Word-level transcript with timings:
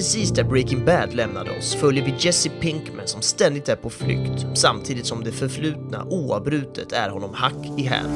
Precis 0.00 0.30
där 0.30 0.44
Breaking 0.44 0.84
Bad 0.84 1.14
lämnade 1.14 1.50
oss 1.58 1.74
följer 1.74 2.04
vi 2.04 2.14
Jesse 2.18 2.48
Pinkman 2.48 3.06
som 3.06 3.22
ständigt 3.22 3.68
är 3.68 3.76
på 3.76 3.90
flykt, 3.90 4.46
samtidigt 4.54 5.06
som 5.06 5.24
det 5.24 5.32
förflutna 5.32 6.04
oavbrutet 6.04 6.92
är 6.92 7.10
honom 7.10 7.34
hack 7.34 7.78
i 7.78 7.82
häl. 7.82 8.06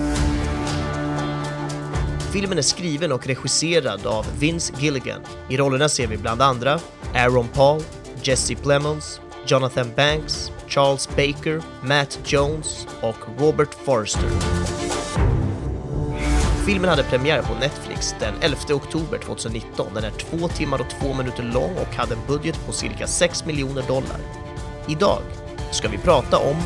Filmen 2.32 2.59
är 2.59 2.62
skriven 2.62 3.12
och 3.12 3.27
regisserad 3.27 4.07
av 4.07 4.27
Vince 4.39 4.73
Gilligan. 4.79 5.20
I 5.48 5.57
rollerna 5.57 5.89
ser 5.89 6.07
vi 6.07 6.16
bland 6.16 6.43
andra 6.43 6.80
Aaron 7.14 7.48
Paul, 7.48 7.82
Jesse 8.23 8.55
Plemons, 8.55 9.21
Jonathan 9.46 9.91
Banks, 9.96 10.53
Charles 10.69 11.09
Baker, 11.09 11.62
Matt 11.82 12.19
Jones 12.25 12.87
och 13.01 13.41
Robert 13.41 13.75
Forster. 13.85 14.30
Filmen 16.66 16.91
hade 16.91 17.03
premiär 17.03 17.43
på 17.43 17.55
Netflix 17.55 17.84
den 18.21 18.34
11 18.40 18.75
oktober 18.75 19.18
2019. 19.18 19.94
Den 19.94 20.04
är 20.04 20.11
två 20.11 20.48
timmar 20.48 20.80
och 20.80 20.90
två 20.90 21.14
minuter 21.14 21.43
lång 21.43 21.76
och 21.76 21.94
hade 21.94 22.14
en 22.14 22.26
budget 22.26 22.66
på 22.66 22.72
cirka 22.72 23.07
6 23.07 23.46
miljoner 23.46 23.82
dollar. 23.82 24.21
Idag 24.89 25.22
ska 25.72 25.89
vi 25.89 25.99
prata 25.99 26.38
om 26.38 26.57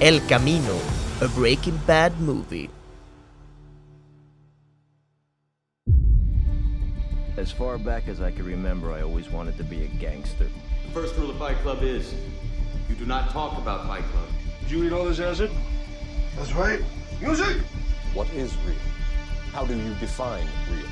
El 0.00 0.20
Camino, 0.20 0.76
a 1.22 1.28
Breaking 1.36 1.80
Bad 1.86 2.12
movie. 2.20 2.68
As 7.38 7.52
far 7.52 7.78
back 7.78 8.08
as 8.08 8.20
I 8.20 8.30
can 8.36 8.46
remember, 8.46 8.98
I 8.98 9.02
always 9.02 9.30
wanted 9.30 9.56
to 9.56 9.64
be 9.64 9.76
a 9.84 9.88
gangster. 10.00 10.46
The 10.86 11.00
first 11.00 11.16
rule 11.16 11.30
of 11.30 11.38
Fight 11.38 11.56
Club 11.62 11.82
is 11.82 12.14
you 12.88 12.94
do 12.96 13.06
not 13.06 13.30
talk 13.30 13.58
about 13.58 13.86
Fight 13.86 14.04
Club. 14.12 14.28
Did 14.60 14.70
you 14.70 14.84
eat 14.84 14.92
all 14.92 15.04
this 15.04 15.20
acid? 15.20 15.50
That's 16.36 16.52
right. 16.52 16.80
Music! 17.20 17.56
What 18.14 18.28
is 18.34 18.52
real? 18.66 18.99
How 19.52 19.64
do 19.64 19.74
you 19.76 19.94
define 19.94 20.46
real? 20.70 20.86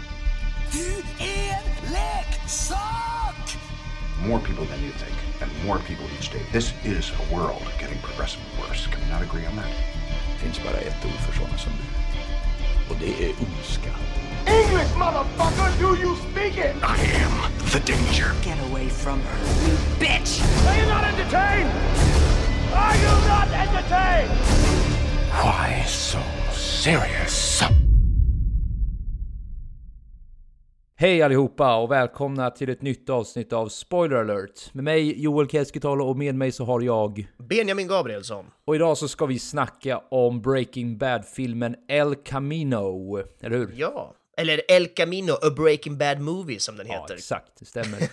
More 4.26 4.40
people 4.40 4.64
than 4.64 4.82
you 4.82 4.90
think, 4.90 5.14
and 5.40 5.50
more 5.64 5.78
people 5.78 6.04
each 6.18 6.30
day. 6.30 6.42
This 6.52 6.72
is 6.84 7.12
a 7.12 7.34
world 7.34 7.62
getting 7.78 7.98
progressively 7.98 8.46
worse. 8.60 8.88
Can 8.88 9.00
we 9.00 9.08
not 9.10 9.22
agree 9.22 9.46
on 9.46 9.54
that? 9.56 9.70
Det 10.32 10.38
finns 10.38 10.58
bara 10.64 10.76
ett 10.76 11.04
ord 11.04 11.20
för 11.26 11.32
sådana 11.38 11.58
som 11.58 11.72
du. 11.72 12.94
Och 12.94 12.96
det 13.00 13.24
är 13.24 13.30
ondska. 13.30 13.90
English, 14.46 14.96
motherfucker! 14.96 15.80
Do 15.80 15.96
you 15.96 16.16
speak 16.16 16.58
it? 16.58 16.74
I 16.82 16.98
am 17.22 17.52
the 17.70 17.80
danger. 17.80 18.32
Get 18.42 18.58
away 18.70 18.88
from 18.88 19.20
her, 19.20 19.38
you 19.68 19.76
bitch! 20.00 20.42
Are 20.66 20.76
you 20.80 20.86
not 20.86 21.04
entertained? 21.04 21.70
Are 22.74 22.96
you 22.96 23.28
not 23.28 23.48
entertained? 23.52 24.30
Why 25.30 25.84
so 25.86 26.18
serious? 26.52 27.62
Hej 31.00 31.22
allihopa 31.22 31.76
och 31.76 31.90
välkomna 31.90 32.50
till 32.50 32.68
ett 32.70 32.82
nytt 32.82 33.10
avsnitt 33.10 33.52
av 33.52 33.68
Spoiler 33.68 34.16
alert. 34.16 34.74
Med 34.74 34.84
mig 34.84 35.22
Joel 35.22 35.48
Keskitalo 35.48 36.04
och 36.08 36.16
med 36.16 36.34
mig 36.34 36.52
så 36.52 36.64
har 36.64 36.80
jag... 36.80 37.28
Benjamin 37.36 37.88
Gabrielsson. 37.88 38.46
Och 38.64 38.74
idag 38.74 38.98
så 38.98 39.08
ska 39.08 39.26
vi 39.26 39.38
snacka 39.38 39.98
om 40.10 40.40
Breaking 40.42 40.98
Bad-filmen 40.98 41.76
El 41.88 42.14
Camino, 42.14 43.18
eller 43.40 43.56
hur? 43.56 43.74
Ja, 43.76 44.14
eller 44.36 44.60
El 44.68 44.86
Camino, 44.86 45.32
a 45.32 45.50
Breaking 45.56 45.98
Bad 45.98 46.20
movie 46.20 46.60
som 46.60 46.76
den 46.76 46.86
Ja, 46.86 47.00
heter. 47.02 47.14
exakt, 47.14 47.52
det 47.58 47.64
stämmer. 47.64 47.98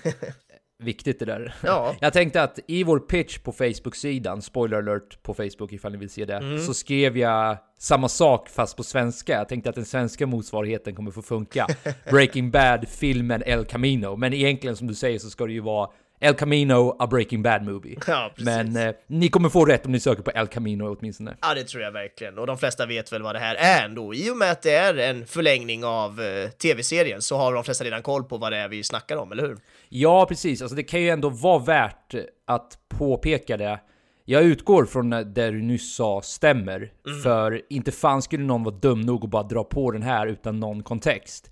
Viktigt 0.84 1.20
det 1.20 1.26
där. 1.26 1.56
Ja. 1.64 1.96
Jag 2.02 2.14
tänkte 2.14 2.44
att 2.44 2.60
i 2.68 2.84
vår 2.84 3.00
pitch 3.00 3.38
på 3.38 3.52
Facebook-sidan, 3.52 4.42
spoiler 4.42 4.78
alert 4.78 5.24
på 5.24 5.34
Facebook 5.34 5.74
ifall 5.74 5.92
ni 5.92 5.98
vill 5.98 6.10
se 6.10 6.26
det, 6.26 6.38
Mm. 6.38 6.60
så 6.60 6.74
skrev 6.74 7.18
jag 7.18 7.58
samma 7.80 8.10
sak 8.10 8.50
fast 8.50 8.78
på 8.78 8.84
svenska. 8.84 9.34
Jag 9.34 9.50
tänkte 9.50 9.70
att 9.70 9.76
den 9.76 9.86
svenska 9.86 10.28
motsvarigheten 10.28 10.96
kommer 10.96 11.12
få 11.12 11.22
funka. 11.22 11.68
Breaking 12.12 12.52
Bad-filmen 12.52 13.44
El 13.46 13.66
Camino. 13.66 14.16
Men 14.16 14.34
egentligen 14.34 14.76
som 14.76 14.88
du 14.88 14.94
säger 14.96 15.20
så 15.20 15.30
ska 15.30 15.46
det 15.46 15.54
ju 15.54 15.60
vara 15.62 15.90
El 16.20 16.34
Camino, 16.34 16.96
a 17.00 17.08
Breaking 17.08 17.44
Bad 17.44 17.64
movie. 17.64 17.98
Ja. 18.08 18.32
Men 18.38 18.76
eh, 18.76 18.96
ni 19.08 19.30
kommer 19.30 19.50
få 19.50 19.66
rätt 19.66 19.86
om 19.86 19.92
ni 19.92 20.00
söker 20.00 20.24
på 20.24 20.32
El 20.32 20.48
Camino 20.48 20.96
åtminstone. 21.00 21.38
Ja, 21.42 21.54
det 21.54 21.64
tror 21.64 21.84
jag 21.84 21.92
verkligen. 21.92 22.38
Och 22.38 22.48
de 22.48 22.58
flesta 22.58 22.86
vet 22.86 23.14
väl 23.14 23.22
vad 23.22 23.36
det 23.36 23.40
här 23.40 23.56
är 23.56 23.86
ändå. 23.86 24.14
I 24.14 24.30
och 24.32 24.38
med 24.38 24.52
att 24.52 24.62
det 24.62 24.76
är 24.76 24.98
en 24.98 25.26
förlängning 25.26 25.86
av 25.86 26.22
eh, 26.22 26.50
tv-serien 26.50 27.22
så 27.22 27.38
har 27.38 27.54
de 27.54 27.64
flesta 27.64 27.84
redan 27.84 28.02
koll 28.02 28.24
på 28.24 28.38
vad 28.38 28.52
det 28.52 28.58
är 28.58 28.68
vi 28.68 28.84
snackar 28.84 29.18
om, 29.18 29.32
eller 29.32 29.44
hur? 29.48 29.58
Ja, 29.90 30.26
precis. 30.26 30.62
Alltså 30.62 30.76
det 30.76 30.84
kan 30.84 31.02
ju 31.02 31.10
ändå 31.10 31.30
vara 31.30 31.60
värt 31.60 32.16
att 32.48 32.78
påpeka 32.98 33.58
det. 33.58 33.80
Jag 34.26 34.44
utgår 34.44 34.86
från 34.86 35.10
det 35.10 35.52
du 35.52 35.62
nyss 35.62 35.96
sa 35.96 36.22
stämmer, 36.22 36.92
för 37.24 37.62
inte 37.70 37.92
fan 37.92 38.22
skulle 38.22 38.44
någon 38.44 38.64
vara 38.64 38.76
dum 38.76 39.02
nog 39.02 39.24
att 39.24 39.30
bara 39.30 39.44
dra 39.44 39.64
på 39.64 39.92
den 39.92 40.02
här 40.02 40.28
utan 40.28 40.60
någon 40.60 40.84
kontext. 40.84 41.52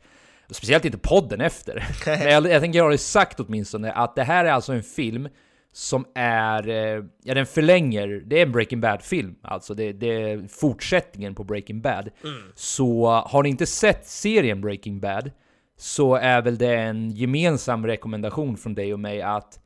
Speciellt 0.53 0.85
inte 0.85 0.97
podden 0.97 1.41
efter. 1.41 1.87
Men 2.05 2.31
jag, 2.31 2.47
jag 2.51 2.61
tänker 2.61 2.81
ha 2.81 2.89
det 2.89 2.97
sagt 2.97 3.39
åtminstone, 3.39 3.91
att 3.91 4.15
det 4.15 4.23
här 4.23 4.45
är 4.45 4.51
alltså 4.51 4.73
en 4.73 4.83
film 4.83 5.29
som 5.71 6.05
är, 6.15 6.69
eh, 6.69 7.03
ja 7.23 7.33
den 7.33 7.45
förlänger, 7.45 8.07
det 8.25 8.39
är 8.39 8.45
en 8.45 8.51
Breaking 8.51 8.81
Bad-film, 8.81 9.35
alltså 9.41 9.73
det, 9.73 9.93
det 9.93 10.31
är 10.31 10.47
fortsättningen 10.47 11.35
på 11.35 11.43
Breaking 11.43 11.81
Bad. 11.81 12.09
Så 12.55 13.05
har 13.07 13.43
ni 13.43 13.49
inte 13.49 13.65
sett 13.65 14.07
serien 14.07 14.61
Breaking 14.61 14.99
Bad, 14.99 15.31
så 15.77 16.15
är 16.15 16.41
väl 16.41 16.57
det 16.57 16.75
en 16.75 17.11
gemensam 17.11 17.87
rekommendation 17.87 18.57
från 18.57 18.75
dig 18.75 18.93
och 18.93 18.99
mig 18.99 19.21
att 19.21 19.59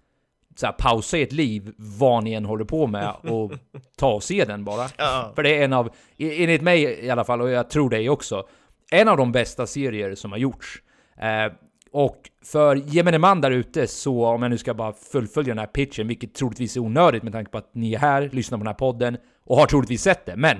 så 0.55 0.65
här, 0.65 0.73
pausa 0.73 1.17
ert 1.17 1.31
liv, 1.31 1.73
vad 1.77 2.23
ni 2.23 2.33
än 2.33 2.45
håller 2.45 2.65
på 2.65 2.87
med, 2.87 3.13
och 3.23 3.51
ta 3.97 4.13
och 4.13 4.23
se 4.23 4.45
den 4.45 4.63
bara. 4.63 4.89
Ja. 4.97 5.31
För 5.35 5.43
det 5.43 5.57
är 5.57 5.63
en 5.63 5.73
av, 5.73 5.89
i- 6.17 6.43
enligt 6.43 6.61
mig 6.61 6.83
i 7.05 7.09
alla 7.09 7.23
fall, 7.23 7.41
och 7.41 7.49
jag 7.49 7.69
tror 7.69 7.89
dig 7.89 8.09
också, 8.09 8.47
en 8.91 9.07
av 9.07 9.17
de 9.17 9.31
bästa 9.31 9.67
serier 9.67 10.15
som 10.15 10.31
har 10.31 10.39
gjorts. 10.39 10.81
Eh, 11.21 11.53
och 11.91 12.29
för 12.43 12.75
gemene 12.75 13.17
man 13.17 13.41
där 13.41 13.51
ute, 13.51 13.87
så 13.87 14.25
om 14.25 14.41
jag 14.41 14.49
nu 14.49 14.57
ska 14.57 14.73
bara 14.73 14.93
fullfölja 14.93 15.51
den 15.51 15.59
här 15.59 15.67
pitchen, 15.67 16.07
vilket 16.07 16.33
troligtvis 16.33 16.75
är 16.75 16.79
onödigt 16.79 17.23
med 17.23 17.33
tanke 17.33 17.51
på 17.51 17.57
att 17.57 17.75
ni 17.75 17.93
är 17.93 17.99
här, 17.99 18.29
lyssnar 18.33 18.57
på 18.57 18.63
den 18.63 18.67
här 18.67 18.73
podden 18.73 19.17
och 19.45 19.57
har 19.57 19.65
troligtvis 19.65 20.01
sett 20.01 20.25
det, 20.25 20.35
men 20.35 20.57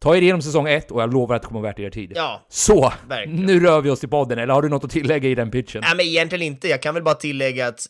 ta 0.00 0.16
er 0.16 0.22
igenom 0.22 0.42
säsong 0.42 0.68
1 0.68 0.90
och 0.90 1.02
jag 1.02 1.12
lovar 1.12 1.36
att 1.36 1.42
det 1.42 1.48
kommer 1.48 1.60
vara 1.60 1.70
värt 1.70 1.78
er 1.78 1.90
tid. 1.90 2.12
Ja, 2.14 2.46
Så, 2.48 2.92
Verkligen. 3.08 3.46
nu 3.46 3.60
rör 3.60 3.80
vi 3.80 3.90
oss 3.90 4.00
till 4.00 4.08
podden, 4.08 4.38
eller 4.38 4.54
har 4.54 4.62
du 4.62 4.68
något 4.68 4.84
att 4.84 4.90
tillägga 4.90 5.28
i 5.28 5.34
den 5.34 5.50
pitchen? 5.50 5.80
Nej, 5.84 5.96
men 5.96 6.06
egentligen 6.06 6.42
inte. 6.42 6.68
Jag 6.68 6.82
kan 6.82 6.94
väl 6.94 7.02
bara 7.02 7.14
tillägga 7.14 7.66
att 7.66 7.86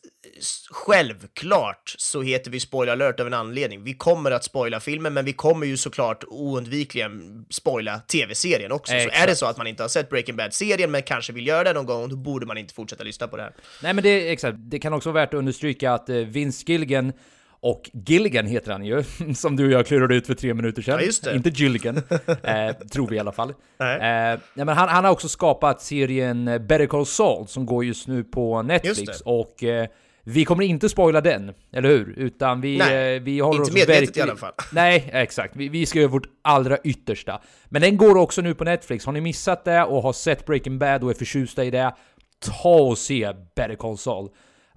självklart 0.71 1.95
så 1.99 2.23
heter 2.23 2.51
vi 2.51 2.61
Spoiler 2.61 2.93
alert 2.93 3.21
av 3.21 3.27
en 3.27 3.35
anledning. 3.35 3.85
Vi 3.85 3.95
kommer 3.95 4.31
att 4.31 4.45
spoila 4.45 4.81
filmen, 4.81 5.15
men 5.15 5.25
vi 5.25 5.33
kommer 5.33 5.67
ju 5.67 5.77
såklart 5.77 6.25
oundvikligen 6.29 7.45
spoila 7.51 7.99
tv-serien 7.99 8.73
också. 8.73 8.91
Så 8.91 8.97
Exakt. 8.97 9.23
är 9.23 9.27
det 9.27 9.37
så 9.37 9.47
att 9.47 9.57
man 9.57 9.67
inte 9.67 9.83
har 9.83 9.89
sett 9.89 10.11
Breaking 10.11 10.37
Bad-serien, 10.37 10.91
men 10.91 11.03
kanske 11.03 11.33
vill 11.33 11.47
göra 11.47 11.65
det 11.65 11.73
någon 11.73 11.87
gång, 11.87 12.09
då 12.09 12.17
borde 12.17 12.47
man 12.47 12.59
inte 12.59 12.75
fortsätta 12.75 13.05
lyssna 13.05 13.29
på 13.29 13.37
det 13.37 13.43
här. 13.43 13.53
Nej 13.83 13.95
men 13.95 14.05
det, 14.05 14.33
exakt, 14.33 14.57
det 14.61 14.79
kan 14.79 14.93
också 14.93 15.13
vara 15.13 15.23
värt 15.23 15.35
att 15.35 15.39
understryka 15.39 15.93
att 15.93 16.09
eh, 16.09 16.17
Vince 16.17 16.65
Gilligan 16.67 17.13
och 17.61 17.91
Gilligan 17.93 18.47
heter 18.47 18.73
han 18.73 18.85
ju, 18.85 19.05
som 19.35 19.57
du 19.57 19.67
och 19.67 19.73
jag 19.73 19.87
klurade 19.87 20.15
ut 20.15 20.27
för 20.27 20.35
tre 20.35 20.55
minuter 20.55 20.83
sedan. 20.83 20.99
Ja, 20.99 21.05
just 21.05 21.25
det. 21.25 21.37
Inte 21.37 21.51
Gilligan, 21.51 21.97
eh, 22.43 22.77
tror 22.93 23.07
vi 23.07 23.17
i 23.17 23.19
alla 23.19 23.33
fall. 23.33 23.55
Nej. 23.79 23.95
Eh, 23.95 24.39
nej, 24.55 24.67
men 24.67 24.69
han, 24.69 24.89
han 24.89 25.05
har 25.05 25.13
också 25.13 25.29
skapat 25.29 25.83
serien 25.83 26.45
Better 26.45 26.87
Call 26.87 27.07
Saul 27.07 27.47
som 27.47 27.67
går 27.67 27.85
just 27.85 28.09
nu 28.09 28.25
på 28.25 28.63
Netflix. 28.63 29.21
Och 29.21 29.65
eh, 29.65 29.87
vi 30.31 30.45
kommer 30.45 30.65
inte 30.65 30.89
spoila 30.89 31.21
den, 31.21 31.53
eller 31.73 31.89
hur? 31.89 32.15
Utan 32.17 32.61
vi, 32.61 32.79
Nej, 32.79 33.17
eh, 33.17 33.23
vi 33.23 33.39
håller 33.41 33.59
inte 33.59 33.71
oss 33.71 33.75
medvetet 33.75 34.17
i 34.17 34.21
alla 34.21 34.37
fall. 34.37 34.53
Nej, 34.73 35.11
exakt. 35.13 35.57
Vi, 35.57 35.69
vi 35.69 35.87
ska 35.87 35.99
göra 35.99 36.11
vårt 36.11 36.29
allra 36.43 36.79
yttersta. 36.79 37.41
Men 37.65 37.83
den 37.83 37.97
går 37.97 38.17
också 38.17 38.43
nu 38.43 38.55
på 38.55 38.65
Netflix. 38.65 39.07
Har 39.07 39.13
ni 39.13 39.21
missat 39.21 39.65
det 39.65 39.85
och 39.85 40.03
har 40.03 40.13
sett 40.13 40.47
Breaking 40.47 40.79
Bad 40.79 41.05
och 41.05 41.11
är 41.11 41.15
förtjusta 41.15 41.65
i 41.65 41.71
det, 41.71 41.95
ta 42.41 42.81
och 42.81 42.99
se 42.99 43.33
Better 43.57 43.75
Call 43.75 43.99
Saul. 43.99 44.29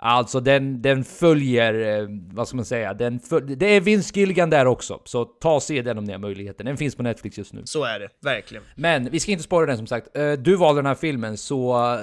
Alltså 0.04 0.40
den, 0.40 0.82
den 0.82 1.04
följer, 1.04 2.00
eh, 2.02 2.08
vad 2.34 2.48
ska 2.48 2.56
man 2.58 2.66
säga, 2.66 2.94
den 2.94 3.20
föl- 3.20 3.58
det 3.60 3.66
är 3.76 3.82
Vince 3.82 4.12
Gilligan 4.20 4.50
där 4.50 4.66
också. 4.68 5.02
Så 5.06 5.26
ta 5.26 5.54
och 5.56 5.64
se 5.64 5.82
den 5.82 5.98
om 5.98 6.04
ni 6.04 6.12
har 6.12 6.20
möjligheten. 6.20 6.66
Den 6.66 6.78
finns 6.78 6.96
på 6.96 7.04
Netflix 7.04 7.38
just 7.38 7.54
nu. 7.54 7.62
Så 7.66 7.84
är 7.84 8.00
det, 8.00 8.08
verkligen. 8.24 8.64
Men 8.76 9.10
vi 9.12 9.20
ska 9.20 9.32
inte 9.32 9.44
spara 9.44 9.66
den 9.66 9.78
som 9.78 9.88
sagt. 9.88 10.18
Eh, 10.18 10.32
Du 10.32 10.56
valde 10.56 10.80
den 10.82 10.86
här 10.86 10.96
filmen, 10.96 11.38
så 11.38 11.94
eh, 11.94 12.00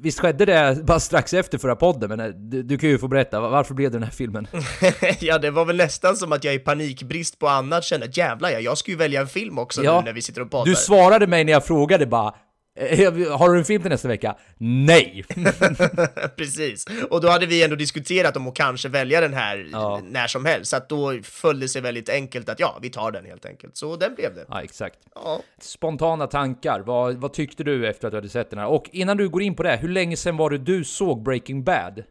visst 0.00 0.20
skedde 0.20 0.44
det 0.44 0.78
bara 0.86 1.00
strax 1.00 1.34
efter 1.34 1.58
förra 1.58 1.76
podden, 1.76 2.08
men 2.18 2.50
du, 2.50 2.62
du 2.62 2.78
kan 2.78 2.88
ju 2.90 2.98
få 2.98 3.08
berätta, 3.08 3.40
va- 3.40 3.48
varför 3.48 3.74
blev 3.74 3.90
det 3.90 3.96
den 3.96 4.02
här 4.02 4.10
filmen? 4.10 4.46
ja, 5.20 5.38
det 5.38 5.50
var 5.50 5.64
väl 5.64 5.76
nästan 5.76 6.16
som 6.16 6.32
att 6.32 6.44
jag 6.44 6.54
i 6.54 6.58
panikbrist 6.58 7.38
på 7.38 7.48
annat 7.48 7.84
kände 7.84 8.08
jävlar 8.12 8.50
ja, 8.50 8.60
jag 8.60 8.78
ska 8.78 8.90
ju 8.90 8.96
välja 8.96 9.20
en 9.20 9.26
film 9.28 9.58
också 9.58 9.82
Ja, 9.84 10.00
nu 10.00 10.04
när 10.04 10.12
vi 10.12 10.22
sitter 10.22 10.40
och 10.40 10.50
poddar. 10.50 10.64
Du 10.64 10.74
svarade 10.74 11.26
mig 11.26 11.44
när 11.44 11.52
jag 11.52 11.64
frågade 11.64 12.06
bara 12.06 12.34
Har 13.30 13.52
du 13.52 13.58
en 13.58 13.64
film 13.64 13.82
till 13.82 13.90
nästa 13.90 14.08
vecka? 14.08 14.36
Nej! 14.58 15.24
Precis. 16.36 16.84
Och 17.10 17.20
då 17.20 17.28
hade 17.28 17.46
vi 17.46 17.62
ändå 17.64 17.76
diskuterat 17.76 18.36
om 18.36 18.48
att 18.48 18.54
kanske 18.54 18.88
välja 18.88 19.20
den 19.20 19.34
här 19.34 19.68
Ja. 19.72 20.00
när 20.04 20.26
som 20.26 20.44
helst, 20.44 20.70
så 20.70 20.76
att 20.76 20.88
då 20.88 21.18
föll 21.22 21.60
det 21.60 21.68
sig 21.68 21.82
väldigt 21.82 22.08
enkelt 22.08 22.48
att 22.48 22.60
ja, 22.60 22.78
vi 22.82 22.90
tar 22.90 23.10
den 23.12 23.24
helt 23.24 23.46
enkelt. 23.46 23.76
Så 23.76 23.96
den 23.96 24.14
blev 24.14 24.34
det. 24.34 24.44
ja, 24.48 24.62
exakt. 24.62 24.98
Ja. 25.14 25.40
Spontana 25.60 26.26
tankar, 26.26 26.80
vad, 26.80 27.14
vad 27.16 27.32
tyckte 27.32 27.64
du 27.64 27.88
efter 27.88 28.06
att 28.08 28.12
du 28.12 28.16
hade 28.16 28.28
sett 28.28 28.50
den 28.50 28.58
här? 28.58 28.66
Och 28.66 28.84
innan 28.92 29.16
du 29.16 29.28
går 29.28 29.42
in 29.42 29.54
på 29.56 29.62
det, 29.62 29.76
hur 29.76 29.88
länge 29.88 30.16
sedan 30.16 30.36
var 30.36 30.50
det 30.50 30.58
du 30.58 30.84
såg 30.84 31.22
Breaking 31.22 31.64
Bad? 31.64 32.02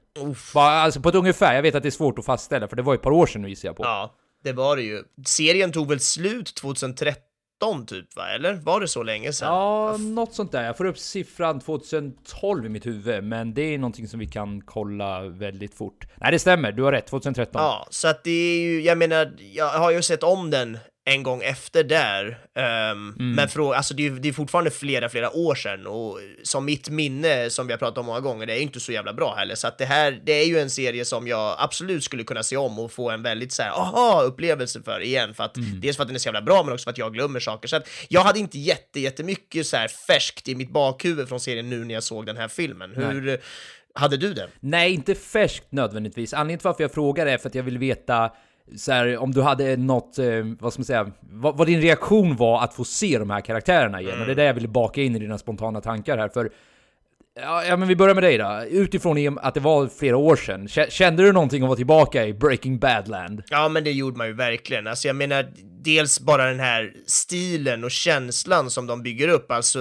Bara, 0.53 0.69
alltså 0.71 1.01
på 1.01 1.09
ett 1.09 1.15
ungefär, 1.15 1.55
jag 1.55 1.61
vet 1.61 1.75
att 1.75 1.83
det 1.83 1.89
är 1.89 1.91
svårt 1.91 2.19
att 2.19 2.25
fastställa, 2.25 2.67
för 2.67 2.75
det 2.75 2.81
var 2.81 2.93
ett 2.95 3.01
par 3.01 3.11
år 3.11 3.25
sedan 3.25 3.41
nu 3.41 3.49
gissar 3.49 3.67
jag 3.69 3.75
på. 3.75 3.83
ja, 3.83 4.15
det 4.43 4.51
var 4.53 4.75
det 4.75 4.81
ju. 4.83 5.03
Serien 5.25 5.71
tog 5.71 5.89
väl 5.89 5.99
slut 5.99 6.55
2013 6.55 7.21
typ 7.87 8.15
va? 8.15 8.29
Eller 8.29 8.53
var 8.53 8.79
det 8.79 8.87
så 8.87 9.03
länge 9.03 9.33
sedan? 9.33 9.47
Ja, 9.47 9.97
något 9.97 10.33
sånt 10.33 10.51
där. 10.51 10.63
Jag 10.63 10.77
får 10.77 10.85
upp 10.85 10.97
siffran 10.97 11.59
2012 11.59 12.65
i 12.65 12.69
mitt 12.69 12.85
huvud, 12.85 13.23
men 13.23 13.53
det 13.53 13.61
är 13.61 13.77
någonting 13.77 14.07
som 14.07 14.19
vi 14.19 14.27
kan 14.27 14.61
kolla 14.61 15.21
väldigt 15.21 15.75
fort. 15.75 16.07
Nej, 16.15 16.31
det 16.31 16.39
stämmer. 16.39 16.71
Du 16.71 16.83
har 16.83 16.91
rätt. 16.91 17.07
2013. 17.07 17.61
Ja, 17.61 17.87
så 17.89 18.07
att 18.07 18.23
det 18.23 18.31
är 18.31 18.59
ju, 18.59 18.81
jag 18.81 18.97
menar, 18.97 19.33
jag 19.53 19.69
har 19.69 19.91
ju 19.91 20.01
sett 20.01 20.23
om 20.23 20.49
den 20.51 20.77
en 21.07 21.23
gång 21.23 21.41
efter 21.43 21.83
där. 21.83 22.39
Um, 22.91 23.15
Men 23.35 23.49
för, 23.49 23.73
alltså 23.73 23.93
det, 23.93 24.05
är, 24.05 24.11
det 24.11 24.29
är 24.29 24.33
fortfarande 24.33 24.71
flera, 24.71 25.09
flera 25.09 25.35
år 25.35 25.55
sedan 25.55 25.87
och 25.87 26.19
som 26.43 26.65
mitt 26.65 26.89
minne, 26.89 27.49
som 27.49 27.67
vi 27.67 27.73
har 27.73 27.77
pratat 27.77 27.97
om 27.97 28.05
många 28.05 28.19
gånger, 28.19 28.45
det 28.45 28.53
är 28.53 28.57
ju 28.57 28.61
inte 28.61 28.79
så 28.79 28.91
jävla 28.91 29.13
bra 29.13 29.35
heller. 29.35 29.55
Så 29.55 29.67
att 29.67 29.77
det 29.77 29.85
här, 29.85 30.21
det 30.23 30.31
är 30.31 30.45
ju 30.45 30.59
en 30.59 30.69
serie 30.69 31.05
som 31.05 31.27
jag 31.27 31.55
absolut 31.59 32.03
skulle 32.03 32.23
kunna 32.23 32.43
se 32.43 32.57
om 32.57 32.79
och 32.79 32.91
få 32.91 33.09
en 33.09 33.23
väldigt 33.23 33.51
så 33.51 33.63
här, 33.63 33.69
aha, 33.69 34.21
upplevelse 34.21 34.81
för 34.81 34.99
igen. 34.99 35.33
För 35.33 35.43
att, 35.43 35.57
Dels 35.81 35.97
för 35.97 36.03
att 36.03 36.07
den 36.07 36.15
är 36.15 36.19
så 36.19 36.27
jävla 36.27 36.41
bra, 36.41 36.63
men 36.63 36.73
också 36.73 36.83
för 36.83 36.91
att 36.91 36.97
jag 36.97 37.13
glömmer 37.13 37.39
saker. 37.39 37.67
Så 37.67 37.75
att 37.75 37.89
jag 38.07 38.21
hade 38.21 38.39
inte 38.39 38.59
jätte, 38.59 38.99
jättemycket 38.99 39.67
så 39.67 39.77
här 39.77 39.87
färskt 39.87 40.47
i 40.47 40.55
mitt 40.55 40.71
bakhuvud 40.71 41.29
från 41.29 41.39
serien 41.39 41.69
nu 41.69 41.85
när 41.85 41.93
jag 41.93 42.03
såg 42.03 42.25
den 42.25 42.37
här 42.37 42.47
filmen. 42.47 42.91
Hur 42.95 43.39
hade 43.95 44.17
du 44.17 44.33
det? 44.33 44.49
Nej, 44.59 44.93
inte 44.93 45.15
färskt 45.15 45.71
nödvändigtvis. 45.71 46.33
Anledningen 46.33 46.59
till 46.59 46.67
varför 46.67 46.83
jag 46.83 46.93
frågar 46.93 47.25
är 47.25 47.37
för 47.37 47.49
att 47.49 47.55
jag 47.55 47.63
vill 47.63 47.77
veta 47.77 48.31
så 48.77 48.91
här, 48.91 49.17
om 49.17 49.31
du 49.31 49.41
hade 49.41 49.77
något, 49.77 50.19
eh, 50.19 50.25
vad 50.59 50.73
ska 50.73 50.79
man 50.79 50.85
säga, 50.85 51.11
vad, 51.21 51.57
vad 51.57 51.67
din 51.67 51.81
reaktion 51.81 52.35
var 52.35 52.63
att 52.63 52.73
få 52.73 52.83
se 52.83 53.17
de 53.19 53.29
här 53.29 53.41
karaktärerna 53.41 54.01
igen. 54.01 54.19
Och 54.19 54.25
det 54.25 54.31
är 54.31 54.35
det 54.35 54.43
jag 54.43 54.53
ville 54.53 54.67
baka 54.67 55.01
in 55.01 55.15
i 55.15 55.19
dina 55.19 55.37
spontana 55.37 55.81
tankar 55.81 56.17
här. 56.17 56.29
För 56.29 56.49
Ja, 57.41 57.65
ja, 57.65 57.77
men 57.77 57.87
vi 57.87 57.95
börjar 57.95 58.15
med 58.15 58.23
dig 58.23 58.37
då. 58.37 58.63
Utifrån 58.69 59.39
att 59.39 59.53
det 59.53 59.59
var 59.59 59.87
flera 59.87 60.17
år 60.17 60.35
sedan, 60.35 60.67
kä- 60.67 60.89
kände 60.89 61.23
du 61.23 61.31
någonting 61.31 61.63
att 61.63 61.67
vara 61.67 61.77
tillbaka 61.77 62.25
i 62.25 62.33
Breaking 62.33 62.79
Bad-land? 62.79 63.43
Ja, 63.49 63.69
men 63.69 63.83
det 63.83 63.91
gjorde 63.91 64.17
man 64.17 64.27
ju 64.27 64.33
verkligen. 64.33 64.87
Alltså, 64.87 65.07
jag 65.07 65.15
menar, 65.15 65.45
dels 65.83 66.19
bara 66.19 66.45
den 66.45 66.59
här 66.59 66.93
stilen 67.07 67.83
och 67.83 67.91
känslan 67.91 68.69
som 68.69 68.87
de 68.87 69.03
bygger 69.03 69.27
upp, 69.27 69.51
alltså 69.51 69.79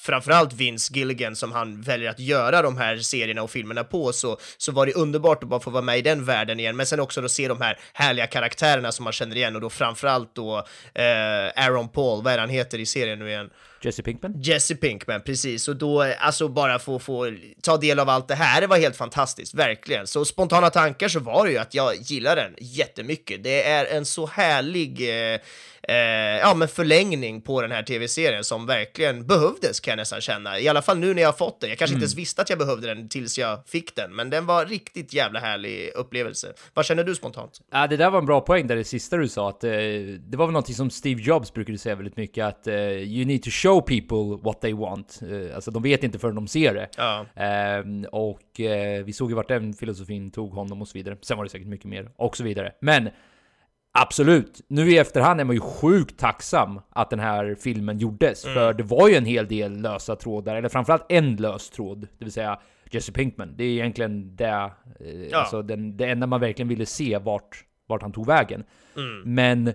framförallt 0.00 0.52
Vince 0.52 0.92
Gilligan 0.94 1.36
som 1.36 1.52
han 1.52 1.80
väljer 1.80 2.10
att 2.10 2.20
göra 2.20 2.62
de 2.62 2.78
här 2.78 2.96
serierna 2.96 3.42
och 3.42 3.50
filmerna 3.50 3.84
på, 3.84 4.12
så, 4.12 4.38
så 4.56 4.72
var 4.72 4.86
det 4.86 4.92
underbart 4.92 5.42
att 5.42 5.48
bara 5.48 5.60
få 5.60 5.70
vara 5.70 5.82
med 5.82 5.98
i 5.98 6.02
den 6.02 6.24
världen 6.24 6.60
igen, 6.60 6.76
men 6.76 6.86
sen 6.86 7.00
också 7.00 7.20
då 7.20 7.28
se 7.28 7.48
de 7.48 7.60
här 7.60 7.78
härliga 7.92 8.26
karaktärerna 8.26 8.92
som 8.92 9.04
man 9.04 9.12
känner 9.12 9.36
igen 9.36 9.54
och 9.54 9.60
då 9.60 9.70
framförallt 9.70 10.34
då 10.34 10.58
eh, 10.94 11.64
Aaron 11.64 11.88
Paul, 11.88 12.24
vad 12.24 12.32
är 12.32 12.38
han 12.38 12.48
heter 12.48 12.78
i 12.78 12.86
serien 12.86 13.18
nu 13.18 13.28
igen? 13.28 13.50
Jesse 13.82 14.02
Pinkman? 14.02 14.42
Jesse 14.42 14.74
Pinkman, 14.74 15.20
precis. 15.20 15.68
Och 15.68 15.76
då, 15.76 16.02
alltså 16.02 16.48
bara 16.48 16.78
få, 16.78 16.98
få 16.98 17.32
ta 17.62 17.76
del 17.76 17.98
av 17.98 18.08
allt 18.08 18.28
det 18.28 18.34
här, 18.34 18.60
det 18.60 18.66
var 18.66 18.76
helt 18.76 18.96
fantastiskt, 18.96 19.54
verkligen. 19.54 20.06
Så 20.06 20.24
spontana 20.24 20.70
tankar 20.70 21.08
så 21.08 21.20
var 21.20 21.46
det 21.46 21.52
ju 21.52 21.58
att 21.58 21.74
jag 21.74 21.96
gillar 21.96 22.36
den 22.36 22.54
jättemycket. 22.58 23.44
Det 23.44 23.68
är 23.68 23.84
en 23.84 24.06
så 24.06 24.26
härlig 24.26 25.00
eh, 25.32 25.40
eh, 25.90 26.38
ja, 26.38 26.54
men 26.54 26.68
förlängning 26.68 27.40
på 27.40 27.62
den 27.62 27.70
här 27.70 27.82
tv-serien 27.82 28.44
som 28.44 28.66
verkligen 28.66 29.26
behövdes 29.26 29.80
kan 29.80 29.92
jag 29.92 29.96
nästan 29.96 30.20
känna. 30.20 30.58
I 30.58 30.68
alla 30.68 30.82
fall 30.82 30.98
nu 30.98 31.14
när 31.14 31.22
jag 31.22 31.28
har 31.28 31.32
fått 31.36 31.60
den. 31.60 31.70
Jag 31.70 31.78
kanske 31.78 31.94
inte 31.94 32.04
ens 32.04 32.16
visste 32.16 32.42
att 32.42 32.50
jag 32.50 32.58
behövde 32.58 32.94
den 32.94 33.08
tills 33.08 33.38
jag 33.38 33.68
fick 33.68 33.96
den, 33.96 34.16
men 34.16 34.30
den 34.30 34.46
var 34.46 34.66
riktigt 34.66 35.14
jävla 35.14 35.40
härlig 35.40 35.90
upplevelse. 35.94 36.52
Vad 36.74 36.84
känner 36.84 37.04
du 37.04 37.14
spontant? 37.14 37.60
Ja, 37.70 37.86
det 37.86 37.96
där 37.96 38.10
var 38.10 38.18
en 38.18 38.26
bra 38.26 38.40
poäng 38.40 38.66
där 38.66 38.76
det 38.76 38.84
sista 38.84 39.16
du 39.16 39.28
sa, 39.28 39.48
att 39.48 39.64
eh, 39.64 39.70
det 39.70 40.36
var 40.36 40.46
väl 40.46 40.52
någonting 40.52 40.74
som 40.74 40.90
Steve 40.90 41.22
Jobs 41.22 41.52
brukade 41.52 41.78
säga 41.78 41.94
väldigt 41.94 42.16
mycket, 42.16 42.44
att 42.44 42.66
eh, 42.66 42.74
you 42.90 43.24
need 43.24 43.42
to 43.42 43.50
show 43.50 43.80
people 43.80 44.44
what 44.44 44.60
they 44.60 44.72
want. 44.72 45.20
Eh, 45.22 45.54
alltså 45.54 45.70
de 45.70 45.82
vet 45.82 46.04
inte 46.04 46.18
förrän 46.18 46.34
de 46.34 46.48
ser 46.48 46.74
det. 46.74 46.88
Ja. 46.96 47.26
Ehm, 47.36 48.06
och 48.12 48.60
eh, 48.60 49.04
vi 49.04 49.12
såg 49.12 49.30
ju 49.30 49.36
vart 49.36 49.48
den 49.48 49.74
filosofin 49.74 50.30
tog 50.30 50.52
honom 50.52 50.82
och 50.82 50.88
så 50.88 50.98
vidare. 50.98 51.16
Sen 51.22 51.36
var 51.36 51.44
det 51.44 51.50
säkert 51.50 51.68
mycket 51.68 51.86
mer 51.86 52.10
och 52.16 52.36
så 52.36 52.44
vidare. 52.44 52.72
Men 52.80 53.10
absolut, 53.92 54.60
nu 54.68 54.90
i 54.90 54.98
efterhand 54.98 55.40
är 55.40 55.44
man 55.44 55.54
ju 55.56 55.60
sjukt 55.60 56.18
tacksam 56.18 56.80
att 56.90 57.10
den 57.10 57.20
här 57.20 57.54
filmen 57.60 57.98
gjordes. 57.98 58.42
För 58.44 58.72
det 58.72 58.82
var 58.82 59.08
ju 59.08 59.14
en 59.14 59.24
hel 59.24 59.48
del 59.48 59.80
lösa 59.80 60.16
trådar, 60.16 60.56
eller 60.56 60.68
framförallt 60.68 61.06
en 61.08 61.36
lös 61.36 61.70
tråd, 61.70 62.00
det 62.18 62.24
vill 62.24 62.32
säga 62.32 62.60
Jesse 62.90 63.12
Pinkman. 63.12 63.54
Det 63.56 63.64
är 63.64 63.68
egentligen 63.68 64.36
det, 64.36 64.70
eh, 65.00 65.22
Ja. 65.30 65.38
alltså 65.38 65.62
den, 65.62 65.96
det 65.96 66.06
enda 66.06 66.26
man 66.26 66.40
verkligen 66.40 66.68
ville 66.68 66.86
se 66.86 67.18
vart, 67.18 67.64
vart 67.86 68.02
han 68.02 68.12
tog 68.12 68.26
vägen. 68.26 68.64
Men 69.24 69.72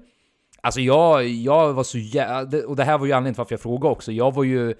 Alltså 0.61 0.81
jag, 0.81 1.27
jag 1.27 1.73
var 1.73 1.83
så 1.83 1.97
jävla... 1.97 2.67
Och 2.67 2.75
det 2.75 2.83
här 2.83 2.97
var 2.97 3.05
ju 3.05 3.11
anledningen 3.11 3.33
till 3.33 3.37
varför 3.39 3.53
jag 3.53 3.61
frågade 3.61 3.91
också. 3.91 4.11
Jag 4.11 4.33
var 4.33 4.43
ju 4.43 4.73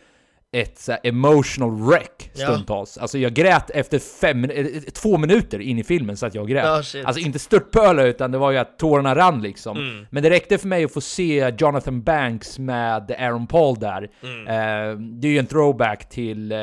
ett 0.52 0.80
så 0.80 0.98
emotional 1.04 1.72
wreck 1.88 2.32
Ja. 2.36 2.48
stundtals. 2.48 2.98
Alltså 2.98 3.18
jag 3.18 3.34
grät 3.34 3.70
efter 3.70 4.00
fem, 4.00 4.42
min- 4.42 4.52
eh, 4.52 4.66
två 4.94 5.18
minuter 5.18 5.60
in 5.60 5.80
i 5.80 5.84
filmen 5.84 6.18
så 6.18 6.26
att 6.26 6.36
jag 6.36 6.48
grät. 6.50 6.66
Ja, 6.66 6.84
shit. 6.84 7.06
alltså 7.06 7.22
inte 7.22 7.40
störtpöla 7.40 8.04
utan 8.04 8.32
det 8.32 8.38
var 8.38 8.52
ju 8.52 8.58
att 8.58 8.80
tårarna 8.80 9.16
rann 9.16 9.42
liksom. 9.42 9.78
Mm. 9.78 10.06
Men 10.10 10.24
det 10.24 10.30
räckte 10.30 10.58
för 10.58 10.68
mig 10.68 10.84
att 10.84 10.94
få 10.94 11.02
se 11.02 11.54
Jonathan 11.58 12.04
Banks 12.04 12.60
med 12.60 13.12
Aaron 13.12 13.48
Paul 13.48 13.76
där. 13.80 14.10
Mm. 14.24 14.48
Eh, 14.48 14.98
det 15.00 15.28
är 15.28 15.32
ju 15.32 15.40
en 15.40 15.46
throwback 15.48 16.10
till 16.10 16.52
eh, 16.52 16.58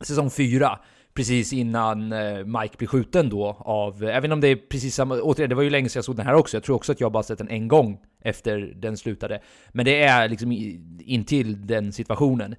säsong 0.00 0.30
4. 0.30 0.78
Precis 1.16 1.52
innan 1.52 2.12
eh, 2.12 2.44
Mike 2.44 2.74
blir 2.78 2.88
skjuten 2.88 3.28
då 3.28 3.56
av, 3.60 4.04
eh, 4.04 4.16
även 4.16 4.32
om 4.32 4.40
det 4.40 4.48
är 4.48 4.56
precis 4.56 4.94
samma, 4.94 5.20
återigen 5.20 5.48
det 5.48 5.54
var 5.54 5.62
ju 5.62 5.70
länge 5.70 5.88
sedan 5.88 5.98
jag 5.98 6.04
såg 6.04 6.16
den 6.16 6.26
här 6.26 6.34
också, 6.34 6.56
jag 6.56 6.64
tror 6.64 6.76
också 6.76 6.92
att 6.92 7.00
jag 7.00 7.12
bara 7.12 7.22
sett 7.22 7.38
den 7.38 7.48
en 7.48 7.68
gång 7.68 7.98
efter 8.24 8.58
den 8.76 8.96
slutade. 8.96 9.40
Men 9.72 9.84
det 9.84 10.02
är 10.02 10.28
liksom 10.28 10.52
intill 11.00 11.66
den 11.66 11.92
situationen. 11.92 12.54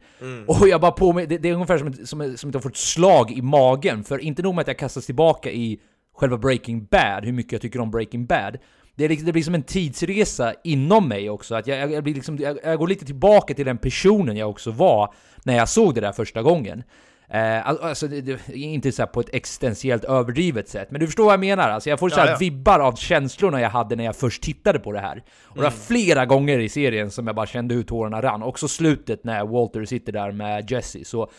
Och 0.48 0.68
jag 0.68 0.82
bara 0.82 0.92
på 0.92 1.14
mig, 1.14 1.28
det, 1.28 1.38
det 1.38 1.50
är 1.50 1.54
ungefär 1.54 1.78
som, 1.78 1.88
ett- 1.88 2.08
som, 2.10 2.38
som 2.38 2.50
att 2.50 2.54
jag 2.54 2.64
får 2.64 2.70
ett 2.70 2.78
slag 2.78 3.32
i 3.32 3.42
magen, 3.42 4.04
för 4.04 4.20
inte 4.20 4.42
nog 4.42 4.56
med 4.56 4.62
att 4.62 4.68
jag 4.68 4.78
kastas 4.78 5.06
tillbaka 5.06 5.52
i 5.52 5.80
själva 6.16 6.38
Breaking 6.38 6.86
Bad, 6.92 7.26
hur 7.26 7.32
mycket 7.34 7.52
jag 7.52 7.62
tycker 7.62 7.80
om 7.80 7.92
Breaking 7.92 8.26
Bad. 8.26 8.58
Det, 8.96 9.08
liksom, 9.08 9.26
det 9.26 9.32
blir 9.32 9.44
som 9.44 9.56
en 9.56 9.64
tidsresa 9.64 10.54
inom 10.64 11.08
mig 11.08 11.30
också, 11.30 11.56
att 11.56 11.68
jag, 11.68 11.80
jag, 11.80 11.92
jag, 11.92 12.04
blir 12.04 12.14
liksom, 12.14 12.38
jag, 12.38 12.58
jag 12.64 12.80
går 12.80 12.88
lite 12.88 13.06
tillbaka 13.06 13.54
till 13.54 13.66
den 13.66 13.78
personen 13.78 14.38
jag 14.38 14.50
också 14.50 14.72
var 14.72 15.14
när 15.44 15.56
jag 15.58 15.70
såg 15.70 15.96
det 15.96 16.02
där 16.02 16.12
första 16.12 16.42
gången. 16.42 16.84
Eh, 17.32 17.68
al- 17.68 17.80
alltså, 17.82 18.08
det, 18.08 18.22
det, 18.22 18.56
inte 18.56 18.92
så 18.92 19.08
på 19.08 19.20
ett 19.20 19.30
existentiellt 19.34 20.04
överdrivet 20.04 20.70
sätt, 20.70 20.92
men 20.92 21.00
du 21.02 21.06
förstår 21.08 21.24
vad 21.24 21.34
jag 21.34 21.40
menar? 21.40 21.70
Alltså, 21.70 21.90
jag 21.90 22.00
får 22.00 22.10
så 22.10 22.20
Ja, 22.20 22.28
ja. 22.30 22.38
vibbar 22.40 22.80
av 22.80 22.96
känslorna 22.96 23.62
jag 23.62 23.70
hade 23.70 23.96
när 23.96 24.04
jag 24.04 24.16
först 24.16 24.44
tittade 24.44 24.80
på 24.80 24.92
det 24.92 25.00
här. 25.00 25.24
Och 25.44 25.56
det 25.56 25.62
var 25.64 25.70
flera 25.70 26.26
gånger 26.26 26.60
i 26.60 26.70
serien 26.70 27.12
som 27.12 27.28
jag 27.28 27.36
bara 27.36 27.46
kände 27.46 27.76
hur 27.76 27.84
tårarna 27.84 28.22
rann. 28.22 28.44
Också 28.44 28.68
slutet 28.68 29.24
när 29.24 29.46
Walter 29.46 29.86
sitter 29.86 30.12
där 30.12 30.32
med 30.32 30.72
Jesse. 30.72 31.06
Så, 31.06 31.30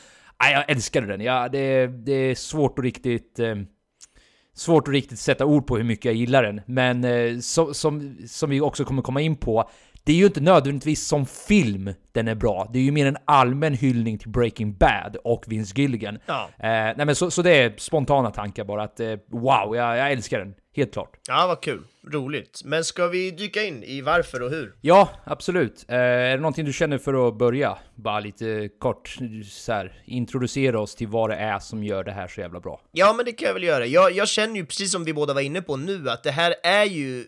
nej, 0.42 0.52
jag 0.52 0.70
älskade 0.70 1.06
den. 1.06 1.20
Ja, 1.20 1.48
det, 1.48 1.86
det 1.86 2.12
är 2.12 2.34
svårt 2.34 2.78
att 2.78 2.84
riktigt... 2.84 3.38
Eh, 3.38 3.56
svårt 4.54 4.88
att 4.88 4.94
riktigt 4.94 5.18
sätta 5.18 5.44
ord 5.46 5.66
på 5.66 5.76
hur 5.76 5.84
mycket 5.84 6.04
jag 6.04 6.14
gillar 6.14 6.42
den. 6.42 6.60
Men 6.66 7.04
eh, 7.04 7.38
så, 7.38 7.74
som, 7.74 8.16
som 8.26 8.50
vi 8.50 8.60
också 8.60 8.84
kommer 8.84 9.02
komma 9.02 9.20
in 9.20 9.36
på, 9.36 9.70
det 10.04 10.12
är 10.12 10.16
ju 10.16 10.26
inte 10.26 10.40
nödvändigtvis 10.40 11.06
som 11.06 11.26
film 11.26 11.94
den 12.12 12.28
är 12.28 12.34
bra. 12.34 12.70
Det 12.72 12.78
är 12.78 12.82
ju 12.82 12.92
mer 12.92 13.06
en 13.06 13.16
allmän 13.24 13.74
hyllning 13.74 14.18
till 14.18 14.28
Breaking 14.28 14.76
Bad 14.76 15.16
och 15.24 15.44
Vince 15.46 15.72
Gilligan. 15.76 16.18
Ja. 16.26 16.50
Eh, 16.58 16.68
nej 16.68 17.06
men 17.06 17.14
så, 17.14 17.30
så 17.30 17.42
det 17.42 17.50
är 17.50 17.74
spontana 17.78 18.30
tankar 18.30 18.64
bara 18.64 18.82
att 18.82 19.00
eh, 19.00 19.10
wow, 19.30 19.76
jag, 19.76 19.98
jag 19.98 20.12
älskar 20.12 20.38
den. 20.38 20.54
Helt 20.76 20.92
klart. 20.92 21.16
Ja, 21.28 21.46
vad 21.46 21.60
kul. 21.60 21.82
Roligt. 22.12 22.60
Men 22.64 22.84
ska 22.84 23.06
vi 23.06 23.30
dyka 23.30 23.62
in 23.62 23.82
i 23.82 24.00
varför 24.00 24.42
och 24.42 24.50
hur? 24.50 24.74
Ja, 24.80 25.08
absolut. 25.24 25.84
Eh, 25.88 25.96
är 25.96 26.30
det 26.30 26.36
någonting 26.36 26.64
du 26.64 26.72
känner 26.72 26.98
för 26.98 27.28
att 27.28 27.38
börja? 27.38 27.78
Bara 27.94 28.20
lite 28.20 28.68
kort 28.78 29.18
så 29.50 29.72
här, 29.72 30.02
introducera 30.04 30.80
oss 30.80 30.94
till 30.94 31.08
vad 31.08 31.30
det 31.30 31.36
är 31.36 31.58
som 31.58 31.84
gör 31.84 32.04
det 32.04 32.12
här 32.12 32.28
så 32.28 32.40
jävla 32.40 32.60
bra. 32.60 32.80
Ja, 32.92 33.12
men 33.16 33.24
det 33.24 33.32
kan 33.32 33.46
jag 33.46 33.54
väl 33.54 33.62
göra. 33.62 33.86
Jag, 33.86 34.12
jag 34.12 34.28
känner 34.28 34.56
ju 34.56 34.66
precis 34.66 34.92
som 34.92 35.04
vi 35.04 35.14
båda 35.14 35.34
var 35.34 35.40
inne 35.40 35.62
på 35.62 35.76
nu 35.76 36.10
att 36.10 36.22
det 36.22 36.30
här 36.30 36.54
är 36.62 36.84
ju 36.84 37.20
eh, 37.20 37.26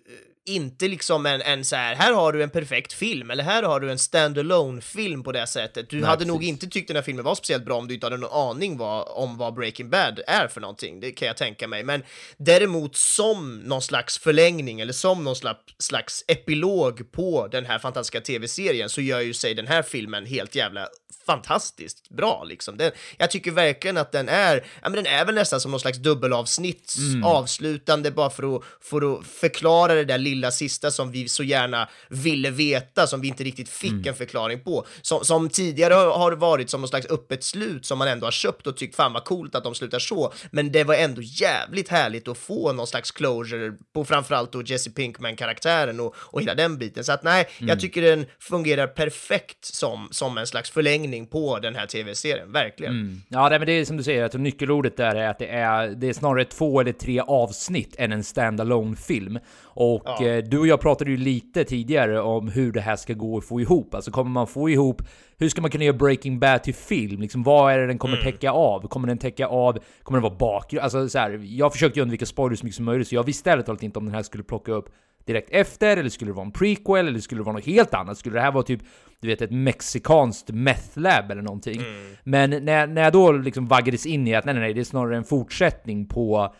inte 0.54 0.88
liksom 0.88 1.26
en, 1.26 1.42
en 1.42 1.64
så 1.64 1.76
här, 1.76 1.94
här 1.94 2.12
har 2.12 2.32
du 2.32 2.42
en 2.42 2.50
perfekt 2.50 2.92
film, 2.92 3.30
eller 3.30 3.44
här 3.44 3.62
har 3.62 3.80
du 3.80 3.90
en 3.90 3.98
standalone 3.98 4.80
film 4.80 5.22
på 5.22 5.32
det 5.32 5.46
sättet. 5.46 5.90
Du 5.90 6.00
Nej, 6.00 6.08
hade 6.08 6.24
nog 6.24 6.38
precis. 6.38 6.48
inte 6.48 6.66
tyckt 6.66 6.88
den 6.88 6.96
här 6.96 7.02
filmen 7.02 7.24
var 7.24 7.34
speciellt 7.34 7.64
bra 7.64 7.76
om 7.76 7.88
du 7.88 7.94
inte 7.94 8.06
hade 8.06 8.16
någon 8.16 8.50
aning 8.50 8.76
vad, 8.76 9.08
om 9.08 9.36
vad 9.36 9.54
Breaking 9.54 9.90
Bad 9.90 10.20
är 10.26 10.48
för 10.48 10.60
någonting, 10.60 11.00
det 11.00 11.12
kan 11.12 11.28
jag 11.28 11.36
tänka 11.36 11.68
mig. 11.68 11.84
Men 11.84 12.02
däremot 12.36 12.96
som 12.96 13.58
någon 13.58 13.82
slags 13.82 14.18
förlängning 14.18 14.80
eller 14.80 14.92
som 14.92 15.24
någon 15.24 15.36
slags, 15.36 15.60
slags 15.78 16.24
epilog 16.28 17.12
på 17.12 17.48
den 17.50 17.66
här 17.66 17.78
fantastiska 17.78 18.20
tv-serien 18.20 18.88
så 18.88 19.00
gör 19.00 19.20
ju 19.20 19.34
sig 19.34 19.54
den 19.54 19.66
här 19.66 19.82
filmen 19.82 20.26
helt 20.26 20.54
jävla 20.54 20.88
fantastiskt 21.26 22.08
bra 22.08 22.44
liksom. 22.44 22.76
Den, 22.76 22.92
jag 23.16 23.30
tycker 23.30 23.50
verkligen 23.50 23.96
att 23.96 24.12
den 24.12 24.28
är, 24.28 24.56
ja 24.82 24.88
men 24.88 24.92
den 24.92 25.06
är 25.06 25.24
väl 25.24 25.34
nästan 25.34 25.60
som 25.60 25.70
någon 25.70 25.80
slags 25.80 25.98
dubbelavsnitt, 25.98 26.94
avslutande 27.24 28.10
bara 28.10 28.30
för 28.30 28.56
att, 28.56 28.62
för 28.80 29.14
att 29.14 29.26
förklara 29.26 29.94
det 29.94 30.04
där 30.04 30.18
lilla 30.18 30.39
sista 30.50 30.90
som 30.90 31.10
vi 31.10 31.28
så 31.28 31.42
gärna 31.42 31.88
ville 32.08 32.50
veta, 32.50 33.06
som 33.06 33.20
vi 33.20 33.28
inte 33.28 33.44
riktigt 33.44 33.68
fick 33.68 34.06
en 34.06 34.14
förklaring 34.14 34.60
på. 34.60 34.86
Som, 35.02 35.24
som 35.24 35.48
tidigare 35.48 35.94
har 35.94 36.32
varit 36.32 36.70
som 36.70 36.80
någon 36.80 36.88
slags 36.88 37.06
öppet 37.06 37.44
slut 37.44 37.86
som 37.86 37.98
man 37.98 38.08
ändå 38.08 38.26
har 38.26 38.30
köpt 38.30 38.66
och 38.66 38.76
tyckt 38.76 38.96
fan 38.96 39.12
vad 39.12 39.24
coolt 39.24 39.54
att 39.54 39.64
de 39.64 39.74
slutar 39.74 39.98
så, 39.98 40.32
men 40.50 40.72
det 40.72 40.84
var 40.84 40.94
ändå 40.94 41.22
jävligt 41.22 41.88
härligt 41.88 42.28
att 42.28 42.38
få 42.38 42.72
någon 42.72 42.86
slags 42.86 43.10
closure 43.10 43.72
på 43.94 44.04
framförallt 44.04 44.52
då 44.52 44.62
Jesse 44.62 44.90
Pinkman-karaktären 44.90 46.00
och, 46.00 46.14
och 46.18 46.40
hela 46.40 46.54
den 46.54 46.78
biten. 46.78 47.04
Så 47.04 47.12
att 47.12 47.22
nej, 47.22 47.48
jag 47.58 47.80
tycker 47.80 48.02
den 48.02 48.26
fungerar 48.38 48.86
perfekt 48.86 49.64
som, 49.64 50.08
som 50.10 50.38
en 50.38 50.46
slags 50.46 50.70
förlängning 50.70 51.26
på 51.26 51.58
den 51.58 51.74
här 51.74 51.86
tv-serien, 51.86 52.52
verkligen. 52.52 53.22
Ja, 53.28 53.48
nej, 53.48 53.58
men 53.58 53.66
det 53.66 53.72
är 53.72 53.84
som 53.84 53.96
du 53.96 54.02
säger, 54.02 54.24
att 54.24 54.34
nyckelordet 54.34 54.96
där 54.96 55.14
är 55.14 55.28
att 55.28 55.38
det 55.38 55.48
är, 55.48 55.88
det 55.88 56.08
är 56.08 56.12
snarare 56.12 56.44
två 56.44 56.80
eller 56.80 56.92
tre 56.92 57.20
avsnitt 57.20 57.94
än 57.98 58.12
en 58.12 58.24
standalone 58.24 58.96
film. 58.96 59.38
Och 59.80 60.08
Och 60.08 60.22
eh, 60.22 60.44
du 60.44 60.58
och 60.58 60.66
jag 60.66 60.80
pratade 60.80 61.10
ju 61.10 61.16
lite 61.16 61.64
tidigare 61.64 62.20
om 62.20 62.48
hur 62.48 62.72
det 62.72 62.80
här 62.80 62.96
ska 62.96 63.12
gå 63.14 63.38
att 63.38 63.44
få 63.44 63.60
ihop. 63.60 63.94
Alltså 63.94 64.10
kommer 64.10 64.30
man 64.30 64.46
få 64.46 64.70
ihop, 64.70 65.02
hur 65.38 65.48
ska 65.48 65.60
man 65.62 65.70
kunna 65.70 65.84
göra 65.84 65.96
Breaking 65.96 66.38
Bad 66.38 66.62
till 66.62 66.74
film? 66.74 67.20
Liksom, 67.20 67.42
vad 67.42 67.72
är 67.72 67.78
det 67.78 67.86
den 67.86 67.98
kommer 67.98 68.16
Mm. 68.16 68.32
täcka 68.32 68.50
av? 68.50 68.88
Kommer 68.88 69.08
den 69.08 69.18
täcka 69.18 69.46
av, 69.46 69.78
kommer 70.02 70.20
den 70.20 70.22
vara 70.22 70.34
bakgrund? 70.34 70.82
Alltså 70.82 71.08
så 71.08 71.18
här, 71.18 71.40
jag 71.42 71.72
försökte 71.72 71.98
ju 71.98 72.02
undvika 72.02 72.26
spoilers 72.26 72.58
så 72.58 72.66
mycket 72.66 72.76
som 72.76 72.84
möjligt, 72.84 73.08
så 73.08 73.14
jag 73.14 73.24
visste 73.26 73.50
ärligt 73.50 73.66
talat 73.66 73.82
inte 73.82 73.98
om 73.98 74.04
den 74.04 74.14
här 74.14 74.22
skulle 74.22 74.44
plocka 74.44 74.72
upp 74.72 74.88
direkt 75.26 75.50
efter, 75.50 75.96
eller 75.96 76.10
skulle 76.10 76.30
det 76.30 76.34
vara 76.36 76.46
en 76.46 76.52
prequel, 76.52 77.08
eller 77.08 77.18
skulle 77.20 77.38
det 77.40 77.44
vara 77.44 77.56
något 77.56 77.66
helt 77.66 77.94
annat? 77.94 78.18
Skulle 78.18 78.34
det 78.36 78.40
här 78.42 78.52
vara 78.52 78.62
typ, 78.62 78.80
du 79.20 79.28
vet, 79.28 79.42
ett 79.42 79.50
mexikanskt 79.50 80.50
meth 80.50 80.98
lab 80.98 81.30
eller 81.30 81.42
någonting? 81.42 81.80
Men 82.24 82.50
när, 82.50 82.86
när 82.86 83.02
jag 83.02 83.12
då 83.12 83.32
liksom 83.32 83.66
vaggades 83.66 84.06
in 84.06 84.28
i 84.28 84.34
att 84.34 84.44
nej, 84.44 84.54
nej, 84.54 84.62
nej, 84.62 84.74
det 84.74 84.80
är 84.80 84.84
snarare 84.84 85.16
en 85.16 85.24
fortsättning 85.24 86.06
på 86.08 86.54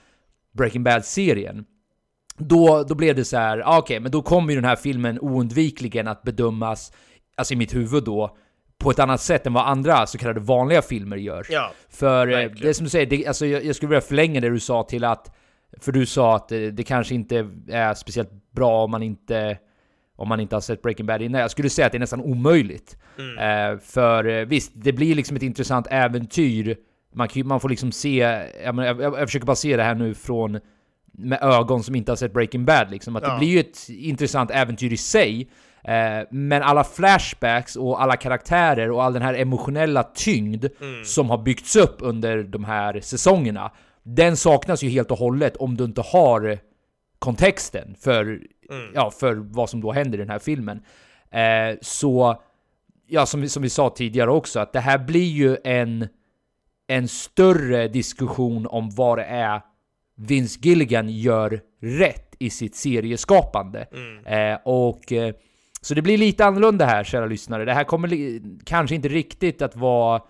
Breaking 0.53 0.85
Bad-serien, 0.85 1.65
då, 2.41 2.85
då 2.89 2.95
blev 2.95 3.17
det 3.17 3.25
så 3.25 3.37
här, 3.37 3.63
ah, 3.67 3.79
okej, 3.79 4.01
men 4.01 4.11
då 4.11 4.23
kommer 4.23 4.51
ju 4.53 4.61
den 4.61 4.69
här 4.69 4.77
filmen 4.77 5.19
oundvikligen 5.21 6.09
att 6.09 6.23
bedömas, 6.23 6.93
alltså 7.37 7.55
i 7.55 7.57
mitt 7.57 7.75
huvud 7.75 8.05
då, 8.05 8.37
på 8.79 8.91
ett 8.91 8.99
annat 8.99 9.21
sätt 9.21 9.47
än 9.47 9.53
vad 9.53 9.67
andra 9.67 10.07
så 10.07 10.19
kallade 10.19 10.41
vanliga 10.41 10.83
filmer 10.83 11.17
gör. 11.17 11.47
Ja, 11.51 11.73
För 11.91 12.27
eh, 12.29 12.37
verkligen. 12.37 12.67
det 12.67 12.75
som 12.75 12.85
du 12.85 12.91
säger, 12.91 13.07
det, 13.07 13.27
alltså 13.27 13.47
jag, 13.47 13.65
jag 13.65 13.77
skulle 13.77 13.91
vilja 13.91 14.01
förlänga 14.01 14.41
det 14.41 14.51
du 14.51 14.61
sa 14.61 14.83
till 14.83 15.05
att, 15.05 15.37
för 15.81 15.93
du 15.93 16.07
sa 16.07 16.37
att 16.37 16.49
det, 16.49 16.71
det 16.71 16.83
kanske 16.83 17.15
inte 17.15 17.51
är 17.69 17.95
speciellt 17.95 18.31
bra 18.53 18.85
om 18.85 18.91
man 18.91 19.03
inte 19.03 19.59
om 20.17 20.29
man 20.29 20.41
inte 20.41 20.57
har 20.57 20.61
sett 20.61 20.83
Breaking 20.83 21.07
Bad 21.07 21.23
innan. 21.23 21.41
Jag 21.41 21.51
skulle 21.51 21.71
säga 21.71 21.87
att 21.87 21.93
det 21.93 21.99
är 21.99 22.01
nästan 22.01 22.21
omöjligt. 22.21 22.97
Eh, 23.39 23.79
för 23.79 24.25
eh, 24.25 24.45
visst, 24.45 24.73
det 24.75 24.93
blir 24.93 25.15
liksom 25.15 25.37
ett 25.37 25.43
intressant 25.43 25.87
äventyr. 25.91 26.77
Man, 27.15 27.29
man 27.45 27.61
får 27.61 27.69
liksom 27.69 27.93
se, 27.93 28.17
jag, 28.65 28.75
menar, 28.75 29.03
jag, 29.03 29.19
jag 29.19 29.29
försöker 29.29 29.47
bara 29.47 29.57
se 29.57 29.77
det 29.77 29.83
här 29.83 29.95
nu 29.95 30.15
från 30.15 30.61
med 31.12 31.38
ögon 31.43 31.83
som 31.83 31.95
inte 31.95 32.11
har 32.12 32.17
sett 32.17 32.33
Breaking 32.33 32.64
Bad 32.64 32.90
liksom. 32.90 33.17
Att 33.17 33.23
Ja. 33.23 33.33
det 33.33 33.38
blir 33.38 33.49
ju 33.49 33.61
ett 33.61 33.88
intressant 33.88 34.50
äventyr 34.50 34.93
i 34.93 34.97
sig. 34.97 35.50
Eh, 35.85 36.26
men 36.31 36.62
alla 36.62 36.85
flashbacks 36.85 37.76
och 37.76 38.02
alla 38.02 38.17
karaktärer 38.17 38.90
och 38.90 39.05
all 39.05 39.12
den 39.12 39.23
här 39.23 39.35
emotionella 39.35 40.02
tyngd 40.02 40.67
som 41.05 41.31
har 41.31 41.38
byggts 41.38 41.76
upp 41.76 41.97
under 42.00 42.43
de 42.43 42.64
här 42.64 43.00
säsongerna. 43.00 43.73
Den 44.02 44.37
saknas 44.37 44.83
ju 44.83 44.88
helt 44.88 45.11
och 45.11 45.19
hållet 45.19 45.57
om 45.57 45.76
du 45.76 45.85
inte 45.85 46.00
har 46.00 46.59
kontexten 47.19 47.95
för, 48.00 48.40
ja, 48.95 49.11
för 49.11 49.35
vad 49.35 49.71
som 49.71 49.81
då 49.81 49.93
händer 49.93 50.19
i 50.19 50.21
den 50.23 50.31
här 50.31 50.38
filmen. 50.38 50.83
Eh, 51.31 51.79
så, 51.83 52.43
ja, 53.07 53.26
som, 53.26 53.49
som 53.49 53.62
vi 53.62 53.71
sa 53.71 53.90
tidigare 53.90 54.31
också, 54.31 54.61
att 54.61 54.73
det 54.73 54.81
här 54.81 54.99
blir 54.99 55.31
ju 55.31 55.57
en, 55.64 56.09
en 56.87 57.09
större 57.09 57.88
diskussion 57.88 58.67
om 58.67 58.90
vad 58.90 59.19
det 59.19 59.25
är 59.25 59.61
Vince 60.21 60.59
Gilligan 60.62 61.09
gör 61.09 61.61
rätt 61.81 62.37
i 62.39 62.50
sitt 62.50 62.75
serieskapande. 62.77 63.87
Eh, 64.27 64.59
och 64.65 65.12
eh, 65.12 65.35
så 65.81 65.95
det 65.95 66.03
blir 66.03 66.19
lite 66.19 66.45
annorlunda 66.45 66.85
här, 66.87 67.05
kära 67.05 67.27
lyssnare. 67.27 67.65
Det 67.65 67.75
här 67.75 67.85
kommer 67.85 68.41
kanske 68.65 68.95
inte 68.95 69.09
riktigt 69.09 69.62
att 69.62 69.77
vara 69.77 70.23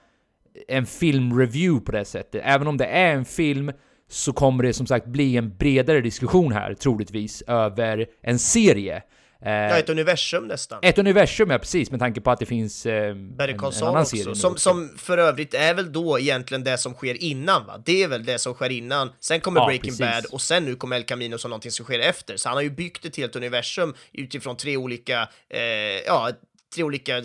en 0.68 0.86
filmreview 0.86 1.84
på 1.84 1.92
det 1.92 2.04
sättet. 2.04 2.42
Även 2.44 2.66
om 2.66 2.76
det 2.76 2.86
är 2.86 3.14
en 3.14 3.24
film 3.24 3.72
så 4.08 4.32
kommer 4.32 4.64
det 4.64 4.72
som 4.72 4.86
sagt 4.86 5.06
bli 5.06 5.36
en 5.36 5.56
bredare 5.56 6.00
diskussion 6.00 6.52
här, 6.52 6.74
troligtvis, 6.74 7.42
över 7.42 8.06
en 8.22 8.38
serie. 8.38 9.02
Eh, 9.42 9.52
ja 9.52 9.78
ett 9.78 9.88
universum 9.88 10.46
nästan. 10.46 10.78
ett 10.82 10.98
universum, 10.98 11.50
ja 11.50 11.58
precis, 11.58 11.90
med 11.90 12.00
tanke 12.00 12.20
på 12.20 12.30
att 12.30 12.38
det 12.38 12.46
finns 12.46 12.86
eh, 12.86 13.14
Better 13.14 13.52
en, 13.52 13.58
Call 13.58 13.72
Saul 13.72 13.96
också, 13.96 14.16
serie 14.16 14.34
som, 14.34 14.52
också. 14.52 14.56
som 14.70 14.90
för 14.98 15.18
övrigt 15.18 15.54
är 15.54 15.74
väl 15.74 15.92
då 15.92 16.18
egentligen 16.18 16.64
det 16.64 16.78
som 16.78 16.94
sker 16.94 17.22
innan 17.22 17.66
va? 17.66 17.82
Det 17.84 18.02
är 18.02 18.08
väl 18.08 18.24
det 18.24 18.38
som 18.38 18.54
sker 18.54 18.70
innan, 18.70 19.12
sen 19.20 19.40
kommer 19.40 19.60
Ja, 19.60 19.66
Breaking 19.66 19.90
precis. 19.90 20.00
Bad 20.00 20.24
och 20.32 20.40
sen 20.40 20.64
nu 20.64 20.74
kommer 20.76 20.96
El 20.96 21.02
Camino 21.02 21.38
som 21.38 21.50
någonting 21.50 21.70
som 21.70 21.84
sker 21.84 21.98
efter. 21.98 22.36
Så 22.36 22.48
han 22.48 22.56
har 22.56 22.62
ju 22.62 22.70
byggt 22.70 23.04
ett 23.04 23.16
helt 23.16 23.36
universum 23.36 23.94
utifrån 24.12 24.56
tre 24.56 24.76
olika, 24.76 25.28
eh, 25.48 25.60
ja, 26.06 26.30
tre 26.74 26.84
olika 26.84 27.22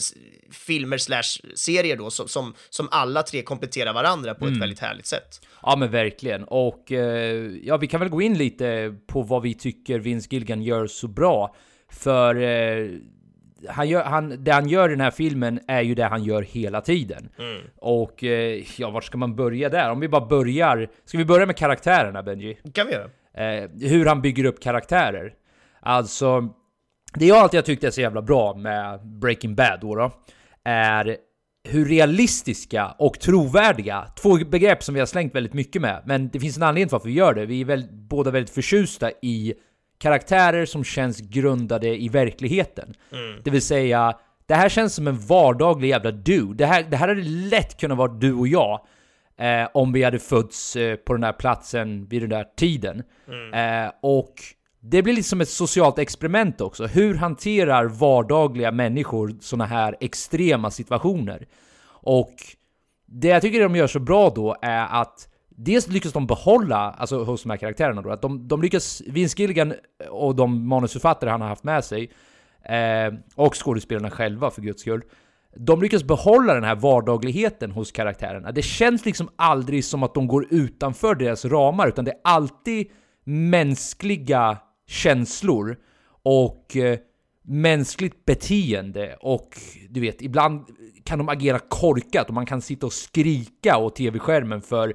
filmer 0.51 0.97
slash 0.97 1.55
serier 1.55 1.97
då 1.97 2.09
som, 2.09 2.27
som, 2.27 2.53
som 2.69 2.87
alla 2.91 3.23
tre 3.23 3.41
kompletterar 3.41 3.93
varandra 3.93 4.35
på 4.35 4.45
Mm. 4.45 4.55
ett 4.57 4.61
väldigt 4.61 4.79
härligt 4.79 5.05
sätt. 5.05 5.45
Ja 5.61 5.75
men 5.75 5.91
verkligen. 5.91 6.43
Och 6.43 6.91
eh, 6.91 7.51
ja, 7.63 7.77
vi 7.77 7.87
kan 7.87 7.99
väl 7.99 8.09
gå 8.09 8.21
in 8.21 8.37
lite 8.37 8.95
på 9.07 9.21
vad 9.21 9.41
vi 9.41 9.53
tycker 9.53 9.99
Vince 9.99 10.27
Gilligan 10.31 10.61
gör 10.63 10.87
så 10.87 11.07
bra. 11.07 11.55
För 11.91 12.35
eh, 12.35 12.89
han 13.69 13.89
gör, 13.89 14.03
han, 14.03 14.43
det 14.43 14.51
han 14.51 14.67
gör 14.69 14.89
i 14.89 14.91
den 14.91 15.01
här 15.01 15.11
filmen 15.11 15.59
är 15.67 15.81
ju 15.81 15.95
det 15.95 16.03
han 16.05 16.23
gör 16.23 16.41
hela 16.41 16.81
tiden. 16.81 17.29
Och 17.77 18.23
eh, 18.23 18.63
ja, 18.77 18.89
vart 18.89 19.03
ska 19.03 19.17
man 19.17 19.35
börja 19.35 19.69
där? 19.69 19.91
Om 19.91 19.99
vi 19.99 20.07
bara 20.07 20.25
börjar... 20.25 20.87
Ska 21.05 21.17
vi 21.17 21.25
börja 21.25 21.45
med 21.45 21.57
karaktärerna 21.57 22.23
Benji? 22.23 22.57
Kan 22.73 22.87
vi 22.87 22.93
göra. 22.93 23.09
eh, 23.63 23.69
hur 23.89 24.05
han 24.05 24.21
bygger 24.21 24.43
upp 24.45 24.61
karaktärer. 24.61 25.33
Alltså, 25.79 26.49
det 27.13 27.25
jag 27.25 27.37
alltid 27.37 27.57
har 27.57 27.63
tyckt 27.65 27.83
är 27.83 27.91
så 27.91 28.01
jävla 28.01 28.21
bra 28.21 28.53
med 28.53 29.07
Breaking 29.07 29.55
Bad 29.55 29.79
då, 29.81 29.95
då 29.95 30.11
är 30.63 31.17
hur 31.69 31.85
realistiska 31.85 32.95
och 32.99 33.19
trovärdiga, 33.19 34.07
två 34.21 34.35
begrepp 34.35 34.83
som 34.83 34.93
vi 34.93 34.99
har 35.01 35.07
slängt 35.07 35.35
väldigt 35.35 35.53
mycket 35.53 35.81
med, 35.81 36.03
men 36.05 36.29
det 36.29 36.39
finns 36.39 36.57
en 36.57 36.63
anledning 36.63 36.87
till 36.87 36.93
varför 36.93 37.07
vi 37.07 37.13
gör 37.13 37.33
det. 37.33 37.45
Vi 37.45 37.61
är 37.61 37.65
väl, 37.65 37.87
båda 37.91 38.31
väldigt 38.31 38.53
förtjusta 38.53 39.11
i 39.21 39.53
karaktärer 39.97 40.65
som 40.65 40.83
känns 40.83 41.19
grundade 41.19 42.01
i 42.01 42.09
verkligheten. 42.09 42.93
Det 43.43 43.49
vill 43.49 43.61
säga, 43.61 44.13
det 44.45 44.55
här 44.55 44.69
känns 44.69 44.95
som 44.95 45.07
en 45.07 45.19
vardaglig 45.19 45.89
jävla 45.89 46.11
du. 46.11 46.53
Det 46.53 46.65
här, 46.65 46.83
det 46.83 46.97
här 46.97 47.07
hade 47.07 47.23
lätt 47.23 47.79
kunnat 47.79 47.97
vara 47.97 48.11
du 48.11 48.33
och 48.33 48.47
jag 48.47 48.81
eh, 49.37 49.67
om 49.73 49.93
vi 49.93 50.03
hade 50.03 50.19
fötts 50.19 50.75
eh, 50.75 50.95
på 50.95 51.13
den 51.13 51.23
här 51.23 51.33
platsen 51.33 52.05
vid 52.05 52.21
den 52.21 52.29
där 52.29 52.45
tiden. 52.57 53.03
Eh, 53.53 53.91
och 54.01 54.33
det 54.79 55.01
blir 55.01 55.13
lite 55.13 55.29
som 55.29 55.41
ett 55.41 55.49
socialt 55.49 55.99
experiment 55.99 56.61
också. 56.61 56.85
Hur 56.85 57.15
hanterar 57.15 57.85
vardagliga 57.85 58.71
människor 58.71 59.35
såna 59.41 59.65
här 59.65 59.95
extrema 59.99 60.71
situationer? 60.71 61.47
Och 61.87 62.33
det 63.05 63.27
jag 63.27 63.41
tycker 63.41 63.61
de 63.61 63.75
gör 63.75 63.87
så 63.87 63.99
bra 63.99 64.29
då 64.29 64.55
är 64.61 65.01
att 65.01 65.27
dels 65.55 65.87
lyckas 65.87 66.13
de 66.13 66.27
behålla, 66.27 66.77
alltså 66.77 67.23
hos 67.23 67.43
de 67.43 67.49
här 67.49 67.57
karaktärerna 67.57 68.01
då, 68.01 68.11
att 68.11 68.21
de, 68.21 68.47
de 68.47 68.61
lyckas, 68.61 69.01
Vince 69.07 69.41
Gilligan 69.41 69.73
och 70.09 70.35
de 70.35 70.67
manusförfattare 70.67 71.29
han 71.29 71.41
har 71.41 71.47
haft 71.47 71.63
med 71.63 71.85
sig, 71.85 72.11
eh, 72.63 73.13
och 73.35 73.65
skådespelarna 73.65 74.09
själva 74.09 74.51
för 74.51 74.61
guds 74.61 74.81
skull, 74.81 75.01
de 75.57 75.81
lyckas 75.81 76.03
behålla 76.03 76.53
den 76.53 76.63
här 76.63 76.75
vardagligheten 76.75 77.71
hos 77.71 77.91
karaktärerna. 77.91 78.51
Det 78.51 78.61
känns 78.61 79.05
liksom 79.05 79.29
aldrig 79.35 79.85
som 79.85 80.03
att 80.03 80.13
de 80.13 80.27
går 80.27 80.47
utanför 80.49 81.15
deras 81.15 81.45
ramar, 81.45 81.87
utan 81.87 82.05
det 82.05 82.11
är 82.11 82.19
alltid 82.23 82.87
mänskliga 83.23 84.57
känslor 84.87 85.77
och 86.23 86.77
eh, 86.77 86.99
mänskligt 87.47 88.25
beteende 88.25 89.15
och 89.21 89.57
du 89.89 89.99
vet, 89.99 90.21
ibland 90.21 90.65
kan 91.03 91.17
de 91.17 91.29
agera 91.29 91.59
korkat 91.59 92.27
och 92.27 92.33
man 92.33 92.45
kan 92.45 92.61
sitta 92.61 92.85
och 92.85 92.93
skrika 92.93 93.77
åt 93.77 93.95
tv-skärmen 93.95 94.61
för 94.61 94.93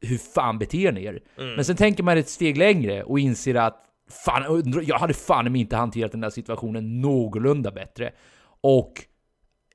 hur 0.00 0.18
fan 0.18 0.58
beter 0.58 0.92
ni 0.92 1.04
er? 1.04 1.20
Men 1.56 1.64
sen 1.64 1.76
tänker 1.76 2.02
man 2.02 2.18
ett 2.18 2.28
steg 2.28 2.56
längre 2.56 3.02
och 3.02 3.18
inser 3.18 3.54
att 3.54 3.84
fan, 4.24 4.72
jag 4.86 4.98
hade 4.98 5.14
fan 5.14 5.56
inte 5.56 5.76
hanterat 5.76 6.12
den 6.12 6.20
där 6.20 6.30
situationen 6.30 7.00
någorlunda 7.00 7.70
bättre. 7.70 8.12
Och 8.60 8.92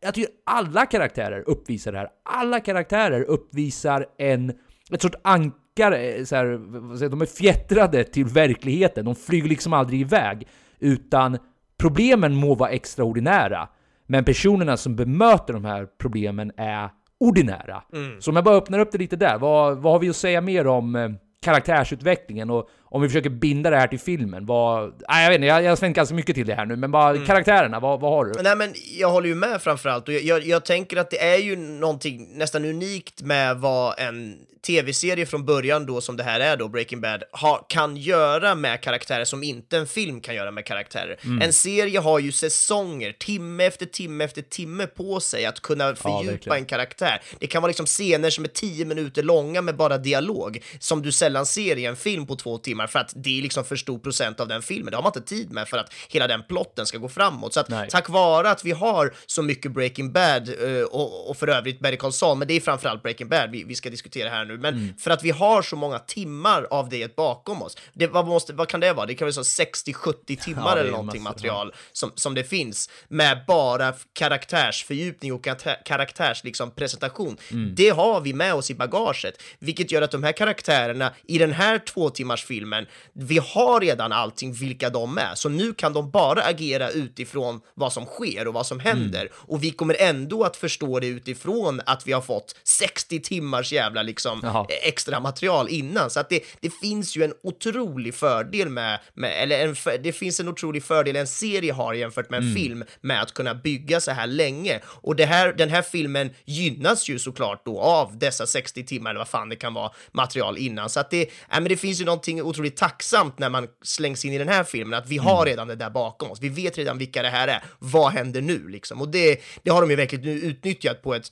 jag 0.01 0.13
tycker 0.13 0.31
alla 0.45 0.85
karaktärer 0.85 1.49
uppvisar 1.49 1.91
det 1.91 1.97
här. 1.97 2.09
Alla 2.23 2.59
karaktärer 2.59 3.21
uppvisar 3.21 4.05
en, 4.17 4.53
ett 4.91 5.01
sorts 5.01 5.17
ankare, 5.23 6.25
så 6.25 6.35
här, 6.35 7.09
de 7.09 7.21
är 7.21 7.25
fjättrade 7.25 8.03
till 8.03 8.25
verkligheten. 8.25 9.05
De 9.05 9.15
flyger 9.15 9.49
liksom 9.49 9.73
aldrig 9.73 10.01
iväg. 10.01 10.47
Utan 10.79 11.37
problemen 11.77 12.35
må 12.35 12.55
vara 12.55 12.69
extraordinära, 12.69 13.69
men 14.07 14.25
personerna 14.25 14.77
som 14.77 14.95
bemöter 14.95 15.53
de 15.53 15.65
här 15.65 15.87
problemen 15.97 16.51
är 16.57 16.89
ordinära. 17.19 17.83
Så 18.19 18.31
om 18.31 18.35
jag 18.35 18.45
bara 18.45 18.55
öppnar 18.55 18.79
upp 18.79 18.91
det 18.91 18.97
lite 18.97 19.15
där, 19.15 19.37
vad, 19.37 19.77
vad 19.77 19.93
har 19.93 19.99
vi 19.99 20.09
att 20.09 20.15
säga 20.15 20.41
mer 20.41 20.67
om 20.67 20.95
eh, 20.95 21.09
karaktärsutvecklingen 21.41 22.49
och 22.49 22.69
om 22.95 23.01
vi 23.01 23.07
försöker 23.07 23.29
binda 23.29 23.69
det 23.69 23.77
här 23.77 23.87
till 23.87 23.99
filmen? 23.99 24.45
Vad, 24.45 24.93
nej, 25.09 25.23
jag 25.23 25.29
vet 25.29 25.35
inte, 25.35 25.47
jag, 25.47 25.63
jag 25.63 25.71
har 25.71 25.75
slängt 25.75 25.95
ganska 25.95 26.15
mycket 26.15 26.35
till 26.35 26.47
det 26.47 26.55
här 26.55 26.65
nu, 26.65 26.75
men 26.75 26.91
bara 26.91 27.17
karaktärerna, 27.17 27.79
vad, 27.79 27.99
vad 27.99 28.11
har 28.11 28.25
du? 28.25 28.43
Nej, 28.43 28.55
men 28.55 28.73
jag 28.99 29.09
håller 29.09 29.27
ju 29.27 29.35
med 29.35 29.61
framförallt 29.61 30.07
och 30.07 30.13
jag, 30.13 30.23
jag, 30.23 30.45
jag 30.45 30.65
tänker 30.65 30.97
att 30.97 31.09
det 31.09 31.23
är 31.23 31.37
ju 31.37 31.55
någonting 31.55 32.37
nästan 32.37 32.65
unikt 32.65 33.21
med 33.21 33.57
vad 33.57 33.99
en 33.99 34.37
tv-serie 34.65 35.25
från 35.25 35.45
början 35.45 35.85
då, 35.85 36.01
som 36.01 36.17
det 36.17 36.23
här 36.23 36.39
är 36.39 36.57
då, 36.57 36.67
Breaking 36.67 37.01
Bad, 37.01 37.23
ha, 37.31 37.57
kan 37.69 37.97
göra 37.97 38.55
med 38.55 38.81
karaktärer 38.81 39.25
som 39.25 39.43
inte 39.43 39.77
en 39.77 39.87
film 39.87 40.21
kan 40.21 40.35
göra 40.35 40.51
med 40.51 40.65
karaktärer. 40.65 41.19
Mm. 41.23 41.41
En 41.41 41.53
serie 41.53 41.99
har 41.99 42.19
ju 42.19 42.31
säsonger, 42.31 43.11
timme 43.11 43.65
efter 43.65 43.85
timme 43.85 44.23
efter 44.23 44.41
timme 44.41 44.87
på 44.87 45.19
sig 45.19 45.45
att 45.45 45.59
kunna 45.59 45.95
fördjupa 45.95 46.31
verkligen. 46.31 46.57
en 46.57 46.65
karaktär. 46.65 47.21
Det 47.39 47.47
kan 47.47 47.61
vara 47.61 47.67
liksom 47.67 47.85
scener 47.85 48.29
som 48.29 48.43
är 48.43 48.47
tio 48.47 48.85
minuter 48.85 49.23
långa 49.23 49.61
med 49.61 49.75
bara 49.75 49.97
dialog, 49.97 50.63
som 50.79 51.01
du 51.01 51.11
sällan 51.11 51.45
ser 51.45 51.77
i 51.77 51.85
en 51.85 51.95
film 51.95 52.27
på 52.27 52.35
två 52.35 52.57
timmar. 52.57 52.84
Timmar 52.85 52.87
för 52.87 52.99
att 52.99 53.13
det 53.23 53.37
är 53.37 53.41
liksom 53.41 53.65
för 53.65 53.75
stor 53.75 53.99
procent 53.99 54.39
av 54.39 54.47
den 54.47 54.61
filmen. 54.61 54.91
Det 54.91 54.97
har 54.97 55.03
man 55.03 55.11
inte 55.15 55.21
tid 55.35 55.51
med 55.51 55.67
för 55.67 55.77
att 55.77 55.93
hela 56.09 56.27
den 56.27 56.43
plotten 56.43 56.85
ska 56.85 56.97
gå 56.97 57.09
framåt. 57.09 57.53
Så 57.53 57.59
att 57.59 57.69
Nej. 57.69 57.87
tack 57.89 58.09
vare 58.09 58.49
att 58.49 58.65
vi 58.65 58.71
har 58.71 59.13
så 59.25 59.41
mycket 59.41 59.71
Breaking 59.71 60.11
Bad 60.11 60.49
eh, 60.49 60.83
och, 60.83 61.29
och 61.29 61.37
för 61.37 61.47
övrigt 61.49 61.79
Better 61.79 61.97
Call 61.97 62.13
Saul, 62.13 62.37
men 62.37 62.47
det 62.47 62.53
är 62.53 62.61
framförallt 62.61 63.03
Breaking 63.03 63.29
Bad 63.29 63.51
vi, 63.51 63.63
vi 63.63 63.75
ska 63.75 63.89
diskutera 63.89 64.29
här 64.29 64.45
nu, 64.45 64.57
men 64.57 64.75
Mm. 64.75 64.93
för 64.97 65.11
att 65.11 65.23
vi 65.23 65.31
har 65.31 65.61
så 65.61 65.75
många 65.75 65.99
timmar 65.99 66.67
av 66.69 66.89
det 66.89 67.15
bakom 67.15 67.61
oss. 67.61 67.77
Det, 67.93 68.07
vad, 68.07 68.27
måste, 68.27 68.53
vad 68.53 68.67
kan 68.67 68.79
det 68.79 68.93
vara? 68.93 69.05
Det 69.05 69.15
kan 69.15 69.25
vara 69.25 69.43
så 69.43 69.63
60-70 69.63 70.35
timmar 70.43 70.75
Ja, 70.75 70.77
eller 70.77 70.91
någonting 70.91 71.23
massor, 71.23 71.35
material 71.35 71.73
som, 71.91 72.11
som 72.15 72.33
det 72.35 72.43
finns 72.43 72.89
med 73.07 73.43
bara 73.47 73.93
karaktärsfördjupning 74.13 75.33
och 75.33 75.43
karaktär, 75.43 75.77
karaktärs 75.85 76.43
liksom, 76.43 76.71
presentation. 76.71 77.37
Mm. 77.51 77.75
Det 77.75 77.89
har 77.89 78.21
vi 78.21 78.33
med 78.33 78.53
oss 78.53 78.71
i 78.71 78.75
bagaget, 78.75 79.41
vilket 79.59 79.91
gör 79.91 80.01
att 80.01 80.11
de 80.11 80.23
här 80.23 80.31
karaktärerna 80.31 81.13
i 81.27 81.37
den 81.37 81.51
här 81.51 81.79
två 81.79 82.09
timmars 82.09 82.45
filmen, 82.65 82.85
vi 83.13 83.37
har 83.37 83.79
redan 83.81 84.11
allting 84.11 84.53
vilka 84.53 84.89
de 84.89 85.17
är, 85.17 85.35
så 85.35 85.49
nu 85.49 85.73
kan 85.73 85.93
de 85.93 86.11
bara 86.11 86.41
agera 86.43 86.89
utifrån 86.89 87.61
vad 87.73 87.93
som 87.93 88.05
sker 88.05 88.47
och 88.47 88.53
vad 88.53 88.65
som 88.65 88.79
händer 88.79 89.05
Mm. 89.21 89.33
och 89.37 89.63
vi 89.63 89.71
kommer 89.71 89.95
ändå 89.99 90.43
att 90.43 90.57
förstå 90.57 90.99
det 90.99 91.07
utifrån 91.07 91.81
att 91.85 92.07
vi 92.07 92.11
har 92.11 92.21
fått 92.21 92.55
60 92.63 93.19
timmars 93.19 93.71
jävla 93.73 94.03
liksom 94.03 94.39
Jaha. 94.43 94.65
extra 94.83 95.19
material 95.19 95.69
innan. 95.69 96.09
Så 96.09 96.19
att 96.19 96.29
det, 96.29 96.39
det 96.59 96.69
finns 96.69 97.17
ju 97.17 97.23
en 97.23 97.33
otrolig 97.43 98.15
fördel 98.15 98.69
med, 98.69 98.99
med 99.13 99.43
eller 99.43 99.59
en, 99.67 99.75
det 100.03 100.11
finns 100.11 100.39
en 100.39 100.47
otrolig 100.47 100.83
fördel 100.83 101.15
en 101.15 101.27
serie 101.27 101.73
har 101.73 101.93
jämfört 101.93 102.29
med 102.29 102.37
en 102.37 102.43
Mm. 102.45 102.55
film 102.55 102.83
med 103.01 103.21
att 103.21 103.33
kunna 103.33 103.55
bygga 103.55 103.99
så 104.01 104.11
här 104.11 104.27
länge. 104.27 104.79
Och 104.85 105.15
det 105.15 105.25
här, 105.25 105.53
den 105.53 105.69
här 105.69 105.81
filmen 105.81 106.29
gynnas 106.45 107.09
ju 107.09 107.19
såklart 107.19 107.65
då 107.65 107.79
av 107.81 108.17
dessa 108.17 108.45
60 108.47 108.83
timmar 108.83 109.09
eller 109.09 109.19
vad 109.19 109.27
fan 109.27 109.49
det 109.49 109.55
kan 109.55 109.73
vara 109.73 109.91
material 110.11 110.57
innan. 110.57 110.89
Så 110.89 110.99
att 110.99 111.09
det, 111.11 111.21
ja, 111.21 111.59
men 111.59 111.63
det 111.63 111.77
finns 111.77 112.01
ju 112.01 112.05
någonting 112.05 112.41
otroligt 112.55 112.77
tacksamt 112.77 113.39
när 113.39 113.49
man 113.49 113.67
slängs 113.83 114.25
in 114.25 114.33
i 114.33 114.37
den 114.37 114.47
här 114.47 114.63
filmen, 114.63 114.99
att 114.99 115.07
vi 115.09 115.15
Mm. 115.17 115.25
har 115.27 115.45
redan 115.45 115.67
det 115.67 115.75
där 115.75 115.89
bakom 115.89 116.31
oss. 116.31 116.41
Vi 116.41 116.49
vet 116.49 116.77
redan 116.77 116.97
vilka 116.97 117.21
det 117.21 117.29
här 117.29 117.47
är. 117.47 117.63
Vad 117.79 118.11
händer 118.11 118.41
nu 118.41 118.67
liksom? 118.67 119.01
Och 119.01 119.09
det, 119.09 119.41
det 119.63 119.69
har 119.71 119.81
de 119.81 119.89
ju 119.89 119.95
verkligen 119.95 120.25
nu 120.25 120.31
utnyttjat 120.39 121.01
på 121.01 121.13
ett 121.15 121.27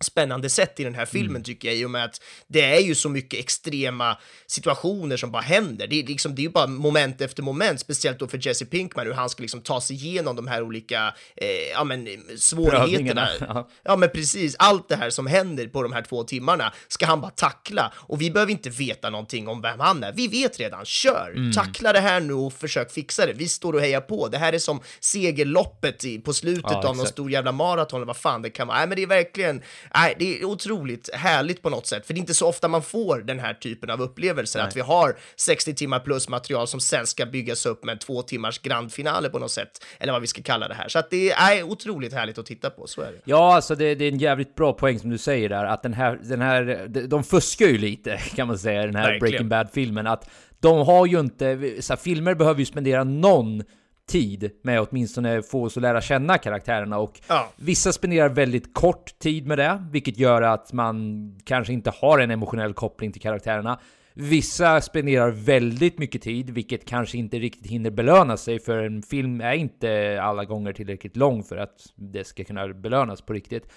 spännande 0.00 0.50
sätt 0.50 0.80
i 0.80 0.84
den 0.84 0.94
här 0.94 1.06
filmen 1.06 1.28
Mm. 1.30 1.42
tycker 1.42 1.68
jag 1.68 1.76
i 1.76 1.84
och 1.84 1.90
med 1.90 2.04
att 2.04 2.20
det 2.46 2.64
är 2.64 2.80
ju 2.80 2.94
så 2.94 3.08
mycket 3.08 3.40
extrema 3.40 4.18
situationer 4.46 5.16
som 5.16 5.30
bara 5.30 5.42
händer. 5.42 5.86
Det 5.86 6.00
är, 6.02 6.06
liksom, 6.06 6.34
det 6.34 6.40
är 6.40 6.44
ju 6.44 6.50
bara 6.50 6.66
moment 6.66 7.20
efter 7.20 7.42
moment, 7.42 7.80
speciellt 7.80 8.18
då 8.18 8.28
för 8.28 8.46
Jesse 8.46 8.64
Pinkman, 8.66 9.06
hur 9.06 9.12
han 9.14 9.30
ska 9.30 9.42
liksom 9.42 9.60
ta 9.60 9.80
sig 9.80 9.96
igenom 9.96 10.36
de 10.36 10.46
här 10.46 10.62
olika 10.62 11.14
eh, 11.36 11.46
ja, 11.72 11.84
men, 11.84 12.08
svårigheterna. 12.38 13.28
Ja. 13.40 13.68
Ja, 13.82 13.96
men 13.96 14.10
precis. 14.10 14.56
Allt 14.58 14.88
det 14.88 14.96
här 14.96 15.10
som 15.10 15.26
händer 15.26 15.66
på 15.66 15.82
de 15.82 15.92
här 15.92 16.02
två 16.02 16.24
timmarna 16.24 16.72
ska 16.88 17.06
han 17.06 17.20
bara 17.20 17.30
tackla 17.30 17.92
och 17.96 18.20
vi 18.20 18.30
behöver 18.30 18.52
inte 18.52 18.70
veta 18.70 19.10
någonting 19.10 19.48
om 19.48 19.60
vem 19.62 19.80
han 19.80 20.04
är. 20.04 20.12
Vi 20.12 20.28
vet 20.28 20.60
redan. 20.60 20.84
Kör! 20.84 21.32
Mm. 21.36 21.52
Tackla 21.52 21.92
det 21.92 22.00
här 22.00 22.20
nu 22.20 22.32
och 22.32 22.52
försök 22.52 22.90
fixa 22.92 23.26
det. 23.26 23.32
Vi 23.32 23.48
står 23.48 23.72
och 23.72 23.80
hejar 23.80 24.00
på. 24.00 24.28
Det 24.28 24.38
här 24.38 24.52
är 24.52 24.58
som 24.58 24.80
segerloppet 25.00 26.04
i, 26.04 26.18
på 26.18 26.32
slutet 26.32 26.70
Ja, 26.70 26.88
av 26.88 26.96
någon 26.96 27.06
stor 27.06 27.30
jävla 27.30 27.52
maraton 27.52 27.98
eller 27.98 28.06
vad 28.06 28.16
fan 28.16 28.42
det 28.42 28.50
kan 28.50 28.66
vara. 28.68 28.78
Nej, 28.78 28.86
men 28.88 28.96
det 28.96 29.02
är 29.02 29.06
verkligen, 29.06 29.62
nej, 29.94 30.14
det 30.18 30.40
är 30.40 30.44
otroligt 30.44 31.14
härligt 31.14 31.62
på 31.62 31.70
något 31.70 31.86
sätt, 31.86 32.06
för 32.06 32.14
det 32.14 32.18
är 32.18 32.20
inte 32.20 32.34
så 32.34 32.48
ofta 32.48 32.68
man 32.68 32.82
får 32.82 33.18
den 33.18 33.38
här 33.38 33.54
typen 33.54 33.90
av 33.90 34.00
upplevelser, 34.00 34.60
att 34.60 34.76
vi 34.76 34.80
har 34.80 35.16
60 35.36 35.74
timmar 35.74 36.00
plus 36.00 36.28
material 36.28 36.66
som 36.66 36.80
sen 36.80 37.06
ska 37.06 37.26
byggas 37.26 37.66
upp 37.66 37.84
med 37.84 38.00
två 38.00 38.22
timmars 38.22 38.58
grandfinale 38.58 39.28
på 39.28 39.38
något 39.38 39.50
sätt, 39.50 39.84
eller 39.98 40.12
vad 40.12 40.20
vi 40.20 40.26
ska 40.26 40.42
kalla 40.42 40.68
det 40.68 40.74
här. 40.74 40.88
Så 40.88 40.98
att 40.98 41.10
det 41.10 41.30
är 41.30 41.40
nej, 41.40 41.62
otroligt 41.62 42.12
härligt 42.12 42.38
att 42.38 42.46
titta 42.46 42.70
på, 42.70 42.86
så 42.86 43.00
är 43.00 43.12
det. 43.12 43.20
Ja, 43.24 43.54
alltså 43.54 43.74
det, 43.74 43.94
det 43.94 44.04
är 44.04 44.12
en 44.12 44.18
jävligt 44.18 44.54
bra 44.54 44.72
poäng 44.72 44.98
som 44.98 45.10
du 45.10 45.18
säger 45.18 45.48
där, 45.48 45.64
att 45.64 45.82
den 45.82 45.94
här, 45.94 46.18
den 46.22 46.40
här, 46.40 46.86
de, 46.88 47.06
de 47.06 47.24
fuskar 47.24 47.66
ju 47.66 47.78
lite 47.78 48.16
kan 48.36 48.46
man 48.46 48.58
säga, 48.58 48.86
den 48.86 48.96
här 48.96 49.02
Verkligen. 49.02 49.20
Breaking 49.20 49.48
Bad-filmen. 49.48 50.06
Att 50.06 50.30
de 50.60 50.86
har 50.86 51.06
ju 51.06 51.20
inte, 51.20 51.74
så 51.80 51.92
här, 51.92 52.00
filmer 52.00 52.34
behöver 52.34 52.60
ju 52.60 52.66
spendera 52.66 53.04
någon 53.04 53.62
tid 54.08 54.50
med 54.62 54.80
att 54.80 54.88
åtminstone 54.90 55.42
få 55.42 55.64
oss 55.64 55.76
att 55.76 55.82
lära 55.82 56.00
känna 56.00 56.38
karaktärerna 56.38 56.98
och 56.98 57.20
Ja. 57.28 57.48
vissa 57.56 57.92
spenderar 57.92 58.28
väldigt 58.28 58.74
kort 58.74 59.18
tid 59.18 59.46
med 59.46 59.58
det, 59.58 59.82
vilket 59.90 60.18
gör 60.18 60.42
att 60.42 60.72
man 60.72 61.38
kanske 61.44 61.72
inte 61.72 61.92
har 62.00 62.18
en 62.18 62.30
emotionell 62.30 62.74
koppling 62.74 63.12
till 63.12 63.22
karaktärerna. 63.22 63.78
Vissa 64.20 64.80
spenderar 64.80 65.30
väldigt 65.30 65.98
mycket 65.98 66.22
tid, 66.22 66.50
vilket 66.50 66.84
kanske 66.84 67.18
inte 67.18 67.38
riktigt 67.38 67.70
hinner 67.70 67.90
belöna 67.90 68.36
sig, 68.36 68.58
för 68.58 68.82
en 68.82 69.02
film 69.02 69.40
är 69.40 69.52
inte 69.52 70.18
alla 70.22 70.44
gånger 70.44 70.72
tillräckligt 70.72 71.16
lång 71.16 71.42
för 71.42 71.56
att 71.56 71.86
det 71.96 72.24
ska 72.24 72.44
kunna 72.44 72.68
belönas 72.68 73.22
på 73.22 73.32
riktigt. 73.32 73.68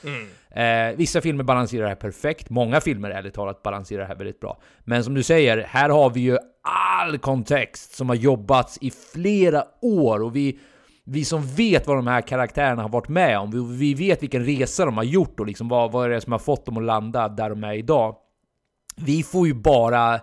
Eh, 0.51 0.97
vissa 0.97 1.21
filmer 1.21 1.43
balanserar 1.43 1.83
det 1.83 1.89
här 1.89 1.95
perfekt, 1.95 2.49
många 2.49 2.81
filmer 2.81 3.09
ärligt 3.09 3.33
talat 3.33 3.63
balanserar 3.63 4.01
det 4.01 4.07
här 4.07 4.15
väldigt 4.15 4.39
bra. 4.39 4.61
Men 4.83 5.03
som 5.03 5.13
du 5.13 5.23
säger, 5.23 5.57
här 5.57 5.89
har 5.89 6.09
vi 6.09 6.19
ju 6.19 6.37
all 6.99 7.17
kontext 7.17 7.95
som 7.95 8.09
har 8.09 8.15
jobbats 8.15 8.77
i 8.81 8.91
flera 9.13 9.63
år 9.81 10.23
och 10.23 10.35
vi 10.35 10.59
vi 11.03 11.25
som 11.25 11.41
vet 11.41 11.87
vad 11.87 11.97
de 11.97 12.07
här 12.07 12.21
karaktärerna 12.21 12.81
har 12.81 12.89
varit 12.89 13.09
med 13.09 13.39
om, 13.39 13.51
vi, 13.51 13.75
vi 13.77 14.07
vet 14.07 14.23
vilken 14.23 14.45
resa 14.45 14.85
de 14.85 14.97
har 14.97 15.03
gjort 15.03 15.39
och 15.39 15.45
liksom 15.45 15.67
vad, 15.67 15.91
vad 15.91 16.05
är 16.05 16.09
det 16.09 16.21
som 16.21 16.31
har 16.31 16.39
fått 16.39 16.65
dem 16.65 16.77
att 16.77 16.83
landa 16.83 17.27
där 17.29 17.49
de 17.49 17.63
är 17.63 17.73
idag. 17.73 18.15
Vi 18.95 19.23
får 19.23 19.47
ju 19.47 19.53
bara, 19.53 20.15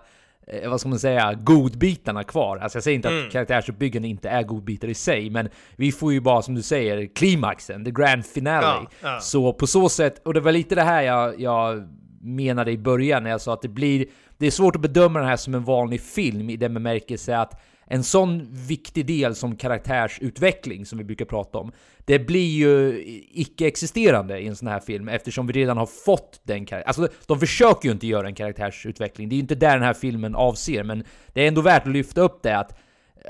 eh, 0.47 0.69
vad 0.69 0.79
ska 0.79 0.89
man 0.89 0.99
säga, 0.99 1.33
godbitarna 1.33 2.23
kvar. 2.23 2.57
Alltså 2.57 2.77
jag 2.77 2.83
säger 2.83 2.95
inte 2.95 3.09
att 3.09 3.31
karaktärsuppbyggande 3.31 4.07
inte 4.07 4.29
är 4.29 4.43
godbitar 4.43 4.87
i 4.87 4.93
sig, 4.93 5.29
men 5.29 5.49
vi 5.75 5.91
får 5.91 6.13
ju 6.13 6.21
bara, 6.21 6.41
som 6.41 6.55
du 6.55 6.61
säger, 6.61 7.15
klimaxen, 7.15 7.85
the 7.85 7.91
grand 7.91 8.25
finale. 8.25 8.65
Ja, 8.67 8.87
ja. 9.01 9.19
Så 9.19 9.53
på 9.53 9.67
så 9.67 9.89
sätt, 9.89 10.21
och 10.25 10.33
det 10.33 10.39
var 10.39 10.51
lite 10.51 10.75
det 10.75 10.83
här 10.83 11.01
jag, 11.01 11.41
jag 11.41 11.87
menade 12.21 12.71
i 12.71 12.77
början 12.77 13.23
när 13.23 13.29
jag 13.29 13.41
sa 13.41 13.53
att 13.53 13.61
det 13.61 13.67
blir, 13.67 14.05
det 14.37 14.47
är 14.47 14.51
svårt 14.51 14.75
att 14.75 14.81
bedöma 14.81 15.19
den 15.19 15.27
här 15.27 15.37
som 15.37 15.55
en 15.55 15.63
vanlig 15.63 16.01
film 16.01 16.49
i 16.49 16.57
den 16.57 16.73
bemärkelse 16.73 17.37
att 17.37 17.61
en 17.91 18.03
sån 18.03 18.47
viktig 18.51 19.05
del 19.05 19.35
som 19.35 19.55
karaktärsutveckling 19.55 20.85
som 20.85 20.97
vi 20.97 21.03
brukar 21.03 21.25
prata 21.25 21.57
om, 21.57 21.71
det 22.05 22.19
blir 22.19 22.49
ju 22.49 23.03
icke-existerande 23.31 24.39
i 24.39 24.47
en 24.47 24.55
sån 24.55 24.67
här 24.67 24.79
film 24.79 25.09
eftersom 25.09 25.47
vi 25.47 25.53
redan 25.53 25.77
har 25.77 25.85
fått 25.85 26.41
den 26.43 26.65
karaktären. 26.65 26.87
Alltså 26.87 27.07
de 27.25 27.39
försöker 27.39 27.87
ju 27.87 27.91
inte 27.91 28.07
göra 28.07 28.27
en 28.27 28.35
karaktärsutveckling, 28.35 29.29
det 29.29 29.33
är 29.33 29.37
ju 29.37 29.41
inte 29.41 29.55
där 29.55 29.73
den 29.73 29.83
här 29.83 29.93
filmen 29.93 30.35
avser, 30.35 30.83
men 30.83 31.03
det 31.33 31.43
är 31.43 31.47
ändå 31.47 31.61
värt 31.61 31.87
att 31.87 31.93
lyfta 31.93 32.21
upp 32.21 32.43
det 32.43 32.57
att 32.57 32.79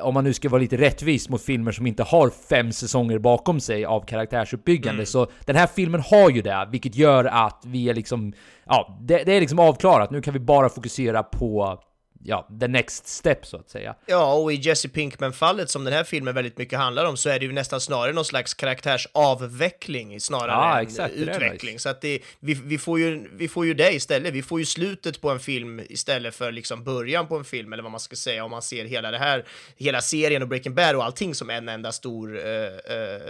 om 0.02 0.14
man 0.14 0.24
nu 0.24 0.34
ska 0.34 0.50
vara 0.50 0.62
lite 0.62 0.78
rättvis 0.78 1.30
mot 1.30 1.42
filmer 1.42 1.72
som 1.72 1.88
inte 1.88 2.04
har 2.04 2.30
fem 2.50 2.72
säsonger 2.72 3.20
bakom 3.20 3.60
sig 3.60 3.86
av 3.86 4.02
karaktärsuppbyggande, 4.06 5.06
så 5.06 5.28
den 5.46 5.56
här 5.56 5.68
filmen 5.68 6.02
har 6.02 6.30
ju 6.30 6.42
det, 6.42 6.68
vilket 6.72 6.96
gör 6.96 7.26
att 7.26 7.64
vi 7.66 7.90
är 7.90 7.94
liksom, 7.94 8.34
ja, 8.66 8.98
det, 9.02 9.24
det 9.24 9.34
är 9.34 9.40
liksom 9.40 9.60
avklarat. 9.60 10.12
Nu 10.12 10.22
kan 10.22 10.34
vi 10.34 10.40
bara 10.40 10.70
fokusera 10.70 11.24
på, 11.24 11.80
ja, 12.24 12.48
the 12.60 12.68
next 12.68 13.08
step 13.08 13.46
så 13.46 13.58
att 13.58 13.70
säga. 13.70 13.96
Ja, 14.06 14.34
och 14.34 14.54
i 14.54 14.56
Jesse 14.56 14.90
Pinkman-fallet 14.90 15.70
som 15.70 15.84
den 15.84 15.94
här 15.94 16.04
filmen 16.04 16.36
väldigt 16.36 16.58
mycket 16.58 16.80
handlar 16.80 17.06
om 17.06 17.18
så 17.18 17.30
är 17.30 17.40
det 17.40 17.46
ju 17.46 17.52
nästan 17.52 17.82
snarare 17.82 18.14
någon 18.14 18.26
slags 18.26 18.54
karaktärsavveckling 18.54 20.22
snarare 20.22 20.52
Ja, 20.52 20.80
än 20.80 20.88
exakt, 20.88 21.14
utveckling. 21.14 21.74
nice. 21.74 21.84
Så 21.84 21.90
att 21.90 22.02
det, 22.02 22.20
vi, 22.40 22.54
vi, 22.54 22.78
får 22.78 23.00
ju, 23.00 23.30
vi 23.34 23.48
får 23.48 23.66
ju 23.66 23.74
det 23.74 23.94
istället. 23.94 24.34
Vi 24.34 24.42
får 24.44 24.60
ju 24.60 24.66
slutet 24.66 25.22
på 25.22 25.30
en 25.30 25.40
film 25.40 25.82
istället 25.90 26.36
för 26.36 26.52
liksom 26.52 26.84
början 26.84 27.28
på 27.28 27.38
en 27.38 27.46
film, 27.46 27.74
eller 27.74 27.84
vad 27.84 27.92
man 27.92 28.00
ska 28.00 28.16
säga, 28.16 28.44
om 28.44 28.52
man 28.52 28.62
ser 28.62 28.86
hela 28.86 29.12
det 29.12 29.18
här, 29.18 29.46
hela 29.78 30.02
serien 30.02 30.42
och 30.42 30.48
Breaking 30.48 30.76
Bad 30.76 30.96
och 30.96 31.04
allting 31.06 31.36
som 31.36 31.50
en 31.50 31.70
enda 31.70 31.92
stor, 31.92 32.38
eh, 32.38 32.96
eh, 32.96 33.22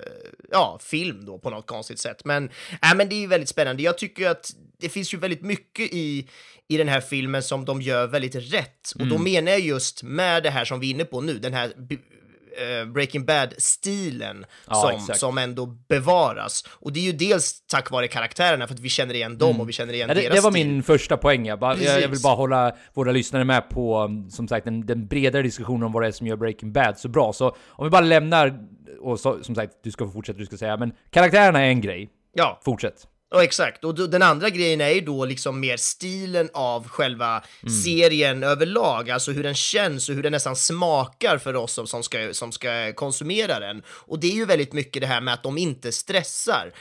ja, 0.52 0.80
film 0.82 1.26
då 1.26 1.40
på 1.40 1.50
något 1.50 1.68
konstigt 1.68 2.00
sätt. 2.00 2.26
Men, 2.26 2.50
äh, 2.82 2.96
men 2.96 3.10
det 3.10 3.16
är 3.16 3.22
ju 3.22 3.28
väldigt 3.28 3.50
spännande. 3.50 3.84
Jag 3.84 3.98
tycker 3.98 4.30
att 4.30 4.52
det 4.80 4.90
finns 4.90 5.14
ju 5.14 5.18
väldigt 5.18 5.42
mycket 5.42 5.94
i, 5.94 6.28
i 6.68 6.78
den 6.78 6.88
här 6.88 7.02
filmen 7.02 7.44
som 7.44 7.66
de 7.66 7.82
gör 7.82 8.08
väldigt 8.08 8.36
rätt. 8.36 8.79
Och 9.00 9.08
då 9.08 9.16
Mm. 9.16 9.24
menar 9.24 9.52
jag 9.52 9.60
just 9.62 10.04
med 10.04 10.44
det 10.44 10.50
här 10.50 10.66
som 10.66 10.80
vi 10.80 10.88
är 10.90 10.94
inne 10.94 11.06
på 11.06 11.22
nu, 11.22 11.34
den 11.40 11.54
här 11.54 11.66
eh, 11.68 12.86
Breaking 12.92 13.26
Bad-stilen 13.26 14.46
Ja, 14.68 14.74
som, 14.76 14.92
exakt. 14.92 15.20
som 15.20 15.38
ändå 15.38 15.66
bevaras. 15.66 16.64
Och 16.70 16.94
det 16.94 17.00
är 17.00 17.04
ju 17.04 17.12
dels 17.12 17.62
tack 17.68 17.92
vare 17.92 18.08
karaktärerna, 18.08 18.68
för 18.68 18.74
att 18.74 18.80
vi 18.80 18.90
känner 18.90 19.14
igen 19.14 19.38
dem 19.38 19.62
och 19.62 19.70
vi 19.70 19.74
känner 19.74 19.94
igen 19.94 20.10
Mm. 20.10 20.18
Ja, 20.18 20.22
det, 20.24 20.30
deras 20.30 20.36
det 20.38 20.44
var 20.44 20.52
stil. 20.52 20.68
min 20.68 20.84
första 20.84 21.18
poäng. 21.18 21.46
Jag, 21.46 21.60
bara, 21.60 21.78
jag, 21.78 22.08
vill 22.10 22.22
bara 22.24 22.36
hålla 22.36 22.76
våra 22.94 23.12
lyssnare 23.12 23.44
med 23.44 23.70
på, 23.70 24.00
um, 24.04 24.30
som 24.30 24.48
sagt, 24.48 24.66
den, 24.66 24.86
den 24.86 25.08
bredare 25.08 25.42
diskussionen 25.44 25.84
om 25.84 25.92
vad 25.92 26.04
det 26.04 26.08
är 26.08 26.12
som 26.12 26.28
gör 26.28 26.36
Breaking 26.36 26.72
Bad 26.74 27.00
så 27.00 27.08
bra. 27.08 27.34
Så 27.34 27.56
om 27.70 27.86
vi 27.86 27.90
bara 27.90 28.02
lämnar, 28.02 28.60
och 29.02 29.20
så, 29.20 29.44
som 29.44 29.56
sagt, 29.56 29.74
du 29.84 29.92
ska 29.92 30.06
få 30.06 30.12
fortsätta, 30.12 30.40
du 30.40 30.46
ska 30.46 30.58
säga, 30.58 30.78
men 30.78 30.92
karaktärerna 31.10 31.60
är 31.62 31.68
en 31.70 31.82
grej. 31.82 32.10
Ja, 32.34 32.60
Fortsätt. 32.66 33.08
Ja, 33.32 33.44
exakt. 33.44 33.84
Och 33.84 33.96
den 34.10 34.22
andra 34.22 34.50
grejen 34.50 34.82
är 34.82 34.90
ju 34.90 35.02
då 35.02 35.26
liksom 35.26 35.60
mer 35.60 35.78
stilen 35.78 36.50
av 36.54 36.88
själva 36.88 37.44
Mm. 37.64 37.74
serien 37.74 38.44
överlag, 38.44 39.10
alltså 39.10 39.32
hur 39.32 39.44
den 39.44 39.56
känns 39.56 40.10
och 40.10 40.16
hur 40.16 40.24
den 40.24 40.32
nästan 40.32 40.56
smakar 40.56 41.38
för 41.38 41.56
oss 41.56 41.74
som, 41.74 41.88
som, 41.88 42.04
ska, 42.04 42.34
som 42.34 42.52
ska 42.52 42.94
konsumera 42.94 43.60
den. 43.60 43.82
Och 43.90 44.20
det 44.20 44.28
är 44.28 44.36
ju 44.36 44.46
väldigt 44.46 44.74
mycket 44.74 45.02
det 45.02 45.08
här 45.08 45.22
med 45.22 45.34
att 45.34 45.44
de 45.44 45.58
inte 45.58 45.92
stressar. 45.92 46.72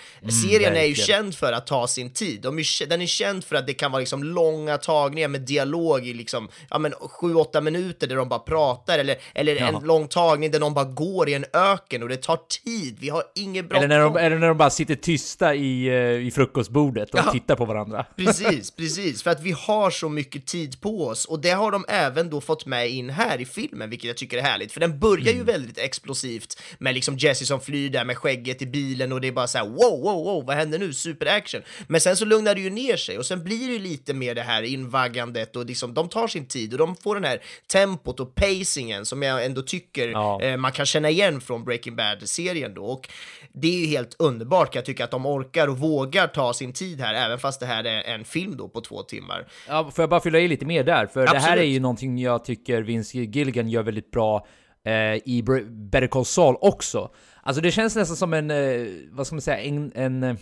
serien 0.43 0.53
är 0.53 0.61
ju 0.61 0.69
Mm, 0.69 0.75
verkligen. 0.75 1.07
känd 1.07 1.35
för 1.35 1.53
att 1.53 1.67
ta 1.67 1.87
sin 1.87 2.11
tid. 2.11 2.41
De 2.41 2.59
är, 2.59 2.87
den 2.87 3.03
är 3.03 3.07
känd 3.07 3.45
för 3.45 3.57
att 3.57 3.67
det 3.67 3.75
kan 3.75 3.93
vara 3.93 4.01
liksom 4.01 4.25
långa 4.25 4.79
tagningar 4.79 5.29
med 5.29 5.41
dialog 5.41 6.07
i 6.07 6.15
liksom, 6.15 6.49
ja 6.71 6.79
men 6.79 6.93
7-8 6.93 7.61
minuter 7.61 8.07
där 8.07 8.17
de 8.17 8.29
bara 8.29 8.39
pratar, 8.39 8.99
eller, 8.99 9.17
eller 9.35 9.57
Ja. 9.57 9.67
en 9.69 9.85
lång 9.87 10.09
tagning 10.09 10.51
där 10.51 10.61
de 10.61 10.75
bara 10.75 10.85
går 10.85 11.29
i 11.29 11.35
en 11.35 11.45
öken 11.53 12.03
och 12.03 12.09
det 12.09 12.17
tar 12.17 12.39
tid. 12.65 12.97
Vi 13.01 13.09
har 13.09 13.23
ingen 13.35 13.69
bråttom. 13.69 13.85
Eller 13.85 13.99
när, 13.99 14.05
de, 14.05 14.17
eller 14.17 14.39
när 14.39 14.49
de 14.49 14.57
bara 14.57 14.71
sitter 14.71 14.95
tysta 14.95 15.55
i, 15.55 15.87
eh, 15.89 15.95
i 16.27 16.31
frukostbordet 16.39 17.15
och 17.15 17.19
Ja. 17.21 17.33
tittar 17.33 17.57
på 17.57 17.65
varandra. 17.65 18.07
Precis, 18.17 18.71
precis, 18.71 19.23
för 19.23 19.31
att 19.31 19.43
vi 19.43 19.53
har 19.53 19.91
så 19.91 20.09
mycket 20.09 20.47
tid 20.47 20.81
på 20.81 21.07
oss 21.07 21.25
och 21.25 21.41
det 21.41 21.51
har 21.51 21.71
de 21.73 21.85
även 21.89 22.31
då 22.31 22.41
fått 22.41 22.67
med 22.67 22.91
in 22.91 23.11
här 23.11 23.41
i 23.41 23.45
filmen, 23.45 23.91
vilket 23.91 24.07
jag 24.09 24.17
tycker 24.17 24.39
är 24.39 24.43
härligt, 24.43 24.73
för 24.73 24.81
den 24.81 24.99
börjar 24.99 25.33
ju 25.33 25.43
väldigt 25.45 25.79
explosivt 25.79 26.61
med 26.79 26.95
liksom 26.95 27.17
Jesse 27.19 27.47
som 27.47 27.61
flyr 27.61 27.91
där 27.91 28.05
med 28.05 28.17
skägget 28.19 28.63
i 28.63 28.67
bilen 28.67 29.13
och 29.13 29.21
det 29.21 29.29
är 29.29 29.33
bara 29.33 29.47
så 29.47 29.59
här 29.59 29.65
wow, 29.65 30.01
wow, 30.03 30.25
wow, 30.25 30.45
vad 30.47 30.57
händer 30.57 30.79
nu? 30.79 30.93
Superaction. 30.93 31.63
Men 31.89 32.01
sen 32.01 32.17
så 32.17 32.25
lugnar 32.25 32.55
det 32.55 32.61
ju 32.61 32.71
ner 32.71 32.97
sig 32.97 33.19
och 33.19 33.27
sen 33.27 33.45
blir 33.45 33.67
det 33.67 33.73
ju 33.73 33.79
lite 33.79 34.15
mer 34.15 34.35
det 34.35 34.43
här 34.43 34.63
invaggandet 34.63 35.57
och 35.57 35.67
liksom 35.67 35.95
de 35.95 36.09
tar 36.09 36.29
sin 36.29 36.47
tid 36.47 36.73
och 36.73 36.79
de 36.79 36.97
får 36.97 37.15
den 37.15 37.25
här 37.25 37.43
tempot 37.73 38.21
och 38.21 38.35
pacingen 38.35 39.07
som 39.07 39.23
jag 39.23 39.45
ändå 39.45 39.63
tycker 39.63 40.09
Ja. 40.09 40.43
eh, 40.43 40.57
man 40.57 40.73
kan 40.73 40.87
känna 40.87 41.11
igen 41.11 41.41
från 41.41 41.65
Breaking 41.65 41.97
Bad-serien 41.97 42.75
då 42.75 42.85
och 42.85 43.09
det 43.53 43.69
är 43.69 43.81
ju 43.81 43.87
helt 43.87 44.17
underbart 44.19 44.73
kan 44.73 44.81
jag 44.81 44.87
tycka 44.87 45.05
att 45.05 45.11
de 45.11 45.27
orkar 45.27 45.69
och 45.69 45.79
vågar 45.79 46.28
ta 46.29 46.53
sin 46.53 46.73
tid 46.73 47.01
här, 47.01 47.15
även 47.15 47.39
fast 47.39 47.61
det 47.61 47.67
här 47.67 47.85
är 47.85 48.15
en 48.15 48.25
film 48.25 48.57
då 48.57 48.69
på 48.69 48.81
två 48.81 49.03
timmar. 49.03 49.47
Ja, 49.69 49.91
får 49.95 50.03
jag 50.03 50.11
bara 50.11 50.21
fylla 50.21 50.39
i 50.39 50.49
lite 50.49 50.67
mer 50.67 50.85
där? 50.85 51.07
För 51.07 51.21
det 51.21 51.29
här 51.29 51.37
Absolut. 51.37 51.59
är 51.59 51.63
ju 51.63 51.81
någonting 51.81 52.19
jag 52.19 52.45
tycker 52.45 52.83
Vince 52.83 53.19
Gilligan 53.19 53.69
gör 53.69 53.83
väldigt 53.83 54.11
bra 54.11 54.47
eh, 54.85 54.93
i 55.25 55.45
Better 55.69 56.07
Call 56.07 56.25
Saul 56.25 56.57
också. 56.61 57.11
Alltså 57.43 57.63
det 57.63 57.71
känns 57.71 57.97
nästan 57.97 58.17
som 58.17 58.33
en, 58.33 58.51
eh, 58.51 58.87
vad 59.11 59.27
ska 59.27 59.35
man 59.35 59.43
säga, 59.43 59.61
en, 59.61 59.93
en, 59.95 60.23
eh, 60.23 60.37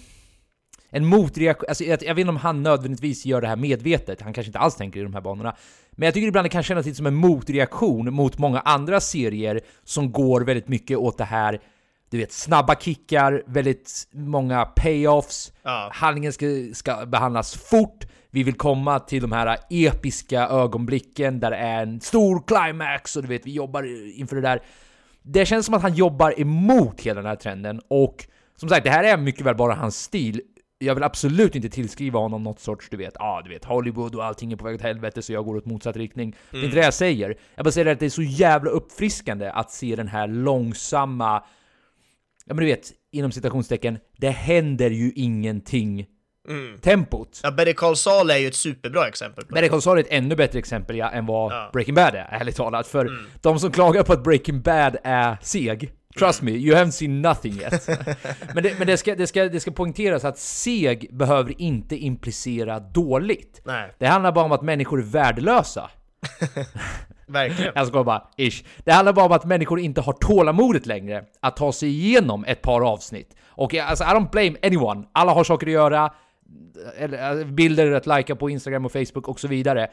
en 0.91 1.07
motreaktion. 1.07 1.69
Alltså 1.69 1.85
jag, 1.85 2.03
jag 2.03 2.15
vet 2.15 2.21
inte 2.21 2.31
om 2.31 2.37
han 2.37 2.63
nödvändigtvis 2.63 3.27
gör 3.27 3.41
det 3.41 3.49
här 3.49 3.57
medvetet, 3.57 4.21
han 4.21 4.33
kanske 4.33 4.49
inte 4.49 4.59
alls 4.59 4.77
tänker 4.77 5.01
i 5.01 5.03
de 5.03 5.15
här 5.15 5.21
banorna. 5.21 5.57
Men 5.91 6.07
jag 6.07 6.15
tycker 6.15 6.29
ibland 6.29 6.45
det 6.45 6.49
kan 6.49 6.63
kännas 6.63 6.87
lite 6.87 6.97
som 6.97 7.07
en 7.07 7.15
motreaktion 7.15 8.15
mot 8.15 8.39
många 8.39 8.61
andra 8.61 9.01
serier 9.01 9.61
som 9.85 10.13
går 10.13 10.41
väldigt 10.41 10.69
mycket 10.69 10.99
åt 10.99 11.19
det 11.19 11.25
här 11.25 11.61
du 12.11 12.19
vet, 12.19 12.33
snabba 12.33 12.75
kickar, 12.75 13.43
väldigt 13.47 14.09
många 14.13 14.65
payoffs, 14.65 15.53
Ja. 15.63 15.91
handlingen 15.95 16.33
ska, 16.33 16.47
ska 16.73 17.07
behandlas 17.07 17.55
fort, 17.55 18.05
vi 18.31 18.43
vill 18.43 18.55
komma 18.55 18.99
till 19.01 19.23
de 19.23 19.33
här 19.33 19.59
episka 19.71 20.49
ögonblicken 20.49 21.41
där 21.41 21.51
det 21.51 21.57
är 21.57 21.83
en 21.83 22.01
stor 22.01 22.43
climax 22.47 23.17
och 23.17 23.23
du 23.23 23.29
vet, 23.29 23.47
vi 23.47 23.53
jobbar 23.53 23.83
inför 24.21 24.37
det 24.37 24.43
där. 24.43 24.61
Det 25.23 25.47
känns 25.47 25.67
som 25.67 25.75
att 25.75 25.83
han 25.83 25.95
jobbar 25.95 26.41
emot 26.41 27.01
hela 27.01 27.21
den 27.23 27.29
här 27.29 27.37
trenden 27.37 27.81
och 27.89 28.27
som 28.57 28.69
sagt, 28.69 28.85
det 28.85 28.91
här 28.91 29.05
är 29.05 29.17
mycket 29.17 29.47
väl 29.47 29.57
bara 29.57 29.75
hans 29.75 30.03
stil. 30.03 30.41
Jag 30.79 30.95
vill 30.95 31.05
absolut 31.05 31.55
inte 31.55 31.69
tillskriva 31.69 32.19
honom 32.19 32.43
något 32.43 32.61
sorts, 32.61 32.89
du 32.91 32.97
vet, 32.97 33.17
ah, 33.17 33.43
du 33.43 33.51
vet, 33.51 33.65
Hollywood 33.65 34.15
och 34.15 34.25
allting 34.25 34.53
är 34.53 34.57
på 34.57 34.65
väg 34.65 34.75
åt 34.75 34.81
helvete 34.83 35.23
så 35.23 35.33
jag 35.33 35.45
går 35.45 35.57
åt 35.57 35.67
motsatt 35.67 35.97
riktning. 35.97 36.37
Det 36.51 36.57
är 36.59 36.65
inte 36.65 36.77
det 36.77 36.85
jag 36.85 36.95
säger. 36.95 37.37
Jag 37.55 37.65
bara 37.65 37.71
säger 37.71 37.93
att 37.93 38.01
det 38.01 38.07
är 38.07 38.11
så 38.11 38.23
jävla 38.23 38.71
uppfriskande 38.71 39.51
att 39.51 39.71
se 39.71 39.97
den 39.97 40.09
här 40.09 40.27
långsamma 40.29 41.43
Ja 42.49 42.55
men 42.55 42.65
du 42.65 42.71
vet, 42.71 42.93
inom 43.13 43.33
citationstecken, 43.33 43.99
det 44.17 44.31
händer 44.31 44.91
ju 44.91 45.13
ingenting 45.15 46.07
tempot. 46.81 47.41
Ja, 47.43 47.51
Better 47.51 47.73
Call 47.73 47.97
Saul 47.97 48.31
är 48.31 48.37
ju 48.37 48.47
ett 48.49 48.55
superbra 48.55 49.09
exempel 49.09 49.45
på. 49.45 49.55
Better 49.55 49.69
Call 49.69 49.83
Saul 49.83 49.99
är 49.99 50.03
ett 50.03 50.11
ännu 50.11 50.37
bättre 50.37 50.59
exempel 50.59 50.97
ja, 50.97 51.11
än 51.11 51.27
vad 51.27 51.53
Ja. 51.53 51.71
Breaking 51.73 51.95
Bad 51.95 52.15
är, 52.15 52.29
ärligt 52.31 52.57
talat. 52.57 52.87
För 52.87 53.11
de 53.43 53.59
som 53.59 53.73
klagar 53.73 54.03
på 54.03 54.13
att 54.13 54.25
Breaking 54.25 54.61
Bad 54.63 54.97
är 55.05 55.37
seg, 55.43 55.93
trust 56.19 56.43
me, 56.43 56.51
you 56.51 56.77
haven't 56.77 56.91
seen 56.91 57.23
nothing 57.23 57.53
yet. 57.61 57.89
men 58.55 58.63
det, 58.63 58.79
men 58.79 58.87
det, 58.87 58.97
ska, 58.97 59.15
det, 59.15 59.27
ska, 59.27 59.49
det 59.49 59.61
ska 59.61 59.71
poängteras 59.71 60.25
att 60.25 60.39
seg 60.39 61.09
behöver 61.13 61.61
inte 61.63 61.97
implicera 61.97 62.81
dåligt. 62.81 63.61
Nej, 63.65 63.95
Det 63.99 64.07
handlar 64.07 64.33
bara 64.33 64.45
om 64.45 64.53
att 64.53 64.63
människor 64.63 64.99
är 64.99 65.05
värdelösa. 65.05 65.91
verkligen. 67.27 67.73
Jag 67.75 67.87
skojar 67.87 68.05
bara, 68.05 68.23
ish. 68.37 68.65
Det 68.85 68.93
handlar 68.93 69.13
bara 69.13 69.27
om 69.27 69.33
att 69.33 69.45
människor 69.45 69.81
inte 69.81 70.01
har 70.01 70.13
tålamodet 70.13 70.87
längre 70.87 71.25
att 71.41 71.57
ta 71.57 71.73
sig 71.73 71.89
igenom 71.89 72.45
ett 72.45 72.63
par 72.63 72.81
avsnitt. 72.93 73.37
Och 73.49 73.75
jag- 73.75 73.87
alltså, 73.89 74.05
I 74.05 74.07
don't 74.07 74.31
blame 74.31 74.57
anyone. 74.63 75.05
Alla 75.13 75.33
har 75.33 75.45
saker 75.45 75.67
att 75.67 75.73
göra, 75.73 76.13
eller, 76.99 77.41
äh, 77.41 77.47
bilder 77.47 77.93
att 77.93 78.07
lajka 78.07 78.37
på 78.37 78.51
Instagram 78.51 78.85
och 78.85 78.93
Facebook 78.93 79.29
och 79.29 79.41
så 79.41 79.49
vidare. 79.49 79.89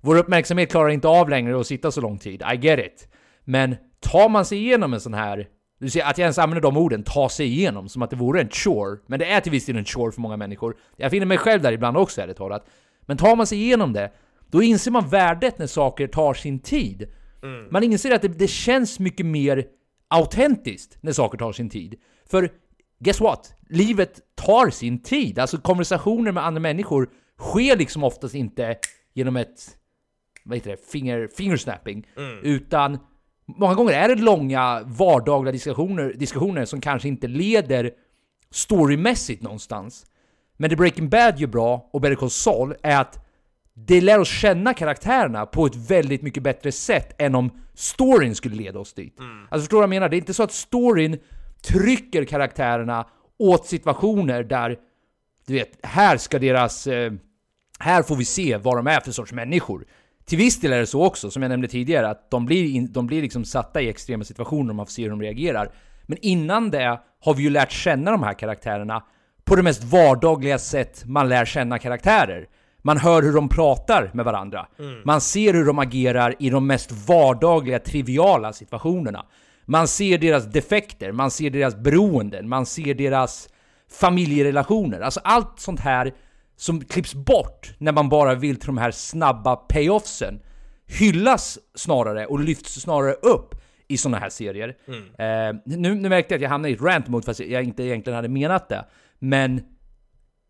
Vår 0.00 0.16
uppmärksamhet 0.18 0.70
klarar 0.70 0.88
inte 0.88 1.08
av 1.08 1.28
längre 1.30 1.60
att 1.60 1.66
sitta 1.66 1.90
så 1.90 2.00
lång 2.00 2.18
tid, 2.18 2.42
I 2.54 2.56
get 2.56 2.78
it. 2.78 3.08
Men 3.44 3.76
tar 4.00 4.28
man 4.28 4.44
sig 4.44 4.58
igenom 4.58 4.94
en 4.94 5.00
sån 5.00 5.14
här 5.14 5.48
du 5.80 5.90
ser 5.90 6.04
att 6.04 6.18
jag 6.18 6.24
ens 6.24 6.38
använder 6.38 6.60
de 6.62 6.76
orden, 6.76 7.02
ta 7.02 7.28
sig 7.28 7.46
igenom, 7.46 7.88
som 7.88 8.02
att 8.02 8.10
det 8.10 8.16
vore 8.16 8.40
en 8.40 8.48
chore. 8.48 8.98
Men 9.06 9.18
det 9.18 9.30
är 9.32 9.40
till 9.40 9.52
viss 9.52 9.66
del 9.66 9.76
en 9.76 9.84
chore 9.84 10.12
för 10.12 10.20
många 10.20 10.36
människor. 10.36 10.76
Jag 10.96 11.10
finner 11.10 11.26
mig 11.26 11.38
själv 11.38 11.62
där 11.62 11.72
ibland 11.72 11.96
också, 11.96 12.20
ärligt 12.22 12.36
talat. 12.36 12.66
Men 13.00 13.16
tar 13.16 13.36
man 13.36 13.46
sig 13.46 13.58
igenom 13.62 13.92
det, 13.92 14.10
då 14.54 14.62
inser 14.62 14.90
man 14.90 15.08
värdet 15.08 15.58
när 15.58 15.66
saker 15.66 16.06
tar 16.06 16.34
sin 16.34 16.58
tid. 16.58 17.08
Man 17.70 17.82
inser 17.82 18.10
att 18.14 18.22
det, 18.22 18.28
det 18.28 18.48
känns 18.48 18.98
mycket 18.98 19.26
mer 19.26 19.64
autentiskt 20.08 20.98
när 21.00 21.12
saker 21.12 21.38
tar 21.38 21.52
sin 21.52 21.70
tid. 21.70 21.94
För 22.26 22.50
guess 22.98 23.20
what? 23.20 23.54
Livet 23.68 24.20
tar 24.34 24.70
sin 24.70 25.02
tid. 25.02 25.38
Alltså 25.38 25.58
konversationer 25.58 26.32
med 26.32 26.46
andra 26.46 26.60
människor 26.60 27.10
sker 27.38 27.76
liksom 27.76 28.04
oftast 28.04 28.34
inte 28.34 28.76
genom 29.14 29.36
ett 29.36 29.76
vad 30.44 30.56
heter 30.56 30.70
det, 30.70 30.90
finger, 30.90 31.28
fingersnapping. 31.36 32.06
Utan 32.42 32.98
många 33.46 33.74
gånger 33.74 33.92
är 33.92 34.08
det 34.08 34.22
långa 34.22 34.82
vardagliga 34.86 35.52
diskussioner, 35.52 36.12
diskussioner 36.16 36.64
som 36.64 36.80
kanske 36.80 37.08
inte 37.08 37.26
leder 37.26 37.90
storymässigt 38.50 39.42
någonstans. 39.42 40.06
Men 40.56 40.70
det 40.70 40.76
Breaking 40.76 41.08
Bad 41.08 41.38
gör 41.38 41.48
bra 41.48 41.90
och 41.92 42.00
Better 42.00 42.14
Call 42.14 42.30
Saul 42.30 42.74
är 42.82 43.00
att 43.00 43.23
det 43.76 44.00
lär 44.00 44.18
oss 44.18 44.28
känna 44.28 44.74
karaktärerna 44.74 45.46
på 45.46 45.66
ett 45.66 45.76
väldigt 45.76 46.22
mycket 46.22 46.42
bättre 46.42 46.72
sätt 46.72 47.14
än 47.18 47.34
om 47.34 47.50
storyn 47.74 48.34
skulle 48.34 48.54
leda 48.56 48.78
oss 48.78 48.94
dit. 48.94 49.16
Alltså 49.50 49.62
förstår 49.64 49.76
du 49.76 49.80
vad 49.80 49.82
jag 49.82 49.90
menar? 49.90 50.08
Det 50.08 50.16
är 50.16 50.18
inte 50.18 50.34
så 50.34 50.42
att 50.42 50.52
storyn 50.52 51.18
trycker 51.62 52.24
karaktärerna 52.24 53.06
åt 53.38 53.66
situationer 53.66 54.42
där, 54.42 54.78
du 55.46 55.54
vet, 55.54 55.78
här 55.82 56.16
ska 56.16 56.38
deras... 56.38 56.86
Eh, 56.86 57.12
här 57.78 58.02
får 58.02 58.16
vi 58.16 58.24
se 58.24 58.56
vad 58.56 58.76
de 58.76 58.86
är 58.86 59.00
för 59.00 59.12
sorts 59.12 59.32
människor. 59.32 59.84
Till 60.24 60.38
viss 60.38 60.60
del 60.60 60.72
är 60.72 60.80
det 60.80 60.86
så 60.86 61.04
också, 61.04 61.30
som 61.30 61.42
jag 61.42 61.48
nämnde 61.48 61.68
tidigare, 61.68 62.08
att 62.08 62.30
de 62.30 62.46
blir, 62.46 62.74
in, 62.74 62.92
de 62.92 63.06
blir 63.06 63.22
liksom 63.22 63.44
satta 63.44 63.80
i 63.80 63.88
extrema 63.88 64.24
situationer 64.24 64.70
och 64.70 64.76
man 64.76 64.86
får 64.86 64.90
se 64.90 65.02
hur 65.02 65.10
de 65.10 65.22
reagerar. 65.22 65.72
Men 66.02 66.18
innan 66.20 66.70
det 66.70 67.00
har 67.20 67.34
vi 67.34 67.42
ju 67.42 67.50
lärt 67.50 67.72
känna 67.72 68.10
de 68.10 68.22
här 68.22 68.34
karaktärerna 68.34 69.04
på 69.44 69.56
det 69.56 69.62
mest 69.62 69.84
vardagliga 69.84 70.58
sätt 70.58 71.02
man 71.06 71.28
lär 71.28 71.44
känna 71.44 71.78
karaktärer. 71.78 72.46
Man 72.86 72.98
hör 72.98 73.22
hur 73.22 73.32
de 73.32 73.48
pratar 73.48 74.10
med 74.14 74.24
varandra. 74.24 74.66
Man 75.04 75.20
ser 75.20 75.54
hur 75.54 75.64
de 75.64 75.78
agerar 75.78 76.34
i 76.38 76.50
de 76.50 76.66
mest 76.66 76.92
vardagliga, 77.08 77.78
triviala 77.78 78.52
situationerna. 78.52 79.26
Man 79.66 79.88
ser 79.88 80.18
deras 80.18 80.44
defekter, 80.44 81.12
man 81.12 81.30
ser 81.30 81.50
deras 81.50 81.76
beroenden, 81.76 82.48
man 82.48 82.66
ser 82.66 82.94
deras 82.94 83.48
familjerelationer. 83.90 85.00
Alltså 85.00 85.20
allt 85.24 85.60
sånt 85.60 85.80
här 85.80 86.14
som 86.56 86.80
klipps 86.84 87.14
bort 87.14 87.74
när 87.78 87.92
man 87.92 88.08
bara 88.08 88.34
vill 88.34 88.56
till 88.56 88.66
de 88.66 88.78
här 88.78 88.90
snabba 88.90 89.56
payoffsen 89.56 90.40
hyllas 90.86 91.58
snarare 91.74 92.26
och 92.26 92.40
lyfts 92.40 92.80
snarare 92.80 93.12
upp 93.12 93.54
i 93.88 93.96
såna 93.96 94.18
här 94.18 94.28
serier. 94.30 94.76
Eh, 95.18 95.56
nu, 95.64 95.94
nu 95.94 96.08
märkte 96.08 96.34
jag 96.34 96.38
att 96.38 96.42
jag 96.42 96.50
hamnade 96.50 96.70
i 96.70 96.74
ett 96.74 96.82
rant 96.82 97.08
mode 97.08 97.26
fast 97.26 97.40
jag 97.40 97.62
inte 97.64 97.82
egentligen 97.82 98.16
hade 98.16 98.28
menat 98.28 98.68
det. 98.68 98.84
Men 99.18 99.60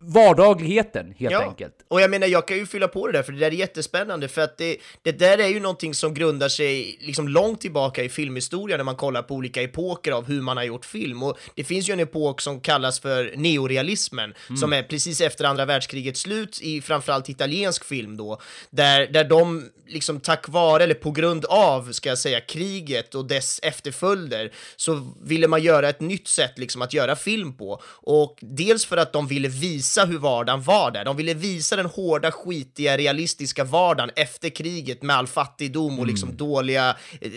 vardagligheten 0.07 1.15
helt 1.19 1.35
enkelt. 1.35 1.75
Och 1.89 2.01
jag 2.01 2.11
menar, 2.11 2.27
jag 2.27 2.49
kan 2.49 2.57
ju 2.57 2.67
fylla 2.67 2.89
på 2.89 3.07
det 3.07 3.13
där, 3.13 3.23
för 3.23 3.33
det 3.33 3.39
där 3.39 3.47
är 3.47 3.51
jättespännande, 3.51 4.29
för 4.29 4.41
att 4.41 4.59
det, 4.59 4.77
det 5.03 5.13
där 5.13 5.39
är 5.39 5.49
ju 5.49 5.61
någonting 5.61 5.95
som 5.95 6.15
grundar 6.15 6.49
sig 6.49 6.99
liksom 7.01 7.29
långt 7.29 7.61
tillbaka 7.61 8.03
i 8.03 8.09
filmhistorien 8.09 8.79
när 8.79 8.85
man 8.85 8.97
kollar 8.97 9.23
på 9.23 9.35
olika 9.35 9.63
epoker 9.63 10.13
av 10.13 10.27
hur 10.27 10.43
man 10.43 10.57
har 10.57 10.65
gjort 10.65 10.85
film. 10.85 11.23
Och 11.23 11.39
det 11.55 11.65
finns 11.65 11.89
ju 11.89 11.93
en 11.93 12.01
epok 12.01 12.41
som 12.41 12.61
kallas 12.61 13.01
för 13.01 13.33
neorealismen, 13.37 14.35
som 14.61 14.73
är 14.73 14.83
precis 14.83 15.21
efter 15.21 15.45
andra 15.45 15.65
världskrigets 15.65 16.21
slut 16.21 16.61
i 16.63 16.81
framförallt 16.81 17.29
italiensk 17.29 17.85
film 17.85 18.17
då, 18.17 18.41
där, 18.71 19.07
där 19.07 19.25
de 19.25 19.71
liksom 19.87 20.21
tack 20.21 20.49
vare, 20.49 20.83
eller 20.83 20.95
på 20.95 21.11
grund 21.11 21.45
av, 21.45 21.93
ska 21.93 22.09
jag 22.09 22.19
säga, 22.19 22.41
kriget 22.41 23.15
och 23.15 23.25
dess 23.25 23.61
efterföljder, 23.63 24.53
så 24.77 25.15
ville 25.23 25.49
man 25.49 25.63
göra 25.63 25.89
ett 25.89 26.01
nytt 26.01 26.29
sätt 26.29 26.59
liksom 26.59 26.83
att 26.83 26.93
göra 26.93 27.17
film 27.17 27.57
på. 27.57 27.83
Och 27.87 28.39
dels 28.41 28.85
för 28.85 28.97
att 28.97 29.13
de 29.13 29.27
ville 29.27 29.49
visa 29.49 29.94
hur 30.03 30.19
vardagen 30.19 30.63
var 30.63 30.91
där. 30.91 31.05
De 31.05 31.17
ville 31.17 31.35
visa 31.35 31.77
den 31.77 31.87
hårda, 31.87 32.31
skitiga, 32.31 32.97
realistiska 32.97 33.65
vardagen 33.65 34.11
efter 34.17 34.49
kriget 34.49 35.03
med 35.03 35.17
all 35.17 35.27
fattigdom 35.27 35.99
och 35.99 36.07
liksom 36.07 36.37
dåliga 36.37 36.97
eh, 37.21 37.31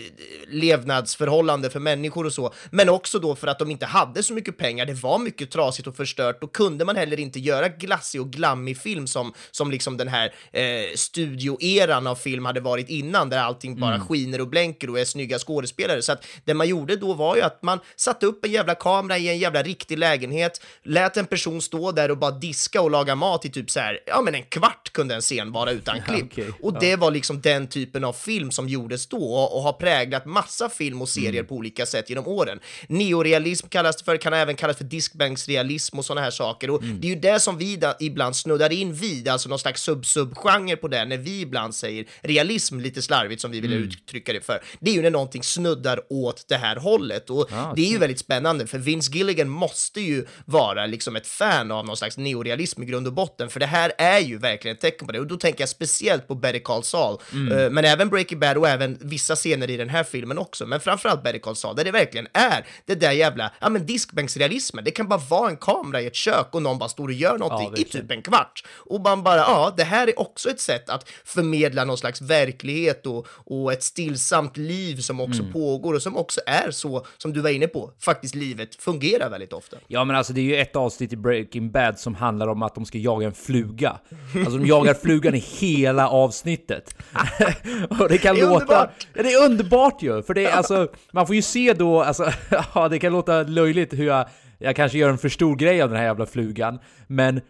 levnadsförhållanden 0.48 1.70
för 1.70 1.80
människor 1.80 2.26
och 2.26 2.32
så. 2.32 2.54
Men 2.70 2.88
också 2.88 3.18
då 3.18 3.36
för 3.36 3.46
att 3.46 3.58
de 3.58 3.70
inte 3.70 3.86
hade 3.86 4.22
så 4.22 4.34
mycket 4.34 4.58
pengar. 4.58 4.86
Det 4.86 4.94
var 4.94 5.18
mycket 5.18 5.50
trasigt 5.50 5.88
och 5.88 5.96
förstört. 5.96 6.40
Då 6.40 6.46
kunde 6.46 6.84
man 6.84 6.96
heller 6.96 7.20
inte 7.20 7.40
göra 7.40 7.68
glassig 7.68 8.20
och 8.20 8.30
glammig 8.30 8.78
film 8.78 9.06
som, 9.06 9.32
som 9.50 9.70
liksom 9.70 9.96
den 9.96 10.08
här 10.08 10.34
eh, 10.52 10.62
studioeran 10.94 12.06
av 12.06 12.14
film 12.14 12.44
hade 12.44 12.60
varit 12.60 12.88
innan, 12.88 13.30
där 13.30 13.38
allting 13.38 13.80
bara 13.80 14.00
skiner 14.00 14.40
och 14.40 14.48
blänker 14.48 14.90
och 14.90 14.98
är 15.00 15.04
snygga 15.04 15.38
skådespelare. 15.38 16.02
Så 16.02 16.12
att 16.12 16.26
det 16.44 16.54
man 16.54 16.68
gjorde 16.68 16.96
då 16.96 17.14
var 17.14 17.36
ju 17.36 17.42
att 17.42 17.62
man 17.62 17.78
satte 17.96 18.26
upp 18.26 18.44
en 18.44 18.50
jävla 18.50 18.74
kamera 18.74 19.18
i 19.18 19.28
en 19.28 19.38
jävla 19.38 19.62
riktig 19.62 19.98
lägenhet, 19.98 20.60
lät 20.82 21.16
en 21.16 21.26
person 21.26 21.62
stå 21.62 21.92
där 21.92 22.10
och 22.10 22.18
bara 22.18 22.30
diska 22.48 22.80
och 22.82 22.90
laga 22.90 23.14
mat 23.14 23.44
i 23.44 23.48
typ 23.50 23.70
så 23.70 23.80
här, 23.80 23.98
ja 24.06 24.22
men 24.22 24.34
en 24.34 24.42
kvart 24.42 24.92
kunde 24.92 25.14
en 25.14 25.20
scen 25.20 25.52
vara 25.52 25.70
utan 25.72 26.00
klipp. 26.08 26.26
okej, 26.32 26.48
och 26.62 26.74
ja. 26.74 26.78
det 26.80 26.96
var 26.96 27.10
liksom 27.10 27.40
den 27.40 27.66
typen 27.68 28.04
av 28.04 28.12
film 28.12 28.50
som 28.50 28.68
gjordes 28.68 29.06
då 29.06 29.18
och, 29.34 29.56
och 29.56 29.62
har 29.62 29.72
präglat 29.72 30.26
massa 30.26 30.68
film 30.68 31.02
och 31.02 31.08
serier 31.08 31.28
Mm. 31.28 31.46
på 31.46 31.54
olika 31.54 31.86
sätt 31.86 32.08
genom 32.10 32.26
åren. 32.26 32.60
Neorealism 32.88 33.68
kallas 33.68 33.96
det 33.96 34.04
för, 34.04 34.16
kan 34.16 34.32
även 34.32 34.56
kallas 34.56 34.76
för 34.76 34.84
diskbänksrealism 34.84 35.98
och 35.98 36.04
sådana 36.04 36.20
här 36.20 36.30
saker. 36.30 36.70
Och 36.70 36.82
Mm. 36.82 37.00
det 37.00 37.06
är 37.06 37.14
ju 37.14 37.20
det 37.20 37.40
som 37.40 37.58
vi 37.58 37.76
da, 37.76 37.96
ibland 38.00 38.36
snuddar 38.36 38.72
in 38.72 38.92
vid, 38.94 39.28
alltså 39.28 39.48
någon 39.48 39.58
slags 39.58 39.82
sub-sub-genre 39.82 40.76
på 40.76 40.88
det, 40.88 41.04
när 41.04 41.16
vi 41.16 41.40
ibland 41.40 41.74
säger 41.74 42.04
realism 42.20 42.78
lite 42.80 43.02
slarvigt 43.02 43.40
som 43.42 43.50
vi 43.50 43.60
vill 43.60 43.72
Mm. 43.72 43.84
uttrycka 43.84 44.32
det 44.32 44.40
för. 44.46 44.62
Det 44.80 44.90
är 44.90 44.94
ju 44.94 45.02
när 45.02 45.10
någonting 45.10 45.42
snuddar 45.42 46.00
åt 46.10 46.44
det 46.48 46.56
här 46.56 46.76
hållet 46.76 47.30
och 47.30 47.52
Ah, 47.52 47.72
det 47.76 47.82
är 47.86 47.90
ju 47.90 47.98
väldigt 47.98 48.18
spännande 48.18 48.66
för 48.66 48.78
Vince 48.78 49.12
Gilligan 49.12 49.48
måste 49.48 50.00
ju 50.00 50.26
vara 50.44 50.86
liksom 50.86 51.16
ett 51.16 51.26
fan 51.26 51.70
av 51.70 51.86
någon 51.86 51.96
slags 51.96 52.16
neorealism 52.30 52.82
i 52.82 52.86
grund 52.86 53.06
och 53.06 53.12
botten, 53.12 53.50
för 53.50 53.60
det 53.60 53.66
här 53.66 53.92
är 53.98 54.18
ju 54.18 54.38
verkligen 54.38 54.74
ett 54.74 54.80
tecken 54.80 55.06
på 55.06 55.12
det 55.12 55.20
och 55.20 55.26
då 55.26 55.36
tänker 55.36 55.62
jag 55.62 55.68
speciellt 55.68 56.28
på 56.28 56.34
Better 56.34 56.58
Call 56.58 56.84
Saul, 56.84 57.18
Mm. 57.32 57.58
Eh, 57.58 57.70
men 57.70 57.84
även 57.84 58.08
Breaking 58.08 58.40
Bad 58.40 58.56
och 58.56 58.68
även 58.68 58.98
vissa 59.00 59.36
scener 59.36 59.70
i 59.70 59.76
den 59.76 59.88
här 59.88 60.04
filmen 60.04 60.38
också, 60.38 60.66
men 60.66 60.80
framförallt 60.80 61.22
Better 61.22 61.38
Call 61.38 61.56
Saul, 61.56 61.76
där 61.76 61.84
det 61.84 61.90
verkligen 61.90 62.26
är 62.32 62.66
det 62.86 62.94
där 62.94 63.12
jävla, 63.12 63.52
ja 63.60 63.68
men 63.68 63.86
diskbänksrealismen, 63.86 64.84
det 64.84 64.90
kan 64.90 65.08
bara 65.08 65.18
vara 65.30 65.50
en 65.50 65.56
kamera 65.56 66.00
i 66.00 66.06
ett 66.06 66.14
kök 66.14 66.46
och 66.50 66.62
någon 66.62 66.78
bara 66.78 66.88
står 66.88 67.04
och 67.08 67.12
gör 67.12 67.38
någonting 67.38 67.66
i 67.68 67.70
verkligen. 67.70 68.06
typ 68.06 68.10
en 68.16 68.22
kvart 68.22 68.64
och 68.70 69.00
man 69.00 69.22
bara, 69.22 69.36
ja, 69.36 69.74
det 69.76 69.84
här 69.84 70.06
är 70.08 70.18
också 70.20 70.50
ett 70.50 70.60
sätt 70.60 70.88
att 70.90 71.08
förmedla 71.24 71.84
någon 71.84 71.98
slags 71.98 72.20
verklighet 72.20 73.06
och, 73.06 73.26
och 73.30 73.72
ett 73.72 73.82
stillsamt 73.82 74.56
liv 74.56 74.96
som 75.00 75.20
också 75.20 75.38
Mm. 75.40 75.52
pågår 75.52 75.94
och 75.94 76.02
som 76.02 76.16
också 76.16 76.40
är 76.46 76.70
så, 76.70 77.06
som 77.18 77.32
du 77.32 77.40
var 77.40 77.50
inne 77.50 77.66
på, 77.66 77.92
faktiskt 78.00 78.34
livet 78.34 78.74
fungerar 78.74 79.30
väldigt 79.30 79.52
ofta. 79.52 79.76
Ja 79.86 80.04
men 80.04 80.16
alltså 80.16 80.32
det 80.32 80.40
är 80.40 80.44
ju 80.44 80.56
ett 80.56 80.76
avsnitt 80.76 81.12
i 81.12 81.16
Breaking 81.16 81.70
Bad 81.70 81.98
som 81.98 82.14
handlar 82.18 82.48
om 82.48 82.62
att 82.62 82.74
de 82.74 82.84
ska 82.84 82.98
jaga 82.98 83.26
en 83.26 83.32
fluga. 83.34 83.98
Alltså 84.36 84.58
de 84.58 84.66
jagar 84.66 84.94
flugan 84.94 85.34
i 85.34 85.38
hela 85.38 86.08
avsnittet. 86.08 86.94
och 88.00 88.08
det 88.08 88.18
kan 88.18 88.34
Det 88.34 88.40
är 88.40 88.46
låta... 88.46 88.64
underbart. 88.64 89.06
Ja, 89.14 89.22
det 89.22 89.32
är 89.32 89.44
underbart 89.44 90.02
ju! 90.02 90.22
För 90.22 90.34
det 90.34 90.46
är 90.46 90.52
alltså, 90.56 90.88
man 91.12 91.26
får 91.26 91.36
ju 91.36 91.42
se 91.42 91.72
då, 91.72 92.02
alltså, 92.02 92.30
ja 92.74 92.88
det 92.88 92.98
kan 92.98 93.12
låta 93.12 93.42
löjligt 93.42 93.92
hur 93.92 94.06
jag, 94.06 94.28
jag 94.58 94.76
kanske 94.76 94.98
gör 94.98 95.08
en 95.10 95.18
för 95.18 95.28
stor 95.28 95.56
grej 95.56 95.82
av 95.82 95.88
den 95.88 95.98
här 95.98 96.04
jävla 96.04 96.26
flugan, 96.26 96.78
men 97.06 97.40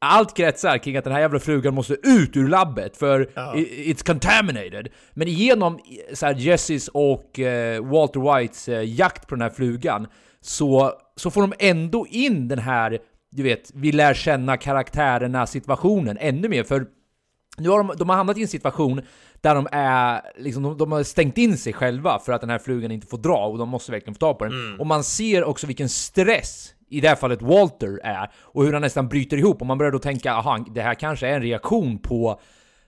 allt 0.00 0.36
kretsar 0.36 0.78
kring 0.78 0.96
att 0.96 1.04
den 1.04 1.12
här 1.12 1.20
jävla 1.20 1.38
flugan 1.40 1.74
måste 1.74 1.94
ut 2.02 2.36
ur 2.36 2.48
labbet 2.48 2.96
för 2.96 3.20
i- 3.58 3.92
it's 3.94 4.06
contaminated. 4.06 4.88
Men 5.14 5.28
genom 5.28 5.78
så 6.14 6.26
här, 6.26 6.34
Jesses 6.34 6.88
och 6.88 7.38
eh, 7.38 7.84
Walter 7.84 8.38
Whites 8.38 8.68
eh, 8.68 8.82
jakt 8.94 9.26
på 9.28 9.34
den 9.34 9.42
här 9.42 9.50
flugan 9.50 10.06
så, 10.40 10.92
så 11.16 11.30
får 11.30 11.40
de 11.40 11.52
ändå 11.58 12.06
in 12.10 12.48
den 12.48 12.58
här, 12.58 12.98
du 13.30 13.42
vet, 13.42 13.70
vi 13.74 13.92
lär 13.92 14.14
känna 14.14 14.56
karaktärerna, 14.56 15.46
situationen 15.46 16.16
ännu 16.20 16.48
mer. 16.48 16.64
För 16.64 16.86
nu 17.58 17.68
har 17.68 17.78
de, 17.78 17.92
de 17.96 18.08
har 18.08 18.16
hamnat 18.16 18.38
i 18.38 18.42
en 18.42 18.48
situation 18.48 19.02
där 19.40 19.54
de 19.54 19.68
är, 19.72 20.22
liksom, 20.38 20.62
de, 20.62 20.78
de 20.78 20.92
har 20.92 21.02
stängt 21.02 21.38
in 21.38 21.58
sig 21.58 21.72
själva 21.72 22.18
för 22.18 22.32
att 22.32 22.40
den 22.40 22.50
här 22.50 22.58
flugan 22.58 22.90
inte 22.90 23.06
får 23.06 23.18
dra 23.18 23.46
och 23.46 23.58
de 23.58 23.68
måste 23.68 23.92
verkligen 23.92 24.14
få 24.14 24.18
tag 24.18 24.38
på 24.38 24.44
den. 24.44 24.80
Och 24.80 24.86
man 24.86 25.04
ser 25.04 25.44
också 25.44 25.66
vilken 25.66 25.88
stress 25.88 26.74
i 26.90 27.00
det 27.00 27.08
här 27.08 27.16
fallet 27.16 27.42
Walter 27.42 28.00
är 28.04 28.30
och 28.36 28.64
hur 28.64 28.72
han 28.72 28.82
nästan 28.82 29.08
bryter 29.08 29.36
ihop 29.36 29.60
och 29.60 29.66
man 29.66 29.78
börjar 29.78 29.92
då 29.92 29.98
tänka, 29.98 30.32
aha, 30.32 30.64
det 30.74 30.82
här 30.82 30.94
kanske 30.94 31.28
är 31.28 31.34
en 31.34 31.42
reaktion 31.42 31.98
på 31.98 32.40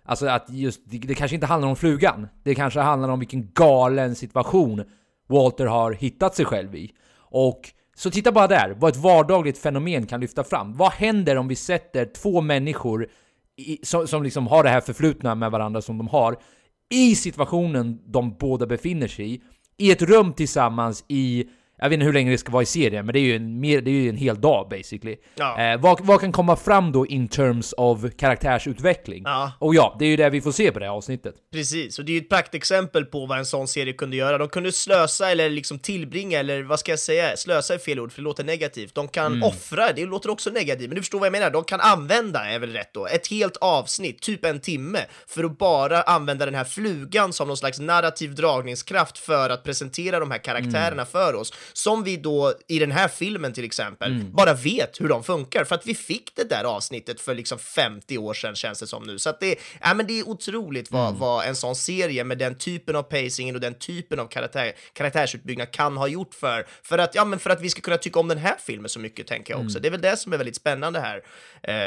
Alltså 0.05 0.27
att 0.27 0.51
just, 0.51 0.81
det, 0.85 0.99
det 0.99 1.15
kanske 1.15 1.35
inte 1.35 1.47
handlar 1.47 1.69
om 1.69 1.77
flugan. 1.77 2.29
Det 2.43 2.55
kanske 2.55 2.81
handlar 2.81 3.09
om 3.09 3.19
vilken 3.19 3.53
galen 3.53 4.15
situation 4.15 4.85
Walter 5.29 5.67
har 5.67 5.93
hittat 5.93 6.35
sig 6.35 6.45
själv 6.45 6.75
i. 6.75 6.91
Och 7.17 7.61
så 8.01 8.11
titta 8.11 8.33
bara 8.33 8.47
där, 8.47 8.75
vad 8.79 8.91
ett 8.91 8.97
vardagligt 8.97 9.59
fenomen 9.59 10.07
kan 10.07 10.21
lyfta 10.21 10.45
fram. 10.45 10.77
Vad 10.77 10.93
händer 10.93 11.37
om 11.37 11.49
vi 11.49 11.57
sätter 11.57 12.05
två 12.05 12.41
människor 12.41 13.09
i, 13.57 13.79
som, 13.83 14.09
som 14.09 14.23
liksom 14.23 14.47
har 14.47 14.65
det 14.65 14.71
här 14.71 14.81
förflutna 14.81 15.35
med 15.35 15.51
varandra 15.51 15.83
som 15.83 15.99
de 15.99 16.09
har, 16.09 16.37
i 16.91 17.15
situationen 17.15 17.99
de 18.07 18.37
båda 18.39 18.67
befinner 18.67 19.09
sig 19.09 19.35
i, 19.35 19.41
i 19.77 19.91
ett 19.91 20.03
rum 20.03 20.33
tillsammans 20.33 21.05
i 21.09 21.49
jag 21.81 21.89
vet 21.89 21.95
inte 21.95 22.07
hur 22.07 22.13
länge 22.13 22.31
det 22.31 22.39
ska 22.39 22.53
vara 22.53 22.63
i 22.63 22.67
serien, 22.67 23.07
men 23.07 23.13
det 23.13 23.19
är 23.19 23.23
ju 23.23 23.37
en, 23.37 23.61
mer, 23.61 23.81
det 23.81 23.91
är 23.91 24.09
en 24.09 24.17
hel 24.17 24.41
dag 24.41 24.69
basically. 24.69 25.17
Ja. 25.35 25.61
Eh, 25.61 25.81
vad, 25.81 26.01
vad 26.01 26.21
kan 26.21 26.33
komma 26.33 26.57
fram 26.57 26.93
då 26.93 27.07
in 27.07 27.29
terms 27.29 27.73
of 27.77 27.99
karaktärsutveckling? 28.19 29.23
Ja. 29.25 29.53
Och 29.59 29.75
ja, 29.75 29.97
det 29.99 30.05
är 30.05 30.09
ju 30.09 30.17
det 30.17 30.31
vi 30.31 30.41
får 30.41 30.53
se 30.53 30.73
på 30.73 30.79
det 30.79 30.85
här 30.85 30.93
avsnittet. 30.93 31.35
Precis, 31.53 31.99
och 31.99 32.05
det 32.05 32.13
är 32.13 32.15
ju 32.15 32.21
ett 32.21 32.29
praktexempel 32.29 33.05
på 33.05 33.27
vad 33.27 33.39
en 33.39 33.47
sån 33.47 33.69
serie 33.69 33.93
kunde 33.93 34.17
göra. 34.17 34.39
De 34.39 34.49
kunde 34.49 34.73
slösa 34.73 35.31
eller 35.31 35.51
liksom 35.51 35.79
tillbringa, 35.79 36.39
eller 36.39 36.63
vad 36.63 36.81
ska 36.81 36.93
jag 36.93 36.99
säga, 36.99 37.37
slösa 37.37 37.75
är 37.75 37.79
fel 37.79 38.01
ord 38.01 38.13
för 38.13 38.21
det 38.21 38.25
låter 38.25 38.45
negativt. 38.45 38.95
De 38.95 39.09
kan 39.09 39.31
Mm. 39.31 39.43
offra, 39.43 39.93
det 39.93 40.07
låter 40.07 40.31
också 40.31 40.51
negativt, 40.51 40.89
men 40.89 40.95
du 40.95 41.01
förstår 41.03 41.19
vad 41.19 41.27
jag 41.27 41.33
menar. 41.33 41.51
De 41.51 41.65
kan 41.65 41.81
använda, 41.81 42.45
är 42.45 42.59
väl 42.59 42.73
rätt 42.73 42.95
då, 42.95 43.07
ett 43.07 43.27
helt 43.29 43.57
avsnitt, 43.57 44.21
typ 44.23 44.45
en 44.45 44.61
timme, 44.61 44.99
för 45.29 45.45
att 45.45 45.59
bara 45.59 46.03
använda 46.03 46.45
den 46.45 46.55
här 46.55 46.65
flugan 46.65 47.33
som 47.33 47.49
någon 47.49 47.57
slags 47.57 47.81
narrativ 47.81 48.35
dragningskraft 48.35 49.19
för 49.19 49.51
att 49.51 49.65
presentera 49.65 50.21
de 50.21 50.31
här 50.31 50.39
karaktärerna 50.39 50.91
Mm. 50.93 51.07
för 51.07 51.35
oss, 51.35 51.53
som 51.73 52.05
vi 52.05 52.17
då 52.17 52.55
i 52.69 52.79
den 52.79 52.93
här 52.93 53.09
filmen 53.09 53.53
till 53.53 53.65
exempel 53.65 54.13
Mm. 54.13 54.33
bara 54.33 54.55
vet 54.55 55.01
hur 55.01 55.09
de 55.09 55.25
funkar, 55.25 55.65
för 55.65 55.75
att 55.75 55.87
vi 55.87 55.95
fick 55.95 56.37
det 56.37 56.45
där 56.51 56.65
avsnittet 56.65 57.21
för 57.21 57.35
liksom 57.35 57.59
50 57.59 58.19
år 58.19 58.35
sedan 58.35 58.55
känns 58.55 58.81
det 58.81 58.87
som 58.87 59.03
nu. 59.03 59.19
Så 59.19 59.31
att 59.31 59.41
det, 59.41 59.57
ja, 59.81 59.95
men 59.95 60.07
det 60.07 60.19
är 60.21 60.29
otroligt 60.29 60.91
vad, 60.91 61.09
Mm. 61.09 61.21
vad 61.21 61.47
en 61.47 61.57
sån 61.57 61.77
serie 61.77 62.25
med 62.25 62.39
den 62.39 62.55
typen 62.55 62.97
av 62.97 63.03
pacingen 63.03 63.55
och 63.55 63.61
den 63.61 63.75
typen 63.75 64.21
av 64.21 64.27
karaktär, 64.27 64.73
karaktärsutbyggnad 64.93 65.71
kan 65.71 65.97
ha 65.97 66.09
gjort 66.09 66.35
för, 66.35 66.67
för, 66.83 66.99
att, 66.99 67.15
ja, 67.15 67.25
men 67.25 67.39
för 67.39 67.51
att 67.51 67.61
vi 67.61 67.69
ska 67.71 67.81
kunna 67.81 67.97
tycka 67.97 68.21
om 68.21 68.29
den 68.29 68.39
här 68.39 68.55
filmen 68.67 68.89
så 68.89 69.01
mycket, 69.01 69.27
tänker 69.27 69.53
jag 69.53 69.61
också. 69.61 69.79
Mm. 69.79 69.83
Det 69.83 69.89
är 69.89 69.91
väl 69.91 70.01
det 70.01 70.17
som 70.17 70.33
är 70.33 70.37
väldigt 70.37 70.57
spännande 70.57 71.01
här, 71.01 71.23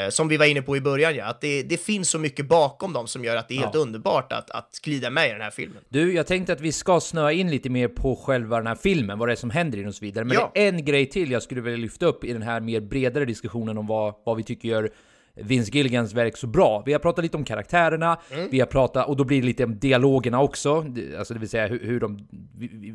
eh, 0.04 0.10
som 0.10 0.28
vi 0.28 0.36
var 0.36 0.46
inne 0.46 0.62
på 0.62 0.76
i 0.76 0.80
början, 0.80 1.14
ja, 1.16 1.24
att 1.24 1.40
det, 1.40 1.62
det 1.62 1.76
finns 1.76 2.10
så 2.10 2.18
mycket 2.18 2.46
bakom 2.48 2.92
dem 2.92 3.06
som 3.06 3.24
gör 3.24 3.36
att 3.36 3.48
det 3.48 3.54
är 3.54 3.58
helt 3.58 3.74
Ja. 3.74 3.80
underbart 3.80 4.32
att, 4.32 4.50
att 4.50 4.80
glida 4.82 5.10
med 5.10 5.28
i 5.28 5.32
den 5.32 5.40
här 5.40 5.50
filmen. 5.50 5.82
Du, 5.88 6.14
jag 6.14 6.26
tänkte 6.26 6.52
att 6.52 6.60
vi 6.60 6.72
ska 6.72 7.00
snöa 7.00 7.32
in 7.32 7.50
lite 7.50 7.70
mer 7.70 7.88
på 7.88 8.16
själva 8.16 8.56
den 8.56 8.66
här 8.66 8.74
filmen, 8.74 9.18
vad 9.18 9.28
det 9.28 9.32
är 9.32 9.36
som 9.36 9.50
händer 9.50 9.73
den 9.80 9.88
och 9.88 9.94
så 9.94 10.04
vidare. 10.04 10.24
Men 10.24 10.34
Ja. 10.34 10.50
det 10.54 10.64
är 10.64 10.68
en 10.68 10.84
grej 10.84 11.06
till 11.06 11.30
jag 11.30 11.42
skulle 11.42 11.60
vilja 11.60 11.78
lyfta 11.78 12.06
upp 12.06 12.24
i 12.24 12.32
den 12.32 12.42
här 12.42 12.60
mer 12.60 12.80
bredare 12.80 13.24
diskussionen 13.24 13.78
om 13.78 13.86
vad, 13.86 14.14
vad 14.24 14.36
vi 14.36 14.42
tycker 14.42 14.68
gör 14.68 14.90
Vince 15.36 15.70
Gilligans 15.72 16.14
verk 16.14 16.36
så 16.36 16.46
bra. 16.46 16.82
Vi 16.86 16.92
har 16.92 17.00
pratat 17.00 17.22
lite 17.24 17.36
om 17.36 17.44
karaktärerna, 17.44 18.18
vi 18.50 18.60
har 18.60 18.66
pratat, 18.66 19.08
och 19.08 19.16
då 19.16 19.24
blir 19.24 19.40
det 19.40 19.46
lite 19.46 19.64
om 19.64 19.78
dialogerna 19.78 20.42
också, 20.42 20.84
alltså 21.18 21.34
det 21.34 21.40
vill 21.40 21.48
säga 21.48 21.66
hur, 21.66 21.80
hur 21.80 22.00
de, 22.00 22.18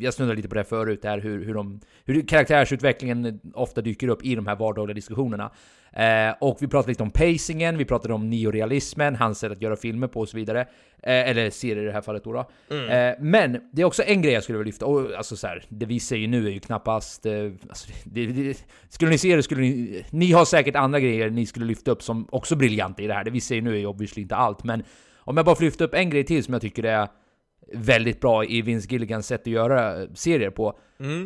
har 0.05 0.11
snuddat 0.11 0.35
lite 0.35 0.47
på 0.49 0.55
det 0.55 0.59
här 0.59 0.65
förut, 0.65 1.01
där 1.01 1.17
hur, 1.17 1.45
hur, 1.45 1.53
de, 1.53 1.79
hur 2.05 2.21
karaktärsutvecklingen 2.27 3.39
ofta 3.53 3.81
dyker 3.81 4.07
upp 4.07 4.25
i 4.25 4.35
de 4.35 4.47
här 4.47 4.55
vardagliga 4.55 4.93
diskussionerna. 4.95 5.51
Eh, 5.93 6.35
och 6.41 6.57
vi 6.61 6.67
pratade 6.67 6.91
lite 6.91 7.03
om 7.03 7.11
pacingen, 7.11 7.77
vi 7.77 7.85
pratade 7.85 8.13
om 8.13 8.29
neorealismen, 8.29 9.15
hans 9.15 9.39
sätt 9.39 9.51
att 9.51 9.61
göra 9.61 9.75
filmer 9.75 10.07
på 10.07 10.19
och 10.19 10.29
så 10.29 10.37
vidare. 10.37 10.67
Eh, 11.03 11.29
eller 11.29 11.49
serier 11.49 11.83
i 11.83 11.85
det 11.85 11.91
här 11.91 12.01
fallet 12.01 12.23
då. 12.23 12.33
då. 12.33 12.75
Eh, 12.75 13.15
men 13.19 13.61
det 13.73 13.81
är 13.81 13.85
också 13.85 14.03
en 14.03 14.21
grej 14.21 14.33
jag 14.33 14.43
skulle 14.43 14.57
vilja 14.57 14.69
lyfta, 14.69 14.85
och 14.85 15.11
alltså 15.17 15.35
så 15.35 15.47
här, 15.47 15.63
det 15.69 15.85
vi 15.85 15.99
säger 15.99 16.27
nu 16.27 16.47
är 16.47 16.51
ju 16.51 16.59
knappast... 16.59 17.25
Eh, 17.25 17.51
alltså, 17.69 17.89
det, 18.03 18.25
det, 18.25 18.65
skulle 18.89 19.11
ni 19.11 19.17
se 19.17 19.35
det 19.35 19.43
skulle 19.43 19.61
ni... 19.61 20.03
Ni 20.09 20.31
har 20.31 20.45
säkert 20.45 20.75
andra 20.75 20.99
grejer 20.99 21.29
ni 21.29 21.45
skulle 21.45 21.65
lyfta 21.65 21.91
upp 21.91 22.03
som 22.03 22.27
också 22.31 22.55
briljanta 22.55 23.01
i 23.01 23.07
det 23.07 23.13
här. 23.13 23.23
Det 23.23 23.31
vi 23.31 23.41
säger 23.41 23.61
nu 23.61 23.73
är 23.73 23.77
ju 23.79 23.85
obviously 23.85 24.21
inte 24.21 24.35
allt, 24.35 24.63
men 24.63 24.83
om 25.17 25.37
jag 25.37 25.45
bara 25.45 25.55
får 25.55 25.63
lyfta 25.63 25.83
upp 25.83 25.93
en 25.93 26.09
grej 26.09 26.23
till 26.23 26.43
som 26.43 26.53
jag 26.53 26.61
tycker 26.61 26.83
är 26.83 27.07
väldigt 27.73 28.21
bra 28.21 28.45
i 28.45 28.61
Vince 28.61 28.87
Gilligans 28.89 29.27
sätt 29.27 29.41
att 29.41 29.47
göra 29.47 30.01
eh, 30.01 30.09
serier 30.13 30.49
på. 30.49 30.79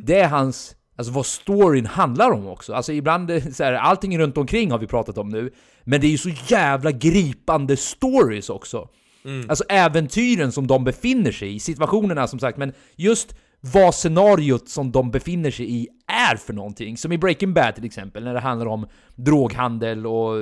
Det 0.04 0.20
är 0.20 0.28
hans, 0.28 0.76
alltså 0.96 1.14
vad 1.14 1.26
storyn 1.26 1.86
handlar 1.86 2.32
om 2.32 2.48
också. 2.48 2.74
Alltså 2.74 2.94
ibland, 2.94 3.32
eh, 3.32 3.44
så 3.44 3.64
här, 3.64 3.74
allting 3.74 4.20
runt 4.20 4.38
omkring 4.38 4.72
har 4.72 4.80
vi 4.80 4.88
pratat 4.88 5.18
om 5.18 5.30
nu, 5.30 5.54
men 5.84 6.02
det 6.02 6.08
är 6.08 6.12
ju 6.12 6.18
så 6.18 6.30
jävla 6.48 6.92
gripande 6.92 7.78
stories 7.78 8.50
också. 8.50 8.90
Mm. 9.26 9.50
Alltså 9.50 9.64
äventyren 9.70 10.52
som 10.52 10.68
de 10.68 10.84
befinner 10.84 11.32
sig 11.32 11.56
i, 11.56 11.60
situationerna 11.60 12.28
som 12.28 12.40
sagt, 12.40 12.58
men 12.58 12.74
just 12.96 13.36
vad 13.72 13.96
scenariot 13.96 14.70
som 14.70 14.92
de 14.92 15.12
befinner 15.12 15.52
sig 15.52 15.72
i 15.72 15.88
är 16.08 16.36
för 16.36 16.54
någonting. 16.54 16.98
Som 16.98 17.12
i 17.12 17.18
Breaking 17.18 17.54
Bad 17.54 17.76
till 17.76 17.86
exempel, 17.86 18.24
när 18.24 18.34
det 18.34 18.40
handlar 18.40 18.68
om 18.68 18.88
droghandel 19.16 20.08
och 20.08 20.36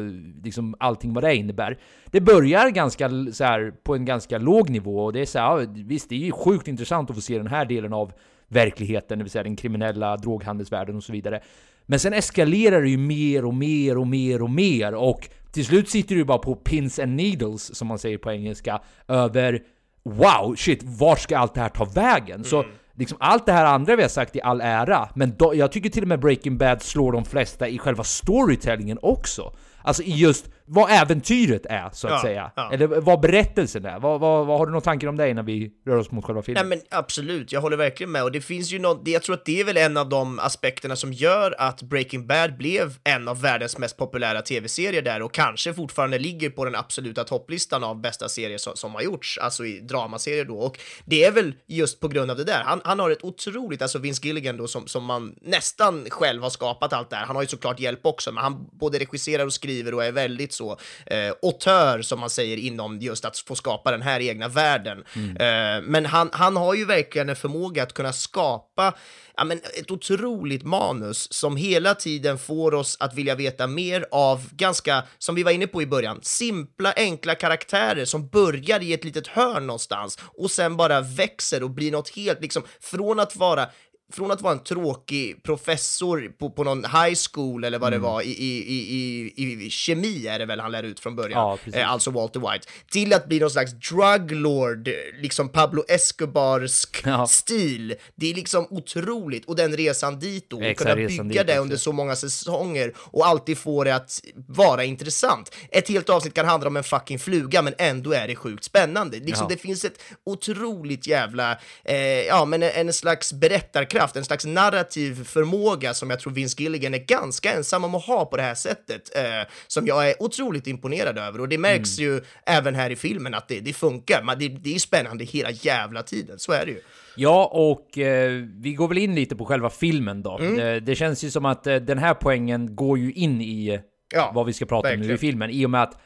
liksom 0.43 0.75
allting 0.79 1.13
vad 1.13 1.23
det 1.23 1.35
innebär. 1.35 1.77
Det 2.05 2.21
börjar 2.21 2.69
ganska 2.69 3.09
så 3.31 3.43
här, 3.43 3.73
på 3.83 3.95
en 3.95 4.05
ganska 4.05 4.37
låg 4.37 4.69
nivå 4.69 5.05
och 5.05 5.13
det 5.13 5.21
är 5.21 5.25
så 5.25 5.39
här, 5.39 5.85
visst 5.87 6.09
det 6.09 6.15
är 6.15 6.25
ju 6.25 6.31
sjukt 6.31 6.67
intressant 6.67 7.09
att 7.09 7.15
få 7.15 7.21
se 7.21 7.37
den 7.37 7.47
här 7.47 7.65
delen 7.65 7.93
av 7.93 8.13
verkligheten, 8.47 9.17
det 9.17 9.23
vill 9.23 9.31
säga 9.31 9.43
den 9.43 9.55
kriminella 9.55 10.17
droghandelsvärlden 10.17 10.95
och 10.95 11.03
så 11.03 11.11
vidare. 11.11 11.41
Men 11.85 11.99
sen 11.99 12.13
eskalerar 12.13 12.81
det 12.81 12.89
ju 12.89 12.97
mer 12.97 13.45
och 13.45 13.53
mer 13.53 13.97
och 13.97 14.07
mer 14.07 14.41
och 14.41 14.49
mer 14.49 14.93
och 14.93 15.29
till 15.51 15.65
slut 15.65 15.89
sitter 15.89 16.15
du 16.15 16.23
bara 16.25 16.37
på 16.37 16.55
pins 16.55 16.99
and 16.99 17.15
needles, 17.15 17.75
som 17.75 17.87
man 17.87 17.99
säger 17.99 18.17
på 18.17 18.31
engelska, 18.31 18.81
över 19.07 19.59
Wow, 20.03 20.55
shit, 20.55 20.83
vart 20.83 21.19
ska 21.19 21.37
allt 21.37 21.53
det 21.53 21.61
här 21.61 21.69
ta 21.69 21.85
vägen? 21.85 22.43
Så 22.43 22.65
liksom 22.95 23.17
allt 23.21 23.45
det 23.45 23.51
här 23.51 23.65
andra 23.65 23.95
vi 23.95 24.01
har 24.01 24.09
sagt 24.09 24.35
i 24.35 24.41
all 24.41 24.61
ära, 24.61 25.09
men 25.15 25.35
då, 25.37 25.55
jag 25.55 25.71
tycker 25.71 25.89
till 25.89 26.01
och 26.01 26.07
med 26.07 26.19
Breaking 26.19 26.57
Bad 26.57 26.81
slår 26.81 27.11
de 27.11 27.25
flesta 27.25 27.67
i 27.67 27.77
själva 27.77 28.03
storytellingen 28.03 28.99
också. 29.01 29.53
Alltså 29.83 30.03
i 30.03 30.11
just 30.11 30.49
vad 30.73 30.91
äventyret 30.91 31.65
är, 31.65 31.89
så 31.93 32.07
att 32.07 32.13
Ja, 32.13 32.21
säga. 32.21 32.51
ja. 32.55 32.73
Eller 32.73 32.87
vad 32.87 33.19
berättelsen 33.21 33.85
är. 33.85 33.99
Vad, 33.99 34.19
vad, 34.19 34.45
vad 34.47 34.57
har 34.59 34.65
du 34.65 34.71
några 34.71 34.81
tankar 34.83 35.07
om 35.07 35.17
det 35.17 35.29
innan 35.29 35.45
vi 35.45 35.71
rör 35.87 35.97
oss 35.97 36.11
mot 36.11 36.25
själva 36.25 36.41
filmen? 36.41 36.69
Nej 36.69 36.77
men 36.77 36.99
absolut, 36.99 37.51
jag 37.51 37.61
håller 37.61 37.77
verkligen 37.77 38.11
med 38.11 38.23
och 38.23 38.31
det 38.31 38.41
finns 38.41 38.71
ju 38.71 38.79
något, 38.79 39.07
jag 39.07 39.23
tror 39.23 39.35
att 39.35 39.45
det 39.45 39.59
är 39.59 39.63
väl 39.63 39.77
en 39.77 39.97
av 39.97 40.09
de 40.09 40.39
aspekterna 40.39 40.95
som 40.95 41.13
gör 41.13 41.55
att 41.57 41.81
Breaking 41.81 42.27
Bad 42.27 42.57
blev 42.57 42.95
en 43.03 43.27
av 43.27 43.41
världens 43.41 43.77
mest 43.77 43.97
populära 43.97 44.41
tv-serier 44.41 45.01
där 45.01 45.21
och 45.21 45.33
kanske 45.33 45.73
fortfarande 45.73 46.19
ligger 46.19 46.49
på 46.49 46.65
den 46.65 46.75
absoluta 46.75 47.23
topplistan 47.23 47.83
av 47.83 48.01
bästa 48.01 48.29
serier 48.29 48.57
som, 48.57 48.75
som 48.75 48.93
har 48.95 49.01
gjorts, 49.01 49.37
alltså 49.37 49.65
i 49.65 49.79
dramaserier 49.79 50.45
då 50.45 50.57
och 50.57 50.79
det 51.05 51.23
är 51.23 51.31
väl 51.31 51.53
just 51.67 51.99
på 51.99 52.07
grund 52.07 52.31
av 52.31 52.37
det 52.37 52.43
där. 52.43 52.61
Han, 52.65 52.81
han 52.83 52.99
har 52.99 53.09
ett 53.09 53.23
otroligt, 53.23 53.81
alltså 53.81 53.99
Vince 53.99 54.27
Gilligan 54.27 54.57
då 54.57 54.67
som, 54.67 54.87
som 54.87 55.03
man 55.05 55.35
nästan 55.41 56.05
själv 56.09 56.41
har 56.43 56.49
skapat 56.49 56.93
allt 56.93 57.09
det 57.09 57.15
här. 57.15 57.25
Han 57.25 57.35
har 57.35 57.43
ju 57.43 57.47
såklart 57.47 57.79
hjälp 57.79 58.05
också, 58.05 58.31
men 58.31 58.43
han 58.43 58.67
både 58.71 58.99
regisserar 58.99 59.45
och 59.45 59.53
skriver 59.53 59.93
och 59.93 60.05
är 60.05 60.11
väldigt 60.11 60.53
så 60.61 60.77
eh, 61.05 61.33
auteur 61.41 62.01
som 62.01 62.19
man 62.19 62.29
säger 62.29 62.57
inom 62.57 62.99
just 62.99 63.25
att 63.25 63.37
få 63.37 63.55
skapa 63.55 63.91
den 63.91 64.01
här 64.01 64.19
egna 64.19 64.47
världen. 64.47 65.03
Eh, 65.39 65.81
men 65.83 66.05
han, 66.05 66.29
han 66.33 66.57
har 66.57 66.73
ju 66.73 66.85
verkligen 66.85 67.29
en 67.29 67.35
förmåga 67.35 67.83
att 67.83 67.93
kunna 67.93 68.13
skapa 68.13 68.93
ja, 69.37 69.43
men 69.43 69.57
ett 69.79 69.91
otroligt 69.91 70.63
manus 70.63 71.33
som 71.33 71.55
hela 71.55 71.95
tiden 71.95 72.37
får 72.37 72.73
oss 72.73 72.97
att 72.99 73.13
vilja 73.13 73.35
veta 73.35 73.67
mer 73.67 74.05
av 74.11 74.49
ganska, 74.51 75.03
som 75.17 75.35
vi 75.35 75.43
var 75.43 75.51
inne 75.51 75.67
på 75.67 75.81
i 75.81 75.85
början, 75.85 76.19
simpla, 76.21 76.93
enkla 76.95 77.35
karaktärer 77.35 78.05
som 78.05 78.27
börjar 78.27 78.83
i 78.83 78.93
ett 78.93 79.03
litet 79.03 79.27
hörn 79.27 79.67
någonstans 79.67 80.19
och 80.37 80.51
sen 80.51 80.77
bara 80.77 81.01
växer 81.01 81.63
och 81.63 81.69
blir 81.69 81.91
något 81.91 82.09
helt, 82.09 82.41
liksom, 82.41 82.63
från 82.81 83.19
att 83.19 83.35
vara 83.35 83.69
från 84.11 84.31
att 84.31 84.41
vara 84.41 84.53
en 84.53 84.63
tråkig 84.63 85.43
professor 85.43 86.31
på, 86.39 86.49
på 86.49 86.63
någon 86.63 86.83
high 86.85 87.15
school 87.33 87.63
eller 87.63 87.79
vad 87.79 87.91
det 87.91 87.97
var 87.97 88.21
i, 88.21 88.29
i, 88.29 88.57
i, 88.73 89.33
i, 89.35 89.65
i 89.65 89.69
kemi 89.69 90.27
är 90.27 90.39
det 90.39 90.45
väl 90.45 90.59
han 90.59 90.71
lär 90.71 90.83
ut 90.83 90.99
från 90.99 91.15
början, 91.15 91.57
Ja, 91.73 91.79
eh, 91.79 91.91
alltså 91.91 92.11
Walter 92.11 92.39
White, 92.39 92.67
till 92.91 93.13
att 93.13 93.27
bli 93.27 93.39
någon 93.39 93.49
slags 93.51 93.71
druglord, 93.71 94.89
liksom 95.21 95.49
Pablo 95.49 95.83
Escobarsk 95.87 97.01
Ja. 97.05 97.27
stil. 97.27 97.95
Det 98.15 98.31
är 98.31 98.35
liksom 98.35 98.67
otroligt 98.69 99.45
och 99.45 99.55
den 99.55 99.77
resan 99.77 100.19
dit 100.19 100.49
då, 100.49 100.57
och 100.57 100.63
Exakt, 100.63 100.89
kunna 100.89 100.95
bygga 101.23 101.43
dit 101.43 101.47
det 101.47 101.57
under 101.57 101.77
så 101.77 101.91
många 101.91 102.15
säsonger 102.15 102.93
och 102.97 103.27
alltid 103.27 103.57
få 103.57 103.83
det 103.83 103.95
att 103.95 104.21
vara 104.47 104.83
intressant. 104.83 105.55
Ett 105.71 105.89
helt 105.89 106.09
avsnitt 106.09 106.33
kan 106.33 106.45
handla 106.45 106.67
om 106.67 106.77
en 106.77 106.83
fucking 106.83 107.19
fluga, 107.19 107.61
men 107.61 107.73
ändå 107.77 108.11
är 108.13 108.27
det 108.27 108.35
sjukt 108.35 108.63
spännande. 108.63 109.17
Liksom, 109.17 109.41
Ja. 109.41 109.47
Det 109.55 109.57
finns 109.57 109.85
ett 109.85 109.99
otroligt 110.25 111.07
jävla, 111.07 111.57
eh, 111.83 111.97
ja 112.21 112.45
men 112.45 112.63
en, 112.63 112.87
en 112.87 112.93
slags 112.93 113.33
berättarkraft, 113.33 114.00
en 114.15 114.25
slags 114.25 114.45
narrativ 114.45 115.23
förmåga 115.23 115.93
som 115.93 116.09
jag 116.09 116.19
tror 116.19 116.33
Vince 116.33 116.55
Gilligan 116.63 116.93
är 116.93 116.97
ganska 116.97 117.53
ensam 117.53 117.83
om 117.83 117.95
att 117.95 118.05
ha 118.05 118.25
på 118.25 118.37
det 118.37 118.43
här 118.43 118.55
sättet, 118.55 119.15
eh, 119.17 119.23
som 119.67 119.87
jag 119.87 120.09
är 120.09 120.23
otroligt 120.23 120.67
imponerad 120.67 121.17
över. 121.17 121.41
Och 121.41 121.49
det 121.49 121.57
märks 121.57 121.99
Mm. 121.99 122.13
ju 122.13 122.21
även 122.45 122.75
här 122.75 122.89
i 122.89 122.95
filmen 122.95 123.33
att 123.33 123.47
det, 123.47 123.59
det 123.59 123.73
funkar. 123.73 124.23
Man, 124.23 124.39
det, 124.39 124.47
det 124.47 124.75
är 124.75 124.79
spännande 124.79 125.23
hela 125.23 125.51
jävla 125.51 126.03
tiden, 126.03 126.39
så 126.39 126.51
är 126.51 126.65
det 126.65 126.71
ju. 126.71 126.79
Ja, 127.15 127.45
och 127.53 127.97
eh, 127.97 128.31
vi 128.61 128.73
går 128.73 128.87
väl 128.87 128.97
in 128.97 129.15
lite 129.15 129.35
på 129.35 129.45
själva 129.45 129.69
filmen 129.69 130.23
då. 130.23 130.37
Mm. 130.37 130.55
Det, 130.55 130.79
det 130.79 130.95
känns 130.95 131.23
ju 131.23 131.29
som 131.31 131.45
att 131.45 131.67
eh, 131.67 131.75
den 131.75 131.97
här 131.97 132.13
poängen 132.13 132.75
går 132.75 132.97
ju 132.97 133.13
in 133.13 133.41
i 133.41 133.67
eh, 133.67 133.79
Ja, 134.13 134.31
vad 134.35 134.45
vi 134.45 134.53
ska 134.53 134.65
prata 134.65 134.87
om 134.87 134.93
nu 134.93 134.97
verkligen. 134.97 135.15
i 135.15 135.19
filmen. 135.19 135.49
I 135.49 135.65
och 135.65 135.69
med 135.69 135.83
att, 135.83 135.93
eh, 135.93 135.99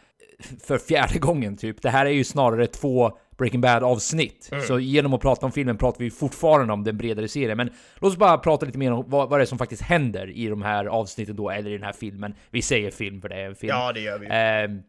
för 0.68 0.78
fjärde 0.78 1.20
gången 1.20 1.58
typ, 1.58 1.82
det 1.82 1.90
här 1.90 2.06
är 2.06 2.10
ju 2.10 2.24
snarare 2.24 2.68
två 2.68 3.18
Breaking 3.38 3.62
Bad-avsnitt. 3.62 4.50
Mm. 4.52 4.64
Så 4.64 4.80
genom 4.80 5.14
att 5.14 5.22
prata 5.22 5.46
om 5.46 5.52
filmen 5.52 5.78
pratar 5.78 6.00
vi 6.00 6.12
fortfarande 6.12 6.74
om 6.74 6.84
den 6.84 6.98
bredare 6.98 7.28
serien. 7.28 7.58
Men 7.58 7.70
låt 7.96 8.12
oss 8.12 8.18
bara 8.18 8.38
prata 8.38 8.66
lite 8.66 8.78
mer 8.78 8.92
om 8.92 9.06
vad, 9.08 9.30
vad 9.30 9.40
det 9.40 9.44
är 9.44 9.46
som 9.46 9.58
faktiskt 9.58 9.82
händer 9.82 10.30
i 10.30 10.48
de 10.48 10.62
här 10.62 10.86
avsnitten 10.86 11.36
då, 11.36 11.50
eller 11.50 11.70
i 11.70 11.74
den 11.74 11.84
här 11.84 11.94
filmen. 11.94 12.36
Vi 12.50 12.62
säger 12.62 12.92
film 12.92 13.22
för 13.22 13.30
det 13.30 13.36
är 13.36 13.46
en 13.46 13.56
film. 13.56 13.70
Ja, 13.70 13.94
det 13.94 14.00
gör 14.00 14.20
vi. 14.20 14.28
Ehm, 14.30 14.82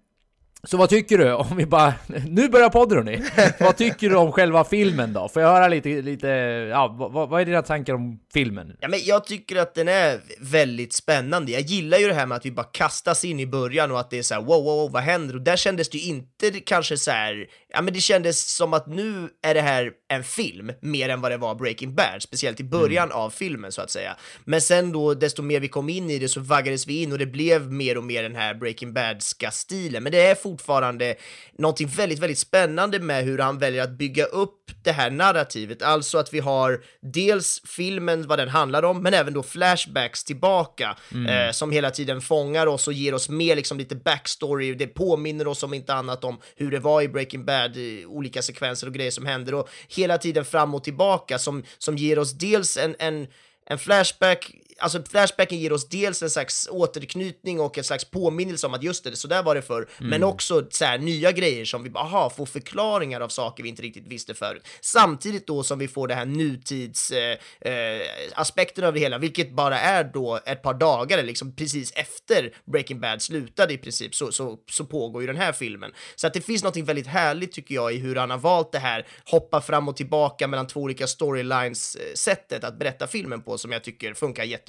så 0.67 0.77
vad 0.77 0.89
tycker 0.89 1.19
du 1.19 1.33
om 1.33 1.47
vi 1.57 1.67
bara... 1.67 1.95
Nu 2.27 2.49
börjar 2.49 2.69
podden 2.69 2.99
hörni! 2.99 3.23
vad 3.61 3.77
tycker 3.77 4.11
du 4.11 4.17
om 4.17 4.33
själva 4.33 4.65
filmen 4.65 5.13
då? 5.13 5.29
Får 5.29 5.43
jag 5.43 5.49
höra 5.49 5.69
lite, 5.69 5.89
lite 5.89 6.29
ja, 6.71 6.97
vad, 7.13 7.29
vad 7.29 7.41
är 7.41 7.45
dina 7.45 7.63
tankar 7.63 7.95
om 7.95 8.21
filmen? 8.33 8.77
Ja, 8.81 8.89
men 8.89 9.01
jag 9.03 9.25
tycker 9.25 9.57
att 9.57 9.75
den 9.75 9.89
är 9.89 10.21
väldigt 10.41 10.93
spännande. 10.93 11.53
Jag 11.53 11.61
gillar 11.61 11.99
ju 11.99 12.09
det 12.09 12.15
här 12.15 12.27
med 12.27 12.37
att 12.37 12.47
vi 12.47 12.51
bara 12.51 12.67
kastas 12.67 13.25
in 13.25 13.41
i 13.41 13.47
början 13.47 13.93
och 13.93 14.01
att 14.01 14.11
det 14.11 14.19
är 14.19 14.23
så 14.23 14.35
här 14.35 14.43
wow, 14.43 14.65
wow, 14.65 14.77
wow, 14.77 14.93
vad 14.93 15.03
händer? 15.03 15.35
Och 15.35 15.43
där 15.43 15.57
kändes 15.57 15.91
det 15.91 15.99
ju 15.99 16.09
inte 16.09 16.51
kanske 16.51 16.97
så 16.97 17.11
här, 17.11 17.47
ja 17.77 17.83
men 17.83 17.95
det 17.95 18.01
kändes 18.01 18.55
som 18.55 18.75
att 18.75 18.87
nu 18.87 19.29
är 19.43 19.55
det 19.55 19.61
här 19.61 19.93
en 20.09 20.25
film 20.25 20.73
mer 20.81 21.09
än 21.09 21.21
vad 21.21 21.31
det 21.31 21.37
var 21.37 21.55
Breaking 21.55 21.95
Bad, 21.95 22.23
speciellt 22.23 22.61
i 22.61 22.65
början 22.65 23.12
av 23.12 23.31
filmen 23.31 23.73
så 23.73 23.83
att 23.83 23.91
säga. 23.91 24.17
Men 24.45 24.61
sen 24.61 24.93
då, 24.93 25.15
desto 25.15 25.43
mer 25.43 25.61
vi 25.61 25.69
kom 25.69 25.89
in 25.89 26.11
i 26.11 26.19
det 26.19 26.29
så 26.29 26.41
vaggades 26.41 26.87
vi 26.87 27.03
in 27.03 27.12
och 27.12 27.19
det 27.19 27.27
blev 27.27 27.73
mer 27.73 27.99
och 27.99 28.05
mer 28.05 28.23
den 28.23 28.37
här 28.37 28.55
Breaking 28.55 28.93
Bad-ska 28.93 29.51
stilen. 29.51 30.03
Men 30.03 30.12
det 30.12 30.21
är 30.21 30.35
fortfarande 30.35 31.15
någonting 31.59 31.89
väldigt, 31.89 32.19
väldigt 32.19 32.39
spännande 32.39 32.99
med 32.99 33.25
hur 33.25 33.39
han 33.39 33.59
väljer 33.59 33.83
att 33.83 33.91
bygga 33.99 34.25
upp 34.25 34.71
det 34.83 34.93
här 34.93 35.11
narrativet. 35.11 35.83
Alltså 35.83 36.19
att 36.19 36.35
vi 36.35 36.41
har 36.41 36.85
dels 37.03 37.62
filmen, 37.65 38.27
vad 38.27 38.39
den 38.39 38.49
handlar 38.49 38.83
om, 38.83 39.03
men 39.03 39.15
även 39.15 39.35
då 39.35 39.43
flashbacks 39.43 40.25
tillbaka 40.25 40.97
eh, 41.29 41.53
som 41.53 41.71
hela 41.71 41.91
tiden 41.91 42.21
fångar 42.21 42.67
oss 42.67 42.87
och 42.87 42.93
ger 42.93 43.15
oss 43.15 43.29
mer 43.29 43.57
liksom 43.57 43.79
lite 43.79 43.97
backstory. 43.97 44.75
Det 44.75 44.87
påminner 44.87 45.47
oss 45.47 45.62
om 45.62 45.75
inte 45.75 45.95
annat 45.95 46.25
om 46.25 46.41
hur 46.57 46.71
det 46.71 46.79
var 46.79 47.03
i 47.03 47.09
Breaking 47.09 47.45
Bad, 47.45 47.65
med 47.68 48.07
olika 48.07 48.42
sekvenser 48.42 48.87
och 48.87 48.94
grejer 48.94 49.11
som 49.11 49.26
händer 49.26 49.55
och 49.55 49.68
hela 49.88 50.18
tiden 50.18 50.44
fram 50.44 50.74
och 50.74 50.85
tillbaka 50.85 51.38
som, 51.38 51.62
som 51.79 51.96
ger 51.96 52.18
oss 52.18 52.33
dels 52.33 52.76
en, 52.76 52.96
en 52.98 53.26
en 53.66 53.79
flashback, 53.79 54.55
alltså 54.79 55.03
flashbacken 55.03 55.59
ger 55.59 55.73
oss 55.73 55.89
dels 55.89 56.23
en 56.23 56.31
slags 56.31 56.69
återknytning 56.71 57.61
och 57.61 57.79
en 57.79 57.85
slags 57.85 58.05
påminnelse 58.05 58.67
om 58.67 58.75
att 58.75 58.83
just 58.83 59.05
det, 59.05 59.17
så 59.17 59.29
där 59.29 59.43
var 59.43 59.55
det 59.55 59.62
förr, 59.62 59.89
men 59.99 60.23
också 60.23 60.67
så 60.71 60.85
här, 60.85 60.99
nya 60.99 61.33
grejer 61.33 61.65
som 61.65 61.83
vi 61.83 61.91
bara, 61.91 62.05
aha, 62.05 62.31
får 62.31 62.47
förklaringar 62.47 63.21
av 63.21 63.29
saker 63.29 63.62
vi 63.62 63.69
inte 63.69 63.83
riktigt 63.83 64.07
visste 64.07 64.35
förut. 64.35 64.67
Samtidigt 64.81 65.47
då 65.47 65.62
som 65.62 65.79
vi 65.79 65.89
får 65.89 66.09
det 66.09 66.15
här 66.15 66.25
nutids 66.25 67.11
eh, 67.11 67.39
eh, 67.61 68.87
av 68.87 68.95
det 68.95 69.01
hela, 69.01 69.19
vilket 69.19 69.53
bara 69.53 69.81
är 69.81 70.05
då 70.05 70.41
ett 70.47 70.62
par 70.62 70.75
dagar, 70.75 71.23
liksom 71.23 71.57
precis 71.57 71.93
efter 71.93 72.57
Breaking 72.65 73.01
Bad 73.01 73.23
slutade 73.23 73.75
i 73.75 73.79
princip, 73.79 74.15
så, 74.15 74.33
så, 74.33 74.59
så 74.71 74.85
pågår 74.85 75.23
ju 75.23 75.27
den 75.27 75.37
här 75.37 75.53
filmen. 75.53 75.91
Så 76.17 76.27
att 76.27 76.35
det 76.35 76.41
finns 76.41 76.65
något 76.65 76.77
väldigt 76.77 77.07
härligt 77.07 77.53
tycker 77.53 77.75
jag 77.75 77.95
i 77.95 77.97
hur 77.97 78.17
han 78.17 78.31
har 78.31 78.39
valt 78.39 78.73
det 78.73 78.79
här, 78.79 79.07
hoppa 79.25 79.61
fram 79.61 79.89
och 79.89 79.97
tillbaka 79.97 80.49
mellan 80.49 80.67
två 80.67 80.81
olika 80.81 81.07
storylines-sättet 81.07 82.65
att 82.65 82.79
berätta 82.79 83.07
filmen 83.07 83.43
på 83.43 83.59
som 83.59 83.73
jag 83.73 83.85
tycker 83.85 84.15
funkar 84.15 84.45
jättebra. 84.45 84.65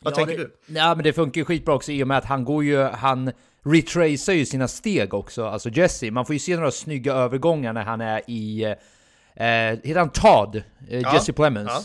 Vad 0.00 0.12
Ja, 0.12 0.16
tänker 0.16 0.38
det, 0.38 0.44
du? 0.44 0.74
Ja 0.78 0.94
men 0.94 1.04
det 1.04 1.12
funkar 1.12 1.40
ju 1.40 1.44
skitbra 1.44 1.74
också 1.74 1.92
i 1.92 2.02
och 2.02 2.08
med 2.08 2.18
att 2.18 2.24
han 2.24 2.44
går 2.44 2.64
ju, 2.64 2.82
han 2.82 3.32
retracear 3.64 4.34
ju 4.36 4.46
sina 4.46 4.68
steg 4.68 5.14
också, 5.14 5.46
alltså 5.46 5.68
Jesse. 5.68 6.10
Man 6.10 6.26
får 6.26 6.32
ju 6.34 6.38
se 6.38 6.56
några 6.56 6.70
snygga 6.70 7.12
övergångar 7.12 7.72
när 7.72 7.84
han 7.84 8.00
är 8.00 8.30
i, 8.30 8.62
eh, 8.64 9.44
heter 9.44 9.98
han 9.98 10.10
Todd? 10.10 10.56
Eh, 10.88 11.00
Ja, 11.00 11.14
Jesse 11.14 11.32
Plemons. 11.32 11.70
ja. 11.70 11.82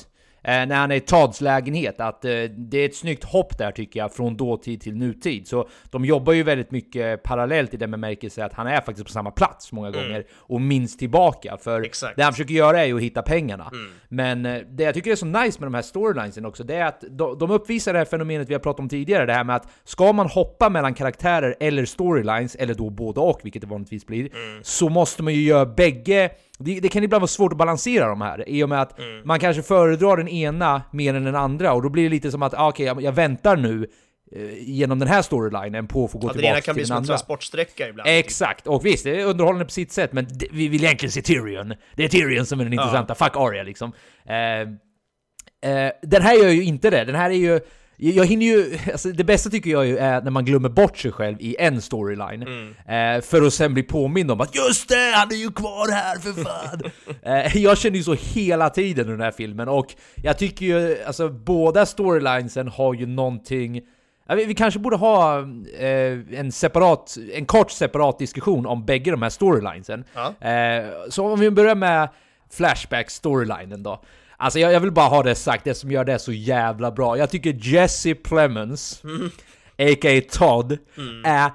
Eh, 0.48 0.66
när 0.68 0.76
han 0.76 0.92
är 0.92 0.96
i 0.96 1.00
Todds 1.00 1.42
lägenhet, 1.42 2.00
att 2.00 2.26
eh, 2.26 2.32
det 2.58 2.78
är 2.78 2.86
ett 2.86 2.96
snyggt 2.96 3.24
hopp 3.24 3.58
där 3.58 3.72
tycker 3.72 4.00
jag, 4.00 4.14
från 4.14 4.38
dåtid 4.38 4.82
till 4.82 4.96
nutid. 4.96 5.48
Så 5.48 5.68
de 5.92 6.06
jobbar 6.06 6.34
ju 6.34 6.44
väldigt 6.44 6.72
mycket 6.72 7.24
parallellt 7.24 7.74
i 7.74 7.78
den 7.78 7.92
bemärkelse 7.92 8.46
att 8.46 8.54
han 8.54 8.68
är 8.68 8.82
faktiskt 8.82 9.06
på 9.08 9.12
samma 9.12 9.32
plats 9.32 9.72
många 9.72 9.92
gånger 9.92 10.26
och 10.36 10.62
minns 10.62 10.98
tillbaka. 10.98 11.58
För 11.58 11.78
Mm. 11.78 11.84
Exakt. 11.86 12.16
det 12.16 12.24
han 12.24 12.34
försöker 12.34 12.54
göra 12.54 12.82
är 12.82 12.86
ju 12.86 12.96
att 12.96 13.02
hitta 13.02 13.22
pengarna. 13.22 13.70
Mm. 13.74 13.92
Men 14.10 14.46
eh, 14.46 14.62
det 14.70 14.84
jag 14.84 14.94
tycker 14.94 15.12
är 15.12 15.16
så 15.16 15.26
nice 15.26 15.60
med 15.60 15.68
de 15.68 15.74
här 15.74 15.82
storylinesen 15.82 16.46
också, 16.46 16.64
det 16.64 16.76
är 16.76 16.86
att 16.86 17.04
de, 17.10 17.38
de 17.38 17.52
uppvisar 17.52 17.94
det 17.94 18.00
här 18.00 18.06
fenomenet 18.06 18.50
vi 18.50 18.54
har 18.54 18.60
pratat 18.60 18.80
om 18.80 18.90
tidigare, 18.90 19.26
det 19.26 19.34
här 19.34 19.44
med 19.44 19.56
att 19.56 19.68
ska 19.84 20.14
man 20.14 20.28
hoppa 20.28 20.70
mellan 20.70 20.94
karaktärer 20.94 21.56
eller 21.60 21.86
storylines, 21.86 22.56
eller 22.56 22.74
då 22.74 22.90
båda 22.90 23.22
och, 23.22 23.40
vilket 23.44 23.62
det 23.62 23.68
vanligtvis 23.68 24.06
blir, 24.06 24.18
Mm. 24.36 24.60
så 24.64 24.90
måste 24.90 25.24
man 25.24 25.34
ju 25.34 25.42
göra 25.42 25.66
bägge 25.66 26.30
det, 26.60 26.80
det 26.80 26.90
kan 26.90 27.04
ibland 27.04 27.22
vara 27.22 27.28
svårt 27.28 27.52
att 27.52 27.58
balansera 27.58 28.08
de 28.08 28.22
här, 28.22 28.50
i 28.50 28.64
och 28.64 28.70
med 28.70 28.82
att 28.82 29.00
Mm. 29.00 29.22
man 29.26 29.40
kanske 29.40 29.64
föredrar 29.64 30.18
den 30.18 30.28
ena 30.28 30.82
mer 30.92 31.14
än 31.14 31.24
den 31.24 31.36
andra, 31.36 31.74
och 31.74 31.82
då 31.82 31.90
blir 31.90 32.04
det 32.04 32.10
lite 32.10 32.32
som 32.32 32.44
att 32.44 32.54
ah, 32.54 32.70
okej, 32.70 32.86
jag, 32.86 33.02
jag 33.02 33.12
väntar 33.12 33.58
nu 33.58 33.88
eh, 34.32 34.70
genom 34.70 35.00
den 35.00 35.08
här 35.08 35.22
storylinen 35.22 35.88
på 35.88 36.06
att 36.06 36.12
få 36.12 36.18
gå 36.18 36.28
Ja, 36.28 36.34
den 36.34 36.38
tillbaka 36.42 36.52
ena 36.54 36.62
kan 36.62 36.74
till 36.76 36.80
bli 36.82 36.86
som 36.86 36.94
en 36.94 36.98
andra. 36.98 37.08
transportsträcka 37.08 37.88
ibland. 37.90 38.10
Exakt, 38.10 38.68
och 38.68 38.86
visst, 38.86 39.04
det 39.04 39.22
är 39.22 39.26
underhållande 39.26 39.66
på 39.66 39.72
sitt 39.72 39.92
sätt, 39.92 40.14
men 40.14 40.28
det, 40.30 40.48
vi 40.52 40.68
vill 40.68 40.84
egentligen 40.84 41.12
se 41.12 41.22
Tyrion. 41.22 41.74
Det 41.96 42.04
är 42.04 42.08
Tyrion 42.10 42.46
som 42.46 42.60
är 42.60 42.64
den 42.64 42.74
intressanta, 42.74 43.16
fuck 43.16 43.32
Arya 43.36 43.64
liksom. 43.64 43.92
Eh, 44.26 44.62
eh, 45.72 45.92
den 46.02 46.22
här 46.22 46.36
gör 46.44 46.50
ju 46.50 46.64
inte 46.64 46.90
det, 46.90 47.04
den 47.04 47.16
här 47.16 47.30
är 47.30 47.36
ju... 47.36 47.60
Jag 48.00 48.26
hinner 48.26 48.46
ju, 48.46 48.78
alltså 48.92 49.10
det 49.10 49.24
bästa 49.24 49.50
tycker 49.50 49.70
jag 49.70 49.88
ju 49.88 49.98
är 49.98 50.22
när 50.22 50.32
man 50.32 50.46
glömmer 50.46 50.70
bort 50.70 50.98
sig 50.98 51.12
själv 51.12 51.38
i 51.40 51.56
en 51.60 51.82
storyline 51.82 52.42
eh, 52.88 53.22
För 53.22 53.48
att 53.48 53.54
sen 53.54 53.74
bli 53.74 53.84
påmind 53.84 54.32
om 54.32 54.42
att 54.42 54.56
just 54.56 54.90
det, 54.90 55.12
han 55.16 55.32
är 55.32 55.36
ju 55.36 55.52
kvar 55.52 55.92
här 55.92 56.20
för 56.20 56.44
fan! 56.44 56.92
eh, 57.46 57.58
jag 57.58 57.78
känner 57.78 57.98
ju 57.98 58.04
så 58.04 58.14
hela 58.14 58.70
tiden 58.70 59.08
i 59.08 59.12
den 59.12 59.22
här 59.22 59.32
filmen 59.32 59.68
och 59.68 59.96
jag 60.16 60.38
tycker 60.38 60.66
ju, 60.66 61.04
alltså 61.04 61.30
båda 61.30 61.86
storylinesen 61.86 62.68
har 62.68 62.94
ju 62.94 63.06
någonting 63.06 63.82
vi, 64.36 64.56
kanske 64.56 64.80
borde 64.80 64.96
ha 64.96 65.40
eh, 65.80 66.40
en 66.40 66.52
separat, 66.52 67.18
en 67.34 67.46
kort 67.46 67.72
separat 67.72 68.20
diskussion 68.20 68.66
om 68.66 68.86
bägge 68.86 69.12
de 69.12 69.22
här 69.22 69.30
storylinesen. 69.30 70.04
Ja. 70.14 70.48
Eh, 70.48 70.86
så 71.10 71.28
om 71.28 71.40
vi 71.40 71.52
börjar 71.52 71.76
med 71.76 72.10
Flashback-storylinen 72.50 73.84
då. 73.84 74.02
Alltså 74.40 74.60
jag, 74.60 74.74
jag 74.74 74.80
vill 74.80 74.92
bara 74.92 75.08
ha 75.08 75.24
det 75.24 75.36
sagt, 75.36 75.64
det 75.64 75.74
som 75.74 75.92
gör 75.92 76.06
det 76.06 76.20
så 76.20 76.32
jävla 76.32 76.92
bra. 76.92 77.18
Jag 77.18 77.30
tycker 77.30 77.54
Jesse 77.62 78.16
Plemons, 78.16 79.02
a.k.a. 79.78 80.22
Todd, 80.32 80.78
är 81.26 81.52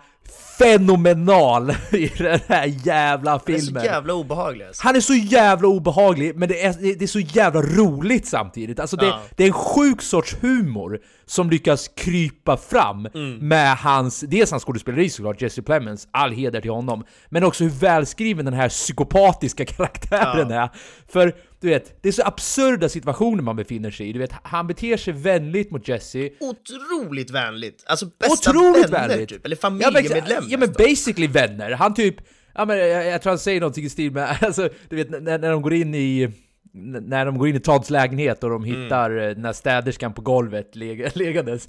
fenomenal 0.59 1.71
i 1.93 2.07
den 2.19 2.41
här 2.49 2.73
jävla 2.87 3.31
Han 3.31 3.41
är 3.47 3.59
så 3.59 3.65
filmen. 3.65 3.85
jävla 3.85 4.15
obehaglig 4.15 4.65
alltså. 4.67 4.83
Han 4.87 4.97
är 4.97 5.01
så 5.01 5.15
jävla 5.15 5.69
obehaglig, 5.69 6.37
men 6.37 6.49
det 6.49 6.65
är, 6.65 6.73
det 6.99 7.03
är 7.05 7.07
så 7.07 7.21
jävla 7.21 7.63
roligt 7.63 8.27
samtidigt. 8.27 8.81
Alltså 8.81 8.97
det, 8.97 9.07
Ja. 9.07 9.21
det 9.37 9.43
är 9.43 9.47
en 9.47 9.53
sjuk 9.53 10.03
sorts 10.03 10.37
humor 10.41 11.01
som 11.27 11.51
lyckas 11.51 11.89
krypa 11.97 12.57
fram 12.57 13.07
Mm. 13.15 13.49
med 13.49 13.77
hans, 13.77 14.21
dels 14.21 14.51
hans 14.51 14.65
skådespeleri 14.65 15.11
såklart, 15.11 15.43
Jesse 15.43 15.63
Plemons, 15.63 16.09
all 16.11 16.33
heder 16.33 16.61
till 16.61 16.71
honom, 16.71 17.05
men 17.31 17.45
också 17.45 17.65
hur 17.65 17.71
välskriven 17.71 18.45
den 18.45 18.55
här 18.55 18.69
psykopatiska 18.69 19.65
karaktären 19.77 20.51
är. 20.51 20.69
För 21.13 21.35
du 21.63 21.69
vet, 21.69 21.99
det 22.03 22.09
är 22.09 22.13
så 22.13 22.23
absurda 22.25 22.89
situationer 22.89 23.43
man 23.43 23.57
befinner 23.57 23.91
sig 23.91 24.09
i. 24.09 24.13
Du 24.13 24.19
vet, 24.19 24.33
han 24.43 24.67
beter 24.67 24.97
sig 24.97 25.13
vänligt 25.13 25.71
mot 25.71 25.89
Jesse, 25.89 26.31
Otroligt 26.41 27.31
vänligt. 27.31 27.85
Alltså 27.87 28.07
bästa 28.19 28.51
Otroligt 28.51 28.91
vänner 28.91 29.09
vänligt! 29.09 29.29
typ. 29.29 29.47
Eller 29.47 29.57
ja, 29.63 29.69
men, 29.71 29.81
familjemedlem 29.81 30.45
ja 30.49 30.59
men 30.59 30.73
basically 30.73 31.27
vänner. 31.27 31.71
Han 31.71 31.95
typ, 31.95 32.17
ja 32.55 32.65
men 32.65 32.79
jag, 32.79 33.07
jag 33.07 33.23
tror 33.23 33.31
han 33.31 33.39
säger 33.39 33.61
någonting 33.61 33.85
i 33.85 33.89
stil 33.89 34.13
med, 34.13 34.37
alltså 34.43 34.69
du 34.89 34.97
vet 34.97 35.11
när, 35.11 35.39
när 35.39 35.51
de 35.51 35.63
går 35.63 35.73
in 35.75 35.95
i 35.95 36.29
när 36.75 37.27
de 37.27 37.39
går 37.39 37.49
in 37.49 37.57
i 37.57 37.61
Todds 37.61 37.91
lägenhet 37.91 38.45
och 38.45 38.51
de 38.51 38.65
Mm. 38.65 38.83
hittar 38.83 39.11
mm. 39.11 39.35
den 39.35 39.45
här 39.45 39.53
städerskan 39.53 40.15
på 40.15 40.23
golvet 40.23 40.77
leg 40.77 41.11
legandes 41.17 41.69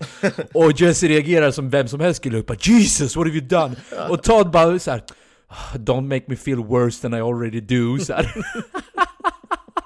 Och 0.54 0.72
Jesse 0.82 1.08
reagerar 1.08 1.52
som 1.52 1.70
vem 1.70 1.88
som 1.88 2.00
helst 2.00 2.18
skulle 2.20 2.38
upp 2.38 2.46
bara 2.48 2.58
Jesus 2.62 3.16
what 3.16 3.28
have 3.28 3.38
you 3.38 3.48
done? 3.48 3.76
Och 4.10 4.24
Todd 4.24 4.52
bara 4.52 4.80
så 4.80 4.92
här. 4.92 5.04
"Ah, 5.48 5.76
Don't 5.78 6.02
make 6.08 6.24
me 6.28 6.36
feel 6.36 6.58
worse 6.64 7.02
than 7.02 7.14
I 7.14 7.22
already 7.22 7.60
do 7.62 8.00
så. 8.00 8.14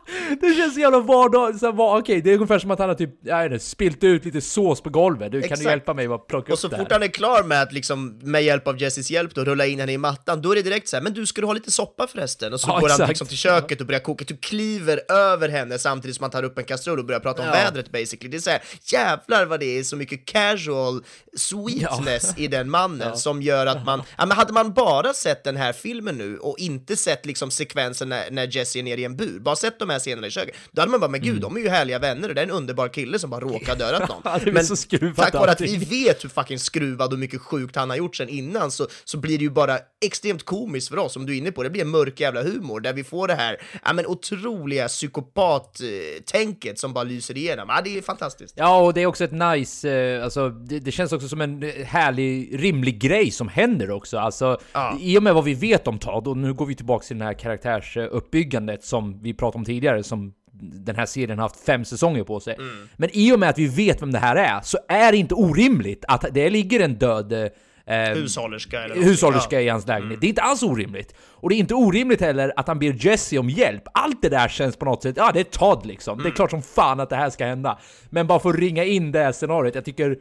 Det 0.42 0.54
känns 0.54 0.74
så 0.74 0.80
jävla 0.80 1.00
vardag, 1.00 1.56
så 1.60 1.72
var, 1.72 2.00
okej 2.00 2.22
det 2.22 2.30
är 2.30 2.34
ungefär 2.34 2.60
som 2.60 2.72
att 2.72 2.80
han 2.80 2.90
har 2.90 2.96
typ, 2.96 3.10
jag 3.24 3.44
vet 3.44 3.52
inte, 3.52 3.66
spilt 3.66 4.04
ut 4.04 4.26
lite 4.26 4.42
sås 4.42 4.82
på 4.82 4.90
golvet. 4.90 5.32
Du, 5.32 5.42
kan 5.42 5.46
Exakt. 5.46 5.64
du 5.64 5.70
hjälpa 5.70 5.94
mig 5.94 6.06
att 6.08 6.28
plocka 6.28 6.54
Och 6.54 6.54
upp 6.54 6.60
så 6.60 6.68
det 6.68 6.78
fort 6.78 6.88
här? 6.88 6.96
han 6.96 7.04
är 7.04 7.08
klar 7.08 7.44
med 7.44 7.62
att 7.62 7.74
liksom, 7.74 8.20
med 8.24 8.44
hjälp 8.44 8.68
av 8.68 8.82
Jessys 8.82 9.12
hjälp 9.12 9.36
då, 9.36 9.44
rulla 9.44 9.66
in 9.66 9.80
henne 9.80 9.92
i 9.94 9.98
mattan, 9.98 10.42
då 10.42 10.52
är 10.52 10.56
det 10.56 10.62
direkt 10.62 10.88
så 10.88 10.96
här, 10.96 11.04
men 11.04 11.14
du 11.14 11.26
ska 11.26 11.42
du 11.42 11.48
ha 11.48 11.54
lite 11.54 11.72
soppa 11.72 12.08
förresten? 12.08 12.54
Och 12.54 12.60
så 12.60 12.70
Ja, 12.70 12.74
går 12.80 12.88
han 12.90 12.92
exakt. 12.96 13.10
liksom 13.10 13.28
till 13.28 13.38
köket 13.38 13.82
och 13.82 13.88
börjar 13.88 14.00
koka, 14.00 14.26
du 14.28 14.38
kliver 14.38 15.12
över 15.12 15.50
henne 15.50 15.80
samtidigt 15.80 16.16
som 16.16 16.24
han 16.24 16.32
tar 16.32 16.44
upp 16.44 16.58
en 16.58 16.66
kastrull 16.66 17.00
och 17.00 17.06
börjar 17.06 17.20
prata 17.20 17.42
om 17.42 17.48
Ja. 17.48 17.54
vädret 17.54 17.92
basically. 17.92 18.30
Det 18.32 18.38
är 18.38 18.42
så 18.42 18.50
här, 18.50 18.62
jävlar 18.84 19.46
vad 19.46 19.60
det 19.60 19.80
är 19.80 19.84
så 19.84 19.96
mycket 19.96 20.26
casual 20.26 21.04
sweetness 21.38 22.34
i 22.38 22.48
den 22.48 22.70
mannen 22.70 23.18
som 23.26 23.42
gör 23.42 23.66
att 23.66 23.86
man, 23.86 24.02
ja 24.18 24.26
men 24.26 24.38
hade 24.38 24.54
man 24.54 24.74
bara 24.74 25.14
sett 25.14 25.44
den 25.44 25.58
här 25.58 25.74
filmen 25.74 26.18
nu 26.18 26.38
och 26.38 26.60
inte 26.60 26.96
sett 26.96 27.26
liksom 27.26 27.52
sekvensen 27.52 28.10
när, 28.10 28.32
när 28.32 28.56
Jesse 28.58 28.80
är 28.80 28.84
nere 28.84 29.02
i 29.02 29.06
en 29.06 29.18
bur, 29.18 29.40
bara 29.40 29.56
sett 29.56 29.80
de 29.80 29.90
här 29.90 29.97
scenerna 30.00 30.28
i 30.28 30.32
köket, 30.32 30.56
då 30.72 30.82
hade 30.82 30.92
man 30.92 31.00
bara, 31.00 31.12
men 31.12 31.22
gud, 31.22 31.42
de 31.42 31.56
är 31.58 31.62
ju 31.62 31.70
härliga 31.70 32.00
vänner 32.00 32.30
och 32.30 32.36
det 32.36 32.42
är 32.42 32.46
en 32.46 32.52
underbar 32.52 32.88
kille 32.88 33.20
som 33.20 33.30
bara 33.30 33.42
råkar 33.42 33.76
döda 33.80 34.00
någon. 34.00 34.42
Mm. 34.42 34.54
Men 34.54 35.14
tack 35.16 35.34
vare 35.34 35.52
att 35.52 35.62
vi 35.62 35.78
vet 35.78 36.24
hur 36.24 36.30
fucking 36.30 36.60
skruvad 36.60 37.14
och 37.14 37.20
mycket 37.20 37.42
sjukt 37.42 37.76
han 37.76 37.90
har 37.90 37.98
gjort 37.98 38.16
sen 38.16 38.30
innan 38.30 38.72
så, 38.72 38.88
så 39.06 39.18
blir 39.18 39.38
det 39.38 39.44
ju 39.44 39.50
bara 39.50 39.80
extremt 40.06 40.44
komiskt 40.44 40.90
för 40.90 40.98
oss, 40.98 41.14
som 41.14 41.26
du 41.26 41.34
är 41.34 41.38
inne 41.38 41.52
på. 41.52 41.64
Det 41.64 41.70
blir 41.70 41.82
en 41.82 41.90
mörk 41.90 42.20
jävla 42.20 42.44
humor 42.44 42.80
där 42.80 42.94
vi 42.94 43.04
får 43.04 43.28
det 43.28 43.36
här 43.36 43.58
ja, 43.86 43.94
men 43.94 44.06
otroliga 44.06 44.88
psykopat-tänket 44.88 46.80
som 46.80 46.94
bara 46.94 47.04
lyser 47.04 47.38
igenom. 47.38 47.66
Ja, 47.70 47.82
det 47.84 47.98
är 47.98 48.02
fantastiskt. 48.02 48.54
Ja, 48.58 48.82
och 48.82 48.94
det 48.94 49.02
är 49.02 49.06
också 49.06 49.24
ett 49.24 49.32
nice, 49.32 49.92
eh, 49.92 50.24
alltså 50.24 50.50
det, 50.50 50.80
det 50.80 50.92
känns 50.92 51.12
också 51.12 51.28
som 51.28 51.42
en 51.42 51.64
eh, 51.64 51.86
härlig, 51.86 52.64
rimlig 52.64 53.00
grej 53.02 53.32
som 53.32 53.48
händer 53.48 53.92
också. 53.92 54.18
Alltså, 54.18 54.58
Ja. 54.72 54.98
i 55.02 55.18
och 55.18 55.24
med 55.24 55.34
vad 55.34 55.44
vi 55.44 55.54
vet 55.54 55.88
om 55.88 56.00
Todd, 56.00 56.28
och 56.28 56.38
nu 56.38 56.54
går 56.54 56.66
vi 56.66 56.76
tillbaka 56.76 57.06
till 57.06 57.20
det 57.20 57.26
här 57.26 57.34
karaktärsuppbyggandet 57.34 58.84
som 58.84 59.20
vi 59.22 59.34
pratade 59.34 59.58
om 59.60 59.66
tidigare, 59.66 59.87
som 60.04 60.34
den 60.62 60.96
här 60.96 61.06
serien 61.06 61.40
har 61.40 61.46
haft 61.46 61.60
fem 61.66 61.86
säsonger 61.86 62.24
på 62.24 62.40
sig. 62.40 62.56
Mm. 62.56 62.88
Men 62.98 63.10
i 63.14 63.32
och 63.34 63.40
med 63.40 63.50
att 63.50 63.58
vi 63.60 63.68
vet 63.68 64.02
vem 64.02 64.12
det 64.12 64.20
här 64.20 64.36
är, 64.36 64.62
så 64.62 64.78
är 64.88 65.12
det 65.12 65.18
inte 65.18 65.36
orimligt 65.36 66.06
att 66.08 66.26
det 66.32 66.50
ligger 66.50 66.80
en 66.80 66.94
död 66.96 67.34
eh, 67.34 67.96
Hushållerska 67.96 68.84
eller 68.84 68.96
hushållerska 68.96 69.56
Ja. 69.56 69.66
i 69.66 69.70
hans 69.70 69.88
lägenhet. 69.88 70.22
Det 70.22 70.28
är 70.28 70.30
inte 70.30 70.42
alls 70.42 70.64
orimligt. 70.64 71.14
Och 71.20 71.50
det 71.50 71.56
är 71.56 71.58
inte 71.58 71.74
orimligt 71.76 72.22
heller 72.22 72.54
att 72.56 72.68
han 72.68 72.80
ber 72.80 73.06
Jesse 73.06 73.38
om 73.38 73.50
hjälp. 73.50 73.84
Allt 73.94 74.22
det 74.22 74.30
där 74.30 74.48
känns 74.48 74.76
på 74.76 74.86
något 74.86 75.04
sätt, 75.04 75.18
ja 75.18 75.32
det 75.34 75.40
är 75.40 75.44
Todd 75.44 75.86
liksom. 75.86 76.24
Det 76.24 76.30
är 76.30 76.32
klart 76.32 76.52
som 76.52 76.62
fan 76.62 77.00
att 77.00 77.10
det 77.10 77.16
här 77.16 77.30
ska 77.30 77.46
hända. 77.46 77.80
Men 78.10 78.28
bara 78.28 78.40
för 78.40 78.50
att 78.50 78.60
ringa 78.60 78.84
in 78.84 79.12
det 79.12 79.20
här 79.20 79.32
scenariot, 79.32 79.76
jag 79.76 79.86
tycker 79.86 80.18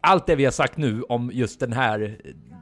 allt 0.00 0.26
det 0.26 0.34
vi 0.36 0.44
har 0.44 0.52
sagt 0.52 0.76
nu 0.76 1.02
om 1.02 1.30
just 1.34 1.60
den 1.60 1.72
här 1.72 2.16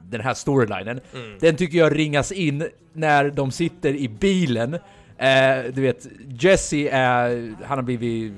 den 0.05 0.21
här 0.21 0.35
storylinen, 0.35 1.01
den 1.41 1.57
tycker 1.57 1.79
jag 1.79 1.99
ringas 1.99 2.33
in 2.33 2.69
när 2.93 3.31
de 3.31 3.51
sitter 3.51 3.95
i 3.95 4.09
bilen. 4.09 4.79
Eh, 5.21 5.73
du 5.75 5.83
vet, 5.83 6.07
Jesse 6.39 6.89
är, 6.89 7.55
han 7.65 7.79
har 7.79 7.83
blivit 7.83 8.33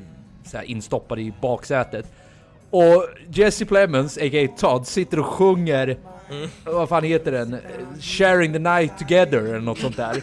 så 0.44 0.56
här 0.56 0.64
instoppad 0.64 1.18
i 1.18 1.32
baksätet. 1.40 2.12
Och 2.70 3.06
Jesse 3.28 3.64
Plemons, 3.66 4.16
a.k.a. 4.16 4.48
Todd, 4.58 4.86
sitter 4.86 5.18
och 5.18 5.26
sjunger, 5.26 5.96
vad 6.64 6.88
fan 6.88 7.04
heter 7.04 7.32
den? 7.32 7.56
Sharing 8.00 8.52
the 8.52 8.58
night 8.58 8.98
together 8.98 9.38
eller 9.38 9.60
något 9.60 9.78
sånt 9.78 9.96
där. 9.96 10.22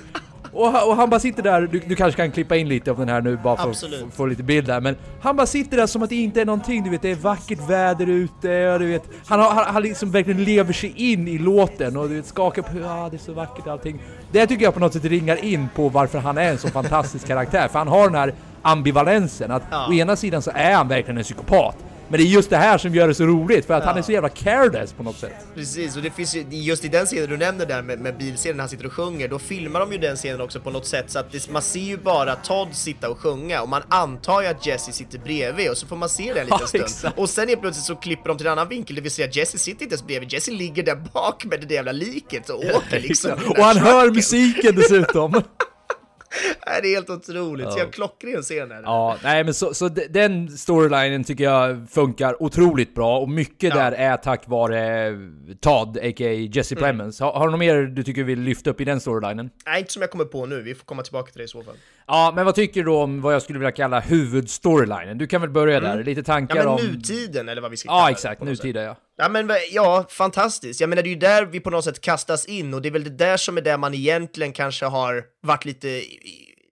Och 0.53 0.71
han, 0.71 0.89
och 0.89 0.95
han 0.95 1.09
bara 1.09 1.19
sitter 1.19 1.43
där, 1.43 1.61
du, 1.61 1.79
du 1.79 1.95
kanske 1.95 2.21
kan 2.21 2.31
klippa 2.31 2.55
in 2.55 2.67
lite 2.69 2.91
av 2.91 2.97
den 2.97 3.09
här 3.09 3.21
nu 3.21 3.37
bara 3.43 3.57
för 3.57 3.69
att 3.69 4.13
få- 4.15 4.25
lite 4.25 4.43
bild 4.43 4.67
där, 4.67 4.81
men 4.81 4.95
han 5.21 5.35
bara 5.35 5.47
sitter 5.47 5.77
där 5.77 5.87
som 5.87 6.03
att 6.03 6.09
det 6.09 6.15
inte 6.15 6.41
är 6.41 6.45
någonting, 6.45 6.83
du 6.83 6.89
vet 6.89 7.01
det 7.01 7.11
är 7.11 7.15
vackert 7.15 7.69
väder 7.69 8.09
ute 8.09 8.69
och 8.73 8.79
du 8.79 8.85
vet, 8.87 9.03
han, 9.27 9.39
har, 9.39 9.51
han, 9.51 9.65
han 9.73 9.83
liksom 9.83 10.11
verkligen 10.11 10.43
lever 10.43 10.73
sig 10.73 10.93
in 11.11 11.27
i 11.27 11.37
låten 11.37 11.97
och 11.97 12.09
du 12.09 12.15
vet 12.15 12.25
skakar 12.25 12.61
på, 12.61 12.79
ja 12.79 13.07
det 13.11 13.17
är 13.17 13.19
så 13.19 13.33
vackert 13.33 13.67
allting. 13.67 13.99
Det 14.31 14.47
tycker 14.47 14.63
jag 14.63 14.73
på 14.73 14.79
något 14.79 14.93
sätt 14.93 15.05
ringar 15.05 15.45
in 15.45 15.67
på 15.75 15.89
varför 15.89 16.19
han 16.19 16.37
är 16.37 16.51
en 16.51 16.57
så 16.57 16.67
fantastisk 16.67 17.27
karaktär, 17.27 17.67
för 17.67 17.79
han 17.79 17.87
har 17.87 18.03
den 18.05 18.15
här 18.15 18.33
ambivalensen 18.61 19.51
att 19.51 19.63
Ja. 19.71 19.87
å 19.89 19.93
ena 19.93 20.15
sidan 20.15 20.41
så 20.41 20.51
är 20.55 20.73
han 20.73 20.87
verkligen 20.87 21.17
en 21.17 21.23
psykopat, 21.23 21.75
men 22.09 22.19
det 22.19 22.23
är 22.23 22.27
just 22.27 22.49
det 22.49 22.57
här 22.57 22.77
som 22.77 22.95
gör 22.95 23.07
det 23.07 23.13
så 23.13 23.25
roligt, 23.25 23.65
för 23.65 23.73
att 23.73 23.83
han 23.83 23.97
är 23.97 24.01
så 24.01 24.11
jävla 24.11 24.29
careless 24.29 24.93
på 24.93 25.03
något 25.03 25.17
sätt. 25.17 25.31
Precis, 25.55 25.95
och 25.97 26.01
det 26.01 26.11
finns 26.11 26.35
ju, 26.35 26.45
just 26.49 26.85
i 26.85 26.87
den 26.87 27.05
scenen 27.05 27.29
du 27.29 27.37
nämner 27.37 27.65
där 27.65 27.81
med, 27.81 27.99
med 27.99 28.17
bilscenen 28.17 28.57
när 28.57 28.61
han 28.61 28.69
sitter 28.69 28.85
och 28.85 28.93
sjunger, 28.93 29.27
då 29.27 29.39
filmar 29.39 29.79
de 29.79 29.91
ju 29.91 29.97
den 29.97 30.15
scenen 30.15 30.41
också 30.41 30.59
på 30.59 30.69
något 30.71 30.85
sätt 30.85 31.05
så 31.07 31.19
att 31.19 31.31
det, 31.31 31.49
man 31.49 31.61
ser 31.61 31.79
ju 31.79 31.97
bara 31.97 32.35
Todd 32.35 32.67
sitta 32.71 33.09
och 33.09 33.19
sjunga 33.19 33.61
och 33.61 33.69
man 33.69 33.81
antar 33.89 34.41
ju 34.41 34.47
att 34.47 34.65
Jesse 34.65 34.91
sitter 34.91 35.19
bredvid 35.19 35.69
och 35.69 35.77
så 35.77 35.87
får 35.87 35.95
man 35.95 36.09
se 36.09 36.33
det 36.33 36.39
en 36.39 36.45
liten 36.45 36.57
Ja, 36.61 36.67
stund. 36.67 36.83
exakt. 36.83 37.17
Och 37.19 37.29
sen 37.29 37.47
helt 37.47 37.61
plötsligt 37.61 37.85
så 37.85 37.95
klipper 37.95 38.29
de 38.29 38.37
till 38.37 38.47
en 38.47 38.51
annan 38.53 38.67
vinkel, 38.69 38.95
det 38.95 39.01
vill 39.01 39.11
säga 39.11 39.27
Jesse 39.31 39.57
sitter 39.57 39.83
inte 39.83 39.93
ens 39.93 40.07
bredvid, 40.07 40.33
Jesse 40.33 40.51
ligger 40.51 40.83
där 40.83 40.95
bak 41.13 41.45
med 41.45 41.59
det 41.59 41.65
där 41.65 41.75
jävla 41.75 41.91
liket 41.91 42.49
och 42.49 42.63
åker 42.75 42.99
liksom. 42.99 43.31
och 43.49 43.63
han 43.63 43.77
hör 43.77 44.11
musiken 44.11 44.75
dessutom! 44.75 45.41
Det 46.81 46.87
är 46.87 46.95
helt 46.95 47.09
otroligt, 47.09 47.71
så 47.71 47.79
jag 47.79 47.93
klockren 47.93 48.41
scen. 48.41 48.71
Ja, 48.83 49.17
nej 49.23 49.43
men 49.43 49.53
så, 49.53 49.73
så 49.73 49.87
de- 49.89 50.07
den 50.07 50.49
storylinen 50.57 51.23
tycker 51.23 51.43
jag 51.43 51.89
funkar 51.89 52.43
otroligt 52.43 52.95
bra 52.95 53.19
och 53.19 53.29
mycket 53.29 53.69
Ja. 53.69 53.75
där 53.75 53.91
är 53.91 54.17
tack 54.17 54.47
vare 54.47 55.11
Todd, 55.61 55.97
a.k.a. 55.97 56.29
Jesse 56.31 56.75
Mm. 56.75 56.83
Plemons. 56.83 57.19
Har, 57.19 57.31
har 57.31 57.45
du 57.45 57.51
något 57.51 57.59
mer 57.59 57.75
du 57.81 58.03
tycker 58.03 58.23
vill 58.23 58.39
lyfta 58.41 58.69
upp 58.69 58.81
i 58.81 58.85
den 58.85 58.99
storylinen? 58.99 59.49
Nej, 59.65 59.79
inte 59.79 59.93
som 59.93 60.01
jag 60.01 60.11
kommer 60.11 60.25
på 60.25 60.45
nu, 60.45 60.61
vi 60.61 60.75
får 60.75 60.85
komma 60.85 61.01
tillbaka 61.03 61.31
till 61.31 61.37
det 61.39 61.45
i 61.45 61.47
så 61.47 61.63
fall. 61.63 61.75
Ja, 62.07 62.31
men 62.35 62.45
vad 62.45 62.55
tycker 62.55 62.83
du 62.83 62.91
om 62.91 63.21
vad 63.21 63.33
jag 63.33 63.41
skulle 63.41 63.59
vilja 63.59 63.71
kalla 63.71 63.99
huvudstorylinen? 63.99 65.17
Du 65.17 65.27
kan 65.27 65.41
väl 65.41 65.49
börja 65.49 65.79
där, 65.79 66.03
lite 66.03 66.23
tankar 66.23 66.55
Mm. 66.55 66.67
Ja, 66.67 66.75
men 66.77 66.85
om... 66.85 66.91
nutiden 66.95 67.49
eller 67.49 67.61
vad 67.61 67.71
vi 67.71 67.77
ska 67.77 67.89
kalla 67.89 67.99
Ja, 68.01 68.05
det 68.05 68.11
exakt, 68.11 68.39
på 68.39 68.45
något 68.45 68.57
sätt. 68.57 68.63
nutida 68.65 68.83
ja. 68.83 68.95
Ja 69.21 69.29
men 69.29 69.51
ja, 69.71 70.05
fantastiskt. 70.09 70.81
Jag 70.81 70.89
menar 70.89 71.03
det 71.03 71.09
är 71.09 71.13
ju 71.13 71.19
där 71.19 71.45
vi 71.45 71.59
på 71.59 71.69
något 71.69 71.83
sätt 71.83 72.01
kastas 72.01 72.45
in 72.45 72.73
och 72.73 72.81
det 72.81 72.89
är 72.89 72.91
väl 72.91 73.03
det 73.03 73.09
där 73.09 73.37
som 73.37 73.57
är 73.57 73.61
där 73.61 73.77
man 73.77 73.93
egentligen 73.93 74.53
kanske 74.53 74.85
har 74.85 75.23
varit 75.41 75.65
lite 75.65 76.03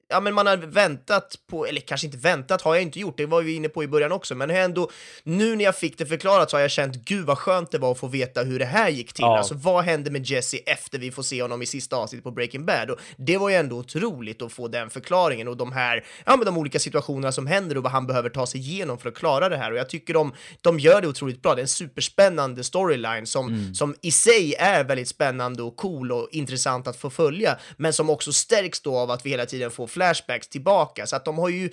Ja 0.09 0.19
men 0.19 0.33
man 0.33 0.47
har 0.47 0.57
väntat 0.57 1.35
på, 1.49 1.65
eller 1.65 1.81
kanske 1.81 2.07
inte 2.07 2.17
väntat 2.17 2.61
har 2.61 2.75
jag 2.75 2.81
inte 2.81 2.99
gjort, 2.99 3.17
det 3.17 3.25
var 3.25 3.41
vi 3.41 3.55
inne 3.55 3.69
på 3.69 3.83
i 3.83 3.87
början 3.87 4.11
också, 4.11 4.35
men 4.35 4.49
jag 4.49 4.63
ändå, 4.63 4.89
nu 5.23 5.55
när 5.55 5.63
jag 5.63 5.75
fick 5.75 5.97
det 5.97 6.05
förklarat 6.05 6.49
så 6.49 6.57
har 6.57 6.61
jag 6.61 6.71
känt 6.71 6.95
gud 6.95 7.25
vad 7.25 7.37
skönt 7.37 7.71
det 7.71 7.77
var 7.77 7.91
att 7.91 7.99
få 7.99 8.07
veta 8.07 8.43
hur 8.43 8.59
det 8.59 8.65
här 8.65 8.89
gick 8.89 9.13
till. 9.13 9.23
Ja. 9.23 9.37
Alltså 9.37 9.53
vad 9.53 9.83
hände 9.83 10.11
med 10.11 10.25
Jesse 10.25 10.57
efter 10.57 10.99
vi 10.99 11.11
får 11.11 11.23
se 11.23 11.41
honom 11.41 11.61
i 11.61 11.65
sista 11.65 11.95
avsnittet 11.95 12.23
på 12.23 12.31
Breaking 12.31 12.65
Bad? 12.65 12.89
Och 12.89 12.99
det 13.17 13.37
var 13.37 13.49
ju 13.49 13.55
ändå 13.55 13.77
otroligt 13.77 14.41
att 14.41 14.53
få 14.53 14.67
den 14.67 14.89
förklaringen 14.89 15.47
och 15.47 15.57
de 15.57 15.71
här, 15.71 16.05
ja 16.25 16.35
men 16.35 16.45
de 16.45 16.57
olika 16.57 16.79
situationerna 16.79 17.31
som 17.31 17.47
händer 17.47 17.77
och 17.77 17.83
vad 17.83 17.91
han 17.91 18.07
behöver 18.07 18.29
ta 18.29 18.45
sig 18.47 18.59
igenom 18.59 18.97
för 18.97 19.09
att 19.09 19.15
klara 19.15 19.49
det 19.49 19.57
här. 19.57 19.71
Och 19.71 19.77
jag 19.77 19.89
tycker 19.89 20.13
de, 20.13 20.33
de 20.61 20.79
gör 20.79 21.01
det 21.01 21.07
otroligt 21.07 21.41
bra. 21.41 21.55
Det 21.55 21.59
är 21.59 21.63
en 21.63 21.67
superspännande 21.67 22.63
storyline 22.63 23.25
som, 23.25 23.73
som 23.75 23.95
i 24.01 24.11
sig 24.11 24.53
är 24.53 24.83
väldigt 24.83 25.07
spännande 25.07 25.63
och 25.63 25.75
cool 25.75 26.11
och 26.11 26.27
intressant 26.31 26.87
att 26.87 26.97
få 26.97 27.09
följa, 27.09 27.57
men 27.77 27.93
som 27.93 28.09
också 28.09 28.33
stärks 28.33 28.81
då 28.81 28.97
av 28.97 29.11
att 29.11 29.25
vi 29.25 29.29
hela 29.29 29.45
tiden 29.45 29.71
får 29.71 29.87
flashbacks 29.97 30.47
tillbaka. 30.47 31.05
Så 31.07 31.15
att 31.15 31.25
de 31.25 31.37
har 31.37 31.49
ju 31.49 31.69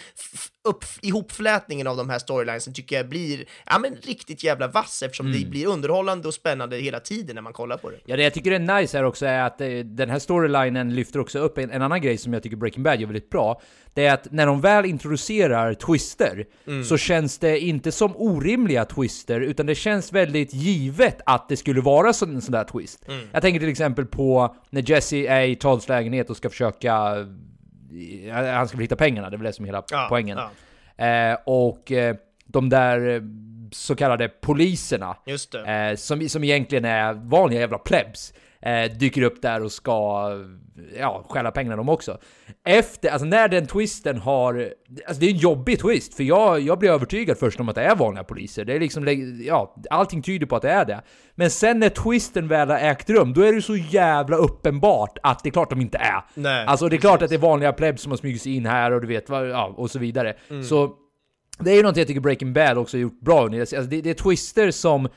upp, 0.68 0.85
ihopflätningen 1.03 1.87
av 1.87 1.97
de 1.97 2.11
här 2.11 2.18
storylinesen 2.18 2.75
tycker 2.75 2.97
jag 2.97 3.09
blir, 3.09 3.45
ja 3.66 3.79
men 3.79 3.97
riktigt 4.03 4.45
jävla 4.45 4.68
vass 4.68 5.03
eftersom 5.03 5.33
det 5.33 5.47
blir 5.51 5.66
underhållande 5.66 6.29
och 6.29 6.35
spännande 6.35 6.77
hela 6.77 7.01
tiden 7.01 7.35
när 7.35 7.43
man 7.43 7.53
kollar 7.53 7.77
på 7.77 7.91
det. 7.91 7.97
Ja, 8.07 8.16
det 8.16 8.22
jag 8.22 8.35
tycker 8.35 8.53
är 8.53 8.81
nice 8.81 8.97
här 8.99 9.05
också 9.05 9.27
är 9.27 9.43
att 9.43 9.61
eh, 9.61 9.68
den 9.68 10.11
här 10.11 10.18
storylinen 10.18 10.95
lyfter 10.95 11.20
också 11.20 11.39
upp 11.39 11.59
en, 11.59 11.70
en 11.70 11.83
annan 11.83 12.01
grej 12.01 12.18
som 12.18 12.33
jag 12.33 12.43
tycker 12.43 12.57
Breaking 12.57 12.83
Bad 12.83 13.01
gör 13.01 13.07
väldigt 13.07 13.31
bra. 13.31 13.61
Det 13.95 14.07
är 14.07 14.14
att 14.14 14.33
när 14.33 14.47
de 14.47 14.61
väl 14.61 14.85
introducerar 14.85 15.75
twister 15.75 16.45
så 16.85 16.97
känns 16.97 17.39
det 17.39 17.59
inte 17.61 17.93
som 17.93 18.16
orimliga 18.16 18.85
twister, 18.85 19.41
utan 19.41 19.66
det 19.66 19.75
känns 19.75 20.12
väldigt 20.12 20.55
givet 20.55 21.20
att 21.27 21.49
det 21.49 21.57
skulle 21.57 21.81
vara 21.81 22.12
så- 22.12 22.25
en 22.27 22.43
sån 22.43 22.53
där 22.53 22.64
twist. 22.64 23.05
Jag 23.33 23.43
tänker 23.43 23.61
till 23.61 23.68
exempel 23.68 24.07
på 24.07 24.57
när 24.70 24.91
Jesse 24.91 25.16
är 25.16 25.43
i 25.43 25.57
Todds 25.57 25.89
lägenhet 25.89 26.31
och 26.31 26.37
ska 26.37 26.51
försöka... 26.51 27.14
eh, 28.28 28.35
Han 28.55 28.68
ska 28.68 28.76
väl 28.76 28.82
hitta 28.85 28.97
pengarna, 28.97 29.30
det 29.30 29.37
är 29.37 29.39
väl 29.39 29.47
det 29.47 29.53
som 29.53 29.64
är 29.64 29.68
hela 29.68 29.85
Ja, 29.91 30.07
poängen. 30.09 30.39
ja. 30.39 31.05
Eh, 31.07 31.39
och 31.47 31.93
eh, 31.93 32.16
de 32.45 32.68
där 32.68 33.09
eh, 33.16 33.22
så 33.72 33.97
kallade 33.97 34.28
poliserna. 34.28 35.16
Eh, 35.91 35.97
som, 35.97 36.28
som 36.28 36.45
egentligen 36.45 36.85
är 36.85 37.12
vanliga 37.12 37.61
jävla 37.61 37.78
plebs. 37.78 38.35
Eh, 38.64 38.92
dyker 38.92 39.22
upp 39.22 39.42
där 39.42 39.62
och 39.62 39.72
ska 39.72 40.30
ja, 40.98 41.24
stjäla 41.28 41.50
pengarna 41.50 41.76
de 41.76 41.88
också. 41.88 42.18
Efter, 42.64 43.10
alltså 43.10 43.26
när 43.26 43.48
den 43.48 43.66
twisten 43.66 44.18
har... 44.18 44.72
Alltså 45.06 45.20
det 45.20 45.26
är 45.26 45.30
en 45.30 45.36
jobbig 45.36 45.80
twist, 45.80 46.14
för 46.14 46.24
jag, 46.24 46.60
jag 46.60 46.78
blir 46.78 46.90
övertygad 46.90 47.38
först 47.38 47.60
om 47.60 47.68
att 47.68 47.74
det 47.74 47.82
är 47.82 47.96
vanliga 47.96 48.24
poliser. 48.24 48.64
Det 48.64 48.74
är 48.74 48.80
liksom, 48.80 49.06
ja, 49.46 49.76
allting 49.90 50.22
tyder 50.22 50.46
på 50.46 50.56
att 50.56 50.62
det 50.62 50.70
är 50.70 50.84
det. 50.84 51.02
Men 51.34 51.50
sen 51.50 51.78
när 51.78 51.88
twisten 51.88 52.48
väl 52.48 52.70
har 52.70 52.78
ägt 52.78 53.10
rum, 53.10 53.32
då 53.32 53.42
är 53.42 53.52
det 53.52 53.62
så 53.62 53.76
jävla 53.76 54.36
uppenbart 54.36 55.18
att 55.22 55.42
det 55.42 55.48
är 55.48 55.52
klart 55.52 55.70
de 55.70 55.80
inte 55.80 55.98
är. 55.98 56.24
Nej, 56.34 56.66
alltså 56.66 56.88
det 56.88 56.96
är 56.96 57.00
klart 57.00 57.22
att 57.22 57.28
det 57.28 57.36
är 57.36 57.38
vanliga 57.38 57.72
plebs 57.72 58.02
som 58.02 58.12
har 58.12 58.16
smugit 58.16 58.42
sig 58.42 58.56
in 58.56 58.66
här 58.66 58.92
och 58.92 59.00
du 59.00 59.06
vet, 59.06 59.28
ja, 59.28 59.74
och 59.76 59.90
så 59.90 59.98
vidare. 59.98 60.34
Mm. 60.50 60.64
Så 60.64 60.90
det 61.58 61.70
är 61.70 61.74
ju 61.74 61.82
något 61.82 61.96
jag 61.96 62.06
tycker 62.06 62.20
Breaking 62.20 62.52
Bad 62.52 62.78
också 62.78 62.96
har 62.96 63.02
gjort 63.02 63.20
bra. 63.20 63.42
Alltså 63.42 63.80
det, 63.80 64.00
det 64.00 64.10
är 64.10 64.14
twister 64.14 64.70
som, 64.70 65.08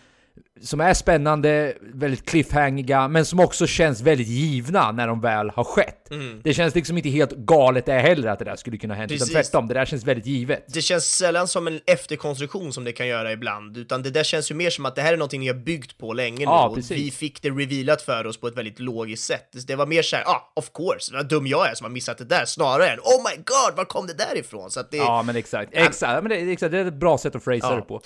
som 0.61 0.81
är 0.81 0.93
spännande, 0.93 1.73
väldigt 1.93 2.29
cliffhangiga, 2.29 3.07
men 3.07 3.25
som 3.25 3.39
också 3.39 3.67
känns 3.67 4.01
väldigt 4.01 4.27
givna 4.27 4.91
när 4.91 5.07
de 5.07 5.21
väl 5.21 5.49
har 5.49 5.63
skett. 5.63 6.09
Det 6.43 6.53
känns 6.53 6.75
liksom 6.75 6.97
inte 6.97 7.09
helt 7.09 7.31
galet 7.31 7.85
det 7.85 7.93
heller 7.93 8.27
att 8.27 8.39
det 8.39 8.45
där 8.45 8.55
skulle 8.55 8.77
kunna 8.77 8.93
hända, 8.93 9.15
utan 9.15 9.27
Mm. 9.29 9.43
Tvärtom, 9.43 9.67
det 9.67 9.73
där 9.73 9.85
känns 9.85 10.03
väldigt 10.03 10.25
givet. 10.25 10.65
Det 10.73 10.81
känns 10.81 11.05
sällan 11.15 11.47
som 11.47 11.67
en 11.67 11.79
efterkonstruktion 11.85 12.73
som 12.73 12.83
det 12.83 12.91
kan 12.91 13.07
göra 13.07 13.31
ibland, 13.31 13.77
utan 13.77 14.03
det 14.03 14.09
där 14.09 14.23
känns 14.23 14.51
ju 14.51 14.55
mer 14.55 14.69
som 14.69 14.85
att 14.85 14.95
det 14.95 15.01
här 15.01 15.13
är 15.13 15.17
någonting 15.17 15.39
ni 15.41 15.47
har 15.47 15.55
byggt 15.55 15.97
på 15.97 16.13
länge 16.13 16.37
nu 16.37 16.43
Ja, 16.43 16.67
och 16.67 16.75
precis. 16.75 16.97
vi 16.97 17.11
fick 17.11 17.41
det 17.41 17.49
revealat 17.49 18.01
för 18.01 18.27
oss 18.27 18.37
på 18.39 18.47
ett 18.47 18.57
väldigt 18.57 18.79
logiskt 18.79 19.23
sätt. 19.23 19.49
Det 19.67 19.75
var 19.75 19.85
mer 19.85 20.01
såhär, 20.01 20.23
ah, 20.27 20.51
of 20.55 20.71
course, 20.73 21.13
vad 21.13 21.29
dum 21.29 21.47
jag 21.47 21.69
är 21.69 21.75
som 21.75 21.85
har 21.85 21.91
missat 21.91 22.17
det 22.17 22.25
där, 22.25 22.45
snarare 22.45 22.89
än 22.89 22.99
oh 22.99 23.23
my 23.31 23.35
god, 23.35 23.77
var 23.77 23.85
kom 23.85 24.07
det 24.07 24.13
där 24.13 24.37
ifrån? 24.37 24.71
Så 24.71 24.79
att 24.79 24.91
det, 24.91 24.97
Ja, 24.97 25.23
men 25.23 25.35
exakt. 25.35 25.69
Exakt, 25.73 26.23
men 26.23 26.29
det, 26.29 26.51
exakt, 26.51 26.71
det 26.71 26.79
är 26.79 26.85
ett 26.85 26.93
bra 26.99 27.17
sätt 27.17 27.35
att 27.35 27.43
phrasa 27.43 27.67
Ja. 27.69 27.75
det 27.75 27.81
på. 27.81 28.01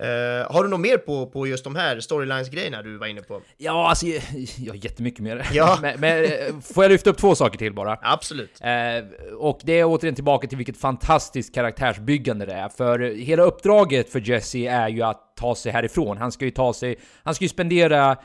Eh, 0.00 0.52
har 0.52 0.62
du 0.62 0.68
något 0.68 0.80
mer 0.80 0.98
på, 0.98 1.26
på 1.26 1.46
just 1.46 1.64
de 1.64 1.76
här 1.76 2.00
storylines-grejerna 2.00 2.82
du 2.82 2.98
var 2.98 3.06
inne 3.06 3.22
på? 3.22 3.40
Ja, 3.56 3.88
alltså, 3.88 4.06
jag, 4.06 4.22
jag 4.58 4.72
har 4.72 4.84
jättemycket 4.84 5.20
mer. 5.20 5.46
Ja. 5.52 5.78
men, 5.82 6.00
men 6.00 6.24
eh, 6.24 6.30
får 6.74 6.84
jag 6.84 6.90
lyfta 6.90 7.10
upp 7.10 7.18
två 7.18 7.34
saker 7.34 7.58
till 7.58 7.72
bara? 7.74 7.98
Absolut. 8.02 8.60
Eh, 8.60 9.34
och 9.38 9.60
det 9.64 9.72
är 9.80 9.84
återigen 9.84 10.14
tillbaka 10.14 10.46
till 10.48 10.56
vilket 10.58 10.76
fantastiskt 10.76 11.54
karaktärsbyggande 11.54 12.46
det 12.46 12.52
är. 12.52 12.68
För 12.68 12.98
hela 12.98 13.42
uppdraget 13.42 14.12
för 14.12 14.28
Jesse 14.30 14.58
är 14.58 14.88
ju 14.88 15.02
att 15.02 15.36
ta 15.36 15.54
sig 15.54 15.72
härifrån. 15.72 16.16
Han 16.16 16.32
ska 16.32 16.44
ju 16.44 16.50
ta 16.50 16.72
sig... 16.72 16.96
Han 17.22 17.34
ska 17.34 17.44
ju 17.44 17.48
spendera 17.48 18.16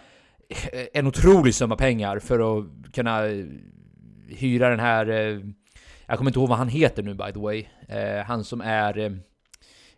en 0.94 1.08
otrolig 1.08 1.56
summa 1.56 1.76
pengar 1.76 2.20
för 2.20 2.60
att 2.60 2.66
kunna 2.94 3.22
hyra 4.30 4.70
den 4.70 4.80
här... 4.80 5.10
eh, 5.10 5.40
Jag 6.08 6.18
kommer 6.18 6.30
inte 6.30 6.40
ihåg 6.40 6.50
vad 6.50 6.58
han 6.58 6.70
heter 6.70 7.04
nu 7.04 7.14
by 7.14 7.32
the 7.34 7.40
way. 7.40 7.66
Han 8.26 8.44
som 8.44 8.62
är... 8.62 9.20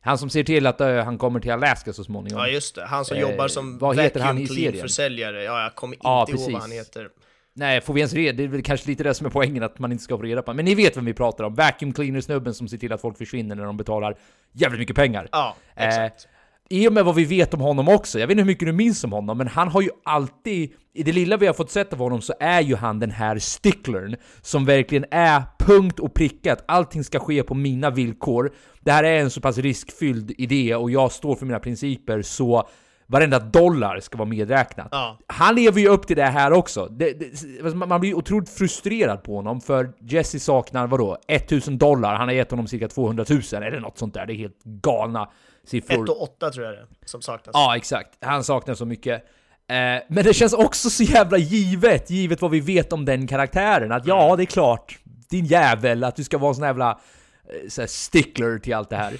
eh, 0.07 0.09
Han 0.09 0.17
som 0.17 0.29
ser 0.29 0.43
till 0.43 0.67
att 0.67 0.81
eh, 0.81 0.95
han 1.03 1.17
kommer 1.17 1.39
till 1.39 1.51
Alaska 1.51 1.93
så 1.93 2.03
småningom. 2.03 2.39
Ja 2.39 2.47
just 2.47 2.75
det, 2.75 2.85
han 2.85 3.05
som 3.05 3.17
Eh, 3.17 3.21
jobbar 3.21 3.47
som 3.47 3.77
vad 3.77 3.99
heter 3.99 4.19
han 4.19 4.37
i 4.37 4.47
serien? 4.47 4.81
försäljare. 4.81 5.43
Ja, 5.43 5.63
jag 5.63 5.75
kommer 5.75 5.95
inte 5.95 6.07
Ja, 6.07 6.19
ihåg 6.19 6.29
precis. 6.31 6.53
vad 6.53 6.61
han 6.61 6.71
heter. 6.71 7.09
Nej, 7.53 7.81
får 7.81 7.93
vi 7.93 7.99
ens 7.99 8.13
reda? 8.13 8.37
Det 8.37 8.43
är 8.43 8.47
väl 8.47 8.63
kanske 8.63 8.87
lite 8.89 9.03
det 9.03 9.13
som 9.13 9.25
är 9.27 9.31
poängen, 9.31 9.63
att 9.63 9.79
man 9.79 9.91
inte 9.91 10.03
ska 10.03 10.17
få 10.17 10.23
reda 10.23 10.41
på. 10.41 10.53
Men 10.53 10.65
ni 10.65 10.75
vet 10.75 10.97
vem 10.97 11.05
vi 11.05 11.13
pratar 11.13 11.43
om. 11.43 11.55
Vacuum 11.55 11.93
cleaner-snubben 11.93 12.53
som 12.53 12.67
ser 12.67 12.77
till 12.77 12.93
att 12.93 13.01
folk 13.01 13.17
försvinner 13.17 13.55
när 13.55 13.63
de 13.65 13.77
betalar 13.77 14.15
jävligt 14.51 14.79
mycket 14.79 14.95
pengar. 14.95 15.27
Ja, 15.31 15.55
Eh, 15.75 15.87
exakt. 15.87 16.27
I 16.69 16.87
och 16.87 16.93
med 16.93 17.05
vad 17.05 17.15
vi 17.15 17.25
vet 17.25 17.53
om 17.53 17.61
honom 17.61 17.87
också, 17.87 18.19
jag 18.19 18.27
vet 18.27 18.31
inte 18.31 18.41
hur 18.41 18.47
mycket 18.47 18.67
du 18.67 18.71
minns 18.71 19.03
om 19.03 19.11
honom, 19.11 19.37
men 19.37 19.47
han 19.47 19.67
har 19.67 19.81
ju 19.81 19.89
alltid, 20.03 20.71
i 20.93 21.03
det 21.03 21.11
lilla 21.11 21.37
vi 21.37 21.47
har 21.47 21.53
fått 21.53 21.71
sett 21.71 21.93
av 21.93 21.99
honom 21.99 22.21
så 22.21 22.33
är 22.39 22.61
ju 22.61 22.75
han 22.75 22.99
den 22.99 23.11
här 23.11 23.39
sticklern 23.39 24.15
som 24.41 24.65
verkligen 24.65 25.05
är 25.11 25.43
punkt 25.59 25.99
och 25.99 26.13
prickat. 26.13 26.63
Allting 26.67 27.03
ska 27.03 27.19
ske 27.19 27.43
på 27.43 27.55
mina 27.55 27.89
villkor. 27.89 28.51
Det 28.81 28.91
här 28.91 29.03
är 29.03 29.19
en 29.19 29.29
så 29.29 29.41
pass 29.41 29.57
riskfylld 29.57 30.31
idé 30.37 30.75
och 30.75 30.91
jag 30.91 31.11
står 31.11 31.35
för 31.35 31.45
mina 31.45 31.59
principer 31.59 32.21
så 32.21 32.69
varenda 33.07 33.39
dollar 33.39 33.99
ska 33.99 34.17
vara 34.17 34.29
medräknat. 34.29 34.87
Ja. 34.91 35.19
Han 35.27 35.55
lever 35.55 35.81
ju 35.81 35.87
upp 35.87 36.07
till 36.07 36.15
det 36.15 36.23
här 36.23 36.53
också. 36.53 36.85
Det, 36.85 37.13
det, 37.13 37.75
man 37.75 37.99
blir 37.99 38.13
otroligt 38.13 38.49
frustrerad 38.49 39.23
på 39.23 39.35
honom 39.35 39.61
för 39.61 39.93
Jesse 39.99 40.39
saknar 40.39 40.87
vadå? 40.87 41.17
1000 41.27 41.77
dollar, 41.77 42.15
han 42.15 42.27
har 42.27 42.35
gett 42.35 42.51
honom 42.51 42.67
cirka 42.67 42.87
200 42.87 43.25
000 43.29 43.41
eller 43.51 43.79
något 43.79 43.97
sånt 43.97 44.13
där. 44.13 44.25
Det 44.25 44.33
är 44.33 44.37
helt 44.37 44.63
galna 44.63 45.29
siffror. 45.67 46.03
1 46.03 46.09
och 46.09 46.21
8 46.21 46.49
tror 46.51 46.65
jag 46.65 46.75
det 46.75 46.85
som 47.05 47.21
saknas. 47.21 47.51
Ja, 47.53 47.77
exakt. 47.77 48.17
Han 48.21 48.43
saknar 48.43 48.75
så 48.75 48.85
mycket. 48.85 49.23
Eh, 49.69 50.03
men 50.07 50.23
det 50.23 50.33
känns 50.33 50.53
också 50.53 50.89
så 50.89 51.03
jävla 51.03 51.37
givet, 51.37 52.09
givet 52.09 52.41
vad 52.41 52.51
vi 52.51 52.59
vet 52.59 52.93
om 52.93 53.05
den 53.05 53.27
karaktären. 53.27 53.91
Att 53.91 54.05
ja, 54.05 54.35
det 54.35 54.43
är 54.43 54.45
klart, 54.45 54.99
din 55.29 55.45
jävel, 55.45 56.03
att 56.03 56.15
du 56.15 56.23
ska 56.23 56.37
vara 56.37 56.49
en 56.49 56.55
sån 56.55 56.65
jävla 56.65 56.89
eh, 56.89 57.69
så 57.69 57.81
här 57.81 57.87
stickler 57.87 58.59
till 58.59 58.73
allt 58.73 58.89
det 58.89 58.95
här. 58.95 59.13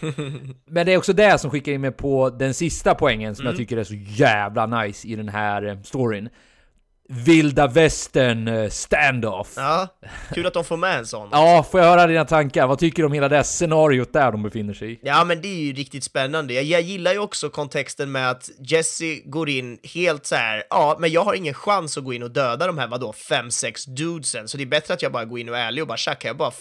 Men 0.72 0.86
det 0.86 0.94
är 0.94 0.98
också 0.98 1.14
det 1.14 1.38
som 1.38 1.52
skickar 1.52 1.72
in 1.72 1.82
mig 1.82 1.92
på 1.92 2.30
den 2.30 2.54
sista 2.54 2.96
poängen 2.96 3.36
som 3.36 3.46
jag 3.46 3.58
tycker 3.58 3.78
är 3.78 3.84
så 3.84 3.96
jävla 3.96 4.66
nice 4.66 5.08
i 5.08 5.16
den 5.16 5.30
här 5.30 5.66
eh, 5.66 5.82
storyn. 5.82 6.30
Vilda 7.10 7.68
västern 7.68 8.48
eh, 8.48 8.70
standoff. 8.70 9.54
Ja, 9.56 9.88
kul 10.34 10.46
att 10.46 10.54
de 10.54 10.64
får 10.64 10.78
med 10.78 10.98
en 10.98 11.06
sån. 11.06 11.30
Ja, 11.32 11.66
får 11.72 11.80
jag 11.80 11.88
höra 11.88 12.08
dina 12.08 12.26
tankar? 12.26 12.68
Vad 12.68 12.80
tycker 12.80 13.04
du 13.04 13.06
om 13.06 13.14
hela 13.14 13.30
det 13.30 13.36
här 13.36 13.44
scenariot 13.44 14.14
där 14.14 14.32
de 14.32 14.44
befinner 14.44 14.74
sig 14.74 14.92
i? 14.94 15.00
Ja, 15.04 15.24
men 15.24 15.42
det 15.42 15.48
är 15.48 15.56
ju 15.56 15.74
riktigt 15.74 16.04
spännande. 16.04 16.54
Jag, 16.54 16.64
jag 16.64 16.82
gillar 16.82 17.12
ju 17.12 17.20
också 17.20 17.50
kontexten 17.50 18.12
med 18.12 18.30
att 18.30 18.50
Jesse 18.60 19.16
går 19.26 19.50
in 19.50 19.80
helt 19.84 20.26
så 20.26 20.36
här, 20.36 20.64
ja, 20.70 20.98
men 21.00 21.12
jag 21.12 21.24
har 21.24 21.34
ingen 21.34 21.54
chans 21.54 21.98
att 21.98 22.04
gå 22.04 22.14
in 22.14 22.24
och 22.24 22.32
döda 22.32 22.68
de 22.68 22.78
här, 22.78 22.88
vadå, 22.88 23.14
fem, 23.14 23.52
sex 23.52 23.86
dudesen, 23.86 24.48
så 24.48 24.58
det 24.58 24.64
är 24.64 24.68
bättre 24.68 24.94
att 24.94 25.02
jag 25.02 25.12
bara 25.12 25.26
går 25.26 25.40
in 25.40 25.50
och 25.50 25.58
är 25.58 25.68
ärlig 25.68 25.84
och 25.84 25.88
bara, 25.88 25.98
tja, 25.98 26.16
kan 26.16 26.30
jag 26.30 26.38
bara 26.38 26.52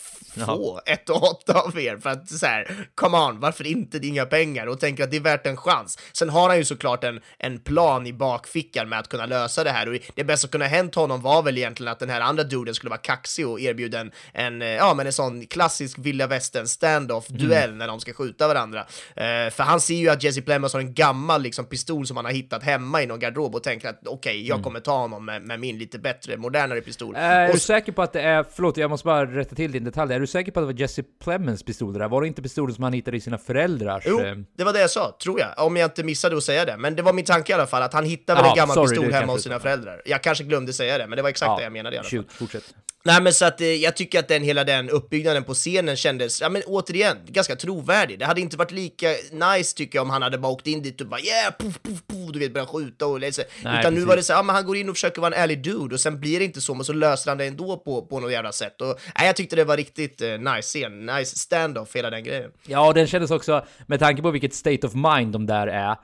få 0.47 0.81
ett 0.87 1.11
och 1.11 1.23
åtta 1.23 1.61
av 1.61 1.81
er? 1.81 1.97
För 1.97 2.11
att 2.11 2.29
så 2.29 2.47
här, 2.47 2.89
come 2.95 3.19
on, 3.19 3.41
varför 3.41 3.67
inte? 3.67 3.99
Det 3.99 4.07
är 4.07 4.09
inga 4.09 4.27
pengar 4.27 4.67
och 4.67 4.81
tänker 4.81 5.05
att 5.05 5.11
det 5.11 5.17
är 5.17 5.21
värt 5.21 5.47
en 5.47 5.57
chans. 5.57 5.99
Sen 6.13 6.29
har 6.29 6.49
han 6.49 6.59
ju 6.59 6.65
såklart 6.65 7.05
en, 7.05 7.21
en 7.39 7.59
plan 7.59 8.07
i 8.07 8.13
bakfickan 8.13 8.89
med 8.89 8.99
att 8.99 9.09
kunna 9.09 9.27
lösa 9.27 9.65
det 9.65 9.71
här 9.71 9.89
och 9.89 9.99
det 10.15 10.25
bästa 10.37 10.47
som 10.47 10.51
kunde 10.51 10.67
ha 10.67 10.71
hänt 10.71 10.95
honom 10.95 11.21
var 11.21 11.43
väl 11.43 11.59
egentligen 11.59 11.93
att 11.93 11.99
den 11.99 12.11
här 12.11 12.21
andra 12.21 12.45
duden 12.45 12.75
skulle 12.75 12.91
vara 12.91 13.01
kaxig 13.01 13.47
och 13.47 13.61
erbjuda 13.61 14.01
en, 14.01 14.13
en, 14.33 14.63
eh, 14.63 14.69
ja, 14.69 14.95
men 14.95 15.07
en 15.07 15.13
sån 15.13 15.47
klassisk 15.47 15.99
vilda 15.99 16.27
västern 16.27 16.67
standoff 16.67 17.29
duell 17.29 17.75
när 17.75 17.89
de 17.89 18.01
ska 18.01 18.13
skjuta 18.13 18.49
varandra. 18.49 18.87
Eh, 19.17 19.51
för 19.51 19.63
han 19.63 19.81
ser 19.81 19.95
ju 19.95 20.09
att 20.09 20.23
Jesse 20.23 20.43
Plemons 20.43 20.73
har 20.73 20.81
en 20.81 20.95
gammal 20.95 21.43
liksom, 21.43 21.65
pistol 21.65 22.07
som 22.07 22.17
han 22.17 22.27
har 22.27 22.33
hittat 22.33 22.63
hemma 22.63 23.03
i 23.03 23.07
någon 23.07 23.19
garderob 23.19 23.55
och 23.55 23.63
tänker 23.63 23.89
att 23.89 24.07
okej, 24.07 24.49
jag 24.49 24.63
kommer 24.63 24.81
ta 24.81 24.99
honom 24.99 25.25
med, 25.25 25.43
med 25.43 25.61
min 25.61 25.79
lite 25.79 25.99
bättre, 25.99 26.37
modernare 26.37 26.81
pistol. 26.81 27.15
Eh, 27.15 27.23
är 27.23 27.53
du 27.53 27.59
säker 27.59 27.93
på 27.93 28.03
att 28.03 28.13
det 28.13 28.21
är, 28.21 28.45
förlåt 28.55 28.77
jag 28.77 28.91
måste 28.91 29.07
bara 29.07 29.27
rätta 29.27 29.55
till 29.55 29.73
din 29.73 29.85
detalj, 29.85 30.15
är 30.15 30.21
du 30.21 30.27
säker 30.27 30.53
på 30.53 30.61
att 30.61 30.69
det 30.69 30.73
var 30.73 30.81
Jesse 30.81 31.03
Plemons 31.25 31.63
pistol 31.63 31.93
det 31.93 31.99
där? 31.99 32.09
Var 32.09 32.21
det 32.21 32.27
inte 32.27 32.43
pistolen 32.43 32.75
som 32.75 32.85
han 32.85 32.93
hittade 32.93 33.17
i 33.17 33.21
sina 33.21 33.39
föräldrars... 33.39 34.03
Jo, 34.07 34.21
det 34.57 34.65
var 34.65 34.73
det 34.73 34.81
jag 34.81 34.91
sa, 34.91 35.17
tror 35.23 35.41
jag. 35.41 35.67
Om 35.67 35.77
jag 35.77 35.87
inte 35.87 36.05
missade 36.05 36.37
att 36.37 36.45
säga 36.45 36.65
det. 36.65 36.77
Men 36.77 36.97
det 36.97 37.03
var 37.03 37.13
min 37.13 37.25
tanke 37.25 37.53
i 37.53 37.55
alla 37.55 37.67
fall, 37.67 37.83
att 37.83 37.93
han 37.93 38.05
hittade 38.05 38.41
Jaha, 38.41 38.51
en 38.51 38.57
gammal 38.57 38.75
sorry, 38.75 38.89
pistol 38.89 39.11
det 39.11 39.15
hemma 39.15 39.33
hos 39.33 39.43
sina 39.43 39.61
föräldrar. 39.61 40.03
Jag 40.05 40.23
kanske 40.27 40.45
glömde 40.45 40.73
säga 40.73 40.99
det, 40.99 41.07
men 41.07 41.17
det 41.17 41.23
var 41.23 41.31
exakt 41.31 41.59
det 41.59 41.63
jag 41.63 41.73
menade 41.73 41.97
i 41.97 41.99
alla 41.99 42.09
fall. 42.09 42.19
Shoot, 42.19 42.33
fortsätt. 42.33 42.75
Nej 43.07 43.23
men 43.23 43.33
så 43.33 43.45
att 43.45 43.61
eh, 43.61 43.67
jag 43.67 43.97
tycker 43.97 44.19
att 44.19 44.29
den, 44.29 44.43
hela 44.43 44.65
den 44.65 44.91
uppbyggnaden 44.91 45.45
på 45.45 45.55
scenen 45.55 45.97
kändes, 45.97 46.41
ja 46.41 46.49
men 46.49 46.63
återigen, 46.67 47.17
ganska 47.27 47.57
trovärdig. 47.57 48.19
Det 48.19 48.25
hade 48.25 48.41
inte 48.41 48.57
varit 48.57 48.71
lika 48.71 49.09
nice 49.33 49.77
tycker 49.77 49.99
jag 49.99 50.03
om 50.03 50.11
han 50.11 50.23
hade 50.23 50.39
bara 50.39 50.53
åkt 50.53 50.67
in 50.67 50.83
dit 50.83 51.01
och 51.01 51.07
bara 51.07 51.21
yeah, 51.21 51.55
puff, 51.59 51.83
puff, 51.83 52.03
puff, 52.07 52.33
du 52.33 52.39
vet, 52.39 52.53
börjat 52.53 52.69
skjuta 52.69 53.07
och 53.07 53.21
läsa. 53.21 53.43
Nej, 53.65 53.81
Utan 53.81 53.95
nu 53.95 54.01
precis. 54.01 54.09
var 54.09 54.17
det 54.17 54.23
så, 54.23 54.33
ja 54.33 54.43
men 54.43 54.55
han 54.55 54.67
går 54.67 54.77
in 54.77 54.89
och 54.89 54.95
försöker 54.95 55.21
vara 55.21 55.35
en 55.35 55.43
ärlig 55.43 55.63
dude 55.63 55.95
och 55.95 56.01
sen 56.01 56.21
blir 56.21 56.39
det 56.39 56.45
inte 56.45 56.61
så, 56.61 56.75
men 56.75 56.85
så 56.85 56.93
löser 56.93 57.31
han 57.31 57.39
det 57.39 57.45
ändå 57.45 57.77
på, 57.77 58.07
på 58.07 58.21
något 58.21 58.33
jävla 58.33 58.53
sätt. 58.53 58.81
Och, 58.81 59.01
nej, 59.19 59.27
jag 59.27 59.37
tyckte 59.37 59.57
det 59.57 59.65
var 59.65 59.77
riktigt 59.77 60.23
eh, 60.23 60.39
nice 60.39 60.63
scen, 60.63 61.07
nice 61.07 61.37
stand-off, 61.37 61.97
hela 61.97 62.11
den 62.11 62.25
grejen. 62.25 62.51
Ja, 62.67 62.93
den 62.93 63.07
kändes 63.07 63.31
också, 63.31 63.67
med 63.87 63.99
tanke 63.99 64.23
på 64.23 64.31
vilket 64.31 64.55
state 64.55 64.87
of 64.87 64.95
mind 64.95 65.33
de 65.33 65.47
där 65.47 65.67
är, 65.67 65.97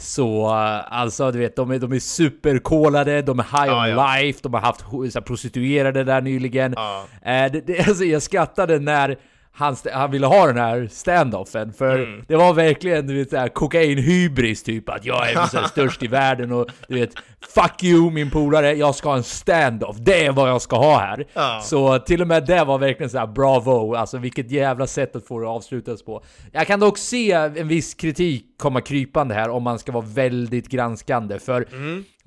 så 0.00 0.46
alltså 0.88 1.30
du 1.30 1.38
vet, 1.38 1.56
de 1.56 1.70
är, 1.70 1.78
de 1.78 1.92
är 1.92 1.98
superkolade, 1.98 3.22
de 3.22 3.38
är 3.38 3.42
high 3.42 3.72
Ja, 3.72 3.82
on 3.84 3.90
ja. 3.90 4.16
life, 4.16 4.38
de 4.42 4.54
har 4.54 4.60
haft 4.60 4.80
så 4.80 5.02
här, 5.02 5.20
prostituerade 5.20 6.04
där 6.04 6.20
nyligen. 6.20 6.74
Ja. 6.76 7.04
Eh, 7.22 7.52
det, 7.52 7.66
det, 7.66 7.88
alltså, 7.88 8.04
jag 8.04 8.22
skrattade 8.22 8.78
när 8.78 9.16
han, 9.60 9.76
han 9.92 10.10
ville 10.10 10.26
ha 10.26 10.46
den 10.46 10.56
här 10.56 10.88
standoffen, 10.90 11.72
för 11.72 11.98
Mm. 11.98 12.24
det 12.28 12.36
var 12.36 12.54
verkligen 12.54 13.06
du 13.06 13.14
vet 13.18 13.30
såhär 13.30 13.48
kokain-hybris 13.48 14.64
typ, 14.64 14.88
att 14.88 15.04
jag 15.04 15.30
är 15.30 15.46
så 15.46 15.68
störst 15.68 16.02
i 16.02 16.06
världen 16.06 16.52
och 16.52 16.66
du 16.88 16.94
vet 16.94 17.10
Fuck 17.54 17.84
you 17.84 18.10
min 18.10 18.30
polare, 18.30 18.72
jag 18.72 18.94
ska 18.94 19.08
ha 19.08 19.16
en 19.16 19.22
standoff, 19.22 19.96
det 19.96 20.26
är 20.26 20.32
vad 20.32 20.50
jag 20.50 20.62
ska 20.62 20.76
ha 20.76 20.98
här. 20.98 21.26
Ja. 21.32 21.60
Så 21.64 21.98
till 21.98 22.22
och 22.22 22.28
med 22.28 22.46
det 22.46 22.64
var 22.64 22.78
verkligen 22.78 23.10
så 23.10 23.18
här 23.18 23.26
bravo, 23.26 23.94
alltså 23.94 24.18
vilket 24.18 24.50
jävla 24.50 24.86
sätt 24.86 25.16
att 25.16 25.26
få 25.26 25.40
det 25.40 25.46
avslutas 25.48 26.02
på. 26.02 26.22
Jag 26.52 26.66
kan 26.66 26.80
dock 26.80 26.98
se 26.98 27.32
en 27.32 27.68
viss 27.68 27.94
kritik 27.94 28.44
komma 28.58 28.80
krypande 28.80 29.34
här 29.34 29.50
om 29.50 29.62
man 29.62 29.78
ska 29.78 29.92
vara 29.92 30.04
väldigt 30.06 30.68
granskande, 30.68 31.38
för 31.38 31.66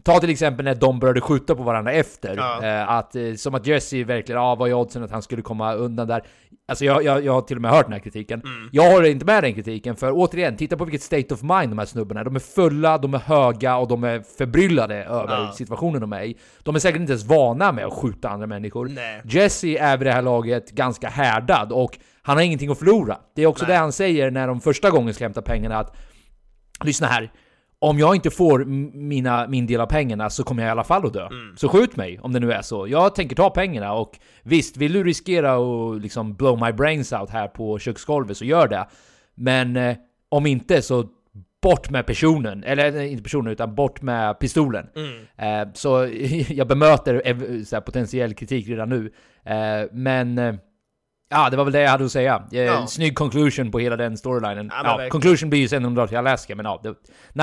Ta 0.04 0.20
till 0.20 0.30
exempel 0.30 0.66
när 0.66 0.76
de 0.76 1.00
började 1.00 1.22
skjuta 1.22 1.56
på 1.56 1.64
varandra 1.64 1.92
efter. 1.92 2.36
Ja. 2.36 2.64
Eh, 2.64 2.90
att, 2.90 3.16
eh, 3.16 3.34
som 3.38 3.56
att 3.56 3.68
Jesse 3.68 4.04
verkligen, 4.04 4.42
ja 4.42 4.56
vad 4.56 4.70
är 4.70 4.74
oddsen 4.74 5.04
att 5.04 5.12
han 5.12 5.22
skulle 5.22 5.42
komma 5.42 5.74
undan 5.74 6.08
där? 6.08 6.24
Alltså 6.68 6.86
jag, 6.86 7.04
jag, 7.04 7.26
jag 7.26 7.34
har 7.34 7.42
till 7.42 7.56
och 7.56 7.62
med 7.62 7.72
hört 7.72 7.86
den 7.86 7.94
här 7.94 8.00
kritiken. 8.00 8.42
Jag 8.72 8.92
håller 8.92 9.10
inte 9.10 9.26
med 9.26 9.44
den 9.44 9.54
kritiken, 9.54 9.96
för 9.96 10.12
återigen, 10.14 10.58
titta 10.58 10.78
på 10.78 10.86
vilket 10.86 11.02
state 11.02 11.34
of 11.34 11.42
mind 11.42 11.72
de 11.72 11.78
här 11.78 11.86
snubbarna 11.86 12.20
är. 12.20 12.24
De 12.26 12.36
är 12.36 12.40
fulla, 12.40 12.98
de 12.98 13.14
är 13.14 13.18
höga 13.20 13.78
och 13.78 13.88
de 13.88 14.04
är 14.04 14.22
förbryllade 14.38 14.96
över 14.96 15.34
Ja. 15.34 15.52
situationen 15.52 16.02
de 16.02 16.14
är 16.14 16.24
i. 16.24 16.38
De 16.64 16.76
är 16.76 16.80
säkert 16.80 17.02
inte 17.02 17.12
ens 17.14 17.26
vana 17.26 17.72
med 17.72 17.86
att 17.86 17.94
skjuta 17.94 18.30
andra 18.30 18.48
människor. 18.48 18.88
Nej. 18.96 19.22
Jesse 19.26 19.68
är 19.68 19.98
vid 19.98 20.08
det 20.08 20.12
här 20.12 20.22
laget 20.22 20.72
ganska 20.72 21.10
härdad 21.10 21.72
och 21.72 21.98
han 22.22 22.38
har 22.38 22.44
ingenting 22.44 22.72
att 22.72 22.80
förlora. 22.80 23.18
Det 23.36 23.42
är 23.42 23.48
också 23.48 23.66
det 23.66 23.76
han 23.76 23.92
säger 23.92 24.32
när 24.32 24.48
de 24.48 24.62
första 24.62 24.90
gången 24.90 25.14
ska 25.14 25.26
hämta 25.26 25.42
pengarna 25.42 25.78
att 25.78 25.96
lyssna 26.84 27.08
här. 27.08 27.32
Om 27.84 28.00
jag 28.00 28.16
inte 28.16 28.30
får 28.30 28.66
mina, 28.96 29.48
min 29.48 29.68
del 29.68 29.82
av 29.82 29.86
pengarna 29.86 30.30
så 30.30 30.44
kommer 30.44 30.64
jag 30.64 30.68
i 30.68 30.72
alla 30.72 30.84
fall 30.84 31.06
att 31.06 31.14
dö. 31.14 31.26
Mm. 31.28 31.58
Så 31.58 31.70
skjut 31.70 31.96
mig 31.96 32.20
om 32.20 32.34
det 32.34 32.40
nu 32.40 32.52
är 32.52 32.62
så. 32.62 32.88
Jag 32.88 33.16
tänker 33.16 33.36
ta 33.36 33.50
pengarna 33.50 33.94
och 33.94 34.20
visst, 34.44 34.78
vill 34.78 34.94
du 34.94 35.04
riskera 35.04 35.54
att 35.56 36.02
liksom 36.02 36.34
blow 36.36 36.62
my 36.62 36.72
brains 36.72 37.14
out 37.14 37.30
här 37.30 37.48
på 37.48 37.80
köksgolvet 37.80 38.38
så 38.38 38.46
gör 38.46 38.68
det. 38.68 38.88
Men 39.36 39.76
eh, 39.78 39.96
om 40.30 40.46
inte 40.46 40.82
så 40.82 41.06
bort 41.62 41.90
med 41.90 42.06
personen. 42.06 42.64
Eller 42.64 42.96
eh, 42.96 43.12
inte 43.12 43.24
personen 43.24 43.52
utan 43.52 43.76
bort 43.76 44.02
med 44.02 44.40
pistolen. 44.40 44.88
Mm. 44.96 45.62
Eh, 45.68 45.74
så 45.74 46.08
jag 46.50 46.68
bemöter 46.68 47.22
ev- 47.26 47.64
så 47.66 47.82
potentiell 47.82 48.34
kritik 48.34 48.68
redan 48.70 48.90
nu. 48.90 49.12
Eh, 49.46 49.88
men 49.92 50.38
Ja, 51.34 51.50
det 51.50 51.58
var 51.58 51.64
väl 51.64 51.74
det 51.74 51.82
jag 51.82 51.90
hade 51.90 52.06
att 52.06 52.12
säga. 52.12 52.44
Eh, 52.52 52.60
Ja. 52.64 52.88
Snygg 52.88 53.16
conclusion 53.16 53.72
på 53.72 53.80
hela 53.80 53.96
den 53.96 54.18
storylinen. 54.18 54.72
Ja, 54.74 55.04
Ja, 55.04 55.10
conclusion 55.10 55.50
blir 55.50 55.60
ju 55.60 55.68
sen 55.68 55.84
de 55.84 55.96
drar 55.96 56.08
till 56.08 56.18
Alaska, 56.18 56.56
men 56.56 56.66
ja, 56.66 56.82
det, 56.84 56.96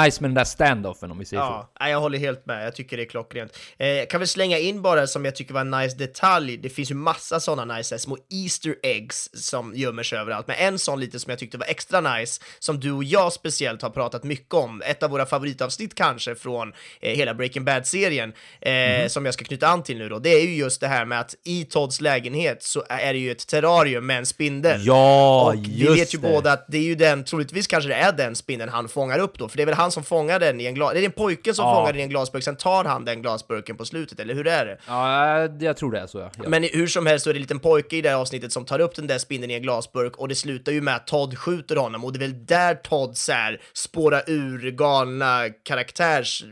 nice 0.05 0.23
med 0.23 0.31
den 0.31 0.35
där 0.35 0.45
standoffen 0.45 1.11
om 1.11 1.19
vi 1.19 1.25
säger 1.25 1.43
så. 1.43 1.49
Ja, 1.49 1.71
nej, 1.81 1.91
jag 1.93 2.01
håller 2.01 2.19
helt 2.19 2.47
med. 2.47 2.67
Jag 2.67 2.75
tycker 2.75 2.97
det 2.97 3.03
är 3.03 3.09
klockrent. 3.09 3.59
Eh, 3.79 3.87
kan 4.11 4.21
väl 4.21 4.29
slänga 4.29 4.59
in 4.59 4.83
bara 4.83 5.07
som 5.07 5.25
jag 5.25 5.37
tycker 5.37 5.55
var 5.55 5.61
en 5.61 5.71
nice 5.71 5.97
detalj. 5.97 6.57
Det 6.57 6.69
finns 6.69 6.91
ju 6.91 6.95
massa 6.95 7.41
sådana 7.41 7.77
nice 7.77 7.99
små 7.99 8.19
Easter 8.31 8.75
eggs 8.83 9.31
som 9.35 9.75
gömmer 9.75 10.03
sig 10.03 10.19
överallt. 10.19 10.47
Men 10.47 10.57
en 10.57 10.79
sån 10.79 11.01
lite 11.01 11.19
som 11.21 11.31
jag 11.31 11.39
tyckte 11.39 11.59
var 11.59 11.67
extra 11.67 12.01
nice, 12.01 12.43
som 12.59 12.81
du 12.81 12.93
och 12.93 13.05
jag 13.05 13.33
speciellt 13.33 13.83
har 13.83 13.91
pratat 13.91 14.25
mycket 14.25 14.55
om, 14.55 14.83
ett 14.87 15.03
av 15.03 15.11
våra 15.11 15.27
favoritavsnitt 15.27 15.95
kanske 15.95 16.35
från 16.35 16.73
eh, 17.01 17.17
hela 17.17 17.35
Breaking 17.35 17.65
Bad-serien, 17.65 18.33
eh, 18.61 19.09
som 19.09 19.25
jag 19.25 19.35
ska 19.35 19.45
knyta 19.45 19.69
an 19.69 19.83
till 19.83 19.99
nu 19.99 20.09
då, 20.09 20.19
det 20.19 20.31
är 20.31 20.41
ju 20.47 20.55
just 20.55 20.81
det 20.81 20.89
här 20.89 21.05
med 21.05 21.21
att 21.21 21.35
i 21.45 21.65
Todds 21.65 22.01
lägenhet 22.01 22.63
så 22.63 22.85
är 22.89 23.13
det 23.13 23.19
ju 23.19 23.31
ett 23.31 23.47
terrarium 23.47 23.80
med 24.01 24.19
en 24.19 24.27
spindel. 24.27 24.81
Ja, 24.85 25.53
och 25.53 25.65
vi 25.69 25.87
vet 25.87 26.15
ju 26.15 26.19
det. 26.19 26.29
båda 26.29 26.53
att 26.53 26.65
det 26.69 26.79
är 26.79 26.83
ju 26.83 26.95
den, 26.95 27.25
troligtvis 27.25 27.67
kanske 27.67 27.89
det 27.91 27.95
är 27.95 28.13
den 28.13 28.37
spindeln 28.37 28.71
han 28.73 28.89
fångar 28.89 29.19
upp 29.19 29.39
då, 29.39 29.49
för 29.49 29.57
det 29.57 29.63
är 29.63 29.67
väl 29.67 29.75
han 29.75 29.91
som 29.93 30.05
fångar 30.05 30.39
den 30.41 30.61
i 30.61 30.65
en 30.67 30.75
glas... 30.75 30.93
Det 30.93 31.01
är 31.01 31.05
en 31.05 31.13
pojke 31.13 31.55
som 31.55 31.65
Ja. 31.65 31.75
fångar 31.75 31.93
den 31.93 32.01
i 32.01 32.03
en 32.03 32.09
glasburk, 32.09 32.45
sen 32.45 32.57
tar 32.57 32.85
han 32.85 33.05
den 33.05 33.23
glasburken 33.23 33.77
på 33.77 33.85
slutet, 33.85 34.21
eller 34.21 34.35
hur 34.35 34.47
är 34.47 34.67
det? 34.67 34.79
Ja, 34.87 35.49
jag 35.61 35.77
tror 35.77 35.93
det 35.93 36.01
är 36.01 36.07
så 36.07 36.19
ja. 36.19 36.31
ja. 36.43 36.49
Men 36.49 36.63
hur 36.63 36.87
som 36.87 37.07
helst 37.07 37.25
så 37.25 37.31
är 37.31 37.35
det 37.35 37.39
en 37.39 37.43
liten 37.43 37.59
pojke 37.61 37.97
i 37.97 38.01
det 38.03 38.09
här 38.09 38.17
avsnittet 38.17 38.53
som 38.53 38.65
tar 38.65 38.79
upp 38.81 38.97
den 38.97 39.07
där 39.07 39.19
spindeln 39.19 39.51
i 39.51 39.55
en 39.55 39.63
glasburk 39.63 40.17
och 40.17 40.29
det 40.29 40.35
slutar 40.35 40.73
ju 40.73 40.81
med 40.81 40.97
att 40.97 41.07
Todd 41.07 41.39
skjuter 41.39 41.77
honom 41.77 42.05
och 42.05 42.13
det 42.13 42.17
är 42.17 42.29
väl 42.29 42.47
där 42.47 42.75
Todd 42.75 43.17
så 43.17 43.33
här 43.33 43.61
spårar 43.75 44.23
ur 44.27 44.71
galna 44.71 45.49
karaktärs 45.65 46.45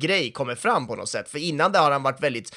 grej 0.00 0.32
kommer 0.32 0.54
fram 0.54 0.86
på 0.86 0.96
något 0.96 1.08
sätt. 1.08 1.28
För 1.28 1.38
innan 1.38 1.72
det 1.72 1.78
har 1.78 1.90
han 1.90 2.02
varit 2.02 2.20
väldigt 2.22 2.54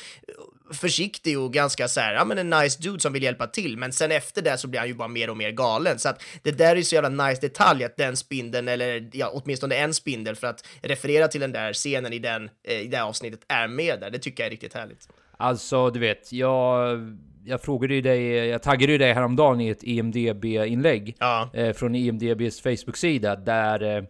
försiktig 0.73 1.39
och 1.39 1.53
ganska 1.53 1.87
så 1.87 1.99
här, 1.99 2.13
ja 2.13 2.25
men 2.25 2.37
en 2.37 2.49
nice 2.49 2.81
dude 2.81 2.99
som 2.99 3.13
vill 3.13 3.23
hjälpa 3.23 3.47
till, 3.47 3.77
men 3.77 3.91
sen 3.91 4.11
efter 4.11 4.41
det 4.41 4.57
så 4.57 4.67
blir 4.67 4.79
han 4.79 4.87
ju 4.87 4.93
bara 4.95 5.07
mer 5.07 5.29
och 5.29 5.37
mer 5.37 5.51
galen. 5.51 5.99
Så 5.99 6.09
att 6.09 6.23
det 6.43 6.51
där 6.51 6.71
är 6.71 6.75
ju 6.75 6.83
så 6.83 6.95
jävla 6.95 7.27
nice 7.27 7.41
detalj 7.41 7.83
att 7.83 7.97
den 7.97 8.17
spindeln, 8.17 8.67
eller 8.67 9.09
ja, 9.13 9.31
åtminstone 9.33 9.75
en 9.75 9.93
spindel 9.93 10.35
för 10.35 10.47
att 10.47 10.67
referera 10.81 11.27
till 11.27 11.41
den 11.41 11.51
där 11.51 11.73
scenen 11.73 12.13
i, 12.13 12.19
den, 12.19 12.49
eh, 12.63 12.79
i 12.79 12.87
det 12.87 13.03
avsnittet 13.03 13.39
är 13.47 13.67
med 13.67 13.99
där. 13.99 14.09
Det 14.09 14.19
tycker 14.19 14.43
jag 14.43 14.47
är 14.47 14.51
riktigt 14.51 14.73
härligt. 14.73 15.09
Alltså, 15.37 15.89
du 15.89 15.99
vet, 15.99 16.31
jag, 16.33 16.99
jag 17.45 17.61
frågade 17.61 17.93
ju 17.93 18.01
dig, 18.01 18.21
jag 18.47 18.63
taggade 18.63 18.91
ju 18.91 18.97
dig 18.97 19.13
häromdagen 19.13 19.61
i 19.61 19.69
ett 19.69 19.83
E 19.83 19.87
IMDB-inlägg 19.91 21.15
Ja. 21.19 21.49
eh, 21.53 21.73
från 21.73 21.95
IMDBs 21.95 22.61
Facebook-sida 22.61 23.35
där, 23.35 23.97
eh, 23.97 24.03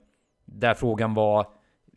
där 0.45 0.74
frågan 0.74 1.14
var 1.14 1.47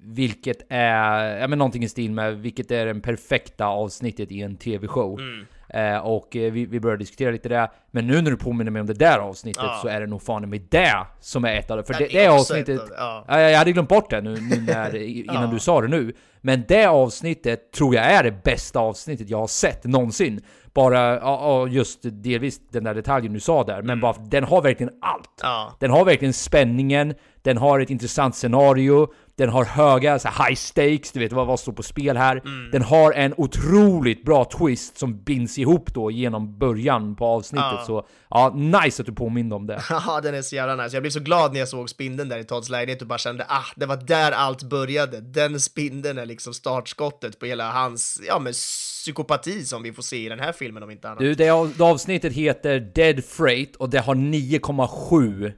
vilket 0.04 0.56
är, 0.68 1.36
ja 1.40 1.48
men 1.48 1.58
någonting 1.58 1.82
i 1.84 1.88
stil 1.88 2.10
med 2.12 2.36
vilket 2.38 2.70
är 2.70 2.86
den 2.86 3.00
perfekta 3.00 3.66
avsnittet 3.66 4.32
i 4.32 4.42
en 4.42 4.56
TV-show. 4.56 5.20
Mm. 5.20 5.46
Eh, 5.68 5.98
och 5.98 6.36
eh, 6.36 6.52
vi, 6.52 6.66
vi 6.66 6.80
började 6.80 6.98
diskutera 7.02 7.30
lite 7.30 7.48
det, 7.48 7.70
men 7.90 8.06
nu 8.06 8.22
när 8.22 8.30
du 8.30 8.36
påminner 8.36 8.70
mig 8.70 8.80
om 8.80 8.86
det 8.86 8.94
där 8.94 9.18
avsnittet 9.18 9.62
Ja. 9.66 9.78
så 9.82 9.88
är 9.88 10.00
det 10.00 10.06
nog 10.06 10.22
fan 10.22 10.50
med 10.50 10.60
det 10.70 11.06
som 11.20 11.44
är 11.44 11.54
ett 11.56 11.70
av 11.70 11.76
det. 11.76 11.84
För 11.84 11.94
det, 11.94 12.06
det 12.12 12.26
avsnittet, 12.28 12.80
av- 12.80 12.88
ja. 12.96 13.24
Ja, 13.28 13.40
jag 13.40 13.58
hade 13.58 13.72
glömt 13.72 13.88
bort 13.88 14.10
det 14.10 14.20
nu, 14.20 14.34
nu 14.40 14.60
när, 14.60 14.94
innan 15.20 15.42
Ja. 15.44 15.50
du 15.52 15.58
sa 15.58 15.80
det 15.80 15.88
nu. 15.88 16.12
Men 16.40 16.64
det 16.68 16.86
avsnittet 16.86 17.72
tror 17.72 17.94
jag 17.94 18.04
är 18.04 18.22
det 18.22 18.42
bästa 18.44 18.80
avsnittet 18.80 19.30
jag 19.30 19.38
har 19.38 19.46
sett 19.46 19.84
någonsin. 19.84 20.40
Bara, 20.74 21.68
just 21.68 21.98
delvis 22.02 22.60
den 22.68 22.84
där 22.84 22.94
detaljen 22.94 23.32
du 23.32 23.40
sa 23.40 23.64
där, 23.64 23.82
men 23.82 24.00
bara 24.00 24.12
den 24.30 24.44
har 24.44 24.62
verkligen 24.62 24.92
allt. 25.02 25.42
Mm. 25.44 25.72
Den 25.80 25.90
har 25.90 26.04
verkligen 26.04 26.32
spänningen, 26.32 27.14
den 27.42 27.56
har 27.56 27.80
ett 27.80 27.90
intressant 27.90 28.36
scenario, 28.36 29.08
den 29.36 29.48
har 29.48 29.64
höga 29.64 30.18
så 30.18 30.28
high 30.28 30.54
stakes, 30.54 31.12
du 31.12 31.20
vet 31.20 31.32
vad, 31.32 31.46
vad 31.46 31.60
står 31.60 31.72
på 31.72 31.82
spel 31.82 32.16
här. 32.16 32.36
Mm. 32.36 32.70
Den 32.70 32.82
har 32.82 33.12
en 33.12 33.34
otroligt 33.36 34.24
bra 34.24 34.44
twist 34.44 34.98
som 34.98 35.22
binds 35.22 35.58
ihop 35.58 35.94
då 35.94 36.10
genom 36.10 36.58
början 36.58 37.16
på 37.16 37.26
avsnittet. 37.26 37.66
Ja. 37.72 37.84
Så 37.86 38.06
ja, 38.30 38.54
nice 38.54 39.02
att 39.02 39.06
du 39.06 39.12
påminner 39.12 39.56
om 39.56 39.66
det. 39.66 39.82
Ja, 40.06 40.20
den 40.22 40.34
är 40.34 40.42
så 40.42 40.56
jävla 40.56 40.82
nice. 40.82 40.96
Jag 40.96 41.02
blev 41.02 41.10
så 41.10 41.20
glad 41.20 41.52
när 41.52 41.58
jag 41.58 41.68
såg 41.68 41.90
spindeln 41.90 42.28
där 42.28 42.38
i 42.38 42.44
Todds 42.44 42.68
lägenhet 42.68 43.02
och 43.02 43.08
bara 43.08 43.18
kände 43.18 43.44
ah, 43.48 43.64
det 43.76 43.86
var 43.86 43.96
där 43.96 44.32
allt 44.32 44.62
började. 44.62 45.20
Den 45.20 45.60
spindeln 45.60 46.18
är 46.18 46.26
liksom 46.26 46.54
startskottet 46.54 47.38
på 47.38 47.46
hela 47.46 47.70
hans, 47.70 48.20
ja 48.28 48.38
men 48.38 48.52
psykopati 48.52 49.64
som 49.64 49.82
vi 49.82 49.92
får 49.92 50.02
se 50.02 50.26
i 50.26 50.28
den 50.28 50.40
här 50.40 50.52
filmen 50.52 50.82
om 50.82 50.90
inte 50.90 51.08
annat. 51.08 51.18
Du, 51.18 51.34
det 51.34 51.50
avsnittet 51.80 52.32
heter 52.32 52.80
Dead 52.94 53.24
Freight 53.24 53.76
och 53.76 53.90
det 53.90 53.98
har 53.98 54.14
9,7 54.14 55.52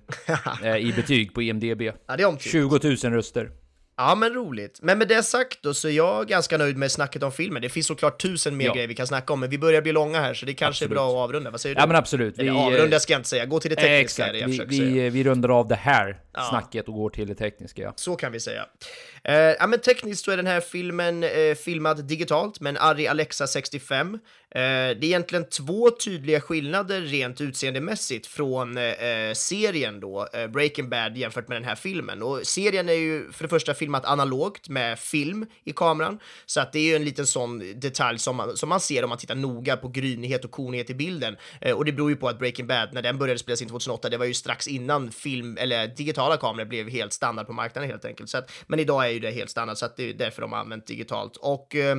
eh, 0.64 0.76
i 0.76 0.93
betyg 0.93 1.35
på 1.35 1.43
IMDB. 1.43 1.73
Ja, 1.82 2.16
det 2.16 2.22
är 2.22 2.26
omtyckt. 2.26 2.52
20 2.52 2.78
000 2.82 2.96
röster. 2.96 3.50
Ja, 3.96 4.14
men 4.14 4.34
roligt. 4.34 4.78
Men 4.82 4.98
med 4.98 5.08
det 5.08 5.22
sagt 5.22 5.58
då 5.62 5.74
så 5.74 5.88
är 5.88 5.92
jag 5.92 6.28
ganska 6.28 6.58
nöjd 6.58 6.76
med 6.76 6.92
snacket 6.92 7.22
om 7.22 7.32
filmen. 7.32 7.62
Det 7.62 7.68
finns 7.68 7.86
såklart 7.86 8.22
tusen 8.22 8.56
mer 8.56 8.66
Ja. 8.66 8.72
grejer 8.74 8.88
vi 8.88 8.94
kan 8.94 9.06
snacka 9.06 9.32
om, 9.32 9.40
men 9.40 9.50
vi 9.50 9.58
börjar 9.58 9.82
bli 9.82 9.92
långa 9.92 10.20
här 10.20 10.34
så 10.34 10.46
det 10.46 10.54
kanske 10.54 10.84
Absolut. 10.84 10.90
är 10.90 10.94
bra 10.94 11.08
att 11.08 11.28
avrunda. 11.28 11.50
Vad 11.50 11.60
säger 11.60 11.74
du? 11.74 11.80
Ja 11.80 11.86
men 11.86 11.96
absolut. 11.96 12.38
Eller 12.38 12.52
Vi, 12.52 12.58
eh, 12.58 12.64
avrunda 12.66 13.00
ska 13.00 13.12
jag 13.12 13.18
inte 13.18 13.28
säga, 13.28 13.46
gå 13.46 13.60
till 13.60 13.70
det 13.70 13.76
eh, 13.82 13.82
tekniska 13.82 14.26
exakt, 14.26 14.32
det 14.32 14.38
jag 14.60 14.66
vi, 14.66 14.80
vi, 15.00 15.10
vi 15.10 15.24
rundar 15.24 15.48
av 15.58 15.68
det 15.68 15.74
här 15.74 16.20
Ja. 16.32 16.46
snacket 16.50 16.88
och 16.88 16.94
går 16.94 17.10
till 17.10 17.28
det 17.28 17.34
tekniska. 17.34 17.82
Ja. 17.82 17.92
Så 17.96 18.16
kan 18.16 18.32
vi 18.32 18.40
säga. 18.40 18.66
Eh, 19.28 19.34
ja, 19.36 19.66
men 19.66 19.80
tekniskt 19.80 20.24
så 20.24 20.30
är 20.30 20.36
den 20.36 20.46
här 20.46 20.60
filmen 20.60 21.22
eh, 21.24 21.54
filmad 21.54 22.04
digitalt 22.04 22.60
med 22.60 22.70
en 22.70 22.76
Arri 22.76 23.06
Alexa 23.06 23.46
65. 23.46 24.14
Eh, 24.14 24.60
det 24.60 24.60
är 24.60 25.04
egentligen 25.04 25.48
två 25.48 25.90
tydliga 25.90 26.40
skillnader 26.40 27.00
rent 27.00 27.40
utseendemässigt 27.40 28.26
från 28.26 28.76
eh, 28.76 28.84
eh, 28.84 29.32
serien 29.32 30.00
då, 30.00 30.28
eh, 30.32 30.46
Breaking 30.46 30.88
Bad 30.88 31.16
jämfört 31.16 31.48
med 31.48 31.56
den 31.56 31.64
här 31.64 31.74
filmen. 31.74 32.22
Och 32.22 32.40
serien 32.46 32.88
är 32.88 32.92
ju 32.92 33.32
för 33.32 33.44
det 33.44 33.48
första 33.48 33.74
filmat 33.74 34.04
analogt 34.04 34.68
med 34.68 34.98
film 34.98 35.46
i 35.64 35.72
kameran, 35.72 36.18
så 36.46 36.60
att 36.60 36.72
det 36.72 36.78
är 36.78 36.84
ju 36.84 36.96
en 36.96 37.04
liten 37.04 37.26
sån 37.26 37.80
detalj 37.80 38.18
som 38.18 38.36
man, 38.36 38.56
som 38.56 38.68
man 38.68 38.80
ser 38.80 39.02
om 39.04 39.08
man 39.08 39.18
tittar 39.18 39.34
noga 39.34 39.76
på 39.76 39.88
grynighet 39.88 40.44
och 40.44 40.50
kornighet 40.50 40.90
i 40.90 40.94
bilden. 40.94 41.36
Och 41.74 41.84
det 41.84 41.92
beror 41.92 42.10
ju 42.10 42.16
på 42.16 42.28
att 42.28 42.38
Breaking 42.38 42.66
Bad, 42.66 42.88
när 42.92 43.02
den 43.02 43.18
började 43.18 43.38
spelas 43.38 43.62
in 43.62 43.68
2008, 43.68 44.08
det 44.08 44.16
var 44.16 44.26
ju 44.26 44.34
strax 44.34 44.68
innan 44.68 45.12
film 45.12 45.56
eller 45.60 45.86
digitala 45.86 46.36
kameror 46.36 46.66
blev 46.66 46.88
helt 46.88 47.12
standard 47.12 47.46
på 47.46 47.52
marknaden 47.52 47.90
helt 47.90 48.04
enkelt. 48.04 48.30
Så 48.30 48.38
att, 48.38 48.52
men 48.66 48.80
idag 48.80 49.06
är 49.06 49.13
ju 49.14 49.20
det 49.20 49.30
helt 49.30 49.50
standard, 49.50 49.76
så 49.76 49.86
att 49.86 49.96
det 49.96 50.10
är 50.10 50.14
därför 50.14 50.42
de 50.42 50.52
har 50.52 50.58
använt 50.58 50.86
digitalt. 50.86 51.36
Och 51.36 51.76
eh, 51.76 51.96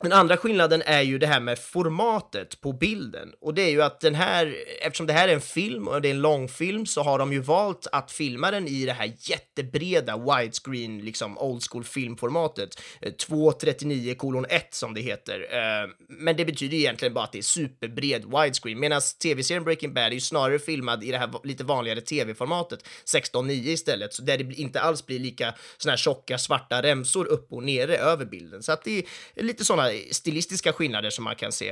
den 0.00 0.12
andra 0.12 0.36
skillnaden 0.36 0.82
är 0.86 1.02
ju 1.02 1.18
det 1.18 1.26
här 1.26 1.40
med 1.40 1.58
formatet 1.58 2.60
på 2.60 2.72
bilden. 2.72 3.32
Och 3.40 3.54
det 3.54 3.62
är 3.62 3.70
ju 3.70 3.82
att 3.82 4.00
den 4.00 4.14
här, 4.14 4.56
eftersom 4.82 5.06
det 5.06 5.12
här 5.12 5.28
är 5.28 5.34
en 5.34 5.40
film 5.40 5.88
och 5.88 6.02
det 6.02 6.08
är 6.08 6.14
en 6.14 6.20
långfilm, 6.20 6.86
så 6.86 7.02
har 7.02 7.18
de 7.18 7.32
ju 7.32 7.40
valt 7.40 7.86
att 7.92 8.12
filma 8.12 8.50
den 8.50 8.68
i 8.68 8.86
det 8.86 8.92
här 8.92 9.12
jättebreda 9.18 10.16
widescreen, 10.16 10.98
liksom 10.98 11.38
old 11.38 11.62
school 11.70 11.84
filmformatet. 11.84 12.80
Eh, 13.00 13.12
239 13.12 14.14
kolon 14.14 14.46
1 14.48 14.74
som 14.74 14.94
det 14.94 15.00
heter. 15.00 15.40
Eh, 15.50 15.90
men 16.08 16.36
det 16.36 16.44
betyder 16.44 16.76
ju 16.76 16.82
egentligen 16.82 17.14
bara 17.14 17.24
att 17.24 17.32
det 17.32 17.38
är 17.38 17.42
superbred 17.42 18.24
widescreen, 18.24 18.80
medan 18.80 19.00
tv-serien 19.22 19.64
Breaking 19.64 19.94
Bad 19.94 20.04
är 20.04 20.10
ju 20.10 20.20
snarare 20.20 20.58
filmad 20.58 21.04
i 21.04 21.10
det 21.10 21.18
här 21.18 21.30
lite 21.44 21.64
vanligare 21.64 22.00
tv-formatet, 22.00 22.88
16:9 23.04 23.50
istället, 23.50 24.14
så 24.14 24.22
där 24.22 24.38
det 24.38 24.54
inte 24.54 24.80
alls 24.80 25.06
blir 25.06 25.18
lika 25.18 25.54
såna 25.76 25.92
här 25.92 25.96
tjocka 25.96 26.38
svarta 26.38 26.82
remsor 26.82 27.26
upp 27.26 27.52
och 27.52 27.62
nere 27.62 27.96
över 27.96 28.24
bilden. 28.24 28.62
Så 28.62 28.72
att 28.72 28.84
det 28.84 28.98
är 29.34 29.42
lite 29.42 29.64
sådana 29.74 29.98
stilistiska 30.10 30.72
skillnader 30.72 31.10
som 31.10 31.24
man 31.24 31.36
kan 31.36 31.52
se. 31.52 31.68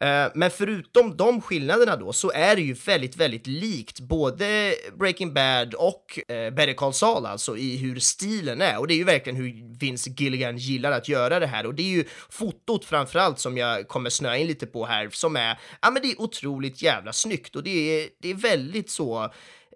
Eh, 0.00 0.26
men 0.34 0.50
förutom 0.50 1.16
de 1.16 1.40
skillnaderna 1.40 1.96
då 1.96 2.12
så 2.12 2.30
är 2.30 2.56
det 2.56 2.62
ju 2.62 2.72
väldigt, 2.72 3.16
väldigt 3.16 3.46
likt 3.46 4.00
både 4.00 4.74
Breaking 4.98 5.34
Bad 5.34 5.74
och 5.74 6.18
eh, 6.28 6.50
Better 6.50 6.74
Call 6.74 6.92
Saul 6.92 7.26
alltså 7.26 7.56
i 7.56 7.76
hur 7.76 7.98
stilen 7.98 8.60
är. 8.60 8.78
Och 8.78 8.86
det 8.86 8.94
är 8.94 8.96
ju 8.96 9.04
verkligen 9.04 9.36
hur 9.36 9.78
Vince 9.78 10.10
Gilligan 10.16 10.56
gillar 10.56 10.92
att 10.92 11.08
göra 11.08 11.40
det 11.40 11.46
här. 11.46 11.66
Och 11.66 11.74
det 11.74 11.82
är 11.82 11.96
ju 11.96 12.04
fotot 12.30 12.84
framförallt 12.84 13.38
som 13.38 13.58
jag 13.58 13.88
kommer 13.88 14.10
snöa 14.10 14.36
in 14.36 14.46
lite 14.46 14.66
på 14.66 14.86
här 14.86 15.08
som 15.12 15.36
är, 15.36 15.58
ja 15.82 15.90
men 15.90 16.02
det 16.02 16.08
är 16.08 16.20
otroligt 16.20 16.82
jävla 16.82 17.12
snyggt. 17.12 17.56
Och 17.56 17.62
det 17.62 17.70
är, 17.70 18.08
det 18.22 18.30
är 18.30 18.34
väldigt 18.34 18.90
så 18.90 19.32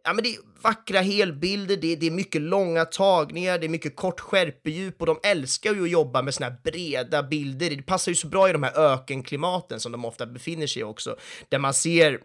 Ja, 0.06 0.12
men 0.12 0.24
det 0.24 0.34
är 0.34 0.38
vackra 0.62 1.00
helbilder, 1.00 1.76
det 1.76 1.92
är, 1.92 1.96
det 1.96 2.06
är 2.06 2.10
mycket 2.10 2.42
långa 2.42 2.84
tagningar, 2.84 3.58
det 3.58 3.66
är 3.66 3.68
mycket 3.68 3.96
kort 3.96 4.20
skärpedjup 4.20 5.00
och 5.00 5.06
de 5.06 5.18
älskar 5.22 5.74
ju 5.74 5.82
att 5.82 5.90
jobba 5.90 6.22
med 6.22 6.34
såna 6.34 6.46
här 6.50 6.56
breda 6.64 7.22
bilder. 7.22 7.70
Det 7.70 7.82
passar 7.82 8.12
ju 8.12 8.16
så 8.16 8.26
bra 8.26 8.48
i 8.48 8.52
de 8.52 8.62
här 8.62 8.78
ökenklimaten 8.78 9.80
som 9.80 9.92
de 9.92 10.04
ofta 10.04 10.26
befinner 10.26 10.66
sig 10.66 10.80
i 10.80 10.84
också, 10.84 11.16
där 11.48 11.58
man 11.58 11.74
ser 11.74 12.20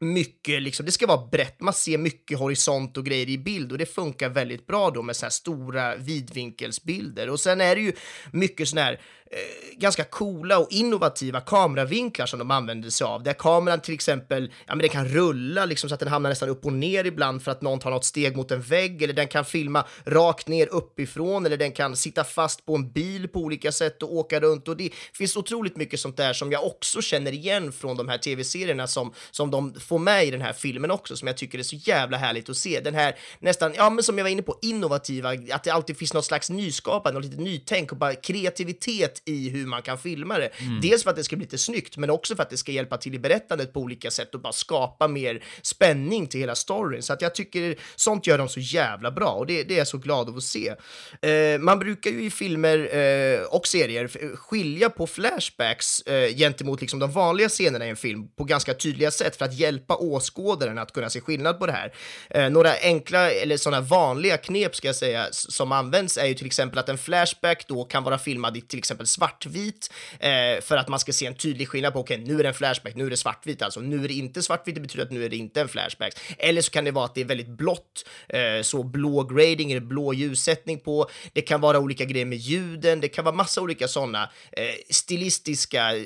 mycket, 0.00 0.62
liksom, 0.62 0.86
det 0.86 0.92
ska 0.92 1.06
vara 1.06 1.26
brett, 1.26 1.60
man 1.60 1.74
ser 1.74 1.98
mycket 1.98 2.38
horisont 2.38 2.96
och 2.96 3.06
grejer 3.06 3.28
i 3.28 3.38
bild 3.38 3.72
och 3.72 3.78
det 3.78 3.86
funkar 3.86 4.28
väldigt 4.28 4.66
bra 4.66 4.90
då 4.90 5.02
med 5.02 5.16
så 5.16 5.26
här 5.26 5.30
stora 5.30 5.96
vidvinkelsbilder. 5.96 7.30
Och 7.30 7.40
sen 7.40 7.60
är 7.60 7.74
det 7.74 7.80
ju 7.80 7.92
mycket 8.32 8.68
sån 8.68 8.78
här 8.78 9.00
Eh, 9.30 9.78
ganska 9.78 10.04
coola 10.04 10.58
och 10.58 10.66
innovativa 10.70 11.40
kameravinklar 11.40 12.26
som 12.26 12.38
de 12.38 12.50
använder 12.50 12.90
sig 12.90 13.04
av. 13.04 13.22
Där 13.22 13.32
kameran 13.32 13.80
till 13.80 13.94
exempel, 13.94 14.52
ja 14.66 14.74
men 14.74 14.78
den 14.78 14.88
kan 14.88 15.08
rulla 15.08 15.64
liksom 15.64 15.88
så 15.88 15.94
att 15.94 16.00
den 16.00 16.08
hamnar 16.08 16.30
nästan 16.30 16.48
upp 16.48 16.66
och 16.66 16.72
ner 16.72 17.04
ibland 17.04 17.42
för 17.42 17.50
att 17.50 17.62
någon 17.62 17.78
tar 17.78 17.90
något 17.90 18.04
steg 18.04 18.36
mot 18.36 18.50
en 18.50 18.62
vägg 18.62 19.02
eller 19.02 19.14
den 19.14 19.28
kan 19.28 19.44
filma 19.44 19.84
rakt 20.04 20.48
ner 20.48 20.66
uppifrån 20.66 21.46
eller 21.46 21.56
den 21.56 21.72
kan 21.72 21.96
sitta 21.96 22.24
fast 22.24 22.66
på 22.66 22.74
en 22.74 22.92
bil 22.92 23.28
på 23.28 23.40
olika 23.40 23.72
sätt 23.72 24.02
och 24.02 24.14
åka 24.14 24.40
runt 24.40 24.68
och 24.68 24.76
det 24.76 24.90
finns 25.12 25.36
otroligt 25.36 25.76
mycket 25.76 26.00
sånt 26.00 26.16
där 26.16 26.32
som 26.32 26.52
jag 26.52 26.66
också 26.66 27.02
känner 27.02 27.32
igen 27.32 27.72
från 27.72 27.96
de 27.96 28.08
här 28.08 28.18
tv-serierna 28.18 28.86
som, 28.86 29.12
som 29.30 29.50
de 29.50 29.74
får 29.74 29.98
med 29.98 30.24
i 30.24 30.30
den 30.30 30.40
här 30.40 30.52
filmen 30.52 30.90
också 30.90 31.16
som 31.16 31.28
jag 31.28 31.36
tycker 31.36 31.58
är 31.58 31.62
så 31.62 31.76
jävla 31.76 32.16
härligt 32.16 32.48
att 32.48 32.56
se. 32.56 32.80
Den 32.80 32.94
här 32.94 33.16
nästan, 33.38 33.72
ja 33.76 33.90
men 33.90 34.04
som 34.04 34.18
jag 34.18 34.24
var 34.24 34.30
inne 34.30 34.42
på, 34.42 34.58
innovativa, 34.62 35.30
att 35.52 35.64
det 35.64 35.70
alltid 35.70 35.98
finns 35.98 36.14
något 36.14 36.24
slags 36.24 36.50
nyskapande 36.50 37.16
och 37.16 37.24
lite 37.24 37.42
nytänk 37.42 37.92
och 37.92 37.98
bara 37.98 38.14
kreativitet 38.14 39.17
i 39.24 39.48
hur 39.48 39.66
man 39.66 39.82
kan 39.82 39.98
filma 39.98 40.38
det. 40.38 40.50
Dels 40.82 41.02
för 41.04 41.10
att 41.10 41.16
det 41.16 41.24
ska 41.24 41.36
bli 41.36 41.44
lite 41.44 41.58
snyggt, 41.58 41.96
men 41.96 42.10
också 42.10 42.36
för 42.36 42.42
att 42.42 42.50
det 42.50 42.56
ska 42.56 42.72
hjälpa 42.72 42.96
till 42.96 43.14
i 43.14 43.18
berättandet 43.18 43.72
på 43.72 43.80
olika 43.80 44.10
sätt 44.10 44.34
och 44.34 44.40
bara 44.40 44.52
skapa 44.52 45.08
mer 45.08 45.44
spänning 45.62 46.26
till 46.26 46.40
hela 46.40 46.54
storyn. 46.54 47.02
Så 47.02 47.12
att 47.12 47.22
jag 47.22 47.34
tycker 47.34 47.78
sånt 47.96 48.26
gör 48.26 48.38
de 48.38 48.48
så 48.48 48.60
jävla 48.60 49.10
bra 49.10 49.30
och 49.30 49.46
det, 49.46 49.62
det 49.62 49.74
är 49.74 49.78
jag 49.78 49.88
så 49.88 49.98
glad 49.98 50.28
av 50.28 50.36
att 50.36 50.42
se. 50.42 50.74
Eh, 51.22 51.58
man 51.60 51.78
brukar 51.78 52.10
ju 52.10 52.24
i 52.24 52.30
filmer 52.30 52.96
eh, 52.96 53.40
och 53.40 53.66
serier 53.66 54.36
skilja 54.36 54.90
på 54.90 55.06
flashbacks 55.06 56.00
eh, 56.00 56.36
gentemot 56.36 56.80
liksom 56.80 56.98
de 56.98 57.12
vanliga 57.12 57.48
scenerna 57.48 57.86
i 57.86 57.90
en 57.90 57.96
film 57.96 58.28
på 58.36 58.44
ganska 58.44 58.74
tydliga 58.74 59.10
sätt 59.10 59.36
för 59.36 59.44
att 59.44 59.54
hjälpa 59.54 59.96
åskådaren 59.96 60.78
att 60.78 60.92
kunna 60.92 61.10
se 61.10 61.20
skillnad 61.20 61.58
på 61.58 61.66
det 61.66 61.72
här. 61.72 61.92
Eh, 62.30 62.50
några 62.50 62.72
enkla 62.82 63.30
eller 63.30 63.56
sådana 63.56 63.80
vanliga 63.80 64.36
knep 64.36 64.76
ska 64.76 64.88
jag 64.88 64.96
säga 64.96 65.26
som 65.30 65.72
används 65.72 66.18
är 66.18 66.26
ju 66.26 66.34
till 66.34 66.46
exempel 66.46 66.78
att 66.78 66.88
en 66.88 66.98
flashback 66.98 67.68
då 67.68 67.84
kan 67.84 68.04
vara 68.04 68.18
filmad 68.18 68.56
i 68.56 68.60
till 68.60 68.78
exempel 68.78 69.06
svartvit 69.08 69.92
eh, 70.20 70.60
för 70.60 70.76
att 70.76 70.88
man 70.88 70.98
ska 70.98 71.12
se 71.12 71.26
en 71.26 71.34
tydlig 71.34 71.68
skillnad 71.68 71.92
på 71.92 72.00
okej, 72.00 72.18
nu 72.18 72.38
är 72.38 72.42
det 72.42 72.48
en 72.48 72.54
flashback, 72.54 72.94
nu 72.94 73.06
är 73.06 73.10
det 73.10 73.16
svartvit 73.16 73.62
alltså, 73.62 73.80
nu 73.80 74.04
är 74.04 74.08
det 74.08 74.14
inte 74.14 74.42
svartvitt, 74.42 74.74
det 74.74 74.80
betyder 74.80 75.04
att 75.04 75.10
nu 75.10 75.24
är 75.24 75.28
det 75.28 75.36
inte 75.36 75.60
en 75.60 75.68
flashback. 75.68 76.12
Eller 76.38 76.62
så 76.62 76.70
kan 76.70 76.84
det 76.84 76.90
vara 76.90 77.04
att 77.04 77.14
det 77.14 77.20
är 77.20 77.24
väldigt 77.24 77.48
blått, 77.48 78.08
eh, 78.28 78.62
så 78.62 78.82
blå 78.82 79.22
grading 79.22 79.72
eller 79.72 79.80
blå 79.80 80.14
ljussättning 80.14 80.80
på. 80.80 81.10
Det 81.32 81.42
kan 81.42 81.60
vara 81.60 81.78
olika 81.78 82.04
grejer 82.04 82.26
med 82.26 82.38
ljuden, 82.38 83.00
det 83.00 83.08
kan 83.08 83.24
vara 83.24 83.34
massa 83.34 83.60
olika 83.60 83.88
sådana 83.88 84.30
eh, 84.52 84.74
stilistiska 84.90 85.96
eh, 85.96 86.02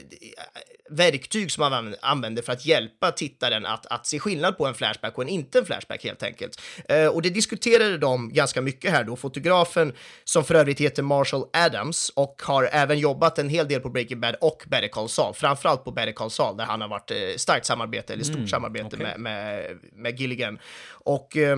verktyg 0.92 1.52
som 1.52 1.60
man 1.60 1.94
använder 2.00 2.42
för 2.42 2.52
att 2.52 2.66
hjälpa 2.66 3.12
tittaren 3.12 3.66
att, 3.66 3.86
att 3.86 4.06
se 4.06 4.18
skillnad 4.18 4.58
på 4.58 4.66
en 4.66 4.74
flashback 4.74 5.18
och 5.18 5.22
en 5.22 5.28
inte 5.28 5.58
en 5.58 5.66
flashback 5.66 6.04
helt 6.04 6.22
enkelt. 6.22 6.60
Eh, 6.88 7.06
och 7.06 7.22
det 7.22 7.30
diskuterade 7.30 7.98
de 7.98 8.32
ganska 8.32 8.60
mycket 8.60 8.90
här 8.90 9.04
då, 9.04 9.16
fotografen 9.16 9.92
som 10.24 10.44
för 10.44 10.54
övrigt 10.54 10.80
heter 10.80 11.02
Marshall 11.02 11.44
Adams 11.52 12.08
och 12.08 12.42
har 12.44 12.68
även 12.72 12.91
jobbat 12.98 13.38
en 13.38 13.48
hel 13.48 13.68
del 13.68 13.80
på 13.80 13.88
Breaking 13.88 14.20
Bad 14.20 14.34
och 14.40 14.64
Better 14.66 14.88
Call 14.88 15.08
Saul, 15.08 15.34
framförallt 15.34 15.84
på 15.84 15.90
Better 15.90 16.12
Call 16.12 16.30
Saul 16.30 16.56
där 16.56 16.64
han 16.64 16.80
har 16.80 16.88
varit 16.88 17.10
eh, 17.10 17.16
starkt 17.36 17.66
samarbete, 17.66 18.12
eller 18.12 18.24
stort 18.24 18.48
samarbete 18.48 18.86
okej. 18.86 18.98
med, 18.98 19.20
med, 19.20 19.78
med 19.92 20.20
Gilligan. 20.20 20.58
Och 20.90 21.36
Eh, 21.36 21.56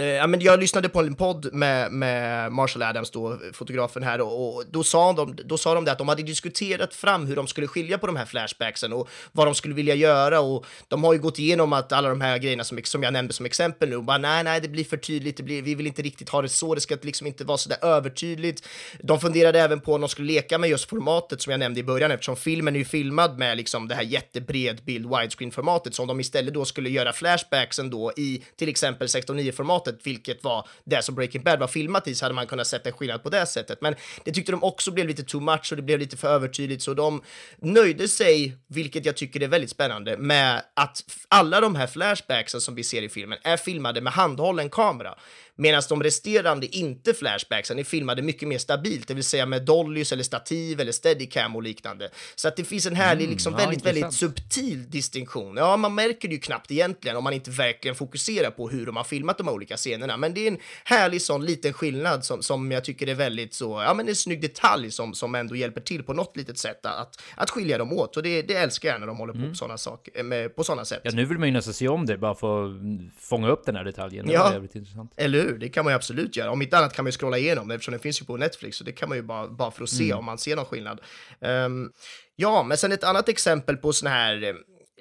Eh, 0.00 0.06
ja, 0.06 0.26
men 0.26 0.40
jag 0.40 0.60
lyssnade 0.60 0.88
på 0.88 1.00
en 1.00 1.14
podd 1.14 1.52
med, 1.52 1.92
med 1.92 2.52
Marshall 2.52 2.82
Adams, 2.82 3.10
då, 3.10 3.38
fotografen 3.52 4.02
här, 4.02 4.20
och, 4.20 4.56
och 4.56 4.64
då, 4.70 4.84
sa 4.84 5.12
de, 5.12 5.36
då 5.44 5.58
sa 5.58 5.74
de 5.74 5.84
det 5.84 5.92
att 5.92 5.98
de 5.98 6.08
hade 6.08 6.22
diskuterat 6.22 6.94
fram 6.94 7.26
hur 7.26 7.36
de 7.36 7.46
skulle 7.46 7.66
skilja 7.66 7.98
på 7.98 8.06
de 8.06 8.16
här 8.16 8.24
flashbacksen 8.24 8.92
och 8.92 9.08
vad 9.32 9.46
de 9.46 9.54
skulle 9.54 9.74
vilja 9.74 9.94
göra. 9.94 10.40
Och 10.40 10.66
de 10.88 11.04
har 11.04 11.12
ju 11.12 11.18
gått 11.18 11.38
igenom 11.38 11.72
att 11.72 11.92
alla 11.92 12.08
de 12.08 12.20
här 12.20 12.38
grejerna 12.38 12.64
som, 12.64 12.80
som 12.84 13.02
jag 13.02 13.12
nämnde 13.12 13.34
som 13.34 13.46
exempel 13.46 13.88
nu, 13.88 13.96
och 13.96 14.04
bara 14.04 14.18
nej, 14.18 14.44
nej, 14.44 14.60
det 14.60 14.68
blir 14.68 14.84
för 14.84 14.96
tydligt, 14.96 15.36
det 15.36 15.42
blir, 15.42 15.62
vi 15.62 15.74
vill 15.74 15.86
inte 15.86 16.02
riktigt 16.02 16.28
ha 16.28 16.42
det 16.42 16.48
så, 16.48 16.74
det 16.74 16.80
ska 16.80 16.96
liksom 17.02 17.26
inte 17.26 17.44
vara 17.44 17.58
så 17.58 17.68
där 17.68 17.84
övertydligt. 17.84 18.68
De 19.02 19.20
funderade 19.20 19.60
även 19.60 19.80
på 19.80 19.94
om 19.94 20.00
de 20.00 20.08
skulle 20.08 20.32
leka 20.32 20.58
med 20.58 20.70
just 20.70 20.88
formatet 20.88 21.42
som 21.42 21.50
jag 21.50 21.58
nämnde 21.58 21.80
i 21.80 21.84
början, 21.84 22.10
eftersom 22.10 22.36
filmen 22.36 22.74
är 22.74 22.78
ju 22.78 22.84
filmad 22.84 23.38
med 23.38 23.56
liksom 23.56 23.88
det 23.88 23.94
här 23.94 24.02
jättebred 24.02 24.84
bild 24.84 25.06
widescreen-formatet, 25.06 25.94
som 25.94 26.08
de 26.08 26.20
istället 26.20 26.54
då 26.54 26.64
skulle 26.64 26.90
göra 26.90 27.12
flashbacksen 27.12 27.90
då 27.90 28.12
i 28.16 28.42
till 28.56 28.68
exempel 28.68 29.06
16.9-formatet, 29.06 29.89
vilket 30.02 30.44
var 30.44 30.68
det 30.84 31.02
som 31.02 31.14
Breaking 31.14 31.42
Bad 31.42 31.60
var 31.60 31.66
filmat 31.66 32.08
i, 32.08 32.14
så 32.14 32.24
hade 32.24 32.34
man 32.34 32.46
kunnat 32.46 32.66
sätta 32.66 32.88
en 32.88 32.94
skillnad 32.94 33.22
på 33.22 33.28
det 33.28 33.46
sättet. 33.46 33.80
Men 33.80 33.94
det 34.24 34.32
tyckte 34.32 34.52
de 34.52 34.64
också 34.64 34.90
blev 34.90 35.06
lite 35.08 35.22
too 35.22 35.40
much 35.40 35.68
och 35.70 35.76
det 35.76 35.82
blev 35.82 35.98
lite 35.98 36.16
för 36.16 36.28
övertydligt, 36.28 36.82
så 36.82 36.94
de 36.94 37.22
nöjde 37.58 38.08
sig, 38.08 38.56
vilket 38.66 39.04
jag 39.04 39.16
tycker 39.16 39.42
är 39.42 39.48
väldigt 39.48 39.70
spännande, 39.70 40.16
med 40.16 40.62
att 40.76 41.02
alla 41.28 41.60
de 41.60 41.76
här 41.76 41.86
flashbacksen 41.86 42.60
som 42.60 42.74
vi 42.74 42.84
ser 42.84 43.02
i 43.02 43.08
filmen 43.08 43.38
är 43.42 43.56
filmade 43.56 44.00
med 44.00 44.12
handhållen 44.12 44.70
kamera. 44.70 45.14
Medan 45.60 45.82
de 45.88 46.02
resterande 46.02 46.66
inte 46.76 47.14
flashbacksen 47.14 47.78
är 47.78 47.84
filmade 47.84 48.22
mycket 48.22 48.48
mer 48.48 48.58
stabilt, 48.58 49.08
det 49.08 49.14
vill 49.14 49.24
säga 49.24 49.46
med 49.46 49.64
dollys 49.64 50.12
eller 50.12 50.22
stativ 50.22 50.80
eller 50.80 50.92
steadicam 50.92 51.56
och 51.56 51.62
liknande. 51.62 52.10
Så 52.34 52.48
att 52.48 52.56
det 52.56 52.64
finns 52.64 52.86
en 52.86 52.96
härlig, 52.96 53.28
liksom 53.28 53.52
ja, 53.52 53.58
väldigt, 53.58 53.86
väldigt 53.86 54.04
intressant. 54.04 54.34
subtil 54.36 54.90
distinktion. 54.90 55.56
Ja, 55.56 55.76
man 55.76 55.94
märker 55.94 56.28
det 56.28 56.34
ju 56.34 56.40
knappt 56.40 56.70
egentligen 56.70 57.16
om 57.16 57.24
man 57.24 57.32
inte 57.32 57.50
verkligen 57.50 57.94
fokuserar 57.94 58.50
på 58.50 58.68
hur 58.68 58.86
de 58.86 58.96
har 58.96 59.04
filmat 59.04 59.38
de 59.38 59.46
här 59.46 59.54
olika 59.54 59.76
scenerna. 59.76 60.16
Men 60.16 60.34
det 60.34 60.40
är 60.46 60.48
en 60.50 60.58
härlig 60.84 61.22
sån 61.22 61.44
liten 61.44 61.72
skillnad 61.72 62.24
som, 62.24 62.42
som 62.42 62.72
jag 62.72 62.84
tycker 62.84 63.06
är 63.06 63.14
väldigt 63.14 63.54
så, 63.54 63.82
ja 63.86 63.94
men 63.94 64.08
en 64.08 64.16
snygg 64.16 64.42
detalj 64.42 64.90
som, 64.90 65.14
som 65.14 65.34
ändå 65.34 65.56
hjälper 65.56 65.80
till 65.80 66.02
på 66.02 66.12
något 66.12 66.36
litet 66.36 66.58
sätt 66.58 66.86
att, 66.86 67.22
att 67.34 67.50
skilja 67.50 67.78
dem 67.78 67.92
åt. 67.92 68.16
Och 68.16 68.22
det, 68.22 68.42
det 68.42 68.54
älskar 68.54 68.88
jag 68.88 69.00
när 69.00 69.06
de 69.06 69.16
håller 69.16 69.32
på 69.32 69.48
på 69.50 69.54
sådana 69.54 69.78
saker, 69.78 70.22
med, 70.22 70.56
på 70.56 70.64
sådana 70.64 70.84
sätt. 70.84 71.00
Ja, 71.04 71.10
nu 71.14 71.24
vill 71.24 71.38
man 71.38 71.48
ju 71.48 71.52
nästan 71.52 71.74
se 71.74 71.88
om 71.88 72.06
det 72.06 72.18
bara 72.18 72.34
för 72.34 72.66
att 72.66 72.72
fånga 73.18 73.48
upp 73.48 73.66
den 73.66 73.76
här 73.76 73.84
detaljen. 73.84 74.26
Det 74.26 74.32
Ja. 74.32 74.52
jävligt 74.52 74.74
intressant. 74.74 75.12
Eller 75.16 75.38
hur? 75.42 75.49
Det 75.58 75.68
kan 75.68 75.84
man 75.84 75.92
ju 75.92 75.96
absolut 75.96 76.36
göra. 76.36 76.50
Om 76.50 76.62
inte 76.62 76.78
annat 76.78 76.92
kan 76.92 77.04
man 77.04 77.08
ju 77.08 77.18
scrolla 77.18 77.38
igenom 77.38 77.68
det 77.68 77.74
eftersom 77.74 77.92
den 77.92 78.00
finns 78.00 78.20
ju 78.20 78.24
på 78.24 78.36
Netflix. 78.36 78.76
Så 78.76 78.84
det 78.84 78.92
kan 78.92 79.08
man 79.08 79.18
ju 79.18 79.22
bara, 79.22 79.48
bara 79.48 79.70
för 79.70 79.82
att 79.82 79.90
se 79.90 80.12
om 80.12 80.24
man 80.24 80.38
ser 80.38 80.56
någon 80.56 80.64
skillnad. 80.64 81.00
Ehm, 81.40 81.90
ja, 82.36 82.62
men 82.62 82.78
sen 82.78 82.92
ett 82.92 83.04
annat 83.04 83.28
exempel 83.28 83.76
på 83.76 83.92
såna 83.92 84.10
här 84.10 84.42
eh, 84.42 84.54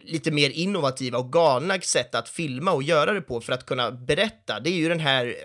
lite 0.04 0.32
mer 0.32 0.50
innovativa 0.50 1.18
och 1.18 1.32
galna 1.32 1.82
sätt 1.82 2.16
att 2.16 2.30
filma 2.30 2.72
och 2.72 2.84
göra 2.84 3.14
det 3.14 3.22
på 3.22 3.41
för 3.41 3.54
att 3.54 3.66
kunna 3.66 3.91
berätta. 3.91 4.60
Det 4.60 4.70
är 4.70 4.74
ju 4.74 4.89
den 4.89 5.00
här 5.00 5.36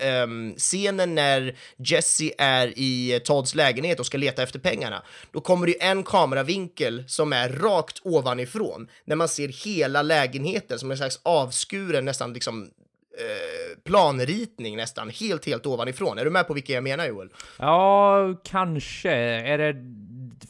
eh, 0.00 0.08
ehm, 0.08 0.54
scenen 0.56 1.14
när 1.14 1.56
Jesse 1.76 2.30
är 2.38 2.78
i 2.78 3.20
Todds 3.24 3.54
lägenhet 3.54 4.00
och 4.00 4.06
ska 4.06 4.18
leta 4.18 4.42
efter 4.42 4.58
pengarna. 4.58 5.02
Då 5.32 5.40
kommer 5.40 5.66
det 5.66 5.72
ju 5.72 5.78
en 5.80 6.02
kameravinkel 6.02 7.04
som 7.08 7.32
är 7.32 7.48
rakt 7.48 8.00
ovanifrån 8.02 8.88
när 9.04 9.16
man 9.16 9.28
ser 9.28 9.48
hela 9.48 10.02
lägenheten 10.02 10.78
som 10.78 10.90
en 10.90 10.96
slags 10.96 11.20
avskuren 11.22 12.04
nästan 12.04 12.32
liksom 12.32 12.70
eh, 13.18 13.82
planritning 13.84 14.76
nästan, 14.76 15.10
helt, 15.10 15.46
helt 15.46 15.66
ovanifrån. 15.66 16.18
Är 16.18 16.24
du 16.24 16.30
med 16.30 16.46
på 16.46 16.54
vilka 16.54 16.72
jag 16.72 16.84
menar, 16.84 17.06
Joel? 17.06 17.28
Ja, 17.58 18.34
kanske. 18.44 19.10
Är 19.12 19.58
det 19.58 19.74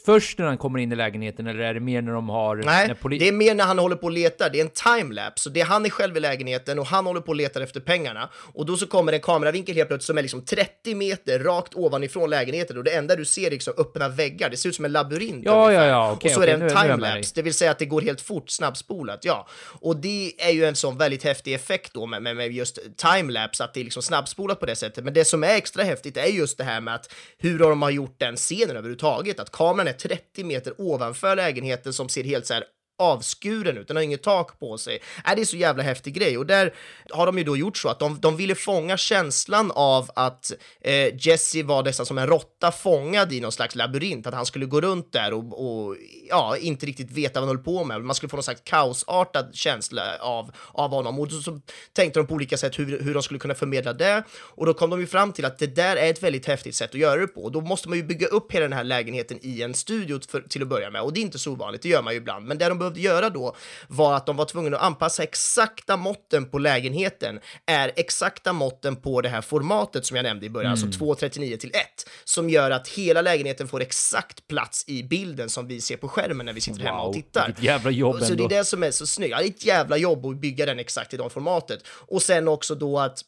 först 0.05 0.39
när 0.39 0.47
han 0.47 0.59
kommer 0.59 0.79
in 0.79 0.93
i 0.93 0.97
lägenheten 0.97 1.47
eller 1.47 1.61
är 1.61 1.75
det 1.75 1.81
mer 1.81 2.03
när 2.03 2.13
de 2.13 2.29
har... 2.29 2.57
Nej, 2.57 2.95
det 3.19 3.29
är 3.29 3.33
mer 3.33 3.55
när 3.55 3.65
han 3.65 3.79
håller 3.79 3.97
på 3.97 4.07
och 4.07 4.13
letar. 4.13 4.51
Det 4.51 4.61
är 4.61 4.65
en 4.65 4.99
timelapse. 5.01 5.43
Så 5.43 5.51
det 5.51 5.61
är 5.61 5.65
han 5.65 5.87
är 5.87 5.91
själv 5.91 6.17
i 6.17 6.21
lägenheten 6.21 6.79
och 6.79 6.87
han 6.87 7.07
håller 7.07 7.21
på 7.21 7.29
och 7.29 7.37
letar 7.37 7.61
efter 7.61 7.81
pengarna. 7.81 8.31
Och 8.35 8.67
då 8.67 8.77
så 8.77 8.87
kommer 8.87 9.13
en 9.13 9.21
kameravinkel 9.21 9.77
helt 9.77 9.89
plötsligt 9.89 10.07
som 10.07 10.19
är 10.19 10.23
liksom 10.23 10.45
30 10.45 10.95
meter 10.95 11.39
rakt 11.39 11.75
ovanifrån 11.75 12.31
lägenheten 12.31 12.79
och 12.79 12.85
det 12.85 12.91
enda 12.91 13.17
du 13.17 13.25
ser 13.25 13.47
är 13.47 13.51
liksom 13.51 13.75
öppna 13.79 14.09
väggar. 14.09 14.51
Det 14.51 14.57
ser 14.57 14.69
ut 14.69 14.75
som 14.75 14.85
en 14.85 14.93
labyrint. 14.93 15.45
Ja, 15.45 15.67
ungefär. 15.67 15.87
ja, 15.87 15.91
ja, 15.91 16.13
okej, 16.13 16.29
och 16.29 16.35
så 16.35 16.41
okej, 16.41 16.53
är 16.53 16.59
det 16.59 16.65
en 16.65 16.83
timelapse, 16.83 17.33
det 17.35 17.43
vill 17.43 17.55
säga 17.55 17.71
att 17.71 17.79
det 17.79 17.87
går 17.87 18.01
helt 18.01 18.21
fort, 18.21 18.51
snabbspolat. 18.51 19.25
Ja, 19.25 19.49
och 19.81 19.97
det 19.97 20.33
är 20.39 20.51
ju 20.51 20.65
en 20.65 20.77
sån 20.77 20.99
väldigt 20.99 21.25
häftig 21.25 21.55
effekt 21.55 21.95
då 21.95 22.07
med, 22.07 22.23
med, 22.23 22.37
med 22.37 22.53
just 22.53 22.79
timelapse, 22.97 23.65
att 23.65 23.75
det 23.75 23.81
är 23.81 23.85
liksom 23.85 24.03
snabbspolat 24.03 24.61
på 24.61 24.67
det 24.67 24.77
sättet. 24.77 25.05
Men 25.05 25.15
det 25.15 25.25
som 25.25 25.45
är 25.45 25.55
extra 25.57 25.83
häftigt 25.83 26.17
är 26.17 26.27
just 26.27 26.59
det 26.59 26.65
här 26.65 26.81
med 26.81 26.95
att 26.95 27.13
hur 27.39 27.59
de 27.59 27.83
har 27.83 27.91
gjort 27.91 28.15
den 28.19 28.37
scenen 28.37 28.77
överhuvudtaget. 28.77 29.41
Att 29.41 29.51
kameran 29.51 29.82
är 29.89 29.93
30 29.93 30.45
meter 30.45 30.75
ovanför 30.79 31.37
lägenheten 31.37 31.93
som 31.93 32.09
ser 32.09 32.25
helt 32.25 32.47
så 32.47 32.55
här 32.55 32.65
avskuren 33.03 33.79
ut, 33.79 33.89
den 33.89 33.97
har 33.97 34.03
inget 34.03 34.23
tak 34.23 34.59
på 34.59 34.79
sig. 34.79 35.03
Äh, 35.27 35.35
det 35.37 35.41
är 35.41 35.45
så 35.45 35.57
jävla 35.57 35.83
häftig 35.83 36.15
grej. 36.15 36.39
Och 36.39 36.47
där 36.47 36.75
har 37.11 37.27
de 37.27 37.39
ju 37.39 37.45
då 37.45 37.57
gjort 37.57 37.77
så 37.77 37.89
att 37.89 37.99
de, 37.99 38.21
de 38.21 38.37
ville 38.37 38.55
fånga 38.55 38.97
känslan 38.97 39.73
av 39.75 40.11
att 40.15 40.53
eh, 40.81 41.27
Jesse 41.27 41.63
var 41.63 41.83
nästan 41.83 42.07
som 42.07 42.19
en 42.19 42.27
råtta 42.27 42.73
fångad 42.73 43.33
i 43.33 43.41
någon 43.41 43.53
slags 43.53 43.75
labyrint, 43.75 44.27
att 44.27 44.35
han 44.35 44.47
skulle 44.47 44.67
gå 44.67 44.81
runt 44.81 45.13
där 45.13 45.33
och, 45.33 45.45
och 45.67 45.97
ja, 46.29 46.57
inte 46.57 46.87
riktigt 46.87 47.11
veta 47.11 47.41
vad 47.41 47.49
han 47.49 47.57
höll 47.57 47.65
på 47.65 47.85
med. 47.85 48.03
Man 48.03 48.15
skulle 48.15 48.31
få 48.31 48.37
någon 48.37 48.43
slags 48.43 48.61
kaosartad 48.65 49.51
känsla 49.55 50.19
av, 50.21 50.51
av 50.73 50.91
honom. 50.91 51.21
Och 51.21 51.31
så, 51.31 51.43
så 51.43 51.61
tänkte 51.93 52.21
de 52.21 52.27
på 52.27 52.35
olika 52.35 52.57
sätt 52.57 52.79
hur, 52.79 53.01
hur 53.01 53.15
de 53.15 53.23
skulle 53.23 53.41
kunna 53.41 53.55
förmedla 53.55 53.93
det. 53.93 54.23
Och 54.33 54.67
då 54.67 54.75
kom 54.75 54.91
de 54.91 55.01
ju 55.01 55.07
fram 55.07 55.33
till 55.33 55.45
att 55.45 55.59
det 55.59 55.67
där 55.67 55.97
är 55.97 56.11
ett 56.11 56.23
väldigt 56.23 56.47
häftigt 56.47 56.75
sätt 56.75 56.91
att 56.91 57.01
göra 57.01 57.21
det 57.21 57.27
på. 57.27 57.43
Och 57.45 57.53
då 57.53 57.61
måste 57.61 57.89
man 57.89 57.99
ju 57.99 58.05
bygga 58.05 58.27
upp 58.27 58.53
hela 58.53 58.63
den 58.63 58.73
här 58.73 58.85
lägenheten 58.85 59.39
i 59.43 59.63
en 59.63 59.75
studio 59.75 60.21
för, 60.29 60.41
till 60.41 60.63
att 60.63 60.69
börja 60.69 60.91
med. 60.91 61.03
Och 61.03 61.13
det 61.13 61.21
är 61.21 61.23
inte 61.23 61.39
så 61.39 61.53
ovanligt, 61.53 61.83
det 61.83 61.89
gör 61.89 62.03
man 62.03 62.13
ju 62.13 62.17
ibland, 62.17 62.47
men 62.47 62.59
det 62.59 62.69
de 62.69 62.79
behöver 62.79 62.92
behövde 62.93 63.01
göra 63.01 63.31
då 63.31 63.57
var 63.89 64.15
att 64.15 64.27
de 64.27 64.37
var 64.37 64.45
tvungna 64.45 64.77
att 64.77 64.83
anpassa 64.83 65.23
exakta 65.23 65.97
måtten 65.97 66.51
på 66.51 66.59
lägenheten, 66.59 67.41
är 67.67 67.93
exakta 67.97 68.53
måtten 68.53 68.97
på 68.97 69.21
det 69.21 69.29
här 69.29 69.41
formatet 69.41 70.07
som 70.07 70.17
jag 70.17 70.25
nämnde 70.25 70.47
i 70.47 70.51
början, 70.51 70.73
Mm. 70.73 70.85
alltså 70.89 71.05
2.39 71.05 71.57
till 71.57 71.71
1, 71.75 71.87
som 72.25 72.51
gör 72.51 72.71
att 72.71 72.89
hela 72.89 73.23
lägenheten 73.23 73.69
får 73.69 73.83
exakt 73.83 74.47
plats 74.49 74.85
i 74.87 75.03
bilden 75.03 75.49
som 75.49 75.67
vi 75.69 75.81
ser 75.81 75.97
på 75.97 76.09
skärmen 76.09 76.47
när 76.47 76.53
vi 76.53 76.61
sitter 76.61 76.81
hemma 76.81 77.01
och 77.03 77.07
Wow, 77.07 77.13
tittar. 77.15 77.47
vilket 77.47 77.65
jävla 77.65 77.91
jobb 77.91 78.23
Så 78.23 78.35
det 78.35 78.45
är 78.45 78.49
det 78.49 78.65
som 78.65 78.83
är 78.83 78.91
så 78.91 79.07
snyggt. 79.07 79.31
Ja, 79.31 79.39
det 79.39 79.45
är 79.45 79.49
ett 79.49 79.65
jävla 79.67 79.97
jobb 79.97 80.27
att 80.27 80.37
bygga 80.37 80.67
den 80.67 80.79
exakt 80.79 81.15
i 81.15 81.17
det 81.17 81.31
formatet. 81.31 81.81
Och 81.89 82.23
sen 82.23 82.49
också 82.49 82.75
då 82.75 82.99
att 82.99 83.19